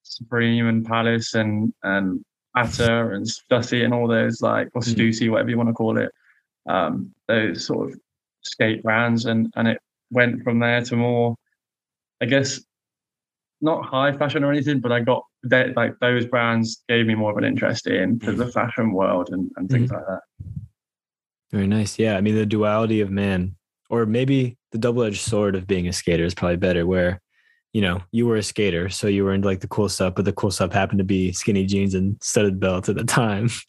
Supreme 0.04 0.68
and 0.68 0.86
Palace 0.86 1.34
and 1.34 1.74
and 1.84 2.24
Atta 2.56 3.10
and 3.10 3.26
Stussy 3.26 3.84
and 3.84 3.94
all 3.94 4.08
those 4.08 4.42
like 4.42 4.70
or 4.76 4.82
Mm. 4.82 4.96
Stussy 4.96 5.30
whatever 5.32 5.50
you 5.50 5.58
want 5.58 5.70
to 5.70 5.74
call 5.74 5.98
it 5.98 6.12
um 6.68 7.14
those 7.28 7.66
sort 7.66 7.90
of 7.92 8.00
skate 8.44 8.84
brands 8.84 9.26
and 9.26 9.52
and 9.56 9.68
it 9.68 9.80
went 10.12 10.44
from 10.44 10.60
there 10.60 10.82
to 10.82 10.96
more 10.96 11.36
I 12.22 12.26
guess 12.26 12.62
not 13.62 13.86
high 13.86 14.12
fashion 14.12 14.44
or 14.44 14.52
anything 14.52 14.80
but 14.80 14.92
I 14.92 15.00
got 15.00 15.24
that 15.44 15.76
like 15.76 15.94
those 16.00 16.26
brands 16.26 16.84
gave 16.88 17.06
me 17.06 17.16
more 17.16 17.32
of 17.32 17.38
an 17.38 17.44
interest 17.44 17.88
in 17.88 18.20
to 18.20 18.32
the 18.34 18.48
fashion 18.48 18.92
world 18.94 19.30
and, 19.32 19.50
and 19.56 19.70
things 19.70 19.92
like 19.92 20.06
that 20.06 20.22
Very 21.52 21.68
nice. 21.68 22.00
Yeah. 22.00 22.18
I 22.18 22.22
mean, 22.22 22.36
the 22.36 22.48
duality 22.48 23.00
of 23.02 23.12
man, 23.12 23.56
or 23.90 24.08
maybe 24.08 24.58
the 24.72 24.80
double 24.80 25.04
edged 25.04 25.22
sword 25.22 25.56
of 25.56 25.68
being 25.68 25.88
a 25.88 25.94
skater 25.94 26.24
is 26.26 26.34
probably 26.34 26.58
better, 26.58 26.88
where, 26.88 27.22
you 27.74 27.82
know, 27.82 28.02
you 28.12 28.26
were 28.26 28.38
a 28.38 28.44
skater. 28.44 28.88
So 28.90 29.08
you 29.08 29.24
were 29.24 29.34
into 29.34 29.48
like 29.48 29.60
the 29.60 29.68
cool 29.68 29.90
stuff, 29.90 30.16
but 30.16 30.26
the 30.26 30.34
cool 30.34 30.52
stuff 30.52 30.72
happened 30.72 31.00
to 31.00 31.04
be 31.04 31.32
skinny 31.32 31.66
jeans 31.66 31.94
and 31.94 32.18
studded 32.22 32.60
belts 32.60 32.90
at 32.90 32.96
the 32.96 33.04
time. 33.04 33.50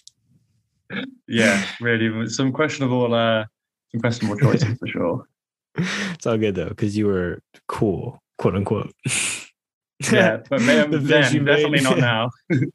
yeah 1.27 1.65
really 1.81 2.29
some 2.29 2.53
questionable 2.53 3.15
uh 3.15 3.43
some 3.91 4.01
questionable 4.03 4.37
choices 4.37 4.79
for 4.79 4.87
sure 4.87 5.29
it's 5.77 6.27
all 6.27 6.37
good 6.37 6.55
though, 6.55 6.69
because 6.69 6.97
you 6.97 7.07
were 7.07 7.41
cool, 7.67 8.23
quote 8.39 8.55
unquote. 8.55 8.93
yeah 10.13 10.39
but 10.49 10.61
man, 10.63 10.91
The 10.91 10.99
then 10.99 11.33
you 11.33 11.41
definitely 11.43 11.81
not 11.81 11.99
now 11.99 12.31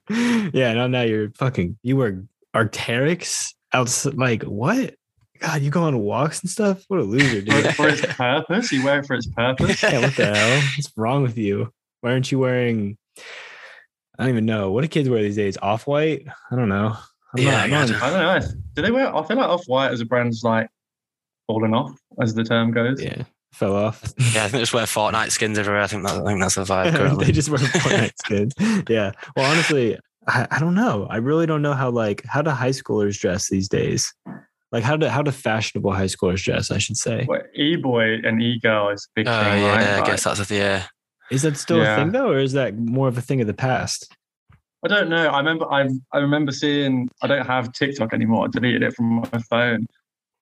yeah, 0.09 0.73
no, 0.73 0.87
now 0.87 1.03
you're 1.03 1.31
fucking. 1.31 1.77
You 1.83 1.97
were 1.97 2.23
Arc'teryx 2.55 3.53
outside. 3.73 4.15
Like 4.15 4.43
what? 4.43 4.95
God, 5.39 5.61
you 5.61 5.69
go 5.71 5.83
on 5.83 5.99
walks 5.99 6.41
and 6.41 6.49
stuff. 6.49 6.83
What 6.87 6.99
a 6.99 7.03
loser, 7.03 7.41
dude. 7.41 7.65
for, 7.67 7.71
for 7.73 7.89
its 7.89 8.05
purpose 8.05 8.71
you 8.71 8.83
wear 8.83 8.99
it 8.99 9.05
for 9.05 9.15
its 9.15 9.27
purpose 9.27 9.81
yeah, 9.81 9.99
what 10.01 10.15
the 10.15 10.35
hell? 10.35 10.61
What's 10.75 10.91
wrong 10.97 11.23
with 11.23 11.37
you? 11.37 11.71
Why 12.01 12.11
aren't 12.11 12.31
you 12.31 12.39
wearing? 12.39 12.97
I 14.17 14.23
don't 14.23 14.29
even 14.29 14.45
know. 14.45 14.71
What 14.71 14.81
do 14.81 14.87
kids 14.87 15.09
wear 15.09 15.21
these 15.21 15.35
days? 15.37 15.57
Off 15.61 15.87
white? 15.87 16.25
I 16.51 16.55
don't 16.55 16.69
know. 16.69 16.95
I'm 17.35 17.43
Yeah, 17.43 17.51
not, 17.51 17.63
I'm 17.65 17.73
I 17.73 17.85
not- 17.85 18.01
I 18.03 18.09
don't 18.09 18.41
know. 18.43 18.51
Do 18.75 18.81
they 18.81 18.91
wear? 18.91 19.15
I 19.15 19.23
feel 19.25 19.37
like 19.37 19.47
Off 19.49 19.65
White 19.67 19.91
as 19.91 20.01
a 20.01 20.05
brand's 20.05 20.43
like 20.43 20.67
falling 21.47 21.73
off, 21.73 21.97
as 22.21 22.33
the 22.33 22.43
term 22.43 22.71
goes. 22.71 23.01
yeah, 23.01 23.23
fell 23.53 23.75
off. 23.75 24.01
Yeah, 24.17 24.25
I 24.45 24.47
think 24.47 24.51
they 24.53 24.59
just 24.59 24.73
wear 24.73 24.85
Fortnite 24.85 25.31
skins 25.31 25.57
everywhere. 25.57 25.81
I 25.81 25.87
think 25.87 26.05
that, 26.05 26.21
I 26.21 26.25
think 26.25 26.41
that's 26.41 26.55
the 26.55 26.63
vibe 26.63 27.19
they 27.25 27.31
just 27.31 27.49
wear 27.49 27.59
Fortnite 27.59 28.11
skins. 28.17 28.53
Yeah. 28.89 29.11
Well, 29.35 29.49
honestly, 29.51 29.97
I, 30.27 30.47
I 30.51 30.59
don't 30.59 30.75
know. 30.75 31.07
I 31.09 31.17
really 31.17 31.45
don't 31.45 31.61
know 31.61 31.73
how 31.73 31.89
like 31.91 32.23
how 32.25 32.41
do 32.41 32.49
high 32.51 32.69
schoolers 32.69 33.19
dress 33.19 33.49
these 33.49 33.67
days? 33.69 34.13
Like 34.71 34.83
how 34.83 34.95
do 34.95 35.07
how 35.07 35.21
do 35.21 35.31
fashionable 35.31 35.93
high 35.93 36.05
schoolers 36.05 36.43
dress? 36.43 36.69
I 36.71 36.77
should 36.77 36.97
say. 36.97 37.25
Well, 37.27 37.41
e-boy 37.55 38.19
and 38.23 38.41
e-girl 38.41 38.89
is 38.89 39.07
a 39.09 39.11
big 39.15 39.27
Oh, 39.27 39.43
thing, 39.43 39.63
yeah, 39.63 39.75
right? 39.75 40.03
I 40.03 40.05
guess 40.05 40.23
that's 40.23 40.47
the 40.47 40.55
yeah. 40.55 40.83
Is 41.31 41.43
that 41.43 41.57
still 41.57 41.81
a 41.81 41.95
thing 41.95 42.11
though, 42.11 42.29
or 42.29 42.39
is 42.39 42.53
that 42.53 42.77
more 42.77 43.07
of 43.07 43.17
a 43.17 43.21
thing 43.21 43.41
of 43.41 43.47
the 43.47 43.53
past? 43.53 44.15
I 44.83 44.87
don't 44.87 45.09
know. 45.09 45.27
I 45.27 45.37
remember. 45.39 45.71
I 45.71 45.89
I 46.13 46.19
remember 46.19 46.51
seeing. 46.51 47.09
I 47.21 47.27
don't 47.27 47.45
have 47.45 47.71
TikTok 47.73 48.13
anymore. 48.13 48.45
I 48.45 48.47
deleted 48.47 48.83
it 48.83 48.95
from 48.95 49.15
my 49.15 49.41
phone. 49.49 49.85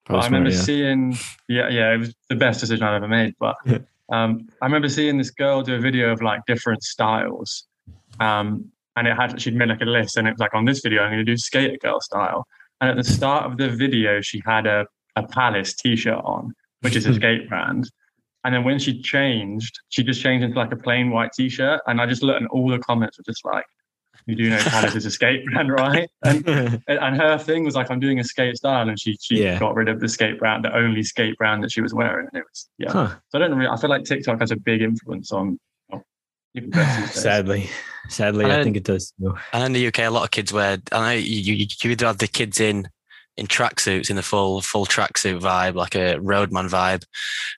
But 0.06 0.16
I 0.16 0.24
remember 0.26 0.50
smart, 0.50 0.60
yeah. 0.60 0.64
seeing. 0.64 1.18
Yeah, 1.48 1.68
yeah. 1.68 1.92
It 1.92 1.98
was 1.98 2.14
the 2.28 2.36
best 2.36 2.60
decision 2.60 2.84
I've 2.84 2.94
ever 2.94 3.08
made. 3.08 3.34
But 3.38 3.56
um, 4.12 4.48
I 4.62 4.66
remember 4.66 4.88
seeing 4.88 5.18
this 5.18 5.30
girl 5.30 5.62
do 5.62 5.74
a 5.74 5.80
video 5.80 6.12
of 6.12 6.22
like 6.22 6.40
different 6.46 6.82
styles. 6.82 7.66
Um, 8.20 8.70
and 8.96 9.06
it 9.06 9.16
had 9.16 9.40
she'd 9.40 9.54
made 9.54 9.68
like 9.68 9.80
a 9.80 9.86
list, 9.86 10.16
and 10.16 10.26
it 10.28 10.32
was 10.32 10.40
like 10.40 10.54
on 10.54 10.64
this 10.64 10.80
video 10.80 11.02
I'm 11.02 11.10
going 11.10 11.24
to 11.24 11.24
do 11.24 11.36
skater 11.36 11.76
girl 11.80 12.00
style. 12.00 12.46
And 12.80 12.90
at 12.90 12.96
the 12.96 13.04
start 13.04 13.44
of 13.46 13.56
the 13.58 13.68
video, 13.68 14.20
she 14.20 14.42
had 14.44 14.66
a 14.66 14.86
a 15.16 15.26
Palace 15.26 15.74
T-shirt 15.74 16.20
on, 16.24 16.54
which 16.82 16.94
is 16.94 17.04
a 17.06 17.14
skate 17.20 17.48
brand. 17.48 17.90
And 18.44 18.54
then 18.54 18.62
when 18.62 18.78
she 18.78 19.02
changed, 19.02 19.80
she 19.88 20.04
just 20.04 20.22
changed 20.22 20.44
into 20.44 20.56
like 20.56 20.70
a 20.72 20.76
plain 20.76 21.10
white 21.10 21.32
T-shirt, 21.36 21.80
and 21.88 22.00
I 22.00 22.06
just 22.06 22.22
looked, 22.22 22.40
and 22.40 22.48
all 22.50 22.68
the 22.68 22.78
comments 22.78 23.18
were 23.18 23.24
just 23.24 23.44
like, 23.44 23.64
"You 24.26 24.36
do 24.36 24.48
know 24.48 24.58
Palace 24.58 24.94
is 24.94 25.04
a 25.06 25.10
skate 25.10 25.44
brand, 25.46 25.72
right?" 25.72 26.08
And 26.24 26.46
and 26.86 27.16
her 27.16 27.36
thing 27.36 27.64
was 27.64 27.74
like, 27.74 27.90
"I'm 27.90 27.98
doing 27.98 28.20
a 28.20 28.24
skate 28.24 28.56
style," 28.56 28.88
and 28.88 28.98
she 28.98 29.18
she 29.20 29.42
Yeah. 29.42 29.58
got 29.58 29.74
rid 29.74 29.88
of 29.88 29.98
the 29.98 30.08
skate 30.08 30.38
brand, 30.38 30.64
the 30.64 30.74
only 30.74 31.02
skate 31.02 31.36
brand 31.36 31.64
that 31.64 31.72
she 31.72 31.80
was 31.80 31.92
wearing, 31.92 32.28
and 32.32 32.40
it 32.40 32.44
was 32.48 32.68
yeah. 32.78 32.92
huh. 32.92 33.08
So 33.30 33.38
I 33.38 33.40
don't 33.40 33.56
really. 33.58 33.68
I 33.68 33.76
feel 33.76 33.90
like 33.90 34.04
TikTok 34.04 34.38
has 34.40 34.52
a 34.52 34.56
big 34.56 34.82
influence 34.82 35.32
on 35.32 35.58
on 35.90 36.02
people 36.54 36.70
dress 36.70 36.96
days. 37.12 37.22
Sadly, 37.22 37.68
sadly, 38.08 38.44
And 38.44 38.52
I 38.52 38.56
then- 38.56 38.64
think 38.64 38.76
it 38.76 38.84
does. 38.84 39.12
too. 39.20 39.34
And 39.52 39.64
in 39.64 39.72
the 39.72 39.86
UK, 39.88 40.00
a 40.00 40.10
lot 40.10 40.24
of 40.24 40.30
kids 40.30 40.52
wear. 40.52 40.78
I 40.92 41.00
know 41.00 41.10
you, 41.20 41.54
you, 41.54 41.66
you 41.82 41.90
either 41.90 42.06
have 42.06 42.18
the 42.18 42.28
kids 42.28 42.60
in 42.60 42.88
in 43.36 43.46
tracksuits 43.46 44.10
in 44.10 44.16
the 44.16 44.22
full 44.22 44.60
full 44.60 44.84
tracksuit 44.84 45.40
vibe, 45.40 45.74
like 45.76 45.94
a 45.94 46.18
roadman 46.18 46.68
vibe. 46.68 47.04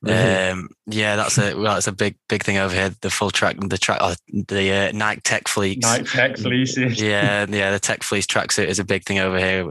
Really? 0.02 0.18
Um, 0.50 0.68
yeah, 0.86 1.16
that's 1.16 1.38
a 1.38 1.54
well, 1.54 1.78
it's 1.78 1.86
a 1.86 1.92
big 1.92 2.16
big 2.28 2.42
thing 2.42 2.58
over 2.58 2.74
here. 2.74 2.94
The 3.00 3.08
full 3.08 3.30
track, 3.30 3.56
the 3.58 3.78
track, 3.78 3.98
uh, 4.02 4.14
the 4.48 4.70
uh, 4.70 4.92
Nike 4.92 5.22
Tech 5.22 5.48
Fleece. 5.48 5.78
Nike 5.80 6.04
Tech 6.04 6.36
fleeces. 6.36 7.00
yeah, 7.02 7.46
yeah, 7.48 7.70
the 7.70 7.78
Tech 7.78 8.02
Fleece 8.02 8.26
tracksuit 8.26 8.66
is 8.66 8.78
a 8.78 8.84
big 8.84 9.04
thing 9.04 9.20
over 9.20 9.38
here. 9.38 9.70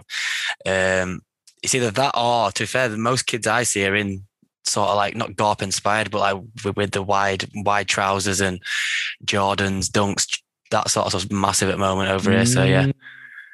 Um, 0.65 1.21
it's 1.61 1.75
either 1.75 1.91
that 1.91 2.15
or, 2.17 2.51
to 2.53 2.63
be 2.63 2.67
fair, 2.67 2.89
the 2.89 2.97
most 2.97 3.27
kids 3.27 3.45
I 3.45 3.61
see 3.63 3.85
are 3.85 3.95
in 3.95 4.25
sort 4.65 4.89
of 4.89 4.95
like 4.95 5.15
not 5.15 5.35
Gorp 5.35 5.61
inspired, 5.61 6.09
but 6.09 6.19
like 6.19 6.43
with, 6.65 6.75
with 6.75 6.91
the 6.91 7.03
wide 7.03 7.45
wide 7.53 7.87
trousers 7.87 8.41
and 8.41 8.61
Jordans, 9.25 9.89
dunks, 9.91 10.39
that 10.71 10.89
sort 10.89 11.05
of 11.07 11.11
stuff's 11.19 11.31
massive 11.31 11.69
at 11.69 11.73
the 11.73 11.77
moment 11.77 12.09
over 12.11 12.31
here. 12.31 12.45
So 12.45 12.63
yeah, 12.63 12.91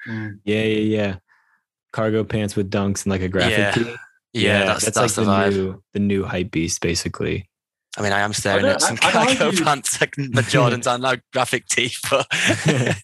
Mm, 0.08 0.40
yeah, 0.44 0.62
yeah, 0.64 0.98
yeah. 1.04 1.16
Cargo 1.92 2.24
pants 2.24 2.56
with 2.56 2.70
dunks 2.70 3.04
and 3.06 3.12
like 3.12 3.22
a 3.22 3.28
graphic 3.30 3.58
Yeah. 3.58 3.72
tee. 3.72 3.96
yeah, 4.34 4.66
that's 4.66 4.86
that's, 4.86 4.98
like 4.98 5.12
the, 5.16 5.24
the, 5.24 5.50
new 5.50 5.84
the 5.94 6.00
new 6.00 6.24
hype 6.26 6.52
beast, 6.52 6.82
basically. 6.82 7.50
I 7.98 8.02
mean, 8.02 8.12
I 8.12 8.20
am 8.20 8.34
staring 8.34 8.64
don't- 8.64 8.74
at 8.76 8.82
some 8.82 8.98
I- 9.02 9.08
I'd 9.08 9.12
cargo 9.14 9.46
argue- 9.46 9.64
pants, 9.64 10.00
like 10.02 10.14
the 10.18 10.42
Jordans 10.42 10.86
are 10.86 10.98
now 11.00 11.16
graphic 11.34 11.66
tee, 11.68 11.92
but 12.10 12.28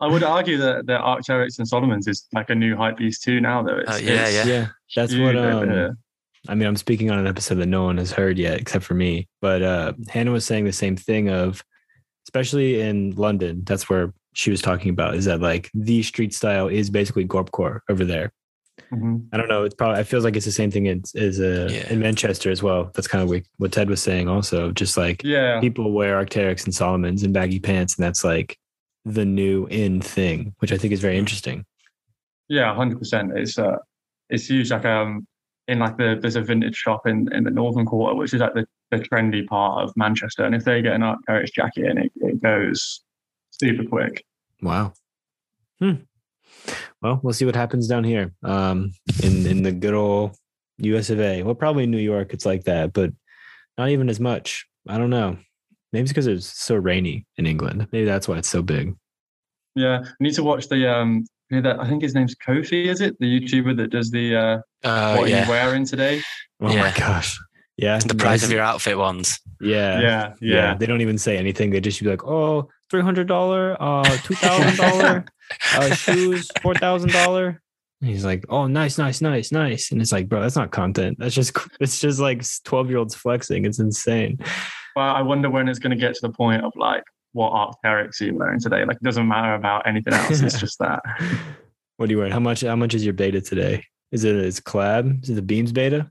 I 0.00 0.06
would 0.06 0.22
argue 0.22 0.56
that 0.58 0.86
that 0.86 1.02
Arc'teryx 1.02 1.58
and 1.58 1.68
Salomon's 1.68 2.06
is 2.08 2.26
like 2.32 2.48
a 2.48 2.54
new 2.54 2.76
hype 2.76 2.96
beast 2.96 3.22
too 3.22 3.40
now 3.40 3.62
though. 3.62 3.76
It's, 3.78 3.90
Uh, 3.90 4.00
yeah, 4.02 4.26
it's 4.28 4.46
yeah. 4.46 4.66
that's 4.96 5.14
what. 5.16 5.36
Um. 5.36 5.96
I 6.48 6.54
mean, 6.54 6.66
I'm 6.66 6.76
speaking 6.76 7.10
on 7.10 7.18
an 7.18 7.26
episode 7.26 7.56
that 7.56 7.66
no 7.66 7.82
one 7.84 7.98
has 7.98 8.12
heard 8.12 8.38
yet 8.38 8.58
except 8.58 8.84
for 8.86 8.94
me. 8.94 9.28
But 9.42 9.60
uh, 9.62 9.92
Hannah 10.08 10.30
was 10.30 10.46
saying 10.46 10.64
the 10.64 10.72
same 10.72 10.96
thing 10.96 11.28
of, 11.28 11.62
especially 12.34 12.80
in 12.80 13.10
London, 13.16 13.62
that's 13.64 13.88
where 13.90 14.12
she 14.34 14.50
was 14.50 14.62
talking 14.62 14.90
about 14.90 15.16
is 15.16 15.24
that 15.24 15.40
like 15.40 15.68
the 15.74 16.02
street 16.04 16.32
style 16.32 16.68
is 16.68 16.88
basically 16.88 17.26
Gorpcore 17.26 17.80
over 17.88 18.04
there. 18.04 18.32
Mhm. 18.92 19.26
I 19.32 19.36
don't 19.36 19.48
know. 19.48 19.64
It's 19.64 19.74
probably 19.74 20.00
it 20.00 20.06
feels 20.06 20.24
like 20.24 20.36
it's 20.36 20.46
the 20.46 20.52
same 20.52 20.70
thing 20.70 20.86
as, 20.88 21.12
as 21.16 21.40
uh, 21.40 21.68
Yeah. 21.70 21.92
in 21.92 21.98
Manchester 21.98 22.50
as 22.50 22.62
well. 22.62 22.90
That's 22.94 23.08
kind 23.08 23.22
of 23.22 23.28
what, 23.28 23.42
what 23.58 23.72
Ted 23.72 23.90
was 23.90 24.00
saying 24.00 24.28
also. 24.28 24.70
Just 24.70 24.96
like 24.96 25.22
Yeah. 25.24 25.60
people 25.60 25.92
wear 25.92 26.24
Arc'teryx 26.24 26.64
and 26.64 26.72
Salomons 26.72 27.24
and 27.24 27.34
baggy 27.34 27.58
pants, 27.58 27.96
and 27.96 28.04
that's 28.04 28.22
like 28.24 28.56
the 29.04 29.24
new 29.24 29.66
in 29.66 30.00
thing, 30.00 30.54
which 30.60 30.72
I 30.72 30.78
think 30.78 30.92
is 30.92 31.00
very 31.00 31.18
interesting. 31.18 31.64
Yeah, 32.48 32.72
hundred 32.74 32.98
percent. 32.98 33.32
It's 33.36 33.58
uh, 33.58 33.76
it's 34.28 34.46
huge. 34.48 34.70
Like 34.70 34.84
um, 34.84 35.26
in 35.68 35.78
like 35.80 35.96
the 35.96 36.18
there's 36.20 36.36
a 36.36 36.42
vintage 36.42 36.76
shop 36.76 37.06
in 37.06 37.28
in 37.32 37.42
the 37.44 37.50
northern 37.50 37.86
quarter, 37.86 38.14
which 38.14 38.32
is 38.34 38.40
like 38.40 38.54
the, 38.54 38.66
the 38.90 38.98
trendy 38.98 39.46
part 39.46 39.82
of 39.82 39.96
Manchester. 39.96 40.44
And 40.44 40.54
if 40.54 40.64
they 40.64 40.82
get 40.82 40.94
an 40.94 41.02
Arc'teryx 41.02 41.52
jacket 41.52 41.86
in, 41.86 41.98
it, 41.98 42.12
it 42.16 42.42
goes 42.42 43.02
super 43.50 43.84
quick. 43.84 44.24
Wow. 44.62 44.92
Hmm. 45.78 45.94
Well, 47.00 47.20
we'll 47.22 47.32
see 47.32 47.46
what 47.46 47.56
happens 47.56 47.88
down 47.88 48.04
here. 48.04 48.32
Um, 48.42 48.92
in 49.22 49.46
in 49.46 49.62
the 49.62 49.72
good 49.72 49.94
old 49.94 50.36
U.S. 50.78 51.10
of 51.10 51.20
A. 51.20 51.42
Well, 51.42 51.54
probably 51.54 51.86
New 51.86 51.98
York, 51.98 52.34
it's 52.34 52.44
like 52.44 52.64
that, 52.64 52.92
but 52.92 53.12
not 53.78 53.88
even 53.88 54.08
as 54.08 54.20
much. 54.20 54.66
I 54.88 54.98
don't 54.98 55.10
know. 55.10 55.38
Maybe 55.92 56.02
it's 56.02 56.12
because 56.12 56.26
it's 56.26 56.46
so 56.46 56.76
rainy 56.76 57.26
in 57.36 57.46
England. 57.46 57.88
Maybe 57.92 58.04
that's 58.04 58.28
why 58.28 58.36
it's 58.38 58.48
so 58.48 58.62
big. 58.62 58.94
Yeah, 59.74 60.00
I 60.04 60.12
need 60.20 60.34
to 60.34 60.42
watch 60.42 60.68
the 60.68 60.92
um. 60.92 61.24
That 61.50 61.80
I 61.80 61.88
think 61.88 62.02
his 62.02 62.14
name's 62.14 62.36
Kofi. 62.36 62.86
Is 62.86 63.00
it 63.00 63.18
the 63.18 63.26
YouTuber 63.26 63.76
that 63.78 63.90
does 63.90 64.10
the 64.12 64.36
uh, 64.36 64.58
Uh, 64.86 65.16
what 65.16 65.24
are 65.32 65.42
you 65.42 65.48
wearing 65.48 65.84
today? 65.84 66.22
Oh 66.60 66.68
my 66.68 66.92
gosh. 66.96 67.36
Yeah. 67.80 67.98
The 67.98 68.14
price 68.14 68.44
of 68.44 68.50
your 68.50 68.60
outfit 68.60 68.98
ones. 68.98 69.40
Yeah. 69.60 70.00
Yeah, 70.00 70.34
yeah. 70.40 70.74
They 70.74 70.84
don't 70.84 71.00
even 71.00 71.16
say 71.16 71.38
anything. 71.38 71.70
They 71.70 71.80
just 71.80 72.00
be 72.00 72.08
like, 72.08 72.24
oh, 72.24 72.68
$300, 72.92 73.76
uh, 73.80 74.02
$2,000 74.04 75.28
uh, 75.76 75.94
shoes, 75.94 76.48
$4,000. 76.58 77.58
He's 78.02 78.24
like, 78.24 78.44
oh, 78.50 78.66
nice, 78.66 78.98
nice, 78.98 79.22
nice, 79.22 79.50
nice. 79.50 79.92
And 79.92 80.00
it's 80.02 80.12
like, 80.12 80.28
bro, 80.28 80.42
that's 80.42 80.56
not 80.56 80.70
content. 80.70 81.18
That's 81.18 81.34
just, 81.34 81.56
it's 81.80 82.00
just 82.00 82.20
like 82.20 82.44
12 82.64 82.90
year 82.90 82.98
olds 82.98 83.14
flexing. 83.14 83.64
It's 83.64 83.78
insane. 83.78 84.38
But 84.94 85.16
I 85.16 85.22
wonder 85.22 85.48
when 85.48 85.68
it's 85.68 85.78
going 85.78 85.90
to 85.90 85.96
get 85.96 86.14
to 86.14 86.20
the 86.22 86.32
point 86.32 86.64
of 86.64 86.72
like, 86.76 87.04
what 87.32 87.52
Arc'teryx 87.52 88.20
are 88.20 88.24
you 88.24 88.34
wearing 88.34 88.60
today? 88.60 88.84
Like, 88.84 88.96
it 88.96 89.02
doesn't 89.02 89.26
matter 89.26 89.54
about 89.54 89.86
anything 89.86 90.12
else. 90.12 90.40
It's 90.40 90.60
just 90.60 90.78
that. 90.80 91.00
What 91.96 92.08
are 92.08 92.12
you 92.12 92.16
wearing? 92.16 92.32
How 92.32 92.40
much, 92.40 92.62
how 92.62 92.76
much 92.76 92.94
is 92.94 93.04
your 93.04 93.12
beta 93.12 93.42
today? 93.42 93.84
Is 94.10 94.24
it 94.24 94.34
it, 94.34 94.42
is 94.46 94.58
collab? 94.58 95.22
Is 95.22 95.28
it 95.28 95.34
the 95.34 95.42
Beams 95.42 95.70
beta? 95.70 96.10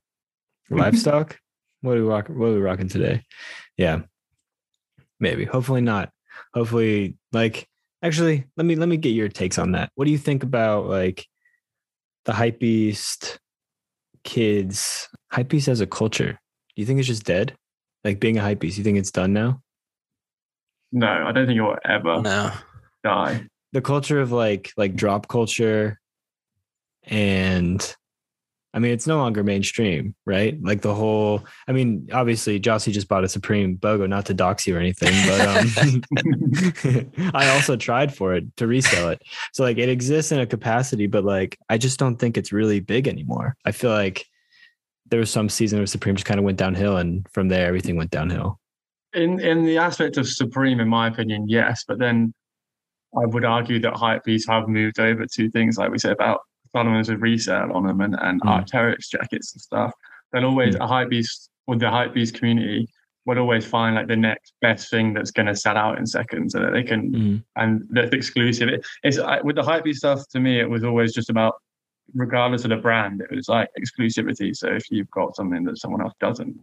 Livestock? 0.69 1.35
What 1.81 1.97
are 1.97 2.01
we 2.01 2.07
rocking? 2.07 2.37
What 2.37 2.47
are 2.47 2.53
we 2.53 2.59
rocking 2.59 2.87
today? 2.89 3.23
Yeah. 3.77 4.01
Maybe. 5.19 5.45
Hopefully 5.45 5.81
not. 5.81 6.11
Hopefully, 6.53 7.17
like, 7.33 7.67
actually, 8.03 8.45
let 8.57 8.65
me, 8.65 8.75
let 8.75 8.87
me 8.89 8.97
get 8.97 9.09
your 9.09 9.27
takes 9.29 9.57
on 9.57 9.73
that. 9.73 9.91
What 9.95 10.05
do 10.05 10.11
you 10.11 10.17
think 10.17 10.43
about 10.43 10.87
like 10.87 11.25
the 12.25 12.33
hype 12.33 12.59
beast 12.59 13.39
kids, 14.23 15.09
hype 15.31 15.49
beast 15.49 15.67
as 15.67 15.81
a 15.81 15.87
culture? 15.87 16.31
Do 16.33 16.81
you 16.81 16.85
think 16.85 16.99
it's 16.99 17.07
just 17.07 17.25
dead? 17.25 17.55
Like 18.03 18.19
being 18.19 18.37
a 18.37 18.41
hype 18.41 18.59
beast, 18.59 18.77
you 18.77 18.83
think 18.83 18.97
it's 18.97 19.11
done 19.11 19.33
now? 19.33 19.61
No, 20.91 21.07
I 21.07 21.31
don't 21.31 21.45
think 21.47 21.57
it 21.57 21.61
will 21.61 21.77
ever 21.85 22.21
No. 22.21 22.51
die. 23.03 23.45
the 23.73 23.81
culture 23.81 24.19
of 24.19 24.31
like 24.31 24.71
like 24.77 24.95
drop 24.95 25.27
culture 25.27 25.99
and 27.03 27.95
I 28.73 28.79
mean 28.79 28.91
it's 28.91 29.07
no 29.07 29.17
longer 29.17 29.43
mainstream, 29.43 30.15
right? 30.25 30.57
Like 30.61 30.81
the 30.81 30.93
whole 30.93 31.45
I 31.67 31.71
mean, 31.71 32.07
obviously 32.13 32.59
Jossie 32.59 32.91
just 32.91 33.07
bought 33.07 33.23
a 33.23 33.29
Supreme 33.29 33.77
BOGO, 33.77 34.07
not 34.07 34.25
to 34.27 34.33
dox 34.33 34.67
you 34.67 34.75
or 34.75 34.79
anything, 34.79 35.13
but 35.27 35.41
um 35.41 37.31
I 37.33 37.49
also 37.49 37.75
tried 37.75 38.13
for 38.13 38.35
it 38.35 38.55
to 38.57 38.67
resell 38.67 39.09
it. 39.09 39.21
So 39.53 39.63
like 39.63 39.77
it 39.77 39.89
exists 39.89 40.31
in 40.31 40.39
a 40.39 40.45
capacity, 40.45 41.07
but 41.07 41.23
like 41.23 41.57
I 41.69 41.77
just 41.77 41.99
don't 41.99 42.17
think 42.17 42.37
it's 42.37 42.51
really 42.51 42.79
big 42.79 43.07
anymore. 43.07 43.55
I 43.65 43.71
feel 43.71 43.91
like 43.91 44.25
there 45.07 45.19
was 45.19 45.31
some 45.31 45.49
season 45.49 45.79
where 45.79 45.87
Supreme 45.87 46.15
just 46.15 46.25
kind 46.25 46.39
of 46.39 46.43
went 46.43 46.57
downhill 46.57 46.97
and 46.97 47.27
from 47.31 47.47
there 47.47 47.67
everything 47.67 47.95
went 47.95 48.11
downhill. 48.11 48.59
in 49.13 49.39
in 49.39 49.65
the 49.65 49.77
aspect 49.77 50.17
of 50.17 50.27
Supreme, 50.27 50.79
in 50.79 50.87
my 50.87 51.07
opinion, 51.07 51.47
yes. 51.49 51.83
But 51.87 51.97
then 51.99 52.33
I 53.17 53.25
would 53.25 53.45
argue 53.45 53.79
that 53.79 53.93
hypebeasts 53.93 54.47
have 54.47 54.67
moved 54.67 54.99
over 54.99 55.25
to 55.25 55.49
things 55.49 55.77
like 55.77 55.91
we 55.91 55.97
said 55.97 56.11
about 56.11 56.41
Salomon's 56.75 57.09
with 57.09 57.21
resale 57.21 57.71
on 57.73 57.85
them 57.87 58.01
and, 58.01 58.15
and 58.21 58.41
Mm. 58.41 58.65
Arc'teryx 58.65 59.09
jackets 59.09 59.53
and 59.53 59.61
stuff. 59.61 59.91
They'll 60.31 60.45
always 60.45 60.75
a 60.75 60.79
hypebeast 60.79 61.49
with 61.67 61.79
the 61.79 61.87
hypebeast 61.87 62.33
community 62.35 62.87
would 63.25 63.37
always 63.37 63.65
find 63.65 63.95
like 63.95 64.07
the 64.07 64.15
next 64.15 64.53
best 64.61 64.89
thing 64.89 65.13
that's 65.13 65.29
going 65.31 65.45
to 65.45 65.55
sell 65.55 65.77
out 65.77 65.97
in 65.99 66.05
seconds 66.05 66.53
so 66.53 66.59
that 66.59 66.71
they 66.71 66.83
can 66.83 67.11
Mhm. 67.11 67.43
and 67.57 67.83
that's 67.91 68.13
exclusive. 68.13 68.69
It, 68.69 68.85
it's 69.03 69.19
I, 69.19 69.41
with 69.41 69.55
the 69.55 69.61
hypebeast 69.61 69.95
stuff. 69.97 70.27
To 70.29 70.39
me, 70.39 70.59
it 70.59 70.69
was 70.69 70.83
always 70.83 71.13
just 71.13 71.29
about 71.29 71.55
regardless 72.15 72.63
of 72.63 72.69
the 72.71 72.77
brand, 72.77 73.21
it 73.21 73.29
was 73.35 73.47
like 73.49 73.69
exclusivity. 73.79 74.55
So 74.55 74.67
if 74.69 74.89
you've 74.89 75.11
got 75.11 75.35
something 75.35 75.63
that 75.65 75.77
someone 75.77 76.01
else 76.01 76.13
doesn't, 76.19 76.59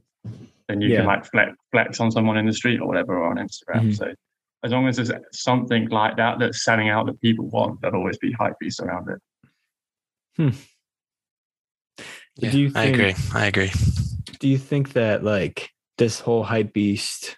then 0.68 0.80
you 0.80 0.88
Yeah. 0.88 0.96
can 0.98 1.06
like 1.06 1.24
flex, 1.26 1.52
flex 1.70 2.00
on 2.00 2.10
someone 2.10 2.36
in 2.36 2.46
the 2.46 2.52
street 2.52 2.80
or 2.80 2.88
whatever 2.88 3.16
or 3.16 3.26
on 3.28 3.36
Instagram. 3.36 3.90
Mhm. 3.90 3.96
So 3.96 4.12
as 4.64 4.72
long 4.72 4.88
as 4.88 4.96
there's 4.96 5.12
something 5.32 5.88
like 5.90 6.16
that 6.16 6.40
that's 6.40 6.64
selling 6.64 6.88
out 6.88 7.06
that 7.06 7.20
people 7.20 7.46
want, 7.50 7.80
there'll 7.80 7.96
always 7.98 8.18
be 8.18 8.32
hype 8.32 8.58
beasts 8.58 8.80
around 8.80 9.08
it. 9.08 9.18
Yeah, 10.38 10.50
Do 12.50 12.58
you 12.58 12.72
I 12.74 12.84
agree. 12.84 13.14
I 13.34 13.46
agree. 13.46 13.72
do 14.40 14.48
you 14.48 14.58
think 14.58 14.92
that 14.92 15.24
like 15.24 15.70
this 15.98 16.20
whole 16.20 16.44
hype 16.44 16.72
beast 16.72 17.36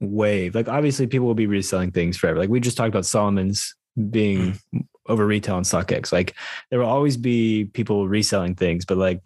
wave 0.00 0.54
like 0.56 0.68
obviously 0.68 1.06
people 1.06 1.26
will 1.28 1.34
be 1.34 1.46
reselling 1.46 1.92
things 1.92 2.16
forever 2.16 2.38
like 2.38 2.50
we 2.50 2.58
just 2.58 2.76
talked 2.76 2.88
about 2.88 3.06
salomon's 3.06 3.76
being 4.10 4.58
over 5.08 5.24
retail 5.24 5.54
on 5.54 5.62
StockX. 5.62 6.10
like 6.12 6.34
there 6.70 6.80
will 6.80 6.88
always 6.88 7.16
be 7.16 7.66
people 7.66 8.08
reselling 8.08 8.56
things 8.56 8.84
but 8.84 8.96
like 8.96 9.20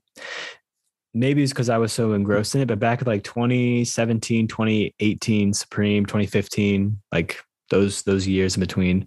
maybe 1.14 1.42
it's 1.42 1.52
because 1.52 1.70
i 1.70 1.78
was 1.78 1.94
so 1.94 2.12
engrossed 2.12 2.54
in 2.54 2.60
it 2.60 2.68
but 2.68 2.78
back 2.78 3.00
at 3.00 3.06
like 3.06 3.24
2017 3.24 4.46
2018 4.48 5.54
supreme 5.54 6.04
2015 6.04 7.00
like 7.10 7.40
those 7.70 8.02
those 8.02 8.26
years 8.26 8.56
in 8.56 8.60
between 8.60 9.06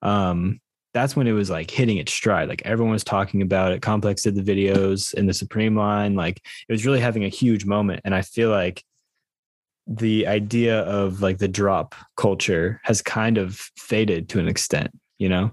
um 0.00 0.58
that's 0.92 1.14
when 1.14 1.26
it 1.26 1.32
was 1.32 1.50
like 1.50 1.70
hitting 1.70 1.98
its 1.98 2.12
stride 2.12 2.48
like 2.48 2.62
everyone 2.64 2.92
was 2.92 3.04
talking 3.04 3.42
about 3.42 3.72
it 3.72 3.80
complex 3.82 4.22
did 4.22 4.34
the 4.34 4.42
videos 4.42 5.14
in 5.14 5.26
the 5.26 5.34
supreme 5.34 5.76
line 5.76 6.14
like 6.14 6.40
it 6.68 6.72
was 6.72 6.84
really 6.86 7.00
having 7.00 7.24
a 7.24 7.28
huge 7.28 7.64
moment 7.64 8.00
and 8.04 8.14
i 8.14 8.22
feel 8.22 8.50
like 8.50 8.82
the 9.86 10.26
idea 10.26 10.80
of 10.80 11.20
like 11.22 11.38
the 11.38 11.48
drop 11.48 11.94
culture 12.16 12.80
has 12.84 13.02
kind 13.02 13.38
of 13.38 13.56
faded 13.76 14.28
to 14.28 14.38
an 14.38 14.48
extent 14.48 14.90
you 15.18 15.28
know 15.28 15.52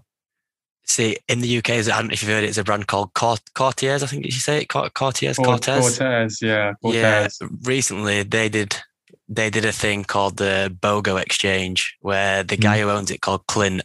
See, 0.89 1.17
in 1.27 1.41
the 1.41 1.57
UK, 1.57 1.71
is- 1.71 1.89
I 1.89 1.97
don't 1.97 2.07
know 2.07 2.13
if 2.13 2.23
you've 2.23 2.31
heard 2.31 2.45
it, 2.45 2.47
it's 2.47 2.57
a 2.57 2.63
brand 2.63 2.88
called 2.88 3.13
Cort- 3.13 3.53
Courtiers, 3.53 4.03
I 4.03 4.05
think 4.05 4.23
did 4.23 4.33
you 4.33 4.39
say 4.39 4.61
it? 4.61 4.69
Cort- 4.69 4.93
Courtiers, 4.93 5.35
Cort- 5.35 5.59
Corteiz. 5.59 5.99
Corteiz, 5.99 6.41
yeah. 6.41 6.71
Yeah, 6.81 7.27
recently 7.63 8.23
they 8.23 8.47
did 8.47 8.77
they 9.30 9.49
did 9.49 9.65
a 9.65 9.71
thing 9.71 10.03
called 10.03 10.38
the 10.38 10.75
Bolo 10.82 11.17
Exchange, 11.17 11.97
where 12.01 12.43
the 12.43 12.57
guy 12.57 12.80
who 12.80 12.89
owns 12.89 13.11
it 13.11 13.21
called 13.21 13.45
Clint, 13.47 13.82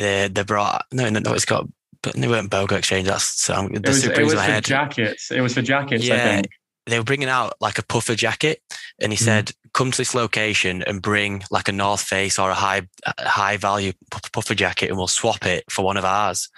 uh, 0.00 0.28
they 0.28 0.42
brought 0.46 0.84
no, 0.92 1.08
no, 1.08 1.20
no, 1.20 1.32
it's 1.34 1.44
got, 1.44 1.66
but 2.02 2.14
they 2.14 2.28
weren't 2.28 2.50
Bolo 2.50 2.74
Exchange. 2.76 3.06
That's 3.06 3.40
so 3.40 3.54
I'm, 3.54 3.68
the 3.68 3.76
It 3.78 3.86
was, 3.88 4.04
it 4.04 4.24
was 4.24 4.34
for 4.34 4.40
head. 4.40 4.64
jackets. 4.64 5.30
It 5.30 5.40
was 5.40 5.54
for 5.54 5.62
jackets, 5.62 6.04
I 6.04 6.06
Yeah. 6.14 6.34
think. 6.36 6.48
they 6.88 6.98
were 7.00 7.04
bringing 7.04 7.28
out 7.28 7.54
like 7.60 7.78
a 7.78 7.82
puffer 7.84 8.14
jacket, 8.14 8.62
and 9.00 9.12
he 9.12 9.18
Mhm. 9.18 9.22
said, 9.24 9.52
"Come 9.74 9.90
to 9.90 9.96
this 9.98 10.14
location 10.14 10.82
and 10.84 11.02
bring 11.02 11.42
like 11.50 11.66
a 11.68 11.72
North 11.72 12.02
Face 12.02 12.38
or 12.38 12.48
a 12.50 12.54
high 12.54 12.82
high 13.18 13.56
value 13.56 13.92
puffer 14.32 14.54
jacket, 14.54 14.88
and 14.90 14.96
we'll 14.96 15.08
swap 15.08 15.44
it 15.46 15.64
for 15.68 15.84
one 15.84 15.96
of 15.96 16.04
ours." 16.04 16.48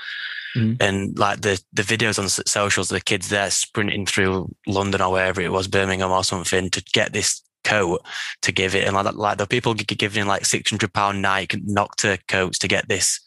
Mhm. 0.55 0.77
And 0.83 1.19
like 1.19 1.41
the 1.41 1.59
the 1.73 1.83
videos 1.83 2.19
on 2.19 2.29
socials, 2.29 2.91
the 2.91 3.01
kids 3.01 3.29
there 3.31 3.51
sprinting 3.51 4.05
through 4.05 4.55
London 4.67 5.01
or 5.01 5.13
wherever 5.13 5.41
it 5.41 5.51
was, 5.53 5.67
Birmingham 5.67 6.11
or 6.11 6.25
something, 6.25 6.69
to 6.71 6.83
get 6.93 7.15
this 7.15 7.41
coat 7.69 8.01
to 8.43 8.53
give 8.53 8.75
it, 8.75 8.87
and 8.87 8.95
like, 8.95 9.15
like 9.15 9.39
the 9.39 9.47
people 9.47 9.75
giving 9.75 10.27
like 10.27 10.45
six 10.47 10.71
hundred 10.71 10.93
pound 10.93 11.23
Nike 11.23 11.59
Nocta 11.61 12.19
coats 12.29 12.59
to 12.61 12.69
get 12.69 12.89
this. 12.89 13.21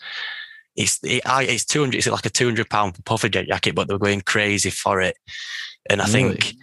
It's 0.76 1.00
it, 1.04 1.22
it's 1.26 1.66
two 1.66 1.82
hundred. 1.82 1.98
It's 1.98 2.08
like 2.08 2.26
a 2.26 2.30
two 2.30 2.46
hundred 2.46 2.70
pound 2.70 3.04
puffer 3.06 3.30
jacket, 3.30 3.76
but 3.76 3.88
they 3.88 3.94
were 3.94 4.00
going 4.00 4.22
crazy 4.22 4.70
for 4.70 5.02
it. 5.02 5.16
And 5.90 6.02
I 6.02 6.06
Really? 6.06 6.36
think 6.36 6.56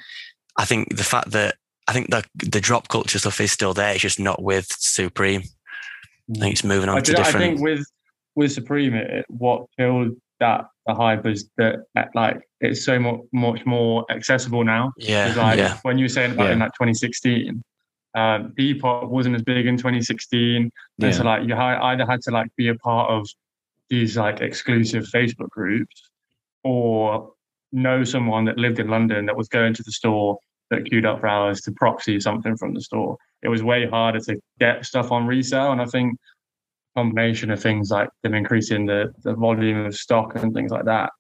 I 0.56 0.64
think 0.64 0.96
the 0.96 1.04
fact 1.04 1.30
that 1.32 1.56
I 1.86 1.92
think 1.92 2.10
the 2.10 2.24
the 2.34 2.60
drop 2.60 2.88
culture 2.88 3.18
stuff 3.18 3.40
is 3.40 3.52
still 3.52 3.74
there. 3.74 3.92
It's 3.92 4.02
just 4.02 4.20
not 4.20 4.42
with 4.42 4.66
Supreme. 4.78 5.42
I 6.36 6.38
think 6.40 6.52
it's 6.52 6.64
moving 6.64 6.88
on 6.88 6.98
I, 6.98 7.00
to 7.00 7.12
do- 7.12 7.20
I 7.20 7.24
different. 7.24 7.38
think 7.58 7.60
with 7.60 7.86
with 8.34 8.52
Supreme, 8.52 8.94
it, 8.94 9.24
what 9.28 9.66
killed 9.78 10.16
that 10.40 10.66
the 10.86 10.94
hype 10.94 11.26
is 11.26 11.50
that 11.58 11.76
uh, 11.96 12.04
like 12.14 12.40
it's 12.60 12.84
so 12.84 12.98
much 12.98 13.20
much 13.32 13.64
more 13.66 14.04
accessible 14.10 14.64
now. 14.64 14.92
yeah, 14.96 15.34
like 15.36 15.58
yeah, 15.58 15.78
when 15.82 15.98
you 15.98 16.04
were 16.04 16.08
saying 16.08 16.32
about 16.32 16.50
in 16.50 16.60
like 16.60 16.72
2016, 16.72 17.62
um, 18.14 18.52
Depop 18.58 19.08
wasn't 19.08 19.36
as 19.36 19.42
big 19.42 19.66
in 19.66 19.76
2016, 19.76 20.70
and 21.00 21.14
so 21.14 21.22
like 21.24 21.46
you 21.46 21.54
either 21.54 22.06
had 22.06 22.20
to 22.22 22.30
like 22.30 22.48
be 22.56 22.68
a 22.68 22.74
part 22.74 23.10
of 23.10 23.28
these 23.90 24.16
like 24.16 24.40
exclusive 24.40 25.04
Facebook 25.04 25.50
groups, 25.50 26.10
or 26.64 27.32
know 27.72 28.04
someone 28.04 28.44
that 28.46 28.58
lived 28.58 28.78
in 28.78 28.88
London 28.88 29.26
that 29.26 29.36
was 29.36 29.48
going 29.48 29.74
to 29.74 29.82
the 29.82 29.92
store 29.92 30.38
that 30.70 30.84
queued 30.86 31.06
up 31.06 31.20
for 31.20 31.26
hours 31.26 31.60
to 31.62 31.72
proxy 31.72 32.20
something 32.20 32.56
from 32.56 32.74
the 32.74 32.80
store. 32.80 33.16
It 33.42 33.48
was 33.48 33.62
way 33.62 33.86
harder 33.86 34.20
to 34.20 34.40
get 34.58 34.84
stuff 34.84 35.12
on 35.12 35.26
resale, 35.26 35.72
and 35.72 35.80
I 35.80 35.86
think 35.86 36.18
combination 36.96 37.50
of 37.50 37.62
things 37.62 37.90
like 37.90 38.08
them 38.22 38.34
increasing 38.34 38.86
the, 38.86 39.12
the 39.22 39.34
volume 39.34 39.86
of 39.86 39.94
stock 39.94 40.34
and 40.34 40.52
things 40.52 40.72
like 40.72 40.84
that, 40.84 41.10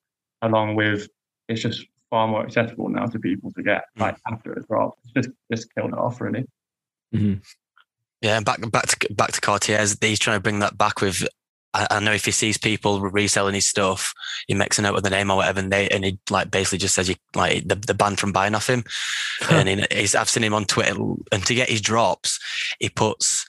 along 0.42 0.74
with 0.74 1.08
it's 1.48 1.62
just 1.62 1.86
far 2.10 2.26
more 2.26 2.42
accessible 2.42 2.88
now 2.88 3.06
to 3.06 3.18
people 3.18 3.52
to 3.52 3.62
get 3.62 3.84
like 3.98 4.16
after 4.30 4.52
it 4.54 4.66
drops. 4.66 5.00
It's 5.04 5.12
just 5.12 5.28
just 5.52 5.74
killed 5.74 5.92
it 5.92 5.98
off 5.98 6.20
really. 6.20 6.44
Mhm. 7.14 7.42
yeah. 8.20 8.36
And 8.36 8.44
back 8.44 8.58
back 8.70 8.86
to 8.88 9.14
back 9.14 9.32
to 9.32 9.40
Cartier's. 9.40 9.96
He's 10.00 10.18
trying 10.18 10.36
to 10.36 10.42
bring 10.42 10.58
that 10.60 10.76
back 10.78 11.00
with. 11.00 11.26
I, 11.74 11.86
I 11.90 12.00
know 12.00 12.12
if 12.12 12.24
he 12.24 12.30
sees 12.30 12.56
people 12.56 13.00
reselling 13.00 13.54
his 13.54 13.66
stuff, 13.66 14.14
he 14.46 14.54
makes 14.54 14.78
a 14.78 14.82
note 14.82 14.96
of 14.96 15.02
the 15.02 15.10
name 15.10 15.30
or 15.30 15.36
whatever, 15.36 15.60
and 15.60 15.70
they 15.72 15.88
and 15.88 16.04
he 16.04 16.18
like 16.30 16.50
basically 16.50 16.78
just 16.78 16.94
says 16.94 17.08
you 17.08 17.16
like 17.34 17.68
the, 17.68 17.74
the 17.74 17.94
ban 17.94 18.16
from 18.16 18.32
buying 18.32 18.54
off 18.54 18.68
him. 18.68 18.84
and 19.50 19.68
he, 19.68 19.84
he's, 19.90 20.14
I've 20.14 20.30
seen 20.30 20.44
him 20.44 20.54
on 20.54 20.64
Twitter, 20.64 20.96
and 21.32 21.44
to 21.46 21.54
get 21.54 21.68
his 21.70 21.80
drops, 21.80 22.38
he 22.78 22.88
puts 22.88 23.46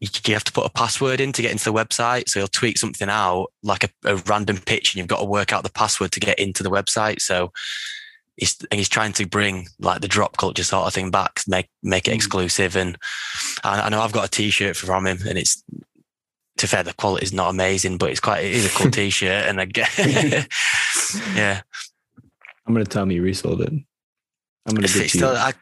you 0.00 0.08
you 0.26 0.34
have 0.34 0.44
to 0.44 0.52
put 0.52 0.66
a 0.66 0.70
password 0.70 1.20
in 1.20 1.32
to 1.32 1.42
get 1.42 1.52
into 1.52 1.64
the 1.64 1.72
website. 1.72 2.28
So 2.28 2.40
he'll 2.40 2.48
tweak 2.48 2.78
something 2.78 3.08
out 3.08 3.48
like 3.62 3.84
a, 3.84 3.90
a 4.04 4.16
random 4.16 4.58
pitch, 4.58 4.92
and 4.94 4.98
you've 4.98 5.08
got 5.08 5.18
to 5.18 5.24
work 5.24 5.52
out 5.52 5.62
the 5.62 5.70
password 5.70 6.12
to 6.12 6.20
get 6.20 6.38
into 6.38 6.62
the 6.62 6.70
website. 6.70 7.20
So 7.20 7.52
he's 8.42 8.56
he's 8.72 8.88
trying 8.88 9.12
to 9.14 9.26
bring 9.26 9.68
like 9.78 10.00
the 10.00 10.08
drop 10.08 10.36
culture 10.36 10.64
sort 10.64 10.86
of 10.86 10.92
thing 10.94 11.10
back, 11.10 11.40
make 11.46 11.68
make 11.82 12.08
it 12.08 12.12
Mm. 12.12 12.14
exclusive. 12.16 12.76
And 12.76 12.96
I, 13.64 13.82
I 13.82 13.88
know 13.88 14.00
I've 14.00 14.12
got 14.12 14.24
a 14.26 14.30
T-shirt 14.30 14.76
from 14.76 15.06
him, 15.06 15.18
and 15.26 15.38
it's 15.38 15.62
to 16.58 16.66
fair 16.66 16.82
the 16.82 16.92
quality 16.94 17.24
is 17.24 17.32
not 17.32 17.50
amazing, 17.50 17.98
but 17.98 18.10
it's 18.10 18.20
quite 18.20 18.44
it 18.44 18.52
is 18.52 18.66
a 18.66 18.70
cool 18.76 18.90
T-shirt, 18.98 19.46
and 19.48 19.60
I 19.60 19.64
get 19.66 19.88
yeah. 21.34 21.62
I'm 22.66 22.74
gonna 22.74 22.84
tell 22.84 23.06
me 23.06 23.14
you 23.16 23.22
resold 23.22 23.60
it. 23.62 23.68
I'm 23.72 23.84
gonna 24.74 24.84
It's, 24.84 24.94
get 24.94 25.04
it's 25.06 25.14
you. 25.14 25.18
still, 25.20 25.36
I, 25.36 25.52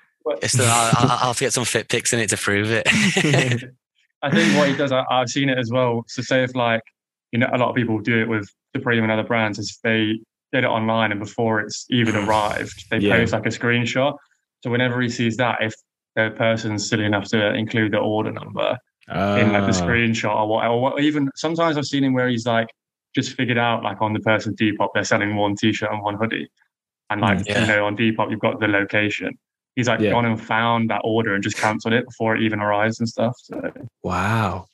it's 0.42 0.52
still, 0.52 0.66
I'll, 0.68 0.92
I'll 0.98 1.10
I'll 1.10 1.18
have 1.28 1.36
to 1.38 1.44
get 1.44 1.52
some 1.52 1.64
fit 1.64 1.88
pics 1.88 2.12
in 2.12 2.20
it 2.20 2.28
to 2.30 2.36
prove 2.36 2.70
it. 2.70 2.86
I 4.22 4.30
think 4.30 4.54
what 4.58 4.68
he 4.68 4.76
does, 4.76 4.92
I, 4.92 5.04
I've 5.10 5.30
seen 5.30 5.48
it 5.48 5.56
as 5.58 5.70
well. 5.70 6.04
So 6.08 6.20
say 6.20 6.44
if 6.44 6.54
like, 6.54 6.82
you 7.32 7.38
know, 7.38 7.48
a 7.52 7.56
lot 7.56 7.70
of 7.70 7.74
people 7.76 7.98
do 8.00 8.20
it 8.20 8.28
with 8.28 8.48
Supreme 8.76 9.02
and 9.02 9.10
other 9.10 9.24
brands, 9.24 9.58
is 9.58 9.78
they 9.82 10.20
get 10.52 10.64
it 10.64 10.68
online 10.68 11.10
and 11.12 11.20
before 11.20 11.60
it's 11.60 11.86
even 11.90 12.16
arrived, 12.24 12.86
they 12.90 12.98
Yeah. 12.98 13.16
post 13.16 13.32
like 13.32 13.46
a 13.46 13.50
screenshot. 13.50 14.16
So 14.62 14.70
whenever 14.70 15.00
he 15.00 15.08
sees 15.08 15.36
that, 15.38 15.58
if 15.62 15.74
the 16.16 16.30
person's 16.36 16.88
silly 16.88 17.04
enough 17.04 17.28
to 17.28 17.54
include 17.54 17.92
the 17.92 17.98
order 17.98 18.32
number 18.32 18.76
in 19.36 19.52
like 19.52 19.64
the 19.64 19.70
Ah, 19.72 19.86
screenshot 19.86 20.34
or 20.34 20.48
what, 20.48 20.66
or 20.92 21.00
even 21.00 21.30
sometimes 21.36 21.76
I've 21.76 21.86
seen 21.86 22.04
him 22.04 22.12
where 22.12 22.28
he's 22.28 22.46
like 22.46 22.68
just 23.14 23.34
figured 23.34 23.58
out 23.58 23.82
like 23.82 24.00
on 24.02 24.12
the 24.12 24.20
person's 24.20 24.56
Depop 24.56 24.88
they're 24.94 25.04
selling 25.04 25.34
one 25.36 25.56
t-shirt 25.56 25.90
and 25.90 26.02
one 26.02 26.16
hoodie, 26.16 26.48
and 27.10 27.20
like 27.20 27.44
Yeah. 27.46 27.60
you 27.60 27.66
know 27.66 27.86
on 27.86 27.96
Depop 27.96 28.30
you've 28.30 28.40
got 28.40 28.60
the 28.60 28.68
location. 28.68 29.36
He's 29.76 29.88
like 29.88 30.00
Yeah. 30.00 30.10
gone 30.10 30.26
and 30.26 30.40
found 30.40 30.90
that 30.90 31.00
order 31.04 31.34
and 31.34 31.42
just 31.42 31.56
cancelled 31.58 31.94
it 31.94 32.04
before 32.04 32.36
it 32.36 32.42
even 32.42 32.60
arrives 32.60 32.98
and 33.00 33.08
stuff. 33.08 33.34
So 33.38 33.60
Wow. 34.02 34.66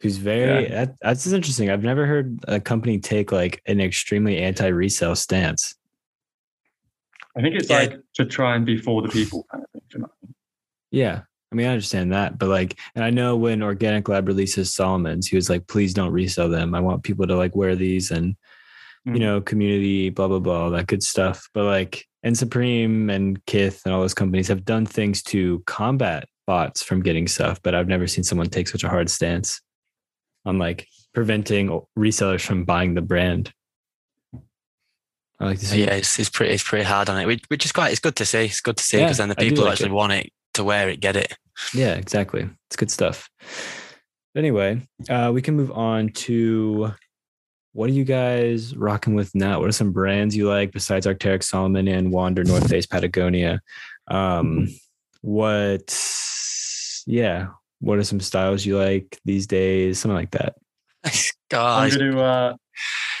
Who's 0.00 0.16
very 0.16 0.68
that, 0.68 0.94
that's 1.02 1.26
interesting. 1.26 1.68
I've 1.70 1.82
never 1.82 2.06
heard 2.06 2.38
a 2.48 2.58
company 2.58 2.98
take 2.98 3.32
like 3.32 3.60
an 3.66 3.80
extremely 3.80 4.38
anti-resale 4.38 5.14
stance. 5.14 5.74
I 7.36 7.42
think 7.42 7.54
it's 7.54 7.68
Yeah. 7.68 7.78
like 7.80 8.00
to 8.14 8.24
try 8.24 8.56
and 8.56 8.64
be 8.64 8.76
for 8.78 9.02
the 9.02 9.08
people 9.08 9.46
kind 9.50 9.62
of 9.64 9.70
thing. 9.70 9.82
you 9.92 9.98
know 10.00 10.04
what 10.04 10.12
I 10.22 10.26
mean? 10.26 10.34
Yeah. 10.90 11.20
I 11.52 11.54
mean, 11.56 11.66
I 11.66 11.70
understand 11.70 12.12
that, 12.12 12.38
but 12.38 12.48
like, 12.48 12.78
and 12.94 13.04
I 13.04 13.10
know 13.10 13.36
when 13.36 13.62
Organic 13.62 14.08
Lab 14.08 14.28
releases 14.28 14.72
Salomon's, 14.72 15.26
he 15.26 15.36
was 15.36 15.50
like, 15.50 15.66
please 15.66 15.92
don't 15.92 16.12
resell 16.12 16.48
them. 16.48 16.74
I 16.76 16.80
want 16.80 17.02
people 17.02 17.26
to 17.26 17.36
like 17.36 17.56
wear 17.56 17.74
these 17.76 18.10
and, 18.10 18.36
you 19.04 19.12
Mm. 19.14 19.20
know, 19.20 19.40
community, 19.40 20.10
blah, 20.10 20.28
blah, 20.28 20.38
blah, 20.38 20.62
all 20.64 20.70
that 20.70 20.86
good 20.86 21.02
stuff. 21.02 21.48
But 21.52 21.64
like, 21.64 22.06
and 22.22 22.36
Supreme 22.38 23.10
and 23.10 23.44
Kith 23.46 23.82
and 23.84 23.92
all 23.94 24.00
those 24.00 24.14
companies 24.14 24.46
have 24.48 24.64
done 24.64 24.86
things 24.86 25.22
to 25.24 25.62
combat 25.66 26.26
bots 26.46 26.82
from 26.82 27.02
getting 27.02 27.26
stuff, 27.26 27.60
but 27.62 27.74
I've 27.74 27.88
never 27.88 28.06
seen 28.06 28.24
someone 28.24 28.48
take 28.48 28.68
such 28.68 28.84
a 28.84 28.88
hard 28.88 29.10
stance 29.10 29.60
on 30.44 30.58
like 30.58 30.86
preventing 31.14 31.68
resellers 31.98 32.44
from 32.44 32.64
buying 32.64 32.94
the 32.94 33.02
brand. 33.02 33.52
I 35.38 35.46
like 35.46 35.58
to 35.60 35.66
see. 35.66 35.84
yeah, 35.84 35.94
it's, 35.94 36.18
it's 36.18 36.28
pretty 36.28 36.52
it's 36.52 36.62
pretty 36.62 36.84
hard 36.84 37.08
on 37.08 37.18
it, 37.18 37.26
which, 37.48 37.64
is 37.64 37.72
quite 37.72 37.92
it's 37.92 38.00
good 38.00 38.16
to 38.16 38.26
see. 38.26 38.44
It's 38.44 38.60
good 38.60 38.76
to 38.76 38.84
see 38.84 38.98
Yeah, 38.98 39.04
because 39.04 39.18
then 39.18 39.30
the 39.30 39.36
people 39.36 39.64
like 39.64 39.72
actually 39.72 39.88
it. 39.88 39.94
want 39.94 40.12
it 40.12 40.32
to 40.54 40.64
wear 40.64 40.88
it 40.88 41.00
get 41.00 41.16
it. 41.16 41.34
Yeah, 41.74 41.94
exactly. 41.94 42.48
It's 42.68 42.76
good 42.76 42.90
stuff. 42.90 43.30
But 44.34 44.40
anyway, 44.40 44.82
uh, 45.08 45.30
we 45.32 45.42
can 45.42 45.56
move 45.56 45.72
on 45.72 46.10
to 46.10 46.92
what 47.72 47.88
are 47.88 47.92
you 47.92 48.04
guys 48.04 48.76
rocking 48.76 49.14
with 49.14 49.34
now? 49.34 49.60
What 49.60 49.68
are 49.68 49.72
some 49.72 49.92
brands 49.92 50.36
you 50.36 50.48
like 50.48 50.72
besides 50.72 51.06
Arc'teryx, 51.06 51.44
Salomon, 51.44 51.88
and 51.88 52.12
Wander, 52.12 52.44
North 52.44 52.68
Face, 52.68 52.86
Patagonia? 52.86 53.60
Um, 54.08 54.68
what, 55.20 55.96
yeah, 57.06 57.48
what 57.80 57.98
are 57.98 58.04
some 58.04 58.20
styles 58.20 58.64
you 58.64 58.78
like 58.78 59.18
these 59.24 59.46
days? 59.46 59.98
Something 59.98 60.16
like 60.16 60.30
that. 60.32 60.54
I'm 61.04 61.12
God, 61.50 61.90
going 61.98 62.12
to. 62.12 62.20
Uh, 62.22 62.56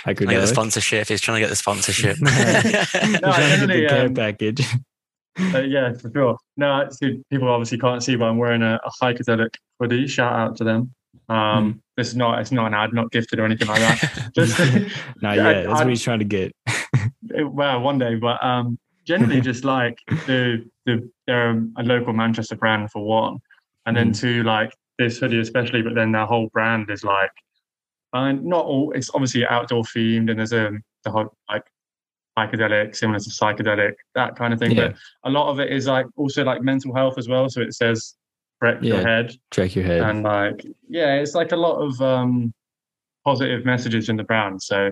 trying 0.04 0.16
to 0.16 0.26
get 0.26 0.40
the 0.40 0.46
sponsorship. 0.46 1.08
He's 1.08 1.20
trying 1.20 1.36
to 1.36 1.40
get 1.40 1.50
the 1.50 1.56
sponsorship. 1.56 2.16
No, 2.22 2.28
You're 2.30 3.18
trying 3.20 3.68
to 3.68 3.80
get 3.80 3.88
the 3.90 4.06
um, 4.06 4.14
package. 4.14 4.66
uh, 5.54 5.58
yeah, 5.60 5.92
for 5.94 6.10
sure. 6.12 6.36
No, 6.56 6.82
actually, 6.82 7.22
people 7.30 7.48
obviously 7.48 7.78
can't 7.78 8.02
see, 8.02 8.16
but 8.16 8.26
I'm 8.26 8.38
wearing 8.38 8.62
a, 8.62 8.78
a 8.84 8.90
Hikerdelic 9.02 9.54
hoodie. 9.78 10.06
Shout 10.06 10.32
out 10.32 10.56
to 10.58 10.64
them. 10.64 10.92
Um, 11.28 11.72
Hmm. 11.72 11.78
This 11.96 12.08
is 12.08 12.16
not. 12.16 12.40
It's 12.40 12.50
not 12.50 12.66
an 12.66 12.74
ad, 12.74 12.92
not 12.94 13.10
gifted 13.12 13.38
or 13.38 13.44
anything 13.44 13.68
like 13.68 13.80
that. 13.80 14.30
Just 14.34 14.58
Not 15.22 15.36
Yeah, 15.36 15.50
yet. 15.50 15.66
That's 15.66 15.80
I- 15.80 15.84
what 15.84 15.88
he's 15.90 16.02
trying 16.02 16.18
to 16.20 16.24
get. 16.24 16.52
well, 17.44 17.80
one 17.80 17.98
day, 17.98 18.14
but 18.16 18.42
um, 18.44 18.78
generally 19.06 19.40
just 19.40 19.64
like 19.64 19.98
the 20.26 20.64
the 20.86 21.08
they're 21.26 21.50
a 21.76 21.82
local 21.82 22.12
Manchester 22.14 22.56
brand 22.56 22.90
for 22.90 23.04
one, 23.04 23.38
and 23.86 23.96
then 23.96 24.10
Mm. 24.10 24.20
two 24.20 24.42
like 24.42 24.72
this 24.98 25.18
hoodie 25.18 25.40
especially, 25.40 25.82
but 25.82 25.94
then 25.94 26.12
their 26.12 26.26
whole 26.26 26.48
brand 26.52 26.90
is 26.90 27.02
like, 27.04 27.30
and 28.12 28.44
not 28.44 28.64
all. 28.64 28.92
It's 28.92 29.10
obviously 29.14 29.46
outdoor 29.46 29.82
themed, 29.84 30.30
and 30.30 30.38
there's 30.38 30.52
a 30.52 30.70
the 31.04 31.10
whole 31.10 31.34
like 31.48 31.64
psychedelic, 32.38 32.94
similar 32.96 33.18
to 33.18 33.30
psychedelic, 33.30 33.94
that 34.14 34.36
kind 34.36 34.52
of 34.52 34.58
thing. 34.58 34.72
Yeah. 34.72 34.88
But 34.88 34.96
a 35.24 35.30
lot 35.30 35.50
of 35.50 35.60
it 35.60 35.72
is 35.72 35.86
like 35.86 36.06
also 36.16 36.44
like 36.44 36.62
mental 36.62 36.94
health 36.94 37.18
as 37.18 37.28
well. 37.28 37.48
So 37.48 37.60
it 37.60 37.74
says 37.74 38.14
correct 38.60 38.82
your 38.84 39.00
head 39.00 39.32
Check 39.52 39.74
your 39.74 39.86
head. 39.86 40.02
and 40.02 40.22
like 40.22 40.66
yeah 40.86 41.14
it's 41.14 41.34
like 41.34 41.52
a 41.52 41.56
lot 41.56 41.76
of 41.80 41.98
um 42.02 42.52
positive 43.24 43.64
messages 43.64 44.10
in 44.10 44.16
the 44.18 44.22
brand 44.22 44.60
so 44.62 44.90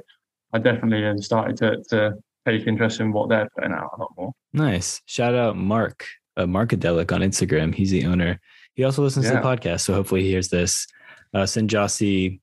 i 0.54 0.58
definitely 0.58 1.02
have 1.02 1.18
started 1.22 1.54
to, 1.54 1.76
to 1.90 2.14
take 2.46 2.66
interest 2.66 2.98
in 2.98 3.12
what 3.12 3.28
they're 3.28 3.46
putting 3.54 3.72
out 3.72 3.90
a 3.94 4.00
lot 4.00 4.10
more 4.16 4.32
Nice. 4.54 5.02
Shout 5.04 5.34
out 5.34 5.58
Mark, 5.58 6.06
uh, 6.38 6.46
Markadelic 6.46 7.12
on 7.12 7.20
Instagram. 7.20 7.74
He's 7.74 7.90
the 7.90 8.06
owner. 8.06 8.40
He 8.78 8.84
also 8.84 9.02
listens 9.02 9.26
to 9.26 9.32
the 9.32 9.40
podcast, 9.40 9.80
so 9.80 9.92
hopefully 9.92 10.22
he 10.22 10.30
hears 10.30 10.50
this. 10.50 10.86
Uh, 11.34 11.46
send 11.46 11.68
Jossie 11.68 12.38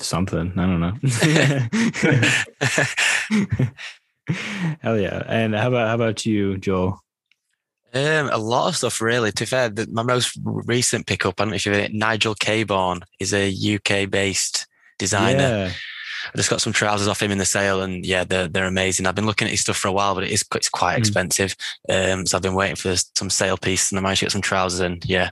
something. 0.00 0.52
I 0.56 0.66
don't 0.66 0.80
know. 0.80 0.94
Hell 4.82 4.98
yeah! 4.98 5.22
And 5.28 5.54
how 5.54 5.68
about 5.68 5.86
how 5.86 5.94
about 5.94 6.26
you, 6.26 6.58
Joel? 6.58 7.00
Um, 7.94 8.30
a 8.32 8.36
lot 8.36 8.66
of 8.66 8.76
stuff 8.76 9.00
really. 9.00 9.30
To 9.30 9.42
be 9.42 9.46
fair, 9.46 9.68
the, 9.68 9.86
my 9.92 10.02
most 10.02 10.36
recent 10.42 11.06
pickup, 11.06 11.40
I 11.40 11.44
don't 11.44 11.50
know 11.50 11.54
if 11.54 11.64
you've 11.66 11.76
heard 11.76 11.84
it, 11.84 11.94
Nigel 11.94 12.34
Cabourn 12.34 13.02
is 13.20 13.32
a 13.32 13.48
UK 13.48 14.10
based 14.10 14.66
designer. 14.98 15.38
Yeah, 15.38 15.72
I 16.32 16.36
just 16.36 16.50
got 16.50 16.60
some 16.60 16.72
trousers 16.72 17.08
off 17.08 17.22
him 17.22 17.30
in 17.30 17.38
the 17.38 17.44
sale, 17.44 17.82
and 17.82 18.04
yeah, 18.04 18.24
they're 18.24 18.48
they're 18.48 18.66
amazing. 18.66 19.06
I've 19.06 19.14
been 19.14 19.26
looking 19.26 19.46
at 19.46 19.52
his 19.52 19.60
stuff 19.60 19.76
for 19.76 19.88
a 19.88 19.92
while, 19.92 20.14
but 20.14 20.24
it 20.24 20.30
is 20.30 20.44
it's 20.54 20.68
quite 20.68 20.96
Mm. 20.96 20.98
expensive. 20.98 21.56
Um, 21.88 22.26
so 22.26 22.36
I've 22.36 22.42
been 22.42 22.54
waiting 22.54 22.76
for 22.76 22.94
some 23.16 23.30
sale 23.30 23.56
piece, 23.56 23.90
and 23.90 23.98
I 23.98 24.02
managed 24.02 24.20
to 24.20 24.24
get 24.26 24.32
some 24.32 24.42
trousers, 24.42 24.80
and 24.80 25.04
yeah, 25.04 25.30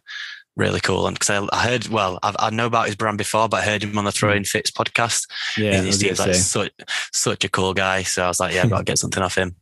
really 0.56 0.80
cool. 0.80 1.06
And 1.06 1.18
because 1.18 1.30
I, 1.30 1.46
I 1.56 1.62
heard, 1.66 1.88
well, 1.88 2.18
I've, 2.22 2.36
I 2.38 2.50
know 2.50 2.66
about 2.66 2.86
his 2.86 2.96
brand 2.96 3.18
before, 3.18 3.48
but 3.48 3.62
I 3.62 3.66
heard 3.66 3.82
him 3.84 3.98
on 3.98 4.04
the 4.04 4.12
Throwing 4.12 4.44
Fits 4.44 4.70
podcast. 4.70 5.26
yeah. 5.58 5.80
he, 5.82 5.88
I 5.88 5.90
seems 5.90 6.18
like 6.18 6.34
such 6.34 6.72
such 7.12 7.44
a 7.44 7.48
cool 7.50 7.74
guy. 7.74 8.02
So 8.04 8.24
I 8.24 8.28
was 8.28 8.40
like, 8.40 8.54
yeah, 8.54 8.62
I've 8.62 8.70
got 8.70 8.78
to 8.78 8.84
get 8.84 8.98
something 8.98 9.22
off 9.22 9.36
him. 9.36 9.54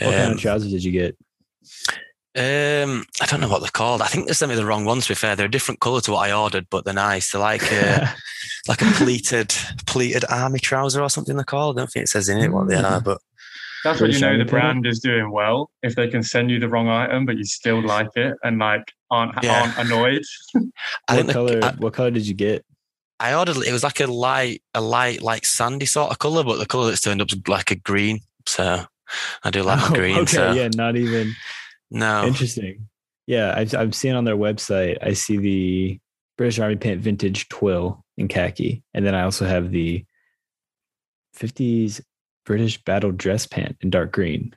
What 0.00 0.12
kind 0.12 0.24
Um, 0.26 0.32
of 0.32 0.40
trousers 0.40 0.70
did 0.72 0.84
you 0.84 0.92
get? 0.92 1.16
um, 2.38 3.04
I 3.22 3.26
don't 3.26 3.40
know 3.40 3.48
what 3.48 3.60
they're 3.62 3.70
called. 3.70 4.02
I 4.02 4.06
think 4.08 4.26
they 4.26 4.34
sent 4.34 4.50
me 4.50 4.56
the 4.56 4.66
wrong 4.66 4.84
ones. 4.84 5.04
To 5.06 5.12
be 5.12 5.14
fair, 5.14 5.34
they're 5.36 5.46
a 5.46 5.50
different 5.50 5.80
color 5.80 6.02
to 6.02 6.12
what 6.12 6.28
I 6.28 6.32
ordered, 6.34 6.66
but 6.70 6.84
they're 6.84 6.92
nice. 6.92 7.32
They're 7.32 7.40
like 7.40 7.62
uh, 7.72 8.06
like 8.68 8.82
a 8.82 8.90
pleated 8.92 9.54
pleated 9.86 10.24
army 10.30 10.58
trouser 10.58 11.02
or 11.02 11.10
something. 11.10 11.36
They're 11.36 11.44
called. 11.44 11.78
I 11.78 11.82
don't 11.82 11.90
think 11.90 12.04
it 12.04 12.08
says 12.08 12.28
in 12.28 12.38
it 12.38 12.52
what 12.52 12.68
they 12.68 12.76
are, 12.76 13.00
mm. 13.00 13.04
but 13.04 13.18
that's 13.84 14.00
what 14.00 14.10
you 14.10 14.18
know 14.20 14.36
the 14.36 14.44
brand 14.44 14.86
is 14.86 14.98
doing 15.00 15.30
well 15.30 15.70
if 15.82 15.94
they 15.94 16.08
can 16.08 16.22
send 16.22 16.50
you 16.50 16.58
the 16.58 16.68
wrong 16.68 16.88
item 16.88 17.24
but 17.24 17.36
you 17.36 17.44
still 17.44 17.80
like 17.80 18.08
it 18.16 18.34
and 18.42 18.58
like 18.58 18.82
aren't 19.10 19.32
Yeah. 19.44 19.62
aren't 19.62 19.78
annoyed 19.78 20.22
I 20.56 20.58
what 20.58 21.14
think 21.14 21.26
the- 21.28 21.32
color? 21.32 21.60
I, 21.62 21.70
what 21.78 21.92
color 21.92 22.10
did 22.10 22.26
you 22.26 22.34
get? 22.34 22.64
I 23.20 23.34
ordered 23.34 23.56
it 23.58 23.72
was 23.72 23.84
like 23.84 24.00
a 24.00 24.06
light 24.06 24.62
a 24.74 24.80
light 24.80 25.22
like 25.22 25.46
sandy 25.46 25.86
sort 25.86 26.10
of 26.10 26.18
color, 26.18 26.42
but 26.44 26.58
the 26.58 26.66
color 26.66 26.88
that's 26.88 27.00
turned 27.00 27.22
up 27.22 27.32
is 27.32 27.38
like 27.48 27.70
a 27.70 27.76
green. 27.76 28.20
So 28.46 28.84
I 29.44 29.50
do 29.50 29.62
like 29.62 29.80
Oh, 29.84 29.90
my 29.90 29.96
green. 29.96 30.18
okay, 30.18 30.32
so 30.32 30.52
yeah, 30.52 30.68
not 30.74 30.96
even 30.96 31.34
no, 31.90 32.26
interesting. 32.26 32.88
Yeah, 33.26 33.54
I've 33.56 33.72
I'm 33.74 33.92
seeing 33.92 34.14
on 34.16 34.24
their 34.24 34.36
website. 34.36 34.98
I 35.00 35.12
see 35.14 35.36
the 35.38 35.98
British 36.36 36.58
Army 36.58 36.76
Pant 36.76 37.00
Vintage 37.00 37.48
Twill 37.48 38.04
in 38.16 38.28
khaki, 38.28 38.82
and 38.94 39.06
then 39.06 39.14
I 39.14 39.22
also 39.22 39.46
have 39.46 39.70
the 39.70 40.04
50s 41.36 42.00
British 42.44 42.82
Battle 42.82 43.12
Dress 43.12 43.46
Pant 43.46 43.76
in 43.80 43.90
dark 43.90 44.12
green. 44.12 44.54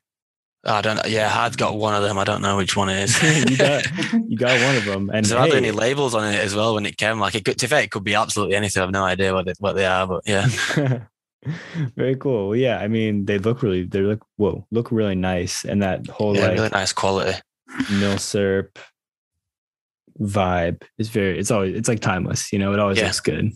I 0.66 0.82
don't. 0.82 0.98
know. 0.98 1.04
Yeah, 1.08 1.34
I've 1.34 1.58
got 1.58 1.78
one 1.78 1.96
of 1.96 2.04
them. 2.04 2.18
I 2.18 2.26
don't 2.26 2.42
know 2.42 2.58
which 2.58 2.76
one 2.76 2.90
it 2.90 3.04
is. 3.04 3.24
you 3.50 3.58
got 3.58 3.86
you 4.28 4.38
got 4.38 4.62
one 4.62 4.76
of 4.76 4.86
them, 4.86 5.10
and 5.14 5.26
there 5.26 5.42
hey, 5.42 5.56
any 5.56 5.72
labels 5.72 6.14
on 6.14 6.34
it 6.34 6.40
as 6.40 6.54
well 6.54 6.76
when 6.76 6.86
it 6.86 6.98
came? 6.98 7.20
Like 7.20 7.36
it 7.36 7.46
could, 7.46 7.58
to 7.60 7.68
be 7.68 7.76
it 7.76 7.92
could 7.92 8.04
be 8.04 8.16
absolutely 8.16 8.56
anything. 8.56 8.84
I've 8.84 8.92
no 8.92 9.06
idea 9.06 9.34
what 9.34 9.48
it, 9.48 9.58
what 9.60 9.74
they 9.74 9.86
are, 9.86 10.06
but 10.06 10.24
yeah, 10.26 10.48
very 11.96 12.18
cool. 12.18 12.50
Well, 12.50 12.58
yeah, 12.58 12.80
I 12.80 12.90
mean 12.90 13.24
they 13.24 13.38
look 13.40 13.64
really 13.64 13.84
they 13.84 14.02
look 14.02 14.26
whoa 14.36 14.66
look 14.70 14.92
really 14.92 15.16
nice, 15.16 15.64
and 15.64 15.82
that 15.82 16.08
whole 16.08 16.36
yeah, 16.36 16.48
like 16.48 16.58
really 16.58 16.70
nice 16.70 16.92
quality. 16.92 17.40
milsurp 17.70 18.78
vibe 20.20 20.82
is 20.98 21.10
very 21.10 21.40
it's 21.40 21.52
always 21.52 21.76
it's 21.76 21.88
like 21.90 22.00
timeless. 22.02 22.52
You 22.54 22.60
know, 22.60 22.74
it 22.74 22.80
always 22.80 22.98
Yeah. 22.98 23.06
looks 23.06 23.20
good, 23.22 23.52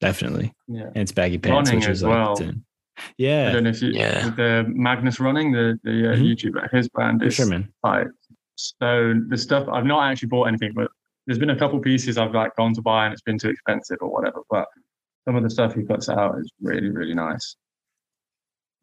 definitely. 0.00 0.52
yeah 0.68 0.84
and 0.86 0.96
it's 0.98 1.12
baggy 1.12 1.38
pants, 1.38 1.70
Running 1.70 1.80
which 1.80 1.88
as 1.90 1.98
is 1.98 2.02
like 2.02 2.12
well. 2.14 2.32
it's 2.32 2.40
in. 2.40 2.64
i 2.98 3.02
yeah, 3.18 3.52
don't 3.52 3.64
know 3.64 3.70
if 3.70 3.82
you 3.82 3.90
Yeah. 3.90 4.30
the 4.30 4.64
magnus 4.68 5.20
running 5.20 5.52
the 5.52 5.78
the 5.84 6.12
uh, 6.12 6.16
Mhm. 6.16 6.24
youtuber 6.34 6.70
his 6.72 6.88
brand 6.88 7.22
is 7.22 7.34
sure, 7.34 7.46
man. 7.46 7.70
like 7.82 8.06
so 8.56 9.14
the 9.28 9.36
stuff 9.36 9.68
i've 9.68 9.84
not 9.84 10.10
actually 10.10 10.28
bought 10.28 10.44
anything 10.48 10.72
but 10.74 10.88
there's 11.26 11.38
been 11.38 11.50
a 11.50 11.58
couple 11.58 11.78
pieces 11.80 12.16
i've 12.16 12.32
like 12.34 12.56
gone 12.56 12.72
to 12.72 12.80
buy 12.80 13.04
and 13.04 13.12
it's 13.12 13.20
been 13.22 13.38
too 13.38 13.50
expensive 13.50 13.98
or 14.00 14.10
whatever 14.10 14.40
but 14.48 14.66
some 15.26 15.36
of 15.36 15.42
the 15.42 15.50
stuff 15.50 15.74
he 15.74 15.82
puts 15.82 16.08
out 16.08 16.38
is 16.38 16.50
really 16.62 16.88
really 16.90 17.12
nice 17.14 17.56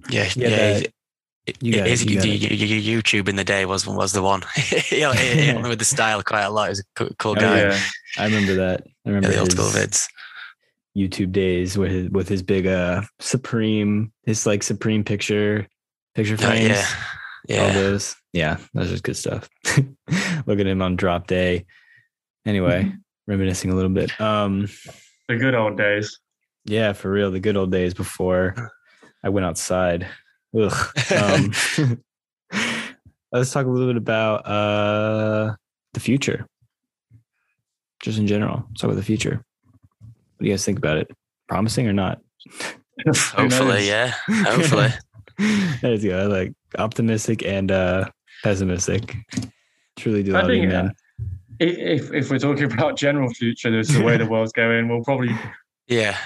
Yeah, 0.10 0.30
Yeah, 0.36 0.48
yeah. 0.50 0.50
the- 0.50 0.80
he's- 0.80 0.92
You 1.60 1.74
got 1.74 1.88
His 1.88 2.04
it, 2.04 2.10
you 2.10 2.16
got 2.18 2.26
it. 2.26 3.06
YouTube 3.06 3.28
in 3.28 3.36
the 3.36 3.44
day 3.44 3.66
was 3.66 3.86
was 3.86 4.14
the 4.14 4.22
one. 4.24 4.44
yeah, 4.92 5.12
yeah, 5.14 5.68
with 5.68 5.80
the 5.80 5.86
style 5.86 6.24
quite 6.24 6.44
a 6.44 6.50
lot. 6.50 6.66
He 6.66 6.70
was 6.70 6.80
a 6.80 6.84
cool, 6.96 7.10
cool 7.20 7.32
Oh, 7.32 7.36
guy. 7.36 7.60
yeah. 7.60 7.80
I 8.18 8.26
remember 8.26 8.56
that. 8.56 8.82
I 9.06 9.10
Yeah, 9.10 9.16
remember 9.16 9.28
the 9.30 9.40
old 9.40 9.52
his 9.52 9.58
school 9.58 9.70
vids. 9.82 10.08
YouTube 10.98 11.32
days 11.32 11.78
with 11.78 11.92
his, 11.92 12.10
with 12.12 12.30
his 12.30 12.44
big 12.44 12.66
uh 12.68 13.02
Supreme, 13.20 14.14
his 14.24 14.46
like 14.46 14.64
Supreme 14.64 15.04
picture 15.04 15.68
picture 16.16 16.36
Oh, 16.36 16.44
frames. 16.46 16.78
yeah, 17.50 17.60
All 17.62 17.68
yeah. 17.68 17.74
those. 17.74 18.16
Yeah, 18.32 18.58
those 18.74 18.94
are 18.94 19.02
good 19.02 19.18
stuff. 19.18 19.50
Look 20.46 20.60
at 20.60 20.68
him 20.68 20.82
on 20.82 20.96
drop 20.96 21.28
day. 21.28 21.66
Anyway, 22.46 22.92
reminiscing 23.28 23.70
a 23.72 23.76
little 23.76 23.92
bit. 23.92 24.20
Um, 24.22 24.68
The 25.28 25.36
good 25.38 25.56
old 25.56 25.78
days. 25.78 26.20
yeah, 26.66 26.94
for 26.94 27.12
real, 27.12 27.32
the 27.32 27.40
good 27.40 27.58
old 27.58 27.72
days 27.72 27.94
before 27.94 28.72
I 29.24 29.30
went 29.30 29.46
outside. 29.46 30.08
Ugh. 30.56 31.12
Um, 31.12 31.52
let's 33.32 33.52
talk 33.52 33.66
a 33.66 33.70
little 33.70 33.88
bit 33.88 33.98
about 33.98 34.46
uh 34.46 35.56
the 35.94 36.00
future. 36.00 36.48
Just 38.02 38.20
in 38.20 38.28
general. 38.28 38.66
Let's 38.70 38.82
talk 38.82 38.90
about 38.90 38.98
the 38.98 39.04
future. 39.06 39.44
What 40.02 40.40
do 40.40 40.46
you 40.46 40.52
guys 40.54 40.66
think 40.66 40.78
about 40.78 40.98
it? 40.98 41.10
Promising 41.48 41.88
or 41.88 41.94
not? 41.94 42.22
Hopefully, 43.08 43.88
yeah. 43.88 44.14
Hopefully. 44.30 44.90
There's 45.82 46.04
go. 46.04 46.28
Like 46.28 46.54
optimistic 46.78 47.44
and 47.46 47.72
uh 47.72 48.10
pessimistic. 48.44 49.16
Truly 49.98 50.24
do 50.24 50.36
I 50.36 50.42
love 50.42 50.52
you, 50.52 50.62
think, 50.62 50.74
uh, 50.74 50.84
man. 50.84 50.92
I- 51.62 51.64
If 51.66 52.14
if 52.14 52.30
we're 52.30 52.40
talking 52.40 52.72
about 52.72 52.98
general 52.98 53.30
future, 53.30 53.72
this 53.72 53.90
is 53.90 53.96
the 53.98 54.04
way 54.04 54.18
the 54.18 54.26
world's 54.26 54.52
going. 54.52 54.90
We'll 54.90 55.04
probably 55.04 55.36
Yeah, 55.88 56.18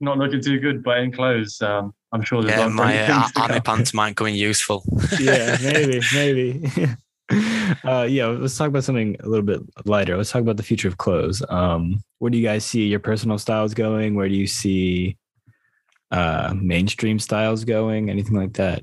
not 0.00 0.18
looking 0.18 0.40
too 0.40 0.58
good, 0.60 0.82
but 0.82 0.98
in 0.98 1.12
clothes, 1.12 1.60
um, 1.62 1.92
I'm 2.12 2.22
sure 2.22 2.42
there's 2.42 2.56
yeah. 2.56 2.66
lots 2.66 2.70
of 2.70 2.76
My 2.76 3.02
uh, 3.08 3.28
army 3.36 3.54
come. 3.54 3.62
pants 3.62 3.94
might 3.94 4.16
come 4.16 4.28
in 4.28 4.34
useful. 4.34 4.84
yeah, 5.20 5.56
maybe, 5.62 6.00
maybe. 6.14 6.70
uh 7.84 8.06
yeah, 8.08 8.26
let's 8.26 8.56
talk 8.56 8.68
about 8.68 8.84
something 8.84 9.16
a 9.20 9.28
little 9.28 9.44
bit 9.44 9.60
lighter. 9.84 10.16
Let's 10.16 10.30
talk 10.30 10.40
about 10.42 10.56
the 10.56 10.62
future 10.62 10.88
of 10.88 10.96
clothes. 10.96 11.42
Um, 11.48 12.02
where 12.18 12.30
do 12.30 12.38
you 12.38 12.44
guys 12.44 12.64
see 12.64 12.86
your 12.86 13.00
personal 13.00 13.38
styles 13.38 13.74
going? 13.74 14.14
Where 14.14 14.28
do 14.28 14.34
you 14.34 14.46
see 14.46 15.16
uh 16.10 16.54
mainstream 16.56 17.18
styles 17.18 17.64
going? 17.64 18.08
Anything 18.08 18.36
like 18.36 18.54
that? 18.54 18.82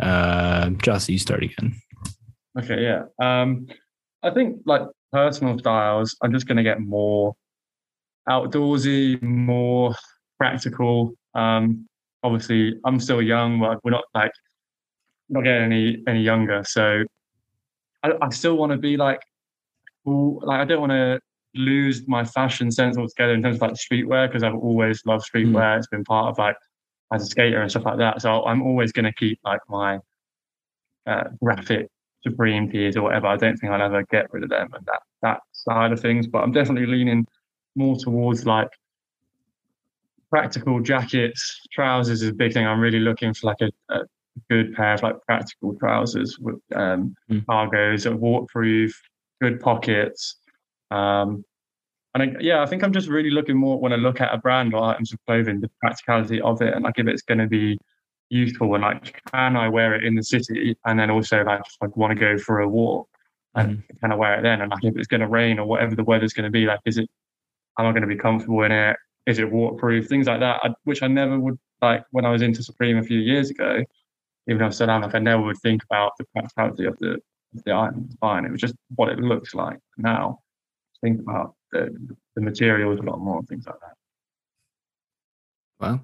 Uh 0.00 0.70
Joss, 0.70 1.08
you 1.08 1.18
start 1.18 1.42
again. 1.42 1.74
Okay, 2.58 2.82
yeah. 2.82 3.04
Um, 3.20 3.66
I 4.22 4.30
think 4.30 4.60
like 4.64 4.82
personal 5.12 5.58
styles, 5.58 6.16
I'm 6.22 6.32
just 6.32 6.46
going 6.46 6.56
to 6.56 6.62
get 6.62 6.80
more 6.80 7.34
outdoorsy, 8.28 9.20
more 9.22 9.94
practical. 10.44 11.14
Um, 11.34 11.86
obviously, 12.22 12.78
I'm 12.84 13.00
still 13.00 13.22
young, 13.22 13.60
but 13.60 13.82
we're 13.82 13.92
not 13.92 14.04
like 14.14 14.32
not 15.30 15.44
getting 15.44 15.64
any 15.64 16.02
any 16.06 16.22
younger. 16.22 16.62
So 16.66 17.04
I, 18.02 18.12
I 18.20 18.28
still 18.28 18.56
want 18.56 18.72
to 18.72 18.78
be 18.78 18.96
like 18.96 19.20
cool. 20.04 20.42
Like 20.44 20.60
I 20.60 20.64
don't 20.66 20.80
want 20.80 20.92
to 20.92 21.20
lose 21.54 22.06
my 22.06 22.24
fashion 22.24 22.70
sense 22.70 22.98
altogether 22.98 23.32
in 23.32 23.42
terms 23.42 23.56
of 23.56 23.62
like 23.62 23.72
streetwear 23.72 24.28
because 24.28 24.42
I've 24.42 24.54
always 24.54 25.00
loved 25.06 25.24
streetwear. 25.30 25.78
It's 25.78 25.86
been 25.86 26.04
part 26.04 26.28
of 26.28 26.38
like 26.38 26.56
as 27.12 27.22
a 27.22 27.26
skater 27.26 27.62
and 27.62 27.70
stuff 27.70 27.86
like 27.86 27.98
that. 27.98 28.20
So 28.20 28.44
I'm 28.44 28.62
always 28.62 28.92
going 28.92 29.06
to 29.06 29.12
keep 29.12 29.38
like 29.44 29.60
my 29.68 29.98
uh, 31.06 31.24
graphic 31.42 31.88
Supreme 32.22 32.70
tees 32.70 32.96
or 32.96 33.02
whatever. 33.02 33.28
I 33.28 33.36
don't 33.36 33.56
think 33.56 33.72
I'll 33.72 33.82
ever 33.82 34.02
get 34.10 34.26
rid 34.32 34.44
of 34.44 34.50
them 34.50 34.68
and 34.74 34.84
that 34.86 35.02
that 35.22 35.40
side 35.52 35.92
of 35.92 36.00
things. 36.00 36.26
But 36.26 36.40
I'm 36.42 36.52
definitely 36.52 36.86
leaning 36.86 37.26
more 37.76 37.96
towards 37.96 38.44
like 38.44 38.68
practical 40.34 40.80
jackets. 40.80 41.60
Trousers 41.72 42.20
is 42.22 42.30
a 42.30 42.34
big 42.34 42.52
thing. 42.52 42.66
I'm 42.66 42.80
really 42.80 42.98
looking 42.98 43.32
for 43.34 43.46
like 43.46 43.60
a, 43.60 43.70
a 43.94 44.00
good 44.50 44.74
pair 44.74 44.94
of 44.94 45.02
like 45.04 45.16
practical 45.26 45.76
trousers 45.76 46.38
with 46.40 46.60
um, 46.74 47.14
Mm. 47.30 47.44
cargos 47.46 48.02
that 48.02 48.12
are 48.14 48.16
waterproof, 48.16 49.00
good 49.40 49.60
pockets. 49.60 50.36
Um, 50.90 51.44
and 52.14 52.22
I, 52.24 52.26
yeah, 52.40 52.62
I 52.62 52.66
think 52.66 52.82
I'm 52.82 52.92
just 52.92 53.08
really 53.08 53.30
looking 53.30 53.56
more 53.56 53.78
when 53.78 53.92
I 53.92 53.96
look 53.96 54.20
at 54.20 54.34
a 54.34 54.38
brand 54.38 54.74
or 54.74 54.82
items 54.82 55.12
of 55.12 55.20
clothing, 55.24 55.60
the 55.60 55.70
practicality 55.80 56.40
of 56.40 56.60
it, 56.62 56.74
and 56.74 56.82
like 56.82 56.98
if 56.98 57.06
it's 57.06 57.22
going 57.22 57.38
to 57.38 57.46
be 57.46 57.78
useful 58.28 58.74
and 58.74 58.82
like 58.82 59.22
can 59.30 59.56
I 59.56 59.68
wear 59.68 59.94
it 59.94 60.02
in 60.04 60.16
the 60.16 60.24
city, 60.24 60.76
and 60.84 60.98
then 60.98 61.10
also 61.10 61.44
like 61.44 61.60
if 61.60 61.76
I 61.80 61.86
want 61.94 62.10
to 62.12 62.18
go 62.18 62.38
for 62.38 62.58
a 62.60 62.68
walk, 62.68 63.08
and 63.54 63.84
can 64.00 64.10
I 64.10 64.16
wear 64.16 64.38
it 64.38 64.42
then? 64.42 64.62
And 64.62 64.70
like 64.72 64.82
if 64.82 64.96
it's 64.96 65.06
going 65.06 65.20
to 65.20 65.28
rain 65.28 65.60
or 65.60 65.66
whatever 65.66 65.94
the 65.94 66.02
weather's 66.02 66.32
going 66.32 66.50
to 66.50 66.50
be, 66.50 66.66
like 66.66 66.80
is 66.84 66.98
it 66.98 67.08
am 67.78 67.86
I 67.86 67.90
going 67.90 68.02
to 68.02 68.08
be 68.08 68.16
comfortable 68.16 68.64
in 68.64 68.72
it? 68.72 68.96
Is 69.26 69.38
it 69.38 69.50
waterproof? 69.50 70.06
Things 70.08 70.26
like 70.26 70.40
that, 70.40 70.60
I, 70.62 70.70
which 70.84 71.02
I 71.02 71.06
never 71.06 71.38
would 71.38 71.58
like 71.80 72.04
when 72.10 72.24
I 72.24 72.30
was 72.30 72.42
into 72.42 72.62
Supreme 72.62 72.98
a 72.98 73.02
few 73.02 73.18
years 73.18 73.50
ago. 73.50 73.82
Even 74.46 74.58
though 74.58 74.66
I 74.66 74.70
still 74.70 74.90
am, 74.90 75.02
like 75.02 75.14
I 75.14 75.18
never 75.18 75.42
would 75.42 75.56
think 75.62 75.82
about 75.84 76.12
the 76.18 76.24
practicality 76.34 76.84
of 76.84 76.98
the 76.98 77.14
of 77.54 77.64
the 77.64 77.72
item. 77.74 78.08
Fine. 78.20 78.44
It 78.44 78.52
was 78.52 78.60
just 78.60 78.74
what 78.94 79.08
it 79.08 79.18
looks 79.18 79.54
like. 79.54 79.78
Now, 79.96 80.40
think 81.00 81.20
about 81.20 81.54
the 81.72 81.96
the 82.34 82.42
materials 82.42 83.00
a 83.00 83.02
lot 83.02 83.20
more 83.20 83.38
and 83.38 83.48
things 83.48 83.66
like 83.66 83.80
that. 83.80 83.94
Wow. 85.80 86.00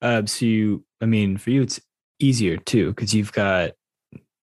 Uh, 0.00 0.26
so 0.26 0.44
you, 0.46 0.84
I 1.00 1.06
mean, 1.06 1.36
for 1.36 1.50
you, 1.50 1.62
it's 1.62 1.80
easier 2.18 2.56
too 2.56 2.90
because 2.90 3.14
you've 3.14 3.32
got 3.32 3.72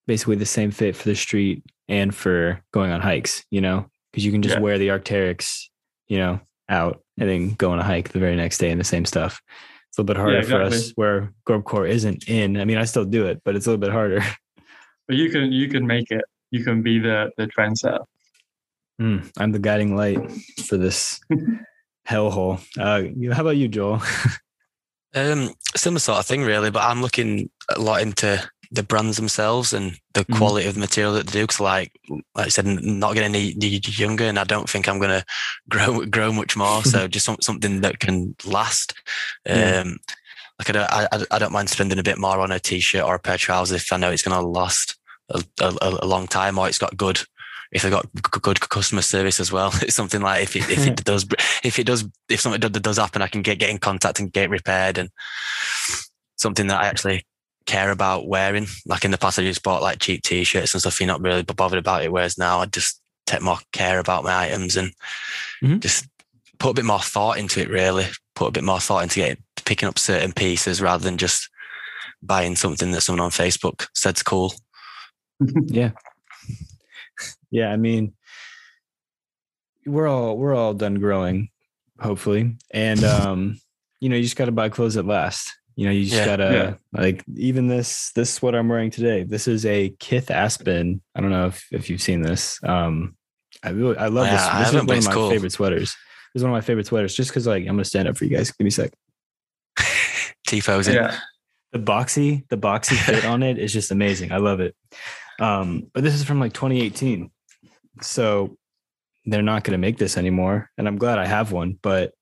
basically 0.07 0.35
the 0.35 0.45
same 0.45 0.71
fit 0.71 0.95
for 0.95 1.07
the 1.07 1.15
street 1.15 1.63
and 1.87 2.13
for 2.13 2.61
going 2.71 2.91
on 2.91 3.01
hikes. 3.01 3.43
You 3.49 3.61
know, 3.61 3.85
because 4.11 4.25
you 4.25 4.31
can 4.31 4.41
just 4.41 4.55
Yeah. 4.55 4.61
wear 4.61 4.77
the 4.77 4.89
Arc'teryx, 4.89 5.67
you 6.07 6.17
know, 6.17 6.39
out 6.71 7.03
and 7.19 7.29
then 7.29 7.51
go 7.51 7.71
on 7.71 7.79
a 7.79 7.83
hike 7.83 8.09
the 8.09 8.19
very 8.19 8.35
next 8.35 8.57
day 8.57 8.71
in 8.71 8.77
the 8.77 8.83
same 8.83 9.05
stuff. 9.05 9.41
It's 9.89 9.97
a 9.97 10.01
little 10.01 10.15
bit 10.15 10.17
harder 10.19 10.41
for 10.43 10.61
us 10.61 10.73
exactly. 10.73 10.93
where 10.95 11.33
Gorpcore 11.47 11.87
isn't 11.89 12.27
in. 12.29 12.57
I 12.59 12.65
mean, 12.65 12.77
I 12.77 12.85
still 12.85 13.05
do 13.05 13.25
it, 13.27 13.41
but 13.43 13.55
it's 13.55 13.67
a 13.67 13.69
little 13.69 13.81
bit 13.81 13.91
harder. 13.91 14.23
But 15.07 15.17
you 15.17 15.29
can 15.29 15.51
you 15.51 15.67
can 15.67 15.85
make 15.85 16.09
it. 16.11 16.23
You 16.51 16.63
can 16.63 16.81
be 16.83 16.97
the 16.99 17.31
the 17.35 17.47
trendsetter. 17.47 18.05
Mm, 19.01 19.29
I'm 19.37 19.51
the 19.51 19.59
guiding 19.59 19.95
light 19.97 20.19
for 20.65 20.77
this 20.77 21.19
hellhole. 22.07 22.61
Uh, 22.79 23.09
you- 23.17 23.33
how 23.33 23.41
about 23.41 23.57
you, 23.57 23.67
Joel? 23.67 24.01
Um, 25.13 25.53
similar 25.75 25.99
sort 25.99 26.19
of 26.19 26.25
thing, 26.25 26.43
really. 26.43 26.71
But 26.71 26.83
I'm 26.83 27.01
looking 27.01 27.49
a 27.75 27.81
lot 27.81 28.01
into 28.01 28.41
the 28.71 28.83
brands 28.83 29.17
themselves 29.17 29.73
and 29.73 29.97
the 30.13 30.23
Mhm. 30.25 30.37
quality 30.37 30.67
of 30.67 30.75
the 30.75 30.79
material 30.79 31.13
that 31.13 31.27
they 31.27 31.33
do. 31.33 31.43
Because, 31.43 31.59
like, 31.59 31.91
like 32.35 32.45
I 32.47 32.49
said, 32.49 32.65
not 32.65 33.13
getting 33.13 33.35
any 33.35 33.53
any 33.61 33.79
younger, 33.83 34.25
and 34.25 34.39
I 34.39 34.43
don't 34.45 34.69
think 34.69 34.87
I'm 34.87 34.99
gonna 34.99 35.25
grow 35.69 36.05
grow 36.05 36.31
much 36.31 36.55
more. 36.55 36.83
so 36.83 37.07
just 37.15 37.25
some, 37.25 37.37
something 37.41 37.81
that 37.81 37.99
can 37.99 38.35
last. 38.45 38.93
Um, 39.49 39.97
like 40.59 40.69
I 40.69 40.73
don't, 40.73 40.91
I, 40.93 41.07
I- 41.31 41.39
don't 41.39 41.51
mind 41.51 41.69
spending 41.69 41.97
a 41.99 42.03
bit 42.03 42.19
more 42.19 42.39
on 42.39 42.51
a 42.51 42.59
t-shirt 42.59 43.03
or 43.03 43.15
a 43.15 43.19
pair 43.19 43.33
of 43.35 43.41
trousers 43.41 43.81
if 43.81 43.91
I 43.91 43.97
know 43.97 44.11
it's 44.11 44.21
gonna 44.23 44.41
last 44.41 44.95
a, 45.29 45.43
a, 45.59 45.73
a 46.03 46.05
long 46.05 46.27
time 46.27 46.57
or 46.59 46.67
it's 46.67 46.77
got 46.79 46.95
good. 46.95 47.19
If 47.71 47.81
they've 47.83 47.91
got 47.91 48.05
good 48.41 48.59
customer 48.59 49.01
service 49.01 49.39
as 49.39 49.51
well, 49.51 49.71
it's 49.81 49.95
something 50.01 50.21
like 50.21 50.43
if 50.43 50.55
it, 50.55 50.69
if 50.69 50.85
it 50.85 51.03
does 51.03 51.25
if 51.63 51.79
it 51.79 51.85
does 51.85 52.05
if 52.29 52.39
something 52.41 52.59
does, 52.59 52.71
does 52.81 52.97
happen, 52.97 53.21
I 53.21 53.27
can 53.27 53.41
get 53.41 53.59
get 53.59 53.69
in 53.69 53.79
contact 53.79 54.19
and 54.19 54.31
get 54.31 54.49
repaired 54.49 54.97
and 54.97 55.09
something 56.37 56.67
that 56.67 56.81
I 56.81 56.87
actually 56.87 57.25
care 57.65 57.91
about 57.91 58.27
wearing. 58.27 58.67
Like 58.85 59.05
in 59.05 59.11
the 59.11 59.17
past, 59.17 59.39
I 59.39 59.43
just 59.43 59.63
bought 59.63 59.81
like 59.81 59.99
cheap 59.99 60.23
t-shirts 60.23 60.73
and 60.73 60.81
stuff. 60.81 60.99
You're 60.99 61.07
not 61.07 61.21
really 61.21 61.43
bothered 61.43 61.79
about 61.79 62.03
it. 62.03 62.11
Whereas 62.11 62.37
now, 62.37 62.59
I 62.59 62.65
just 62.65 63.01
take 63.25 63.41
more 63.41 63.59
care 63.71 63.99
about 63.99 64.23
my 64.23 64.45
items 64.47 64.75
and 64.77 64.91
Mhm. 65.63 65.79
just 65.79 66.07
put 66.59 66.71
a 66.71 66.73
bit 66.73 66.85
more 66.85 66.99
thought 66.99 67.37
into 67.37 67.61
it. 67.61 67.69
Really, 67.69 68.05
put 68.35 68.47
a 68.47 68.51
bit 68.51 68.63
more 68.63 68.79
thought 68.79 69.03
into 69.03 69.15
getting 69.15 69.43
picking 69.63 69.87
up 69.87 69.99
certain 69.99 70.33
pieces 70.33 70.81
rather 70.81 71.03
than 71.03 71.17
just 71.17 71.47
buying 72.23 72.55
something 72.55 72.91
that 72.91 73.01
someone 73.01 73.23
on 73.25 73.31
Facebook 73.31 73.87
said's 73.93 74.21
cool. 74.23 74.53
yeah 75.67 75.91
yeah 77.49 77.71
i 77.71 77.77
mean 77.77 78.13
we're 79.85 80.07
all 80.07 80.37
we're 80.37 80.53
all 80.55 80.73
done 80.73 80.95
growing 80.95 81.49
hopefully 81.99 82.55
and 82.71 83.03
um 83.03 83.59
you 83.99 84.09
know 84.09 84.15
you 84.15 84.23
just 84.23 84.35
got 84.35 84.45
to 84.45 84.51
buy 84.51 84.69
clothes 84.69 84.93
that 84.95 85.05
last 85.05 85.51
you 85.81 85.87
know 85.87 85.93
you 85.93 86.03
just 86.05 86.15
Yeah, 86.15 86.25
gotta 86.25 86.79
like 86.93 87.23
even 87.35 87.67
this 87.67 88.11
this 88.11 88.35
is 88.35 88.41
what 88.43 88.53
i'm 88.53 88.69
wearing 88.69 88.91
today 88.91 89.23
this 89.23 89.47
is 89.47 89.65
a 89.65 89.89
kith 89.99 90.29
aspen. 90.29 91.01
I 91.15 91.21
don't 91.21 91.31
know 91.31 91.47
if, 91.47 91.65
if 91.71 91.89
you've 91.89 92.03
seen 92.03 92.21
this. 92.21 92.59
Um 92.63 93.15
i 93.63 93.69
really 93.71 93.97
i 93.97 94.05
love 94.05 94.27
Yeah, 94.27 94.33
this 94.59 94.71
this 94.71 94.79
is 94.79 94.85
one 94.87 94.97
of 94.99 95.05
my 95.05 95.13
cool. 95.13 95.31
favorite 95.31 95.51
sweaters. 95.51 95.95
This 96.33 96.41
is 96.41 96.43
one 96.43 96.51
of 96.51 96.55
my 96.55 96.61
favorite 96.61 96.85
sweaters 96.85 97.15
just 97.15 97.31
because 97.31 97.47
like 97.47 97.63
i'm 97.63 97.69
gonna 97.73 97.83
stand 97.85 98.07
up 98.07 98.15
for 98.15 98.25
you 98.25 98.37
guys. 98.37 98.51
Give 98.51 98.63
me 98.63 98.67
a 98.67 98.71
sec. 98.71 98.91
Tifos 100.47 100.87
in. 100.87 100.93
Yeah, 100.93 101.17
the 101.71 101.79
boxy 101.79 102.47
the 102.49 102.57
boxy 102.57 102.95
fit 103.05 103.25
on 103.25 103.41
it 103.41 103.57
is 103.57 103.73
just 103.73 103.89
amazing. 103.89 104.31
I 104.31 104.37
love 104.37 104.59
it. 104.59 104.75
Um 105.39 105.87
but 105.95 106.03
this 106.03 106.13
is 106.13 106.23
from 106.23 106.39
like 106.39 106.53
2018 106.53 107.31
so 108.03 108.55
they're 109.25 109.41
not 109.41 109.63
going 109.63 109.73
to 109.73 109.77
make 109.79 109.97
this 109.97 110.15
anymore 110.17 110.69
and 110.77 110.87
i'm 110.87 110.97
glad 110.97 111.19
i 111.19 111.25
have 111.27 111.51
one 111.51 111.77
but 111.83 112.13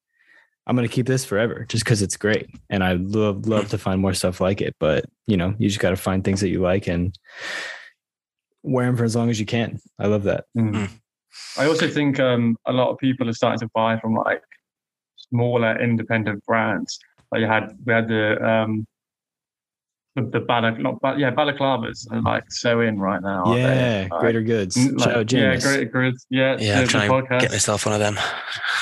i'm 0.69 0.75
going 0.75 0.87
to 0.87 0.93
keep 0.93 1.07
this 1.07 1.25
forever 1.25 1.65
just 1.67 1.83
because 1.83 2.01
it's 2.01 2.15
great 2.15 2.49
and 2.69 2.83
i 2.83 2.93
love 2.93 3.47
love 3.47 3.67
to 3.67 3.77
find 3.77 3.99
more 3.99 4.13
stuff 4.13 4.39
like 4.39 4.61
it 4.61 4.75
but 4.79 5.03
you 5.27 5.35
know 5.35 5.53
you 5.57 5.67
just 5.67 5.81
got 5.81 5.89
to 5.89 5.97
find 5.97 6.23
things 6.23 6.39
that 6.39 6.49
you 6.49 6.61
like 6.61 6.87
and 6.87 7.17
wear 8.63 8.85
them 8.85 8.95
for 8.95 9.03
as 9.03 9.15
long 9.15 9.29
as 9.29 9.39
you 9.39 9.45
can 9.45 9.79
i 9.99 10.07
love 10.07 10.23
that 10.23 10.45
Mm. 10.57 10.89
I 11.57 11.65
also 11.65 11.87
think 11.87 12.19
um, 12.19 12.57
a 12.65 12.73
lot 12.73 12.89
of 12.89 12.97
people 12.97 13.29
are 13.29 13.33
starting 13.33 13.59
to 13.59 13.69
buy 13.73 13.99
from 13.99 14.15
like 14.15 14.41
smaller 15.17 15.79
independent 15.81 16.43
brands. 16.45 16.99
Like 17.31 17.41
you 17.41 17.47
had 17.47 17.77
we 17.85 17.93
had 17.93 18.07
the 18.07 18.43
um, 18.45 18.87
the, 20.15 20.23
the 20.23 20.39
balac, 20.39 20.79
not 20.79 20.99
ba- 21.01 21.15
yeah, 21.17 21.31
balaclavas 21.31 22.11
are 22.11 22.21
like 22.21 22.51
so 22.51 22.81
in 22.81 22.99
right 22.99 23.21
now. 23.21 23.43
aren't 23.45 23.61
they? 23.61 23.61
Yeah, 23.61 24.07
Like, 24.11 24.19
Greater 24.21 24.41
Goods. 24.41 24.75
Shout 24.75 25.15
out 25.15 25.31
yeah, 25.31 25.57
greater 25.57 25.85
goods. 25.85 26.25
Yeah, 26.29 26.57
Yeah, 26.59 26.81
I'm 26.81 26.87
trying 26.87 27.09
to 27.09 27.37
get 27.39 27.51
myself 27.51 27.85
one 27.85 27.93
of 27.93 27.99
them. 27.99 28.17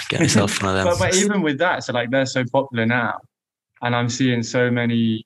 Get 0.09 0.21
myself 0.21 0.61
one 0.61 0.75
of 0.75 0.83
them. 0.83 0.85
but, 0.99 0.99
but 0.99 1.15
even 1.15 1.41
with 1.41 1.57
that, 1.59 1.83
so 1.83 1.93
like 1.93 2.09
they're 2.11 2.25
so 2.25 2.43
popular 2.45 2.85
now, 2.85 3.19
and 3.81 3.95
I'm 3.95 4.09
seeing 4.09 4.41
so 4.41 4.71
many 4.71 5.25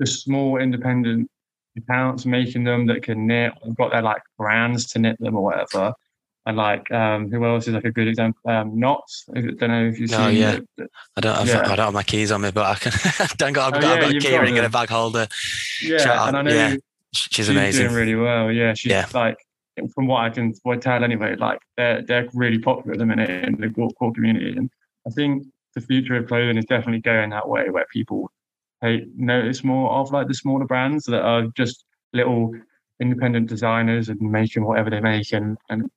the 0.00 0.06
small 0.06 0.58
independent 0.58 1.30
accounts 1.76 2.26
making 2.26 2.64
them 2.64 2.86
that 2.86 3.02
can 3.02 3.26
knit, 3.26 3.52
have 3.64 3.76
got 3.76 3.92
their 3.92 4.02
like 4.02 4.22
brands 4.38 4.86
to 4.86 4.98
knit 4.98 5.16
them 5.20 5.36
or 5.36 5.44
whatever. 5.44 5.92
And 6.46 6.56
like, 6.58 6.90
um, 6.92 7.30
who 7.30 7.42
else 7.46 7.66
is 7.68 7.74
like 7.74 7.84
a 7.84 7.90
good 7.90 8.06
example? 8.06 8.50
Um, 8.50 8.78
Knots. 8.78 9.24
I 9.34 9.40
don't 9.40 9.60
know 9.62 9.86
if 9.86 9.98
you've 9.98 10.10
seen. 10.10 10.20
Oh, 10.20 10.28
yeah. 10.28 10.58
the- 10.76 10.88
I 11.16 11.20
don't 11.22 11.36
have 11.36 11.46
Yeah. 11.48 11.60
I 11.60 11.76
don't 11.76 11.86
have 11.86 11.94
my 11.94 12.02
keys 12.02 12.30
on 12.30 12.42
me, 12.42 12.50
but 12.50 12.66
I 12.66 12.74
can. 12.74 12.92
I 13.20 13.26
don't 13.38 13.52
got, 13.54 13.72
I've 13.74 13.78
Oh, 13.78 13.80
got, 13.80 13.90
I've 13.92 14.02
yeah, 14.02 14.08
got 14.12 14.16
a 14.16 14.20
key 14.20 14.30
got 14.32 14.42
ring 14.42 14.56
and 14.58 14.66
a 14.66 14.70
bag 14.70 14.90
holder. 14.90 15.26
yeah, 15.82 15.98
Shout 15.98 16.16
out, 16.16 16.28
and 16.28 16.36
I 16.36 16.42
know 16.42 16.52
yeah. 16.52 16.72
you- 16.72 16.80
She's 17.14 17.48
amazing. 17.48 17.84
doing 17.86 17.94
really 17.96 18.14
well. 18.16 18.50
Yeah, 18.52 18.74
she's 18.74 18.90
Yeah. 18.90 19.06
like 19.14 19.38
from 19.94 20.06
what 20.06 20.22
I 20.24 20.30
can 20.30 20.52
tell 20.80 21.02
anyway, 21.04 21.36
like 21.36 21.60
they're 21.76 22.02
they're 22.02 22.28
really 22.34 22.58
popular 22.58 22.92
at 22.92 22.98
the 22.98 23.06
minute 23.06 23.30
in 23.30 23.54
the 23.60 23.70
core, 23.70 24.12
community, 24.12 24.54
and 24.56 24.68
I 25.06 25.10
think 25.10 25.46
the 25.74 25.80
future 25.80 26.16
of 26.16 26.26
clothing 26.28 26.56
is 26.58 26.64
definitely 26.66 27.00
going 27.00 27.30
that 27.30 27.48
way, 27.48 27.70
where 27.70 27.86
people 27.92 28.30
hey, 28.82 29.06
notice 29.16 29.64
more 29.64 29.90
of 29.92 30.10
like 30.12 30.26
the 30.28 30.34
smaller 30.34 30.66
brands 30.66 31.04
that 31.06 31.22
are 31.22 31.46
just 31.56 31.84
little 32.12 32.52
independent 33.00 33.48
designers 33.48 34.08
and 34.08 34.20
making 34.20 34.64
whatever 34.64 34.90
they 34.90 35.00
make, 35.00 35.32
and 35.32 35.56
and 35.70 35.88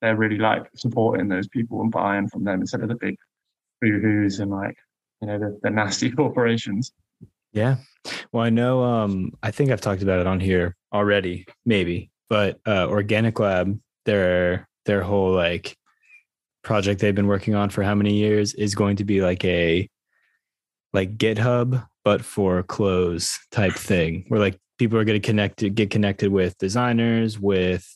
they're 0.00 0.16
really 0.16 0.38
like 0.38 0.68
supporting 0.76 1.28
those 1.28 1.48
people 1.48 1.80
and 1.80 1.90
buying 1.90 2.28
from 2.28 2.44
them 2.44 2.60
instead 2.60 2.82
of 2.82 2.88
the 2.88 2.94
big 2.96 3.16
boohoo's 3.80 4.40
and 4.40 4.50
like 4.50 4.76
you 5.20 5.28
know 5.28 5.38
the, 5.38 5.58
the 5.62 5.70
nasty 5.70 6.10
corporations. 6.12 6.92
Yeah. 7.52 7.76
Well, 8.32 8.44
I 8.44 8.50
know 8.50 8.82
um 8.82 9.32
I 9.42 9.50
think 9.50 9.70
I've 9.70 9.80
talked 9.80 10.02
about 10.02 10.20
it 10.20 10.26
on 10.26 10.40
here 10.40 10.76
already, 10.92 11.46
maybe. 11.64 12.10
But 12.28 12.60
uh 12.66 12.86
Organic 12.88 13.38
Lab, 13.38 13.78
their 14.04 14.68
their 14.84 15.02
whole 15.02 15.32
like 15.32 15.76
project 16.62 17.00
they've 17.00 17.14
been 17.14 17.28
working 17.28 17.54
on 17.54 17.70
for 17.70 17.82
how 17.82 17.94
many 17.94 18.14
years 18.14 18.52
is 18.54 18.74
going 18.74 18.96
to 18.96 19.04
be 19.04 19.20
like 19.20 19.44
a 19.44 19.88
like 20.92 21.16
GitHub 21.16 21.86
but 22.04 22.24
for 22.24 22.62
clothes 22.62 23.38
type 23.50 23.74
thing 23.74 24.24
where 24.28 24.40
like 24.40 24.58
people 24.78 24.98
are 24.98 25.04
going 25.04 25.20
to 25.20 25.26
connect 25.26 25.74
get 25.74 25.90
connected 25.90 26.30
with 26.30 26.56
designers, 26.58 27.38
with 27.38 27.86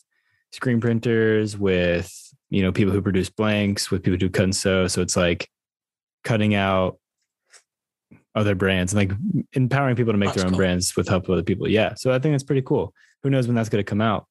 screen 0.53 0.81
printers, 0.81 1.57
with 1.57 2.13
you 2.51 2.63
know 2.63 2.73
people 2.73 2.93
who 2.93 3.03
produce 3.03 3.31
blanks, 3.31 3.91
with 3.91 4.03
people 4.03 4.15
who 4.15 4.19
do 4.19 4.31
cut 4.31 4.45
and 4.45 4.57
sew. 4.57 4.87
So 4.89 5.01
it's 5.03 5.17
like 5.17 5.49
cutting 6.25 6.55
out 6.55 6.99
other 8.35 8.55
brands 8.55 8.93
and 8.93 9.09
like 9.11 9.19
empowering 9.55 9.97
people 9.97 10.13
to 10.13 10.19
make 10.19 10.29
That's 10.29 10.39
their 10.39 10.47
own 10.47 10.53
cool. 10.53 10.59
brands 10.59 10.95
with 10.97 11.09
help 11.09 11.25
of 11.25 11.31
other 11.31 11.43
people. 11.43 11.69
Yeah. 11.69 11.95
So 11.95 12.13
I 12.13 12.19
think 12.19 12.33
that's 12.35 12.45
pretty 12.45 12.63
cool. 12.63 12.95
Who 13.23 13.31
knows 13.31 13.47
when 13.47 13.57
that's 13.57 13.69
going 13.69 13.85
to 13.85 13.89
come 13.89 14.01
out? 14.01 14.27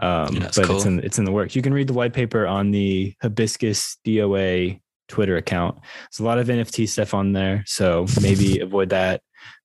Um, 0.00 0.34
Yeah, 0.34 0.40
that's 0.40 0.58
but 0.58 0.70
it's 0.70 0.84
in 0.84 1.00
it's 1.00 1.18
in 1.18 1.24
the 1.24 1.32
works. 1.32 1.56
You 1.56 1.62
can 1.62 1.72
read 1.74 1.86
the 1.88 1.92
white 1.94 2.12
paper 2.12 2.46
on 2.46 2.70
the 2.70 3.14
Hibiscus 3.22 3.96
DOA 4.06 4.80
Twitter 5.08 5.36
account. 5.36 5.78
There's 5.80 6.20
a 6.20 6.24
lot 6.24 6.38
of 6.38 6.46
NFT 6.48 6.88
stuff 6.88 7.14
on 7.14 7.32
there, 7.32 7.64
so 7.66 8.06
maybe 8.20 8.60
avoid 8.60 8.90
that. 8.90 9.22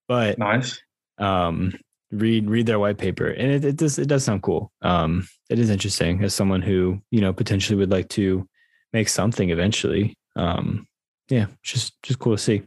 But 0.08 0.38
Nice. 0.38 0.80
um, 1.18 1.74
read 2.14 2.48
read 2.48 2.66
their 2.66 2.78
white 2.78 2.98
paper, 2.98 3.28
and 3.28 3.50
it, 3.50 3.64
it 3.64 3.76
does 3.76 3.98
it 3.98 4.06
does 4.06 4.24
sound 4.24 4.42
cool. 4.42 4.72
Um, 4.82 5.26
it 5.50 5.58
is 5.58 5.70
interesting 5.70 6.22
as 6.24 6.34
someone 6.34 6.62
who 6.62 7.00
you 7.10 7.20
know 7.20 7.32
potentially 7.32 7.76
would 7.76 7.90
like 7.90 8.08
to 8.10 8.48
make 8.92 9.08
something 9.08 9.50
eventually. 9.50 10.16
Um, 10.36 10.86
yeah, 11.28 11.46
just 11.62 12.00
just 12.02 12.18
cool 12.18 12.36
to 12.36 12.42
see. 12.42 12.62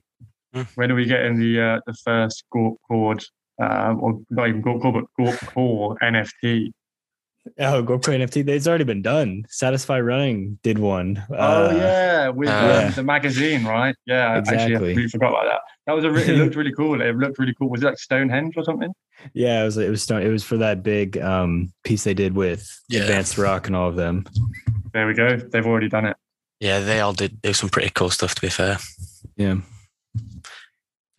when 0.75 0.91
are 0.91 0.95
we 0.95 1.05
getting 1.05 1.39
the 1.39 1.61
uh, 1.61 1.79
the 1.85 1.93
first 1.93 2.43
Gork 2.53 2.77
chord, 2.87 3.23
um, 3.61 4.01
or 4.01 4.19
not 4.29 4.49
even 4.49 4.63
Gorpcore, 4.63 4.93
but 4.93 5.05
Gorpcore 5.19 5.97
NFT? 6.01 6.71
Oh, 7.59 7.83
GoPro 7.83 8.15
NFT, 8.19 8.47
it's 8.49 8.67
already 8.67 8.83
been 8.83 9.01
done. 9.01 9.45
Satisfy 9.49 9.99
Running 9.99 10.59
did 10.63 10.79
one. 10.79 11.23
oh 11.31 11.35
Uh, 11.35 11.73
yeah, 11.75 12.29
with 12.29 12.49
uh, 12.49 12.51
um, 12.53 12.65
Yeah. 12.67 12.89
the 12.91 13.03
magazine, 13.03 13.65
right? 13.65 13.95
Yeah, 14.05 14.37
actually, 14.37 14.57
I 14.57 14.63
Exactly. 14.63 14.75
completely 14.75 15.07
forgot 15.09 15.29
about 15.29 15.43
that. 15.45 15.59
That 15.85 15.93
was 15.93 16.03
a 16.05 16.11
re- 16.11 16.23
it 16.23 16.37
looked 16.43 16.55
really 16.55 16.73
cool. 16.73 17.01
It 17.01 17.15
looked 17.15 17.39
really 17.39 17.53
cool. 17.57 17.69
Was 17.69 17.81
it 17.83 17.85
like 17.87 17.97
Stonehenge 17.99 18.55
or 18.57 18.63
something? 18.63 18.91
yeah. 19.33 19.61
It 19.61 19.65
was 19.65 19.77
it 19.77 19.89
was 19.89 20.03
stone- 20.03 20.21
it 20.23 20.29
was 20.29 20.43
for 20.43 20.57
that 20.57 20.83
big 20.83 21.17
um 21.17 21.71
piece 21.83 22.03
they 22.03 22.13
did 22.13 22.35
with 22.35 22.67
Yeah. 22.89 23.01
Advanced 23.01 23.37
Rock 23.37 23.67
and 23.67 23.75
all 23.75 23.89
of 23.89 23.95
them. 23.95 24.25
There 24.93 25.07
we 25.07 25.13
go. 25.13 25.37
They've 25.37 25.65
already 25.65 25.89
done 25.89 26.05
it. 26.05 26.17
Yeah, 26.59 26.79
they 26.79 26.99
all 27.01 27.13
did 27.13 27.41
do 27.41 27.53
some 27.53 27.69
pretty 27.69 27.89
cool 27.91 28.09
stuff. 28.09 28.35
To 28.35 28.41
be 28.41 28.49
fair, 28.49 28.77
Yeah, 29.35 29.57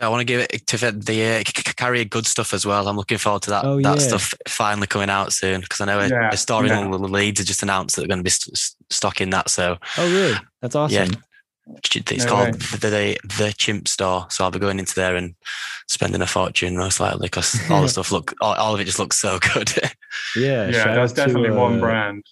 I 0.00 0.08
want 0.08 0.20
to 0.20 0.24
give 0.24 0.40
it 0.40 0.66
to 0.68 0.76
the 0.76 1.24
uh, 1.24 1.38
c- 1.38 1.44
c- 1.56 1.72
carry 1.76 2.04
good 2.04 2.24
stuff 2.26 2.54
as 2.54 2.64
well. 2.64 2.86
I'm 2.86 2.96
looking 2.96 3.18
forward 3.18 3.42
to 3.42 3.50
that 3.50 3.64
Oh, 3.64 3.76
that 3.80 3.98
yeah. 4.00 4.06
stuff 4.06 4.32
finally 4.46 4.86
coming 4.86 5.10
out 5.10 5.32
soon 5.32 5.60
because 5.62 5.80
I 5.80 5.86
know 5.86 5.98
a, 5.98 6.08
Yeah, 6.08 6.30
a 6.32 6.36
story 6.36 6.68
yeah. 6.68 6.78
on 6.78 6.90
the 6.90 6.98
Leeds 6.98 7.40
has 7.40 7.46
just 7.48 7.62
announced 7.64 7.96
that 7.96 8.02
they're 8.02 8.08
going 8.08 8.20
to 8.20 8.24
be 8.24 8.30
st- 8.30 8.56
st- 8.56 8.76
stocking 8.90 9.30
that. 9.30 9.50
So 9.50 9.76
Oh, 9.96 10.12
really? 10.12 10.36
That's 10.62 10.76
awesome. 10.76 10.94
Yeah. 10.94 11.08
it's 11.92 12.24
No 12.24 12.30
called 12.30 12.46
way. 12.46 12.52
the, 12.52 12.76
the 12.90 13.18
the 13.44 13.54
Chimp 13.58 13.88
Store. 13.88 14.26
So 14.30 14.44
I'll 14.44 14.50
be 14.52 14.58
going 14.60 14.78
into 14.78 14.94
there 14.94 15.16
and 15.16 15.34
spending 15.88 16.22
a 16.22 16.26
fortune 16.26 16.76
most 16.76 17.00
likely 17.00 17.26
because 17.26 17.58
all 17.70 17.82
the 17.82 17.88
stuff 17.96 18.12
look 18.12 18.34
all, 18.40 18.54
all 18.54 18.74
of 18.74 18.80
it 18.80 18.84
just 18.84 18.98
looks 19.00 19.18
so 19.18 19.38
good. 19.54 19.72
Yeah, 20.36 20.68
Yeah, 20.68 20.72
shout 20.72 20.94
that's 20.94 21.12
out 21.12 21.16
to, 21.16 21.26
definitely 21.26 21.50
one 21.50 21.78
uh, 21.78 21.80
brand. 21.80 22.24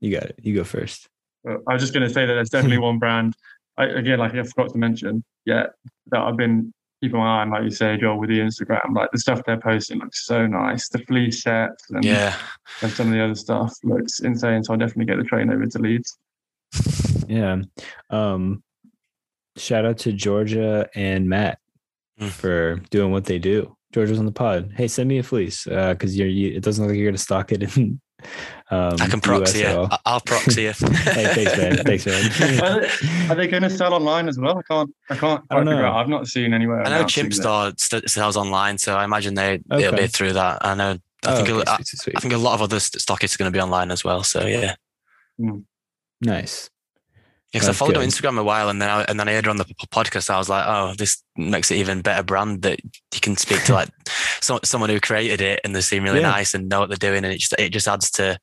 You 0.00 0.10
got 0.12 0.24
it. 0.24 0.38
You 0.42 0.54
go 0.54 0.64
first. 0.64 1.08
I 1.46 1.72
was 1.72 1.80
just 1.80 1.92
going 1.94 2.06
to 2.06 2.12
say 2.12 2.26
that 2.26 2.34
there's 2.34 2.50
definitely 2.50 2.78
one 2.88 2.98
brand. 2.98 3.34
I, 3.80 3.86
again, 3.86 4.18
like 4.18 4.34
I 4.34 4.42
forgot 4.42 4.72
to 4.72 4.78
mention, 4.78 5.24
yeah, 5.44 5.66
that 6.10 6.20
I've 6.20 6.36
been 6.36 6.72
keeping 7.02 7.18
my 7.18 7.38
eye 7.38 7.42
on, 7.42 7.50
like 7.50 7.64
you 7.64 7.70
say, 7.70 7.96
Joel, 7.96 8.18
with 8.18 8.28
the 8.28 8.38
Instagram. 8.38 8.94
Like 8.94 9.10
the 9.10 9.18
stuff 9.18 9.42
they're 9.44 9.58
posting 9.58 9.98
looks 9.98 10.26
so 10.26 10.46
nice. 10.46 10.88
The 10.88 10.98
fleece 11.00 11.42
sets 11.42 11.90
and, 11.90 12.04
yeah, 12.04 12.36
and 12.82 12.92
some 12.92 13.08
of 13.08 13.12
the 13.12 13.24
other 13.24 13.34
stuff 13.34 13.74
looks 13.82 14.20
insane. 14.20 14.62
So 14.62 14.72
I'll 14.72 14.78
definitely 14.78 15.06
get 15.06 15.16
the 15.16 15.24
train 15.24 15.50
over 15.50 15.66
to 15.66 15.78
Leeds. 15.78 16.18
Yeah. 17.26 17.62
Um, 18.10 18.62
shout 19.56 19.84
out 19.84 19.98
to 19.98 20.12
Georgia 20.12 20.88
and 20.94 21.28
Matt 21.28 21.58
Mm. 22.20 22.30
for 22.30 22.76
doing 22.90 23.12
what 23.12 23.24
they 23.24 23.38
do. 23.38 23.74
Georgia's 23.92 24.18
on 24.18 24.26
the 24.26 24.32
pod. 24.32 24.72
Hey, 24.76 24.88
send 24.88 25.08
me 25.08 25.18
a 25.18 25.22
fleece 25.22 25.66
uh, 25.66 25.94
because 25.94 26.16
you're. 26.16 26.28
You, 26.28 26.54
it 26.54 26.62
doesn't 26.62 26.84
look 26.84 26.90
like 26.90 26.98
you're 26.98 27.06
going 27.06 27.16
to 27.16 27.22
stock 27.22 27.50
it 27.50 27.76
in. 27.76 28.00
Um, 28.72 28.94
I 29.00 29.08
can 29.08 29.20
proxy 29.20 29.64
US 29.64 29.66
at 29.66 29.92
I- 29.92 29.98
I'll 30.06 30.20
proxy 30.20 30.66
it. 30.66 30.76
hey, 30.78 31.44
thanks, 31.44 31.56
man. 31.56 31.76
Thanks, 31.84 32.06
man. 32.06 32.84
Are 33.30 33.34
they, 33.34 33.46
they 33.46 33.48
going 33.48 33.64
to 33.64 33.70
sell 33.70 33.92
online 33.94 34.28
as 34.28 34.38
well? 34.38 34.58
I 34.58 34.62
can't. 34.62 34.94
I 35.10 35.16
can't 35.16 35.42
I 35.50 35.56
don't 35.56 35.64
know. 35.64 35.84
out. 35.84 35.96
I've 35.96 36.08
not 36.08 36.28
seen 36.28 36.54
anywhere. 36.54 36.80
I 36.82 36.84
know 36.88 36.96
announcing 36.98 37.08
Chimp 37.24 37.30
that. 37.34 37.42
Store 37.42 37.72
st- 37.76 38.08
sells 38.10 38.36
online, 38.36 38.78
so 38.78 38.96
I 38.96 39.04
imagine 39.04 39.34
they 39.34 39.60
it'll 39.72 39.96
be 39.96 40.06
through 40.06 40.34
that. 40.34 40.64
I 40.64 40.74
know. 40.74 40.90
I 40.92 41.32
Oh, 41.32 41.36
think 41.36 41.48
okay, 41.50 41.58
a- 41.68 41.72
I, 41.72 41.76
sweet, 41.76 41.86
sweet, 41.88 41.98
I 42.16 42.20
sweet. 42.20 42.22
think 42.22 42.34
a 42.34 42.38
lot 42.38 42.54
of 42.54 42.62
other 42.62 42.78
st- 42.80 43.02
stockists 43.02 43.34
are 43.34 43.38
going 43.38 43.52
to 43.52 43.56
be 43.56 43.60
online 43.60 43.90
as 43.90 44.04
well. 44.04 44.22
So 44.22 44.46
yeah, 44.46 44.76
Nice. 46.20 46.70
Yeah, 47.52 47.58
because 47.58 47.66
I 47.68 47.70
That's 47.70 47.78
followed 47.78 47.96
her 47.96 48.02
on. 48.02 48.08
Instagram 48.08 48.38
a 48.38 48.44
while, 48.44 48.68
and 48.68 48.80
then 48.80 48.88
I, 48.88 49.02
and 49.08 49.18
then 49.18 49.28
I 49.28 49.32
heard 49.32 49.44
her 49.46 49.50
on 49.50 49.56
the 49.56 49.64
podcast. 49.92 50.30
I 50.30 50.38
was 50.38 50.48
like, 50.48 50.64
oh, 50.68 50.94
this 50.96 51.20
makes 51.36 51.70
it 51.72 51.78
even 51.78 52.00
better 52.00 52.22
brand 52.22 52.62
that 52.62 52.78
you 52.84 53.20
can 53.20 53.36
speak 53.36 53.64
to 53.64 53.72
like 53.80 53.88
so, 54.40 54.60
someone 54.62 54.88
who 54.90 55.00
created 55.00 55.40
it, 55.40 55.60
and 55.64 55.74
they 55.74 55.80
seem 55.80 56.04
really 56.04 56.20
Yeah. 56.20 56.30
nice 56.30 56.54
and 56.54 56.68
know 56.68 56.78
what 56.80 56.88
they're 56.90 56.96
doing, 57.10 57.24
and 57.24 57.32
it 57.34 57.38
just 57.38 57.54
it 57.58 57.70
just 57.70 57.88
adds 57.88 58.10
to 58.12 58.38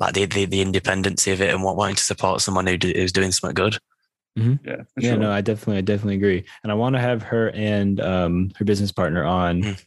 like 0.00 0.14
the 0.14 0.26
the, 0.26 0.46
the 0.46 0.60
independency 0.60 1.30
of 1.30 1.40
it 1.40 1.54
and 1.54 1.62
what, 1.62 1.76
wanting 1.76 1.94
to 1.96 2.02
support 2.02 2.40
someone 2.40 2.66
who 2.66 2.76
do, 2.76 2.92
who's 2.94 3.12
doing 3.12 3.30
something 3.30 3.54
good. 3.54 3.78
Yeah, 4.36 4.54
for 4.64 5.00
Yeah, 5.00 5.10
sure. 5.10 5.18
no, 5.18 5.30
I 5.32 5.40
definitely, 5.40 5.78
I 5.78 5.80
definitely 5.82 6.16
agree, 6.16 6.44
and 6.62 6.70
I 6.72 6.74
want 6.74 6.94
to 6.96 7.00
have 7.00 7.22
her 7.22 7.50
and 7.50 8.00
um, 8.00 8.50
her 8.56 8.64
business 8.64 8.90
partner 8.92 9.24
on. 9.24 9.62
Mm. 9.62 9.84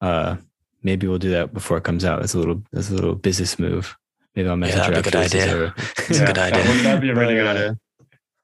Uh, 0.00 0.36
maybe 0.82 1.06
we'll 1.06 1.18
do 1.18 1.30
that 1.30 1.52
before 1.54 1.76
it 1.78 1.84
comes 1.84 2.04
out. 2.04 2.20
That's 2.20 2.34
a 2.34 2.38
little, 2.38 2.62
that's 2.72 2.90
a 2.90 2.94
little 2.94 3.14
business 3.14 3.58
move. 3.58 3.96
Maybe 4.36 4.48
I'll 4.48 4.56
message 4.56 4.76
that'd 4.76 4.96
her 4.96 5.02
be 5.02 5.08
a 5.08 5.10
good 5.10 5.16
idea. 5.24 5.56
or- 5.64 5.74
It's 6.08 6.20
a 6.20 6.26
good 6.26 6.36
that 6.36 6.52
idea. 6.52 6.72
would- 6.72 6.84
That'd 6.84 7.00
be 7.00 7.10
a 7.10 7.14
really 7.14 7.34
good 7.34 7.46
uh, 7.46 7.50
idea. 7.50 7.78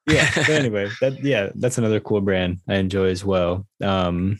yeah. 0.08 0.30
But 0.34 0.50
anyway, 0.50 0.88
that 1.00 1.22
yeah, 1.22 1.50
that's 1.54 1.78
another 1.78 2.00
cool 2.00 2.20
brand 2.22 2.58
I 2.66 2.76
enjoy 2.76 3.08
as 3.08 3.24
well. 3.24 3.66
Um, 3.82 4.38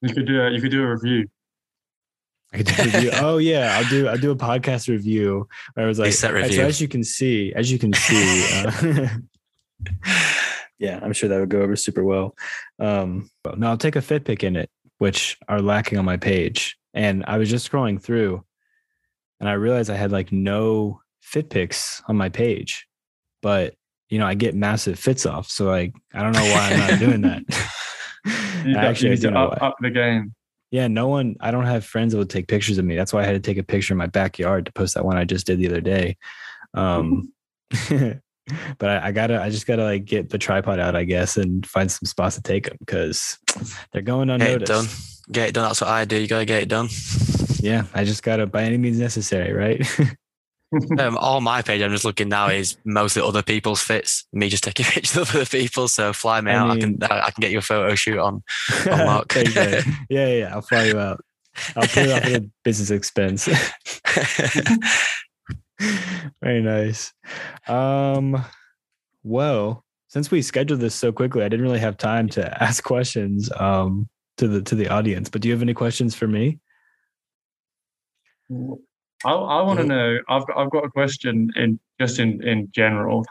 You 0.00 0.14
could 0.14 0.26
do 0.26 0.40
a, 0.40 0.50
you 0.50 0.60
could 0.60 0.70
do 0.70 0.82
a 0.84 0.90
review. 0.94 1.28
I 2.52 2.58
could 2.58 2.66
do 2.66 2.74
a 2.78 2.84
review. 2.84 3.10
oh 3.14 3.38
yeah, 3.38 3.76
I'll 3.78 3.88
do 3.90 4.06
I'll 4.08 4.18
do 4.18 4.30
a 4.30 4.36
podcast 4.36 4.88
review 4.88 5.48
where 5.74 5.84
I 5.86 5.88
was 5.88 5.98
like, 5.98 6.12
set 6.12 6.32
review." 6.32 6.52
so 6.58 6.62
as 6.62 6.80
you 6.80 6.86
can 6.88 7.02
see, 7.02 7.52
as 7.54 7.72
you 7.72 7.78
can 7.78 7.92
see, 7.92 8.46
uh, 8.54 9.08
yeah, 10.78 11.00
I'm 11.02 11.12
sure 11.12 11.28
that 11.28 11.40
would 11.40 11.48
go 11.48 11.62
over 11.62 11.76
super 11.76 12.04
well. 12.04 12.36
Um, 12.78 13.30
well, 13.44 13.56
no, 13.56 13.68
I'll 13.68 13.76
take 13.78 13.96
a 13.96 14.02
fit 14.02 14.24
pick 14.24 14.44
in 14.44 14.56
it, 14.56 14.70
which 14.98 15.36
are 15.48 15.60
lacking 15.60 15.98
on 15.98 16.04
my 16.04 16.16
page. 16.16 16.76
And 16.92 17.24
I 17.26 17.38
was 17.38 17.50
just 17.50 17.70
scrolling 17.70 18.00
through, 18.00 18.44
and 19.40 19.48
I 19.48 19.52
realized 19.52 19.90
I 19.90 19.96
had 19.96 20.12
like 20.12 20.32
no 20.32 21.00
fit 21.20 21.50
picks 21.50 22.02
on 22.08 22.16
my 22.16 22.28
page, 22.28 22.86
but 23.42 23.74
you 24.08 24.18
know 24.18 24.26
I 24.26 24.34
get 24.34 24.54
massive 24.54 24.98
fits 24.98 25.26
off, 25.26 25.48
so 25.48 25.66
like 25.66 25.94
I 26.12 26.22
don't 26.22 26.32
know 26.32 26.44
why 26.44 26.70
I'm 26.70 26.78
not 26.78 26.98
doing 26.98 27.20
that. 27.22 27.42
You, 28.64 28.72
got, 28.72 28.84
Actually, 28.84 29.10
you 29.10 29.14
need 29.16 29.20
to 29.22 29.38
up, 29.38 29.62
up 29.62 29.76
the 29.80 29.90
game. 29.90 30.34
Yeah, 30.70 30.88
no 30.88 31.08
one. 31.08 31.36
I 31.40 31.50
don't 31.50 31.66
have 31.66 31.84
friends 31.84 32.12
that 32.12 32.18
would 32.18 32.30
take 32.30 32.48
pictures 32.48 32.78
of 32.78 32.84
me. 32.86 32.96
That's 32.96 33.12
why 33.12 33.20
I 33.20 33.26
had 33.26 33.32
to 33.32 33.40
take 33.40 33.58
a 33.58 33.62
picture 33.62 33.92
in 33.92 33.98
my 33.98 34.06
backyard 34.06 34.64
to 34.64 34.72
post 34.72 34.94
that 34.94 35.04
one 35.04 35.18
I 35.18 35.24
just 35.24 35.46
did 35.46 35.58
the 35.58 35.68
other 35.68 35.82
day. 35.82 36.16
Um, 36.72 37.32
but 37.90 38.88
I, 38.88 39.08
I, 39.08 39.12
gotta, 39.12 39.40
I 39.42 39.50
just 39.50 39.66
gotta 39.66 39.84
like 39.84 40.06
get 40.06 40.30
the 40.30 40.38
tripod 40.38 40.80
out, 40.80 40.96
I 40.96 41.04
guess, 41.04 41.36
and 41.36 41.66
find 41.66 41.92
some 41.92 42.06
spots 42.06 42.36
to 42.36 42.42
take 42.42 42.64
them 42.64 42.78
because 42.80 43.38
they're 43.92 44.00
going 44.00 44.30
unnoticed. 44.30 44.58
Get 44.58 44.62
it 44.62 44.66
done. 44.66 44.86
Get 45.30 45.48
it 45.50 45.52
done. 45.52 45.68
That's 45.68 45.82
what 45.82 45.90
I 45.90 46.06
do. 46.06 46.16
You 46.16 46.26
gotta 46.26 46.46
get 46.46 46.62
it 46.62 46.68
done. 46.70 46.88
Yeah, 47.64 47.84
I 47.94 48.04
just 48.04 48.22
gotta 48.22 48.46
by 48.46 48.64
any 48.64 48.76
means 48.76 48.98
necessary, 48.98 49.54
right? 49.54 49.80
um, 50.98 51.16
all 51.16 51.40
my 51.40 51.62
page 51.62 51.80
I'm 51.80 51.92
just 51.92 52.04
looking 52.04 52.28
now 52.28 52.48
is 52.48 52.76
mostly 52.84 53.22
other 53.22 53.42
people's 53.42 53.80
fits. 53.80 54.26
Me 54.34 54.50
just 54.50 54.64
taking 54.64 54.84
pictures 54.90 55.16
of 55.16 55.34
other 55.34 55.46
people. 55.46 55.88
So 55.88 56.12
fly 56.12 56.42
me 56.42 56.52
I 56.52 56.56
out. 56.56 56.76
Mean, 56.76 56.76
I 56.76 57.08
can 57.08 57.20
I 57.20 57.30
can 57.30 57.40
get 57.40 57.52
you 57.52 57.58
a 57.58 57.62
photo 57.62 57.94
shoot 57.94 58.18
on, 58.18 58.42
on 58.90 58.98
Mark. 59.06 59.34
yeah, 59.34 59.82
yeah. 60.10 60.50
I'll 60.52 60.60
fly 60.60 60.84
you 60.84 60.98
out. 60.98 61.24
I'll 61.74 61.88
put 61.88 62.04
it 62.04 62.10
off 62.10 62.24
at 62.24 62.42
a 62.42 62.50
business 62.64 62.90
expense. 62.90 63.48
Very 66.42 66.60
nice. 66.60 67.14
Um, 67.66 68.44
well, 69.22 69.86
since 70.08 70.30
we 70.30 70.42
scheduled 70.42 70.80
this 70.80 70.94
so 70.94 71.12
quickly, 71.12 71.44
I 71.44 71.48
didn't 71.48 71.64
really 71.64 71.78
have 71.78 71.96
time 71.96 72.28
to 72.30 72.62
ask 72.62 72.84
questions 72.84 73.50
um, 73.56 74.06
to 74.36 74.48
the 74.48 74.60
to 74.60 74.74
the 74.74 74.88
audience. 74.88 75.30
But 75.30 75.40
do 75.40 75.48
you 75.48 75.54
have 75.54 75.62
any 75.62 75.72
questions 75.72 76.14
for 76.14 76.28
me? 76.28 76.58
I, 79.24 79.32
I 79.32 79.62
want 79.62 79.80
to 79.80 79.86
know. 79.86 80.18
I've 80.28 80.44
I've 80.56 80.70
got 80.70 80.84
a 80.84 80.90
question 80.90 81.50
in 81.56 81.78
just 82.00 82.18
in 82.18 82.42
in 82.46 82.68
general. 82.72 83.24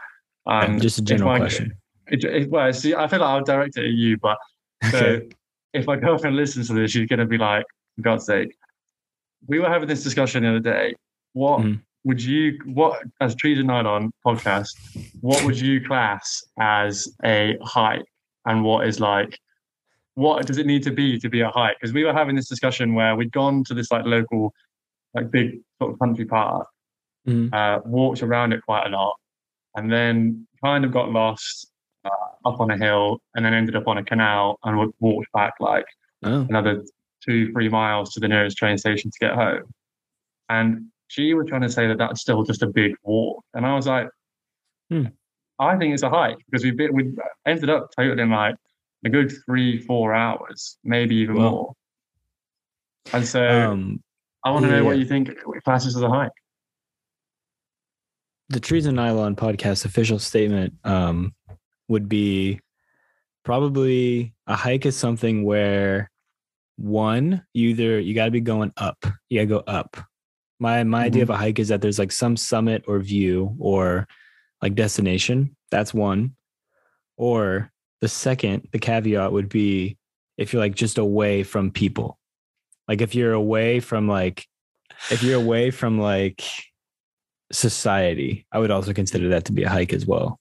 Um, 0.46 0.80
just 0.80 0.98
a 0.98 1.02
general 1.02 1.36
question. 1.36 1.72
It, 2.08 2.24
it, 2.24 2.50
well, 2.50 2.72
see, 2.72 2.94
I 2.94 3.06
feel 3.08 3.20
like 3.20 3.28
I'll 3.28 3.44
direct 3.44 3.78
it 3.78 3.84
at 3.84 3.92
you, 3.92 4.18
but 4.18 4.36
so 4.90 4.98
okay. 4.98 5.28
if 5.72 5.86
my 5.86 5.96
girlfriend 5.96 6.36
listens 6.36 6.68
to 6.68 6.74
this, 6.74 6.90
she's 6.90 7.08
going 7.08 7.18
to 7.18 7.26
be 7.26 7.38
like, 7.38 7.64
for 7.96 8.02
God's 8.02 8.26
sake. 8.26 8.54
We 9.46 9.58
were 9.58 9.68
having 9.68 9.88
this 9.88 10.02
discussion 10.02 10.42
the 10.42 10.50
other 10.50 10.60
day. 10.60 10.94
What 11.32 11.60
mm. 11.60 11.80
would 12.04 12.22
you, 12.22 12.58
what, 12.66 13.02
as 13.20 13.34
Trees 13.34 13.58
and 13.58 13.68
Nylon 13.68 14.12
podcast, 14.24 14.70
what 15.20 15.44
would 15.44 15.58
you 15.58 15.84
class 15.84 16.42
as 16.58 17.08
a 17.24 17.56
hike? 17.62 18.04
And 18.46 18.62
what 18.62 18.86
is 18.86 19.00
like, 19.00 19.38
what 20.14 20.46
does 20.46 20.58
it 20.58 20.66
need 20.66 20.82
to 20.84 20.90
be 20.90 21.18
to 21.18 21.28
be 21.28 21.40
a 21.40 21.50
hike? 21.50 21.76
Because 21.80 21.94
we 21.94 22.04
were 22.04 22.12
having 22.12 22.36
this 22.36 22.48
discussion 22.48 22.94
where 22.94 23.16
we'd 23.16 23.32
gone 23.32 23.64
to 23.64 23.74
this 23.74 23.90
like 23.90 24.04
local, 24.04 24.52
like 25.14 25.30
big 25.30 25.60
sort 25.78 25.92
of 25.92 25.98
country 25.98 26.24
park, 26.24 26.66
mm. 27.26 27.52
uh, 27.52 27.80
walked 27.84 28.22
around 28.22 28.52
it 28.52 28.62
quite 28.64 28.86
a 28.86 28.90
lot, 28.90 29.14
and 29.76 29.90
then 29.92 30.46
kind 30.62 30.84
of 30.84 30.92
got 30.92 31.10
lost 31.10 31.70
uh, 32.04 32.48
up 32.48 32.60
on 32.60 32.70
a 32.70 32.76
hill, 32.76 33.20
and 33.34 33.44
then 33.44 33.54
ended 33.54 33.76
up 33.76 33.86
on 33.86 33.98
a 33.98 34.04
canal 34.04 34.58
and 34.64 34.92
walked 35.00 35.30
back 35.32 35.54
like 35.60 35.86
oh. 36.24 36.46
another 36.48 36.84
two, 37.24 37.52
three 37.52 37.68
miles 37.68 38.12
to 38.12 38.20
the 38.20 38.28
nearest 38.28 38.56
train 38.56 38.76
station 38.78 39.10
to 39.10 39.18
get 39.18 39.34
home. 39.34 39.62
And 40.48 40.86
she 41.08 41.34
was 41.34 41.46
trying 41.48 41.62
to 41.62 41.70
say 41.70 41.86
that 41.86 41.98
that's 41.98 42.20
still 42.20 42.42
just 42.44 42.62
a 42.62 42.66
big 42.66 42.94
walk. 43.02 43.44
And 43.54 43.64
I 43.64 43.74
was 43.74 43.86
like, 43.86 44.08
hmm. 44.90 45.06
I 45.58 45.76
think 45.76 45.94
it's 45.94 46.02
a 46.02 46.10
hike 46.10 46.38
because 46.50 46.64
we 46.64 46.72
we 46.72 47.12
ended 47.46 47.70
up 47.70 47.90
totaling 47.96 48.30
like 48.30 48.56
a 49.04 49.08
good 49.08 49.32
three, 49.46 49.78
four 49.78 50.12
hours, 50.12 50.78
maybe 50.82 51.14
even 51.16 51.36
more. 51.36 51.74
And 53.12 53.26
so 53.26 53.46
um, 53.46 54.02
I 54.44 54.50
want 54.50 54.66
to 54.66 54.70
know 54.70 54.84
what 54.84 54.98
you 54.98 55.06
think 55.06 55.30
classes 55.64 55.96
as 55.96 56.02
a 56.02 56.08
hike. 56.08 56.32
The 58.50 58.60
Trees 58.60 58.84
and 58.86 58.96
Nylon 58.96 59.36
podcast 59.36 59.86
official 59.86 60.18
statement 60.18 60.74
um, 60.84 61.34
would 61.88 62.08
be 62.08 62.60
probably 63.44 64.34
a 64.46 64.54
hike 64.54 64.84
is 64.84 64.96
something 64.96 65.44
where 65.44 66.10
one, 66.76 67.44
you 67.54 67.70
either 67.70 67.98
you 68.00 68.14
got 68.14 68.26
to 68.26 68.30
be 68.30 68.40
going 68.40 68.72
up. 68.76 69.06
You 69.30 69.40
got 69.40 69.54
to 69.54 69.64
go 69.64 69.72
up. 69.72 69.96
My 70.60 70.84
my 70.84 70.98
mm-hmm. 70.98 71.06
idea 71.06 71.22
of 71.22 71.30
a 71.30 71.36
hike 71.36 71.58
is 71.58 71.68
that 71.68 71.80
there's 71.80 71.98
like 71.98 72.12
some 72.12 72.36
summit 72.36 72.84
or 72.86 72.98
view 72.98 73.56
or 73.58 74.06
like 74.60 74.74
destination. 74.74 75.56
That's 75.70 75.94
one. 75.94 76.36
Or 77.16 77.70
the 78.00 78.08
second, 78.08 78.68
the 78.72 78.78
caveat 78.78 79.32
would 79.32 79.48
be 79.48 79.96
if 80.36 80.52
you're 80.52 80.60
like 80.60 80.74
just 80.74 80.98
away 80.98 81.44
from 81.44 81.70
people. 81.70 82.18
Like 82.88 83.00
if 83.00 83.14
you're 83.14 83.32
away 83.32 83.80
from 83.80 84.08
like 84.08 84.46
if 85.10 85.22
you're 85.22 85.40
away 85.40 85.70
from 85.70 85.98
like 85.98 86.44
society, 87.52 88.46
I 88.52 88.58
would 88.58 88.70
also 88.70 88.92
consider 88.92 89.30
that 89.30 89.46
to 89.46 89.52
be 89.52 89.64
a 89.64 89.68
hike 89.68 89.92
as 89.92 90.06
well. 90.06 90.38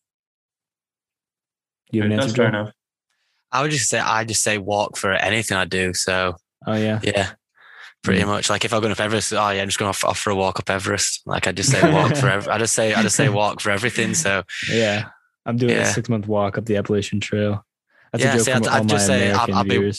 You 1.92 2.02
have 2.02 2.12
an 2.12 2.20
answer, 2.20 2.36
fair 2.36 2.48
enough. 2.48 2.72
I 3.52 3.62
would 3.62 3.72
just 3.72 3.90
say 3.90 4.00
I 4.00 4.24
just 4.24 4.42
say 4.42 4.58
walk 4.58 4.98
for 4.98 5.12
anything 5.12 5.58
I 5.58 5.66
do. 5.66 5.94
So 5.94 6.36
oh 6.66 6.76
yeah, 6.76 7.00
yeah, 7.04 7.34
pretty 8.04 8.24
mm. 8.24 8.28
much. 8.28 8.50
Like 8.50 8.66
if 8.66 8.74
I'm 8.74 8.82
going 8.82 8.92
up 8.92 9.00
Everest, 9.00 9.32
oh 9.32 9.50
yeah, 9.50 9.62
I'm 9.62 9.68
just 9.68 9.80
going 9.80 9.90
off, 9.90 10.04
off 10.04 10.20
for 10.20 10.32
a 10.32 10.36
walk 10.36 10.60
up 10.60 10.70
Everest. 10.70 11.22
Like 11.26 11.48
I 11.48 11.52
just 11.52 11.72
say 11.72 11.92
walk 11.94 12.16
for. 12.16 12.30
Every, 12.30 12.52
I 12.52 12.58
just 12.58 12.74
say 12.74 12.94
I 12.94 13.02
just 13.04 13.16
say 13.16 13.30
walk 13.30 13.62
for 13.62 13.70
everything. 13.70 14.16
So 14.16 14.44
yeah, 14.70 15.10
I'm 15.46 15.58
doing 15.58 15.76
yeah. 15.76 15.84
a 15.84 15.86
six 15.86 16.10
month 16.10 16.28
walk 16.28 16.58
up 16.58 16.66
the 16.66 16.78
Appalachian 16.78 17.20
Trail. 17.20 17.64
That's 18.14 18.24
yeah, 18.24 18.38
see, 18.38 18.52
I'd, 18.52 18.68
I'd 18.68 18.88
just 18.88 19.08
say 19.08 19.32
I'd, 19.32 19.50
I'd, 19.50 19.68
be, 19.68 19.92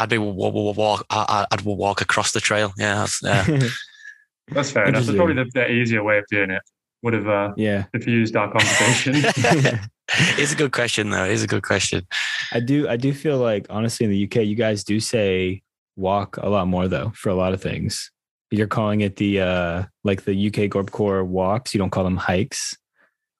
I'd 0.00 0.08
be 0.08 0.18
walk, 0.18 1.06
I'd 1.08 1.60
walk 1.60 2.00
across 2.00 2.32
the 2.32 2.40
trail. 2.40 2.72
Yeah, 2.76 2.94
that's, 2.96 3.22
yeah. 3.22 3.68
that's 4.48 4.72
fair 4.72 4.86
enough. 4.86 5.04
That's 5.04 5.16
probably 5.16 5.36
the, 5.36 5.48
the, 5.54 5.70
easier 5.70 6.02
way 6.02 6.18
of 6.18 6.24
doing 6.28 6.50
it. 6.50 6.62
Would 7.02 7.12
have 7.12 7.28
uh, 7.28 7.52
yeah 7.56 7.84
diffused 7.92 8.34
our 8.34 8.50
conversation. 8.50 9.14
it's 10.38 10.52
a 10.52 10.56
good 10.56 10.72
question 10.72 11.10
though. 11.10 11.24
It's 11.24 11.44
a 11.44 11.46
good 11.46 11.62
question. 11.62 12.06
I 12.50 12.58
do 12.58 12.88
I 12.88 12.96
do 12.96 13.12
feel 13.12 13.38
like 13.38 13.66
honestly 13.70 14.04
in 14.04 14.10
the 14.10 14.24
UK 14.24 14.46
you 14.46 14.56
guys 14.56 14.82
do 14.82 14.98
say 14.98 15.62
walk 15.96 16.38
a 16.38 16.48
lot 16.48 16.66
more 16.66 16.88
though 16.88 17.12
for 17.14 17.28
a 17.28 17.34
lot 17.34 17.52
of 17.52 17.62
things. 17.62 18.10
You're 18.50 18.66
calling 18.66 19.02
it 19.02 19.16
the 19.16 19.40
uh 19.40 19.84
like 20.02 20.24
the 20.24 20.48
UK 20.48 20.70
Gorp 20.70 20.90
Corps 20.90 21.22
walks. 21.22 21.72
You 21.72 21.78
don't 21.78 21.90
call 21.90 22.04
them 22.04 22.16
hikes. 22.16 22.76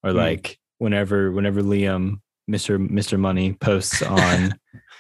Or 0.05 0.11
mm. 0.11 0.17
like 0.17 0.59
whenever 0.79 1.33
whenever 1.33 1.63
Liam 1.63 2.21
Mr. 2.51 2.79
Mr. 2.89 3.19
Money 3.19 3.55
posts 3.55 4.03
on 4.03 4.55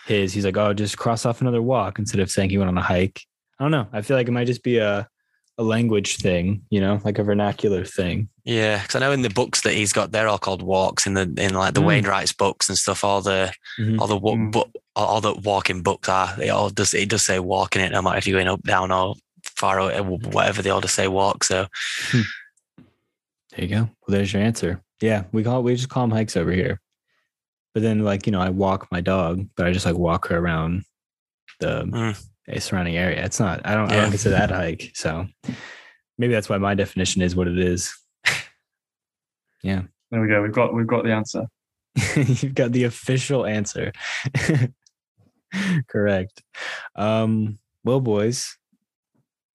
his, 0.06 0.32
he's 0.32 0.44
like, 0.44 0.56
oh, 0.56 0.74
just 0.74 0.98
cross 0.98 1.24
off 1.26 1.40
another 1.40 1.62
walk 1.62 1.98
instead 1.98 2.20
of 2.20 2.30
saying 2.30 2.50
he 2.50 2.58
went 2.58 2.68
on 2.68 2.78
a 2.78 2.82
hike. 2.82 3.22
I 3.58 3.64
don't 3.64 3.70
know. 3.70 3.86
I 3.92 4.02
feel 4.02 4.16
like 4.16 4.28
it 4.28 4.32
might 4.32 4.46
just 4.46 4.62
be 4.62 4.78
a 4.78 5.08
a 5.56 5.62
language 5.62 6.16
thing, 6.16 6.62
you 6.70 6.80
know, 6.80 7.00
like 7.04 7.18
a 7.18 7.22
vernacular 7.22 7.84
thing. 7.84 8.28
Yeah, 8.44 8.82
because 8.82 8.96
I 8.96 8.98
know 8.98 9.12
in 9.12 9.22
the 9.22 9.30
books 9.30 9.60
that 9.62 9.74
he's 9.74 9.92
got, 9.92 10.10
they're 10.10 10.28
all 10.28 10.38
called 10.38 10.62
walks. 10.62 11.06
In 11.06 11.14
the 11.14 11.32
in 11.38 11.54
like 11.54 11.74
the 11.74 11.80
mm. 11.80 11.86
Wainwright's 11.86 12.32
books 12.32 12.68
and 12.68 12.76
stuff, 12.76 13.04
all 13.04 13.22
the 13.22 13.52
mm-hmm. 13.78 14.00
all 14.00 14.06
the 14.06 14.18
mm. 14.18 14.50
bu- 14.50 14.78
all 14.96 15.20
the 15.20 15.34
walking 15.34 15.82
books 15.82 16.08
are. 16.08 16.34
They 16.36 16.50
all 16.50 16.70
does 16.70 16.92
it 16.92 17.08
does 17.08 17.22
say 17.22 17.38
walking 17.38 17.82
it, 17.82 17.92
no 17.92 18.02
matter 18.02 18.18
if 18.18 18.26
you're 18.26 18.36
going 18.36 18.48
up, 18.48 18.62
down, 18.62 18.90
or 18.90 19.14
far 19.44 19.78
away, 19.78 20.00
whatever. 20.00 20.60
They 20.60 20.70
all 20.70 20.80
just 20.80 20.94
say 20.94 21.08
walk. 21.08 21.44
So 21.44 21.66
hmm. 22.10 22.20
there 23.50 23.64
you 23.64 23.68
go. 23.68 23.80
Well, 23.82 23.90
there's 24.08 24.32
your 24.32 24.42
answer. 24.42 24.82
Yeah, 25.00 25.24
we 25.32 25.44
call 25.44 25.62
we 25.62 25.76
just 25.76 25.88
call 25.88 26.02
them 26.02 26.10
hikes 26.10 26.36
over 26.36 26.50
here. 26.50 26.80
But 27.74 27.82
then, 27.82 28.04
like 28.04 28.26
you 28.26 28.32
know, 28.32 28.40
I 28.40 28.50
walk 28.50 28.88
my 28.90 29.00
dog, 29.00 29.46
but 29.56 29.66
I 29.66 29.72
just 29.72 29.84
like 29.84 29.96
walk 29.96 30.28
her 30.28 30.38
around 30.38 30.84
the 31.60 31.84
mm. 31.84 32.62
surrounding 32.62 32.96
area. 32.96 33.24
It's 33.24 33.40
not. 33.40 33.60
I 33.64 33.74
don't. 33.74 33.90
Yeah. 33.90 33.96
I 33.96 34.00
don't 34.02 34.10
consider 34.10 34.36
that 34.36 34.52
a 34.52 34.54
hike. 34.54 34.92
So 34.94 35.26
maybe 36.16 36.32
that's 36.32 36.48
why 36.48 36.58
my 36.58 36.74
definition 36.74 37.20
is 37.20 37.34
what 37.34 37.48
it 37.48 37.58
is. 37.58 37.92
yeah. 39.62 39.82
There 40.10 40.20
we 40.20 40.28
go. 40.28 40.42
We've 40.42 40.52
got 40.52 40.72
we've 40.72 40.86
got 40.86 41.04
the 41.04 41.12
answer. 41.12 41.46
You've 42.16 42.54
got 42.54 42.72
the 42.72 42.84
official 42.84 43.46
answer. 43.46 43.92
Correct. 45.88 46.42
Um, 46.96 47.58
well, 47.84 48.00
boys, 48.00 48.56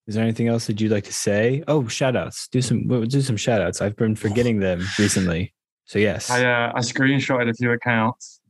is 0.07 0.15
there 0.15 0.23
anything 0.23 0.47
else 0.47 0.67
that 0.67 0.79
you'd 0.79 0.91
like 0.91 1.03
to 1.05 1.13
say? 1.13 1.63
Oh, 1.67 1.87
shout 1.87 2.15
outs. 2.15 2.47
Do 2.47 2.61
some 2.61 2.87
do 3.07 3.21
some 3.21 3.37
shout 3.37 3.61
outs. 3.61 3.81
I've 3.81 3.95
been 3.95 4.15
forgetting 4.15 4.59
them 4.59 4.85
recently. 4.97 5.53
So 5.89 5.97
yes, 5.97 6.29
I 6.29 6.45
uh, 6.45 6.71
I 6.75 6.81
screenshotted 6.81 7.49
a 7.49 7.53
few 7.55 7.71
accounts. 7.71 8.41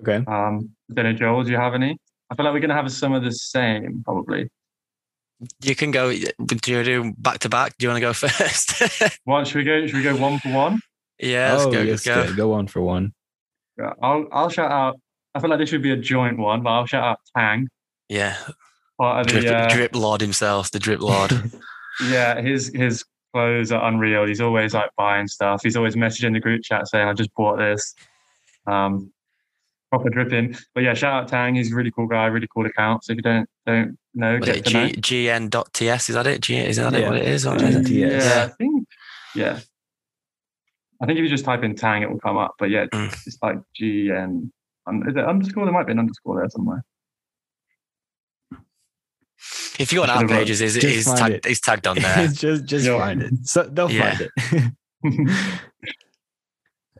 Okay. 0.00 0.22
Um, 0.28 0.70
then 0.88 1.16
Joel, 1.16 1.42
do 1.42 1.50
you 1.50 1.56
have 1.56 1.74
any? 1.74 1.98
I 2.30 2.36
feel 2.36 2.44
like 2.44 2.54
we're 2.54 2.60
gonna 2.60 2.74
have 2.74 2.92
some 2.92 3.12
of 3.14 3.24
the 3.24 3.32
same 3.32 4.04
probably. 4.04 4.48
You 5.60 5.74
can 5.74 5.90
go. 5.90 6.12
Do 6.12 6.72
you 6.72 6.84
do 6.84 7.14
back 7.18 7.40
to 7.40 7.48
back? 7.48 7.76
Do 7.78 7.84
you 7.84 7.90
want 7.90 7.96
to 7.96 8.00
go 8.00 8.12
first? 8.28 8.80
what 9.24 9.48
should 9.48 9.56
we 9.56 9.64
go? 9.64 9.88
Should 9.88 9.96
we 9.96 10.04
go 10.04 10.14
one 10.14 10.38
for 10.38 10.50
one? 10.50 10.78
Yeah, 11.18 11.54
let's 11.54 11.64
oh, 11.64 11.72
go. 11.72 11.82
Let's 11.82 12.06
go. 12.06 12.32
go 12.36 12.48
one 12.48 12.68
for 12.68 12.80
one. 12.80 13.12
Yeah, 13.76 13.94
I'll 14.00 14.28
I'll 14.30 14.48
shout 14.48 14.70
out. 14.70 15.00
I 15.34 15.40
feel 15.40 15.50
like 15.50 15.58
this 15.58 15.70
should 15.70 15.82
be 15.82 15.90
a 15.90 15.96
joint 15.96 16.38
one, 16.38 16.62
but 16.62 16.70
I'll 16.70 16.86
shout 16.86 17.02
out 17.02 17.18
Tang. 17.36 17.66
Yeah. 18.08 18.36
Part 19.00 19.22
of 19.22 19.26
drip, 19.26 19.44
the, 19.44 19.56
uh, 19.56 19.68
drip 19.68 19.96
lord 19.96 20.20
himself, 20.20 20.70
the 20.70 20.78
drip 20.78 21.00
lord. 21.00 21.32
yeah, 22.08 22.40
his 22.40 22.70
his 22.72 23.04
clothes 23.38 23.70
are 23.70 23.86
unreal. 23.88 24.26
He's 24.26 24.40
always 24.40 24.74
like 24.74 24.90
buying 24.96 25.28
stuff. 25.28 25.60
He's 25.62 25.76
always 25.76 25.94
messaging 25.94 26.32
the 26.32 26.40
group 26.40 26.62
chat 26.64 26.88
saying, 26.88 27.06
"I 27.08 27.12
just 27.12 27.32
bought 27.34 27.58
this." 27.58 27.94
Um, 28.66 29.12
proper 29.90 30.10
dripping. 30.10 30.56
But 30.74 30.82
yeah, 30.82 30.94
shout 30.94 31.22
out 31.22 31.28
Tang. 31.28 31.54
He's 31.54 31.72
a 31.72 31.76
really 31.76 31.92
cool 31.92 32.08
guy, 32.08 32.26
really 32.26 32.48
cool 32.52 32.66
account. 32.66 33.04
So 33.04 33.12
if 33.12 33.16
you 33.16 33.22
don't 33.22 33.48
don't 33.64 33.96
know, 34.14 34.40
get 34.40 34.64
to 34.66 34.72
know. 34.72 34.88
GN.ts 34.88 36.08
is 36.08 36.14
that 36.16 36.26
it? 36.26 36.40
G, 36.40 36.56
is 36.56 36.76
that 36.76 36.92
yeah. 36.92 36.98
it? 36.98 37.06
What 37.06 37.16
it 37.16 37.28
is? 37.28 37.46
Or 37.46 37.56
yeah, 37.58 38.44
I 38.44 38.48
think. 38.48 38.88
Yeah, 39.36 39.60
I 41.00 41.06
think 41.06 41.18
if 41.18 41.22
you 41.22 41.28
just 41.28 41.44
type 41.44 41.62
in 41.62 41.76
Tang, 41.76 42.02
it 42.02 42.10
will 42.10 42.18
come 42.18 42.36
up. 42.36 42.54
But 42.58 42.70
yeah, 42.70 42.86
mm. 42.86 43.12
it's 43.26 43.38
like 43.40 43.58
GN. 43.80 44.50
Is 45.06 45.16
it 45.16 45.24
underscore? 45.24 45.64
There 45.64 45.72
might 45.72 45.86
be 45.86 45.92
an 45.92 46.00
underscore 46.00 46.40
there 46.40 46.48
somewhere. 46.48 46.82
If 49.78 49.92
you 49.92 49.98
go 49.98 50.02
on 50.02 50.10
our 50.10 50.26
pages, 50.26 50.60
is 50.60 50.76
is 50.76 51.06
tagged, 51.06 51.46
he's 51.46 51.60
tagged 51.60 51.86
on 51.86 51.98
there. 52.00 52.28
just 52.28 52.64
just 52.64 52.86
find 52.88 53.22
it. 53.22 53.32
So 53.44 53.62
they'll 53.64 53.90
yeah. 53.90 54.16
find 54.16 54.30
it. 54.52 54.72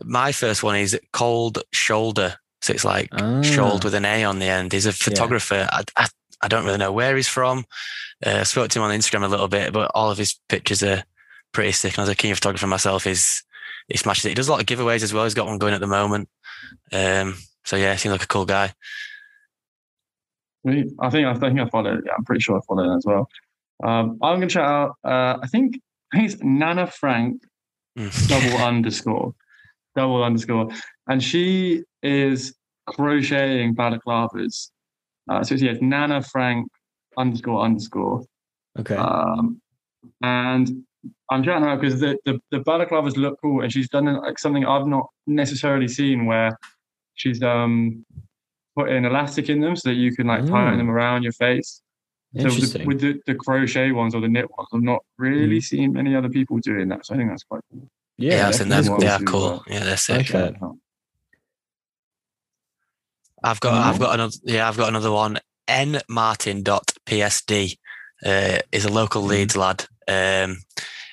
My 0.04 0.32
first 0.32 0.62
one 0.62 0.76
is 0.76 0.98
Cold 1.12 1.58
Shoulder. 1.72 2.36
So 2.60 2.72
it's 2.72 2.84
like 2.84 3.08
Ah, 3.12 3.42
Shoulder 3.42 3.86
with 3.86 3.94
an 3.94 4.04
A 4.04 4.24
on 4.24 4.38
the 4.38 4.46
end. 4.46 4.72
He's 4.72 4.86
a 4.86 4.92
photographer. 4.92 5.68
I, 5.70 5.82
I, 5.96 6.06
I 6.40 6.48
don't 6.48 6.64
really 6.64 6.78
know 6.78 6.92
where 6.92 7.16
he's 7.16 7.28
from. 7.28 7.64
Uh, 8.24 8.44
spoke 8.44 8.70
to 8.70 8.78
him 8.78 8.84
on 8.84 8.96
Instagram 8.96 9.24
a 9.24 9.28
little 9.28 9.48
bit, 9.48 9.72
but 9.72 9.90
all 9.94 10.10
of 10.10 10.18
his 10.18 10.38
pictures 10.48 10.82
are 10.82 11.04
pretty 11.52 11.72
sick. 11.72 11.96
And 11.96 12.02
as 12.02 12.08
a 12.08 12.14
keen 12.14 12.34
photographer 12.34 12.66
myself, 12.66 13.04
he's 13.04 13.44
he 13.88 13.96
smashes 13.96 14.24
it. 14.26 14.30
He 14.30 14.34
does 14.34 14.48
a 14.48 14.52
lot 14.52 14.60
of 14.60 14.66
giveaways 14.66 15.02
as 15.02 15.12
well. 15.12 15.24
He's 15.24 15.34
got 15.34 15.46
one 15.46 15.58
going 15.58 15.74
at 15.74 15.80
the 15.80 15.86
moment. 15.86 16.28
Um, 16.92 17.36
so 17.64 17.76
yeah, 17.76 17.94
seems 17.96 18.12
like 18.12 18.22
a 18.24 18.28
cool 18.28 18.44
guy. 18.46 18.72
I 21.00 21.10
think 21.10 21.26
I 21.26 21.34
think 21.34 21.60
I 21.60 21.68
followed. 21.68 22.02
Yeah, 22.06 22.12
I'm 22.16 22.24
pretty 22.24 22.40
sure 22.40 22.58
I 22.58 22.60
followed 22.66 22.96
as 22.96 23.04
well. 23.06 23.28
Um, 23.84 24.18
I'm 24.22 24.38
gonna 24.40 24.48
shout 24.48 24.64
out. 24.64 24.90
Uh, 25.04 25.38
I 25.42 25.46
think 25.46 25.80
I 26.12 26.18
think 26.18 26.32
it's 26.32 26.42
Nana 26.42 26.86
Frank 26.86 27.42
Mm. 27.98 28.28
double 28.28 28.64
underscore 28.64 29.34
double 29.96 30.22
underscore, 30.22 30.68
and 31.08 31.22
she 31.22 31.82
is 32.04 32.54
crocheting 32.86 33.74
balaclavas. 33.74 34.70
Uh, 35.28 35.42
so 35.42 35.54
it's, 35.54 35.62
yeah, 35.62 35.72
Nana 35.80 36.22
Frank 36.22 36.68
underscore 37.16 37.60
underscore. 37.62 38.22
okay. 38.78 38.94
Um, 38.94 39.60
and 40.22 40.84
I'm 41.30 41.42
shouting 41.42 41.64
her 41.64 41.70
out 41.70 41.80
because 41.80 41.98
the, 41.98 42.16
the 42.24 42.38
the 42.52 42.58
balaclavas 42.60 43.16
look 43.16 43.40
cool, 43.42 43.62
and 43.62 43.72
she's 43.72 43.88
done 43.88 44.04
like 44.04 44.38
something 44.38 44.64
I've 44.64 44.86
not 44.86 45.08
necessarily 45.26 45.88
seen 45.88 46.26
where 46.26 46.56
she's 47.14 47.42
um 47.42 48.04
put 48.78 48.88
an 48.90 49.04
elastic 49.04 49.48
in 49.48 49.60
them 49.60 49.76
so 49.76 49.88
that 49.90 49.94
you 49.96 50.14
can 50.16 50.26
like 50.26 50.40
tighten 50.46 50.74
Mm. 50.74 50.78
them 50.78 50.90
around 50.90 51.22
your 51.22 51.32
face. 51.32 51.82
So 52.36 52.44
with 52.44 52.72
the, 52.74 52.84
with 52.84 53.00
the, 53.00 53.20
the 53.26 53.34
crochet 53.34 53.90
ones 53.92 54.14
or 54.14 54.20
the 54.20 54.28
knit 54.28 54.46
ones, 54.56 54.68
I've 54.74 54.82
not 54.82 55.02
really 55.16 55.60
seen 55.60 55.92
many 55.94 56.14
other 56.14 56.28
people 56.28 56.58
doing 56.58 56.88
that. 56.90 57.06
So 57.06 57.14
I 57.14 57.16
think 57.16 57.30
that's 57.30 57.42
quite 57.44 57.62
cool. 57.72 57.88
Yeah, 58.18 58.36
yeah, 58.36 58.48
I 58.48 58.52
think 58.52 58.68
that's 58.70 58.88
want 58.88 59.02
yeah, 59.02 59.18
to, 59.18 59.24
cool. 59.24 59.64
Yeah, 59.66 59.84
that's 59.84 60.08
like 60.08 60.26
sick. 60.26 60.36
that. 60.36 60.54
I've 63.42 63.60
got 63.60 63.74
I've 63.86 63.98
got 64.00 64.14
another 64.14 64.32
yeah, 64.44 64.68
I've 64.68 64.76
got 64.76 64.88
another 64.88 65.12
one. 65.12 65.38
nmartin.psd 65.68 67.76
uh, 68.26 68.58
is 68.72 68.84
a 68.84 68.92
local 68.92 69.22
Mhm. 69.22 69.28
Leeds 69.28 69.56
lad. 69.56 69.84
Um, 70.08 70.58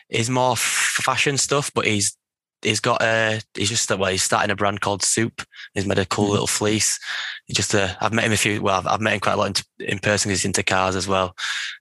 he's 0.10 0.30
more 0.30 0.54
f- 0.54 0.60
fashion 1.04 1.38
stuff, 1.38 1.72
but 1.76 1.86
he's 1.86 2.18
he's 2.62 2.80
got 2.80 3.02
a 3.02 3.42
he's 3.54 3.70
just 3.70 3.90
well 3.90 4.12
he's 4.12 4.24
starting 4.24 4.52
a 4.52 4.56
brand 4.56 4.82
called 4.82 5.04
Soup. 5.04 5.42
He's 5.74 5.86
made 5.86 6.00
a 6.00 6.06
cool 6.06 6.28
Mhm. 6.28 6.32
little 6.32 6.48
fleece. 6.48 7.00
He 7.46 7.54
just 7.54 7.74
uh, 7.76 7.94
I've 8.02 8.14
met 8.14 8.26
him 8.26 8.32
a 8.32 8.38
few 8.38 8.62
well 8.62 8.78
I've, 8.78 8.88
I've 8.88 9.02
met 9.02 9.14
him 9.14 9.20
quite 9.20 9.34
a 9.34 9.38
lot 9.38 9.62
in, 9.80 9.86
in 9.88 10.00
person. 10.00 10.30
He's 10.32 10.46
into 10.46 10.64
cars 10.64 10.96
as 10.96 11.08
well, 11.08 11.36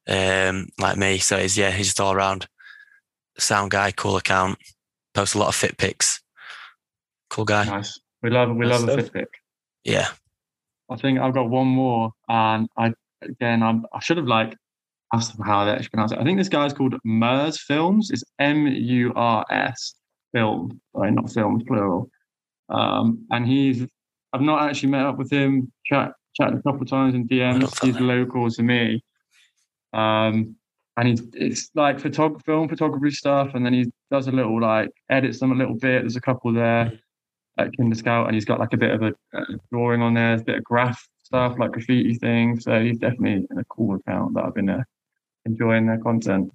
um, 0.08 0.68
like 0.78 0.96
me. 0.96 1.18
So 1.18 1.38
he's 1.38 1.56
yeah 1.56 1.70
he's 1.70 1.86
just 1.86 2.00
all 2.00 2.12
around 2.12 2.46
sound 3.38 3.70
guy, 3.70 3.90
cool 3.92 4.16
account. 4.16 4.58
Posts 5.14 5.34
a 5.34 5.38
lot 5.38 5.48
of 5.48 5.54
fit 5.54 5.78
pics. 5.78 6.20
Cool 7.30 7.44
guy. 7.44 7.64
Nice. 7.64 7.98
We 8.22 8.30
love 8.30 8.50
we 8.54 8.66
Nice 8.66 8.80
love 8.82 8.88
a 8.88 9.02
fit 9.02 9.12
pic. 9.12 9.28
Yeah. 9.84 10.08
I 10.90 10.96
think 10.96 11.18
I've 11.18 11.34
got 11.34 11.48
one 11.48 11.66
more, 11.68 12.12
and 12.28 12.68
I 12.76 12.92
again 13.22 13.62
I'm, 13.62 13.86
I 13.92 14.00
should 14.00 14.16
have 14.18 14.26
like 14.26 14.54
asked 15.14 15.36
them 15.36 15.46
how 15.46 15.64
they 15.64 15.70
actually 15.70 15.88
pronounce 15.88 16.12
it. 16.12 16.18
I 16.18 16.24
think 16.24 16.38
this 16.38 16.48
guy's 16.48 16.72
called 16.74 16.94
Murs 17.04 17.60
Films. 17.60 18.10
It's 18.10 18.22
M 18.38 18.66
U 18.66 19.12
R 19.16 19.44
S 19.50 19.94
Film, 20.34 20.80
sorry, 20.94 21.12
not 21.12 21.32
films 21.32 21.62
plural. 21.66 22.10
Um, 22.68 23.26
and 23.30 23.46
he's 23.46 23.86
I've 24.32 24.40
not 24.40 24.68
actually 24.68 24.90
met 24.90 25.06
up 25.06 25.16
with 25.16 25.30
him. 25.30 25.72
Chat 25.86 26.12
chatted 26.34 26.58
a 26.58 26.62
couple 26.62 26.82
of 26.82 26.88
times 26.88 27.14
in 27.14 27.28
DMs. 27.28 27.82
He's 27.82 27.96
him. 27.96 28.08
local 28.08 28.50
to 28.50 28.62
me. 28.62 29.02
Um, 29.92 30.56
and 30.96 31.08
he's 31.08 31.22
it's 31.32 31.70
like 31.74 31.98
photog- 31.98 32.44
film 32.44 32.68
photography 32.68 33.10
stuff, 33.10 33.54
and 33.54 33.64
then 33.64 33.72
he 33.72 33.92
does 34.10 34.26
a 34.26 34.32
little 34.32 34.60
like 34.60 34.90
edits 35.10 35.40
them 35.40 35.52
a 35.52 35.54
little 35.54 35.74
bit. 35.74 36.02
There's 36.02 36.16
a 36.16 36.20
couple 36.20 36.52
there 36.52 36.92
at 37.58 37.76
Kinder 37.76 37.94
Scout, 37.94 38.26
and 38.26 38.34
he's 38.34 38.44
got 38.44 38.60
like 38.60 38.72
a 38.72 38.76
bit 38.76 38.90
of 38.90 39.02
a, 39.02 39.14
uh 39.36 39.44
drawing 39.72 40.02
on 40.02 40.14
there, 40.14 40.34
a 40.34 40.42
bit 40.42 40.58
of 40.58 40.64
graph 40.64 41.06
stuff, 41.22 41.56
like 41.58 41.72
graffiti 41.72 42.14
things. 42.14 42.64
So 42.64 42.80
he's 42.82 42.98
definitely 42.98 43.46
a 43.58 43.64
cool 43.64 43.96
account 43.96 44.34
that 44.34 44.44
I've 44.44 44.54
been 44.54 44.70
uh, 44.70 44.82
enjoying 45.46 45.86
their 45.86 45.98
content. 45.98 46.52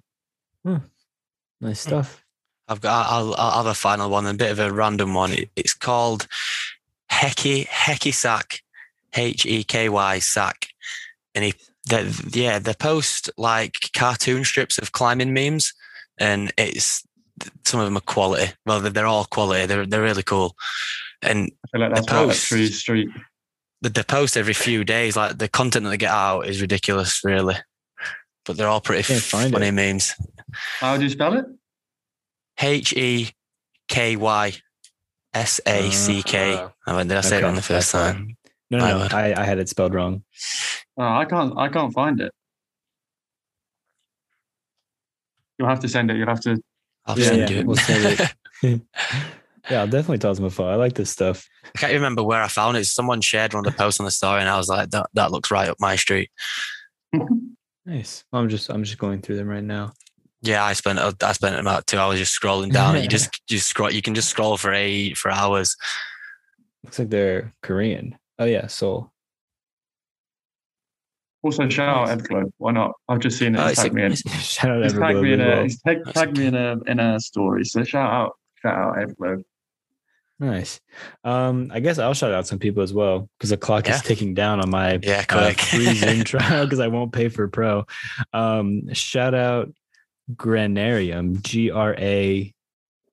nice 1.60 1.80
stuff. 1.80 2.24
I've 2.70 2.80
got. 2.80 3.10
I'll, 3.10 3.34
I'll 3.36 3.64
have 3.64 3.66
a 3.66 3.74
final 3.74 4.08
one, 4.08 4.26
a 4.26 4.32
bit 4.32 4.52
of 4.52 4.60
a 4.60 4.72
random 4.72 5.12
one. 5.12 5.34
It's 5.56 5.74
called 5.74 6.28
Hecky 7.10 7.66
Hecky 7.66 8.14
Sack, 8.14 8.62
H 9.14 9.44
E 9.44 9.64
K 9.64 9.88
Y 9.88 10.18
Sack, 10.20 10.68
and 11.34 11.44
he, 11.44 11.54
they, 11.88 12.08
yeah, 12.30 12.60
they 12.60 12.74
post 12.74 13.28
like 13.36 13.90
cartoon 13.92 14.44
strips 14.44 14.78
of 14.78 14.92
climbing 14.92 15.34
memes, 15.34 15.74
and 16.18 16.52
it's 16.56 17.04
some 17.64 17.80
of 17.80 17.86
them 17.86 17.96
are 17.96 18.02
quality. 18.02 18.52
Well, 18.64 18.80
they're, 18.80 19.06
all 19.06 19.24
quality. 19.24 19.66
They're 19.66 19.84
they're 19.84 20.00
really 20.00 20.22
cool, 20.22 20.54
and 21.22 21.50
I 21.64 21.68
feel 21.72 21.80
like 21.80 21.94
that's 21.96 22.12
right 22.12 22.20
up 22.20 22.28
post. 22.28 22.46
Tree 22.46 22.68
Street. 22.68 23.08
they, 23.82 23.88
they 23.88 24.04
post 24.04 24.36
every 24.36 24.54
few 24.54 24.84
days. 24.84 25.16
Like 25.16 25.38
the 25.38 25.48
content 25.48 25.84
that 25.84 25.90
they 25.90 25.96
get 25.96 26.12
out 26.12 26.46
is 26.46 26.60
ridiculous, 26.60 27.22
really. 27.24 27.56
But 28.44 28.56
they're 28.56 28.68
all 28.68 28.80
pretty 28.80 29.02
funny 29.02 29.66
it. 29.66 29.72
memes. 29.72 30.14
How 30.78 30.96
do 30.96 31.02
you 31.02 31.10
spell 31.10 31.36
it? 31.36 31.44
H 32.62 32.92
E 32.94 33.30
K 33.88 34.16
Y 34.16 34.52
S 35.34 35.60
A 35.66 35.90
C 35.90 36.22
K. 36.22 36.54
Uh, 36.86 37.02
did 37.04 37.12
I 37.12 37.20
say 37.20 37.38
it 37.38 37.44
on 37.44 37.54
the 37.54 37.62
first 37.62 37.92
time? 37.92 38.36
No, 38.70 38.78
no, 38.78 38.98
no. 38.98 39.08
I, 39.16 39.34
I 39.40 39.44
had 39.44 39.58
it 39.58 39.68
spelled 39.68 39.94
wrong. 39.94 40.22
Oh, 40.96 41.02
I 41.02 41.24
can't. 41.24 41.56
I 41.58 41.68
can't 41.68 41.92
find 41.92 42.20
it. 42.20 42.32
You'll 45.58 45.68
have 45.68 45.80
to 45.80 45.88
send 45.88 46.10
it. 46.10 46.16
You'll 46.16 46.28
have 46.28 46.40
to. 46.42 46.60
I'll 47.06 47.18
Yeah, 47.18 47.24
send 47.26 47.50
yeah, 47.50 47.58
you. 47.60 47.66
we'll 47.66 47.76
send 47.76 48.20
it. 48.62 48.80
Yeah, 49.70 49.80
I'll 49.82 49.86
definitely 49.86 50.18
toss 50.18 50.38
him 50.38 50.46
a 50.46 50.50
follow. 50.50 50.70
I 50.70 50.74
like 50.76 50.94
this 50.94 51.10
stuff. 51.10 51.46
I 51.64 51.78
can't 51.78 51.92
remember 51.92 52.22
where 52.24 52.42
I 52.42 52.48
found 52.48 52.76
it. 52.78 52.86
Someone 52.86 53.20
shared 53.20 53.52
one 53.52 53.64
of 53.64 53.70
the 53.72 53.76
posts 53.78 54.00
on 54.00 54.04
the 54.04 54.10
story, 54.10 54.40
and 54.40 54.48
I 54.48 54.56
was 54.56 54.68
like, 54.68 54.90
"That 54.90 55.10
that 55.14 55.30
looks 55.32 55.50
right 55.50 55.68
up 55.68 55.76
my 55.78 55.96
street." 55.96 56.30
Nice. 57.84 58.24
I'm 58.32 58.48
just 58.48 58.70
I'm 58.70 58.82
just 58.84 58.98
going 58.98 59.20
through 59.20 59.36
them 59.36 59.48
right 59.48 59.62
now. 59.62 59.92
Yeah, 60.42 60.64
I 60.64 60.72
spent 60.72 60.98
I 60.98 61.32
spent 61.32 61.58
about 61.60 61.86
two 61.86 61.98
hours 61.98 62.18
just 62.18 62.38
scrolling 62.40 62.72
down. 62.72 63.00
You 63.02 63.08
just 63.08 63.40
just 63.48 63.66
scroll. 63.68 63.90
You 63.92 64.02
can 64.02 64.14
just 64.14 64.28
scroll 64.30 64.56
for 64.56 64.72
eight 64.72 65.16
for 65.16 65.30
hours. 65.30 65.76
Looks 66.82 66.98
like 66.98 67.10
they're 67.10 67.52
Korean. 67.62 68.16
Oh 68.38 68.46
yeah, 68.46 68.66
Seoul. 68.66 69.12
Also, 71.42 71.68
shout 71.70 72.08
out 72.10 72.18
Everglow. 72.18 72.50
Why 72.58 72.72
not? 72.72 72.92
I've 73.08 73.18
just 73.20 73.38
seen 73.38 73.54
it. 73.54 73.58
Oh, 73.60 73.68
He's 73.68 73.78
tagged 73.78 73.94
me 73.94 74.02
in. 74.04 74.14
Shout 74.40 74.70
out 74.70 74.82
He's 74.82 74.92
tagged 74.92 75.20
me 75.22 75.32
in 75.32 75.40
a. 75.40 75.46
well. 75.48 75.62
He's 75.62 75.80
tagged, 75.82 76.36
me 76.36 76.46
in 76.46 76.54
a 76.54 76.76
in 76.86 77.00
a 77.00 77.18
story. 77.18 77.64
So 77.64 77.82
shout 77.82 78.12
out, 78.12 78.36
shout 78.60 78.76
out 78.76 78.96
Everglow. 78.96 79.42
Nice. 80.38 80.80
Um, 81.24 81.70
I 81.72 81.80
guess 81.80 81.98
I'll 81.98 82.14
shout 82.14 82.32
out 82.32 82.46
some 82.46 82.58
people 82.58 82.82
as 82.82 82.92
well 82.94 83.28
because 83.38 83.50
the 83.50 83.56
clock 83.58 83.86
Yeah. 83.86 83.96
is 83.96 84.02
ticking 84.02 84.32
down 84.34 84.60
on 84.60 84.70
my 84.70 84.98
Yeah, 85.02 85.24
uh, 85.28 85.52
free 85.52 85.94
Zoom 85.94 86.24
trial 86.24 86.64
because 86.64 86.80
I 86.80 86.88
won't 86.88 87.12
pay 87.12 87.28
for 87.28 87.46
pro. 87.48 87.84
Um, 88.32 88.92
shout 88.94 89.34
out 89.34 89.70
Granarium, 90.34 91.40
G 91.42 91.70
R 91.70 91.94
A 91.98 92.52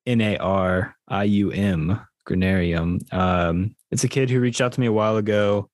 N 0.06 0.22
A 0.22 0.38
R 0.38 0.96
I 1.08 1.24
U 1.24 1.52
M, 1.52 2.00
Granarium. 2.28 3.12
Um, 3.14 3.76
it's 3.92 4.04
a 4.04 4.08
kid 4.10 4.30
who 4.30 4.40
reached 4.40 4.62
out 4.62 4.72
to 4.74 4.80
me 4.80 4.88
a 4.88 4.92
while 4.92 5.18
ago. 5.18 5.70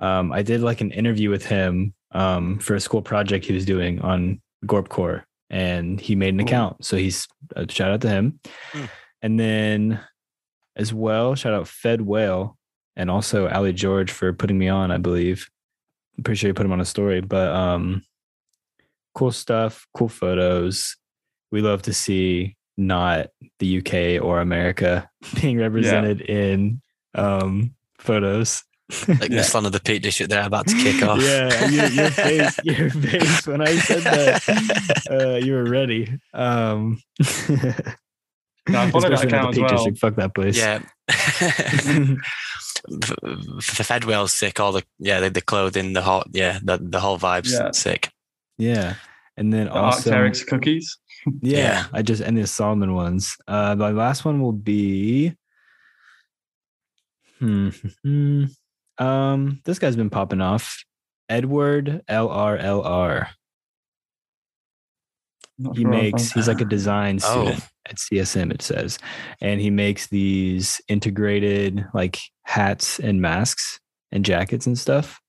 Um, 0.00 0.32
I 0.32 0.42
did 0.42 0.60
like 0.60 0.80
an 0.80 0.90
interview 0.90 1.30
with 1.30 1.46
him 1.46 1.94
um, 2.12 2.58
for 2.58 2.74
a 2.74 2.80
school 2.80 3.02
project 3.02 3.44
he 3.46 3.52
was 3.52 3.64
doing 3.64 4.00
on 4.00 4.40
Gorpcore, 4.66 5.22
and 5.50 6.00
he 6.00 6.14
made 6.14 6.34
an 6.34 6.38
Cool. 6.40 6.46
account. 6.48 6.84
So 6.84 6.96
he's 6.96 7.26
uh, 7.56 7.64
shout 7.68 7.90
out 7.90 8.00
to 8.02 8.08
him. 8.08 8.40
Hmm. 8.72 8.84
And 9.22 9.40
then 9.40 10.00
as 10.76 10.92
well, 10.92 11.34
shout 11.34 11.54
out 11.54 11.68
Fed 11.68 12.00
Whale 12.00 12.58
and 12.96 13.10
also 13.10 13.48
Ali 13.48 13.72
George 13.72 14.10
for 14.10 14.32
putting 14.32 14.58
me 14.58 14.68
on, 14.68 14.90
I 14.90 14.98
believe. 14.98 15.48
I'm 16.18 16.24
pretty 16.24 16.38
sure 16.38 16.48
you 16.48 16.54
put 16.54 16.66
him 16.66 16.72
on 16.72 16.80
a 16.80 16.84
story, 16.84 17.20
but 17.20 17.48
um 17.50 18.02
cool 19.14 19.32
stuff, 19.32 19.86
cool 19.94 20.08
photos. 20.08 20.96
We 21.50 21.60
love 21.62 21.82
to 21.82 21.92
see 21.94 22.56
not 22.76 23.28
the 23.60 23.78
UK 23.78 24.20
or 24.24 24.40
America 24.40 25.08
being 25.40 25.58
represented 25.58 26.20
in 26.22 26.80
um 27.14 27.74
photos. 27.98 28.64
like 29.08 29.30
Yeah. 29.30 29.38
this 29.38 29.54
one 29.54 29.64
of 29.64 29.72
the 29.72 29.80
Peak 29.80 30.02
District 30.02 30.28
they're 30.30 30.44
about 30.46 30.66
to 30.66 30.74
kick 30.74 31.02
off. 31.02 31.20
yeah, 31.22 31.68
your, 31.68 31.86
your 31.86 32.10
face, 32.24 32.58
your 32.64 32.90
face 32.90 33.46
when 33.46 33.60
I 33.62 33.76
said 33.76 34.02
that, 34.02 35.06
uh, 35.10 35.36
you 35.44 35.54
were 35.54 35.64
ready. 35.64 36.18
Um, 36.34 37.00
No, 38.66 38.80
I 38.80 38.90
follow 38.90 39.08
that 39.10 39.12
especially 39.12 39.30
not 39.30 39.40
account 39.40 39.44
the 39.44 39.48
as 39.50 39.54
Peak 39.54 39.62
well. 39.62 39.76
District. 39.76 39.98
Fuck 39.98 40.14
that 40.16 40.34
place. 40.34 40.56
Yeah. 40.58 40.80
the 42.88 43.84
Fedwell's 43.84 44.32
sick. 44.32 44.58
All 44.60 44.72
the 44.72 44.82
yeah, 44.98 45.20
the, 45.20 45.30
the 45.30 45.40
clothing, 45.40 45.92
the 45.92 46.02
whole 46.02 46.24
yeah, 46.32 46.58
the 46.62 46.78
the 46.78 47.00
whole 47.00 47.18
vibes 47.18 47.52
Yeah. 47.52 47.70
sick. 47.72 48.10
Yeah. 48.58 48.94
And 49.36 49.52
then 49.52 49.66
The 49.66 49.72
also, 49.74 50.10
Arc'teryx 50.12 50.46
cookies. 50.46 50.96
yeah, 51.40 51.58
Yeah. 51.58 51.86
I 51.92 52.02
just 52.02 52.22
and 52.22 52.36
the 52.38 52.46
Salomon 52.46 52.94
ones. 52.94 53.36
Uh, 53.48 53.74
my 53.74 53.90
last 53.90 54.24
one 54.24 54.40
will 54.40 54.52
be. 54.52 55.34
Hmm. 57.40 57.70
hmm, 58.04 58.44
um, 58.98 59.60
this 59.64 59.78
guy's 59.80 59.96
been 59.96 60.10
popping 60.10 60.40
off. 60.40 60.84
Edward 61.28 62.02
LRLR. 62.08 63.28
Not 65.58 65.76
He 65.76 65.82
sure 65.82 65.90
makes. 65.90 66.32
He's 66.32 66.48
like 66.48 66.60
a 66.60 66.64
design 66.64 67.18
Oh. 67.24 67.42
student. 67.46 67.64
at 67.86 67.96
CSM 67.98 68.50
it 68.50 68.62
says, 68.62 68.98
and 69.42 69.60
he 69.60 69.68
makes 69.68 70.06
these 70.06 70.80
integrated 70.88 71.84
like 71.92 72.18
hats 72.44 72.98
and 72.98 73.20
masks 73.20 73.78
and 74.10 74.24
jackets 74.24 74.66
and 74.66 74.78
stuff. 74.78 75.20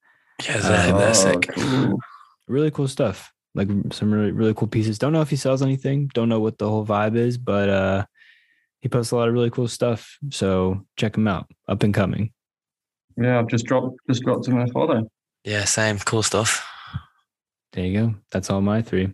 Yeah, 0.47 0.57
they're, 0.59 1.09
Oh, 1.09 1.13
sick. 1.13 1.49
cool. 1.53 1.99
Really 2.47 2.71
cool 2.71 2.87
stuff. 2.87 3.31
Like 3.53 3.69
some 3.91 4.13
really 4.13 4.31
really 4.31 4.53
cool 4.53 4.67
pieces. 4.67 4.99
Don't 4.99 5.13
know 5.13 5.21
if 5.21 5.29
he 5.29 5.35
sells 5.35 5.61
anything. 5.61 6.09
Don't 6.13 6.29
know 6.29 6.39
what 6.39 6.57
the 6.57 6.69
whole 6.69 6.85
vibe 6.85 7.15
is, 7.15 7.37
but 7.37 7.69
uh, 7.69 8.05
he 8.81 8.89
posts 8.89 9.11
a 9.11 9.15
lot 9.15 9.27
of 9.27 9.33
really 9.33 9.49
cool 9.49 9.67
stuff. 9.67 10.17
So 10.31 10.85
check 10.97 11.15
him 11.15 11.27
out. 11.27 11.49
Up 11.67 11.81
and 11.83 11.93
coming. 11.93 12.33
Yeah, 13.17 13.39
I've 13.39 13.47
just 13.47 13.65
dropped 13.65 13.97
just 14.09 14.23
dropped 14.23 14.47
him 14.47 14.59
a 14.59 14.67
follow. 14.67 15.09
Yeah, 15.43 15.63
same. 15.63 15.99
Cool 15.99 16.23
stuff. 16.23 16.67
There 17.71 17.85
you 17.85 17.99
go. 17.99 18.15
That's 18.31 18.49
all 18.49 18.61
my 18.61 18.81
three. 18.81 19.13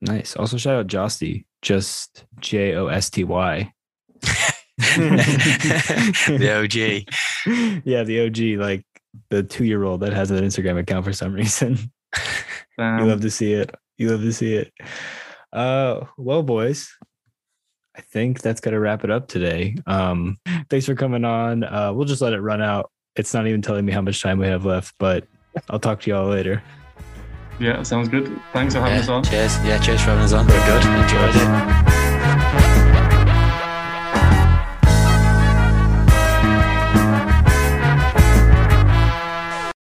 Nice. 0.00 0.36
Also 0.36 0.56
shout 0.56 0.78
out 0.78 0.86
Josty. 0.86 1.44
Just 1.62 2.24
J 2.40 2.74
O 2.74 2.86
S 2.86 3.10
T 3.10 3.24
Y. 3.24 3.72
the 4.78 6.52
OG. 6.62 7.82
yeah, 7.84 8.02
the 8.02 8.26
OG, 8.26 8.60
like 8.60 8.84
the 9.28 9.42
two 9.42 9.64
year 9.64 9.84
old 9.84 10.00
that 10.00 10.12
has 10.12 10.30
an 10.30 10.44
Instagram 10.44 10.78
account 10.78 11.04
for 11.04 11.12
some 11.12 11.32
reason. 11.32 11.90
You 12.80 13.02
Um, 13.04 13.08
love 13.08 13.20
to 13.20 13.30
see 13.30 13.52
it. 13.52 13.74
You 13.98 14.10
love 14.10 14.22
to 14.22 14.32
see 14.32 14.54
it. 14.54 14.72
Uh, 15.52 16.06
well, 16.16 16.42
boys, 16.42 16.88
I 17.96 18.00
think 18.00 18.40
that's 18.40 18.60
gonna 18.60 18.80
wrap 18.80 19.04
it 19.04 19.10
up 19.10 19.28
today. 19.28 19.76
Um, 19.86 20.38
thanks 20.70 20.86
for 20.86 20.94
coming 20.94 21.24
on. 21.24 21.64
Uh, 21.64 21.92
we'll 21.92 22.06
just 22.06 22.22
let 22.22 22.32
it 22.32 22.40
run 22.40 22.62
out. 22.62 22.90
It's 23.16 23.34
not 23.34 23.46
even 23.46 23.60
telling 23.62 23.84
me 23.84 23.92
how 23.92 24.00
much 24.00 24.22
time 24.22 24.38
we 24.38 24.46
have 24.46 24.64
left, 24.64 24.94
but 24.98 25.26
I'll 25.68 25.80
talk 25.80 26.00
to 26.02 26.10
y'all 26.10 26.28
later. 26.28 26.62
yeah, 27.58 27.82
sounds 27.82 28.08
good. 28.08 28.40
Thanks 28.52 28.74
for 28.74 28.80
having 28.80 28.98
us 29.00 29.08
on. 29.08 29.22
cheers. 29.24 29.56
Yeah, 29.64 29.78
cheers 29.80 30.00
for 30.00 30.10
having 30.10 30.24
us 30.24 30.32
on. 30.32 30.46
We're 30.46 30.66
good. 30.66 30.84
Enjoyed 30.84 31.36
it. 31.36 31.89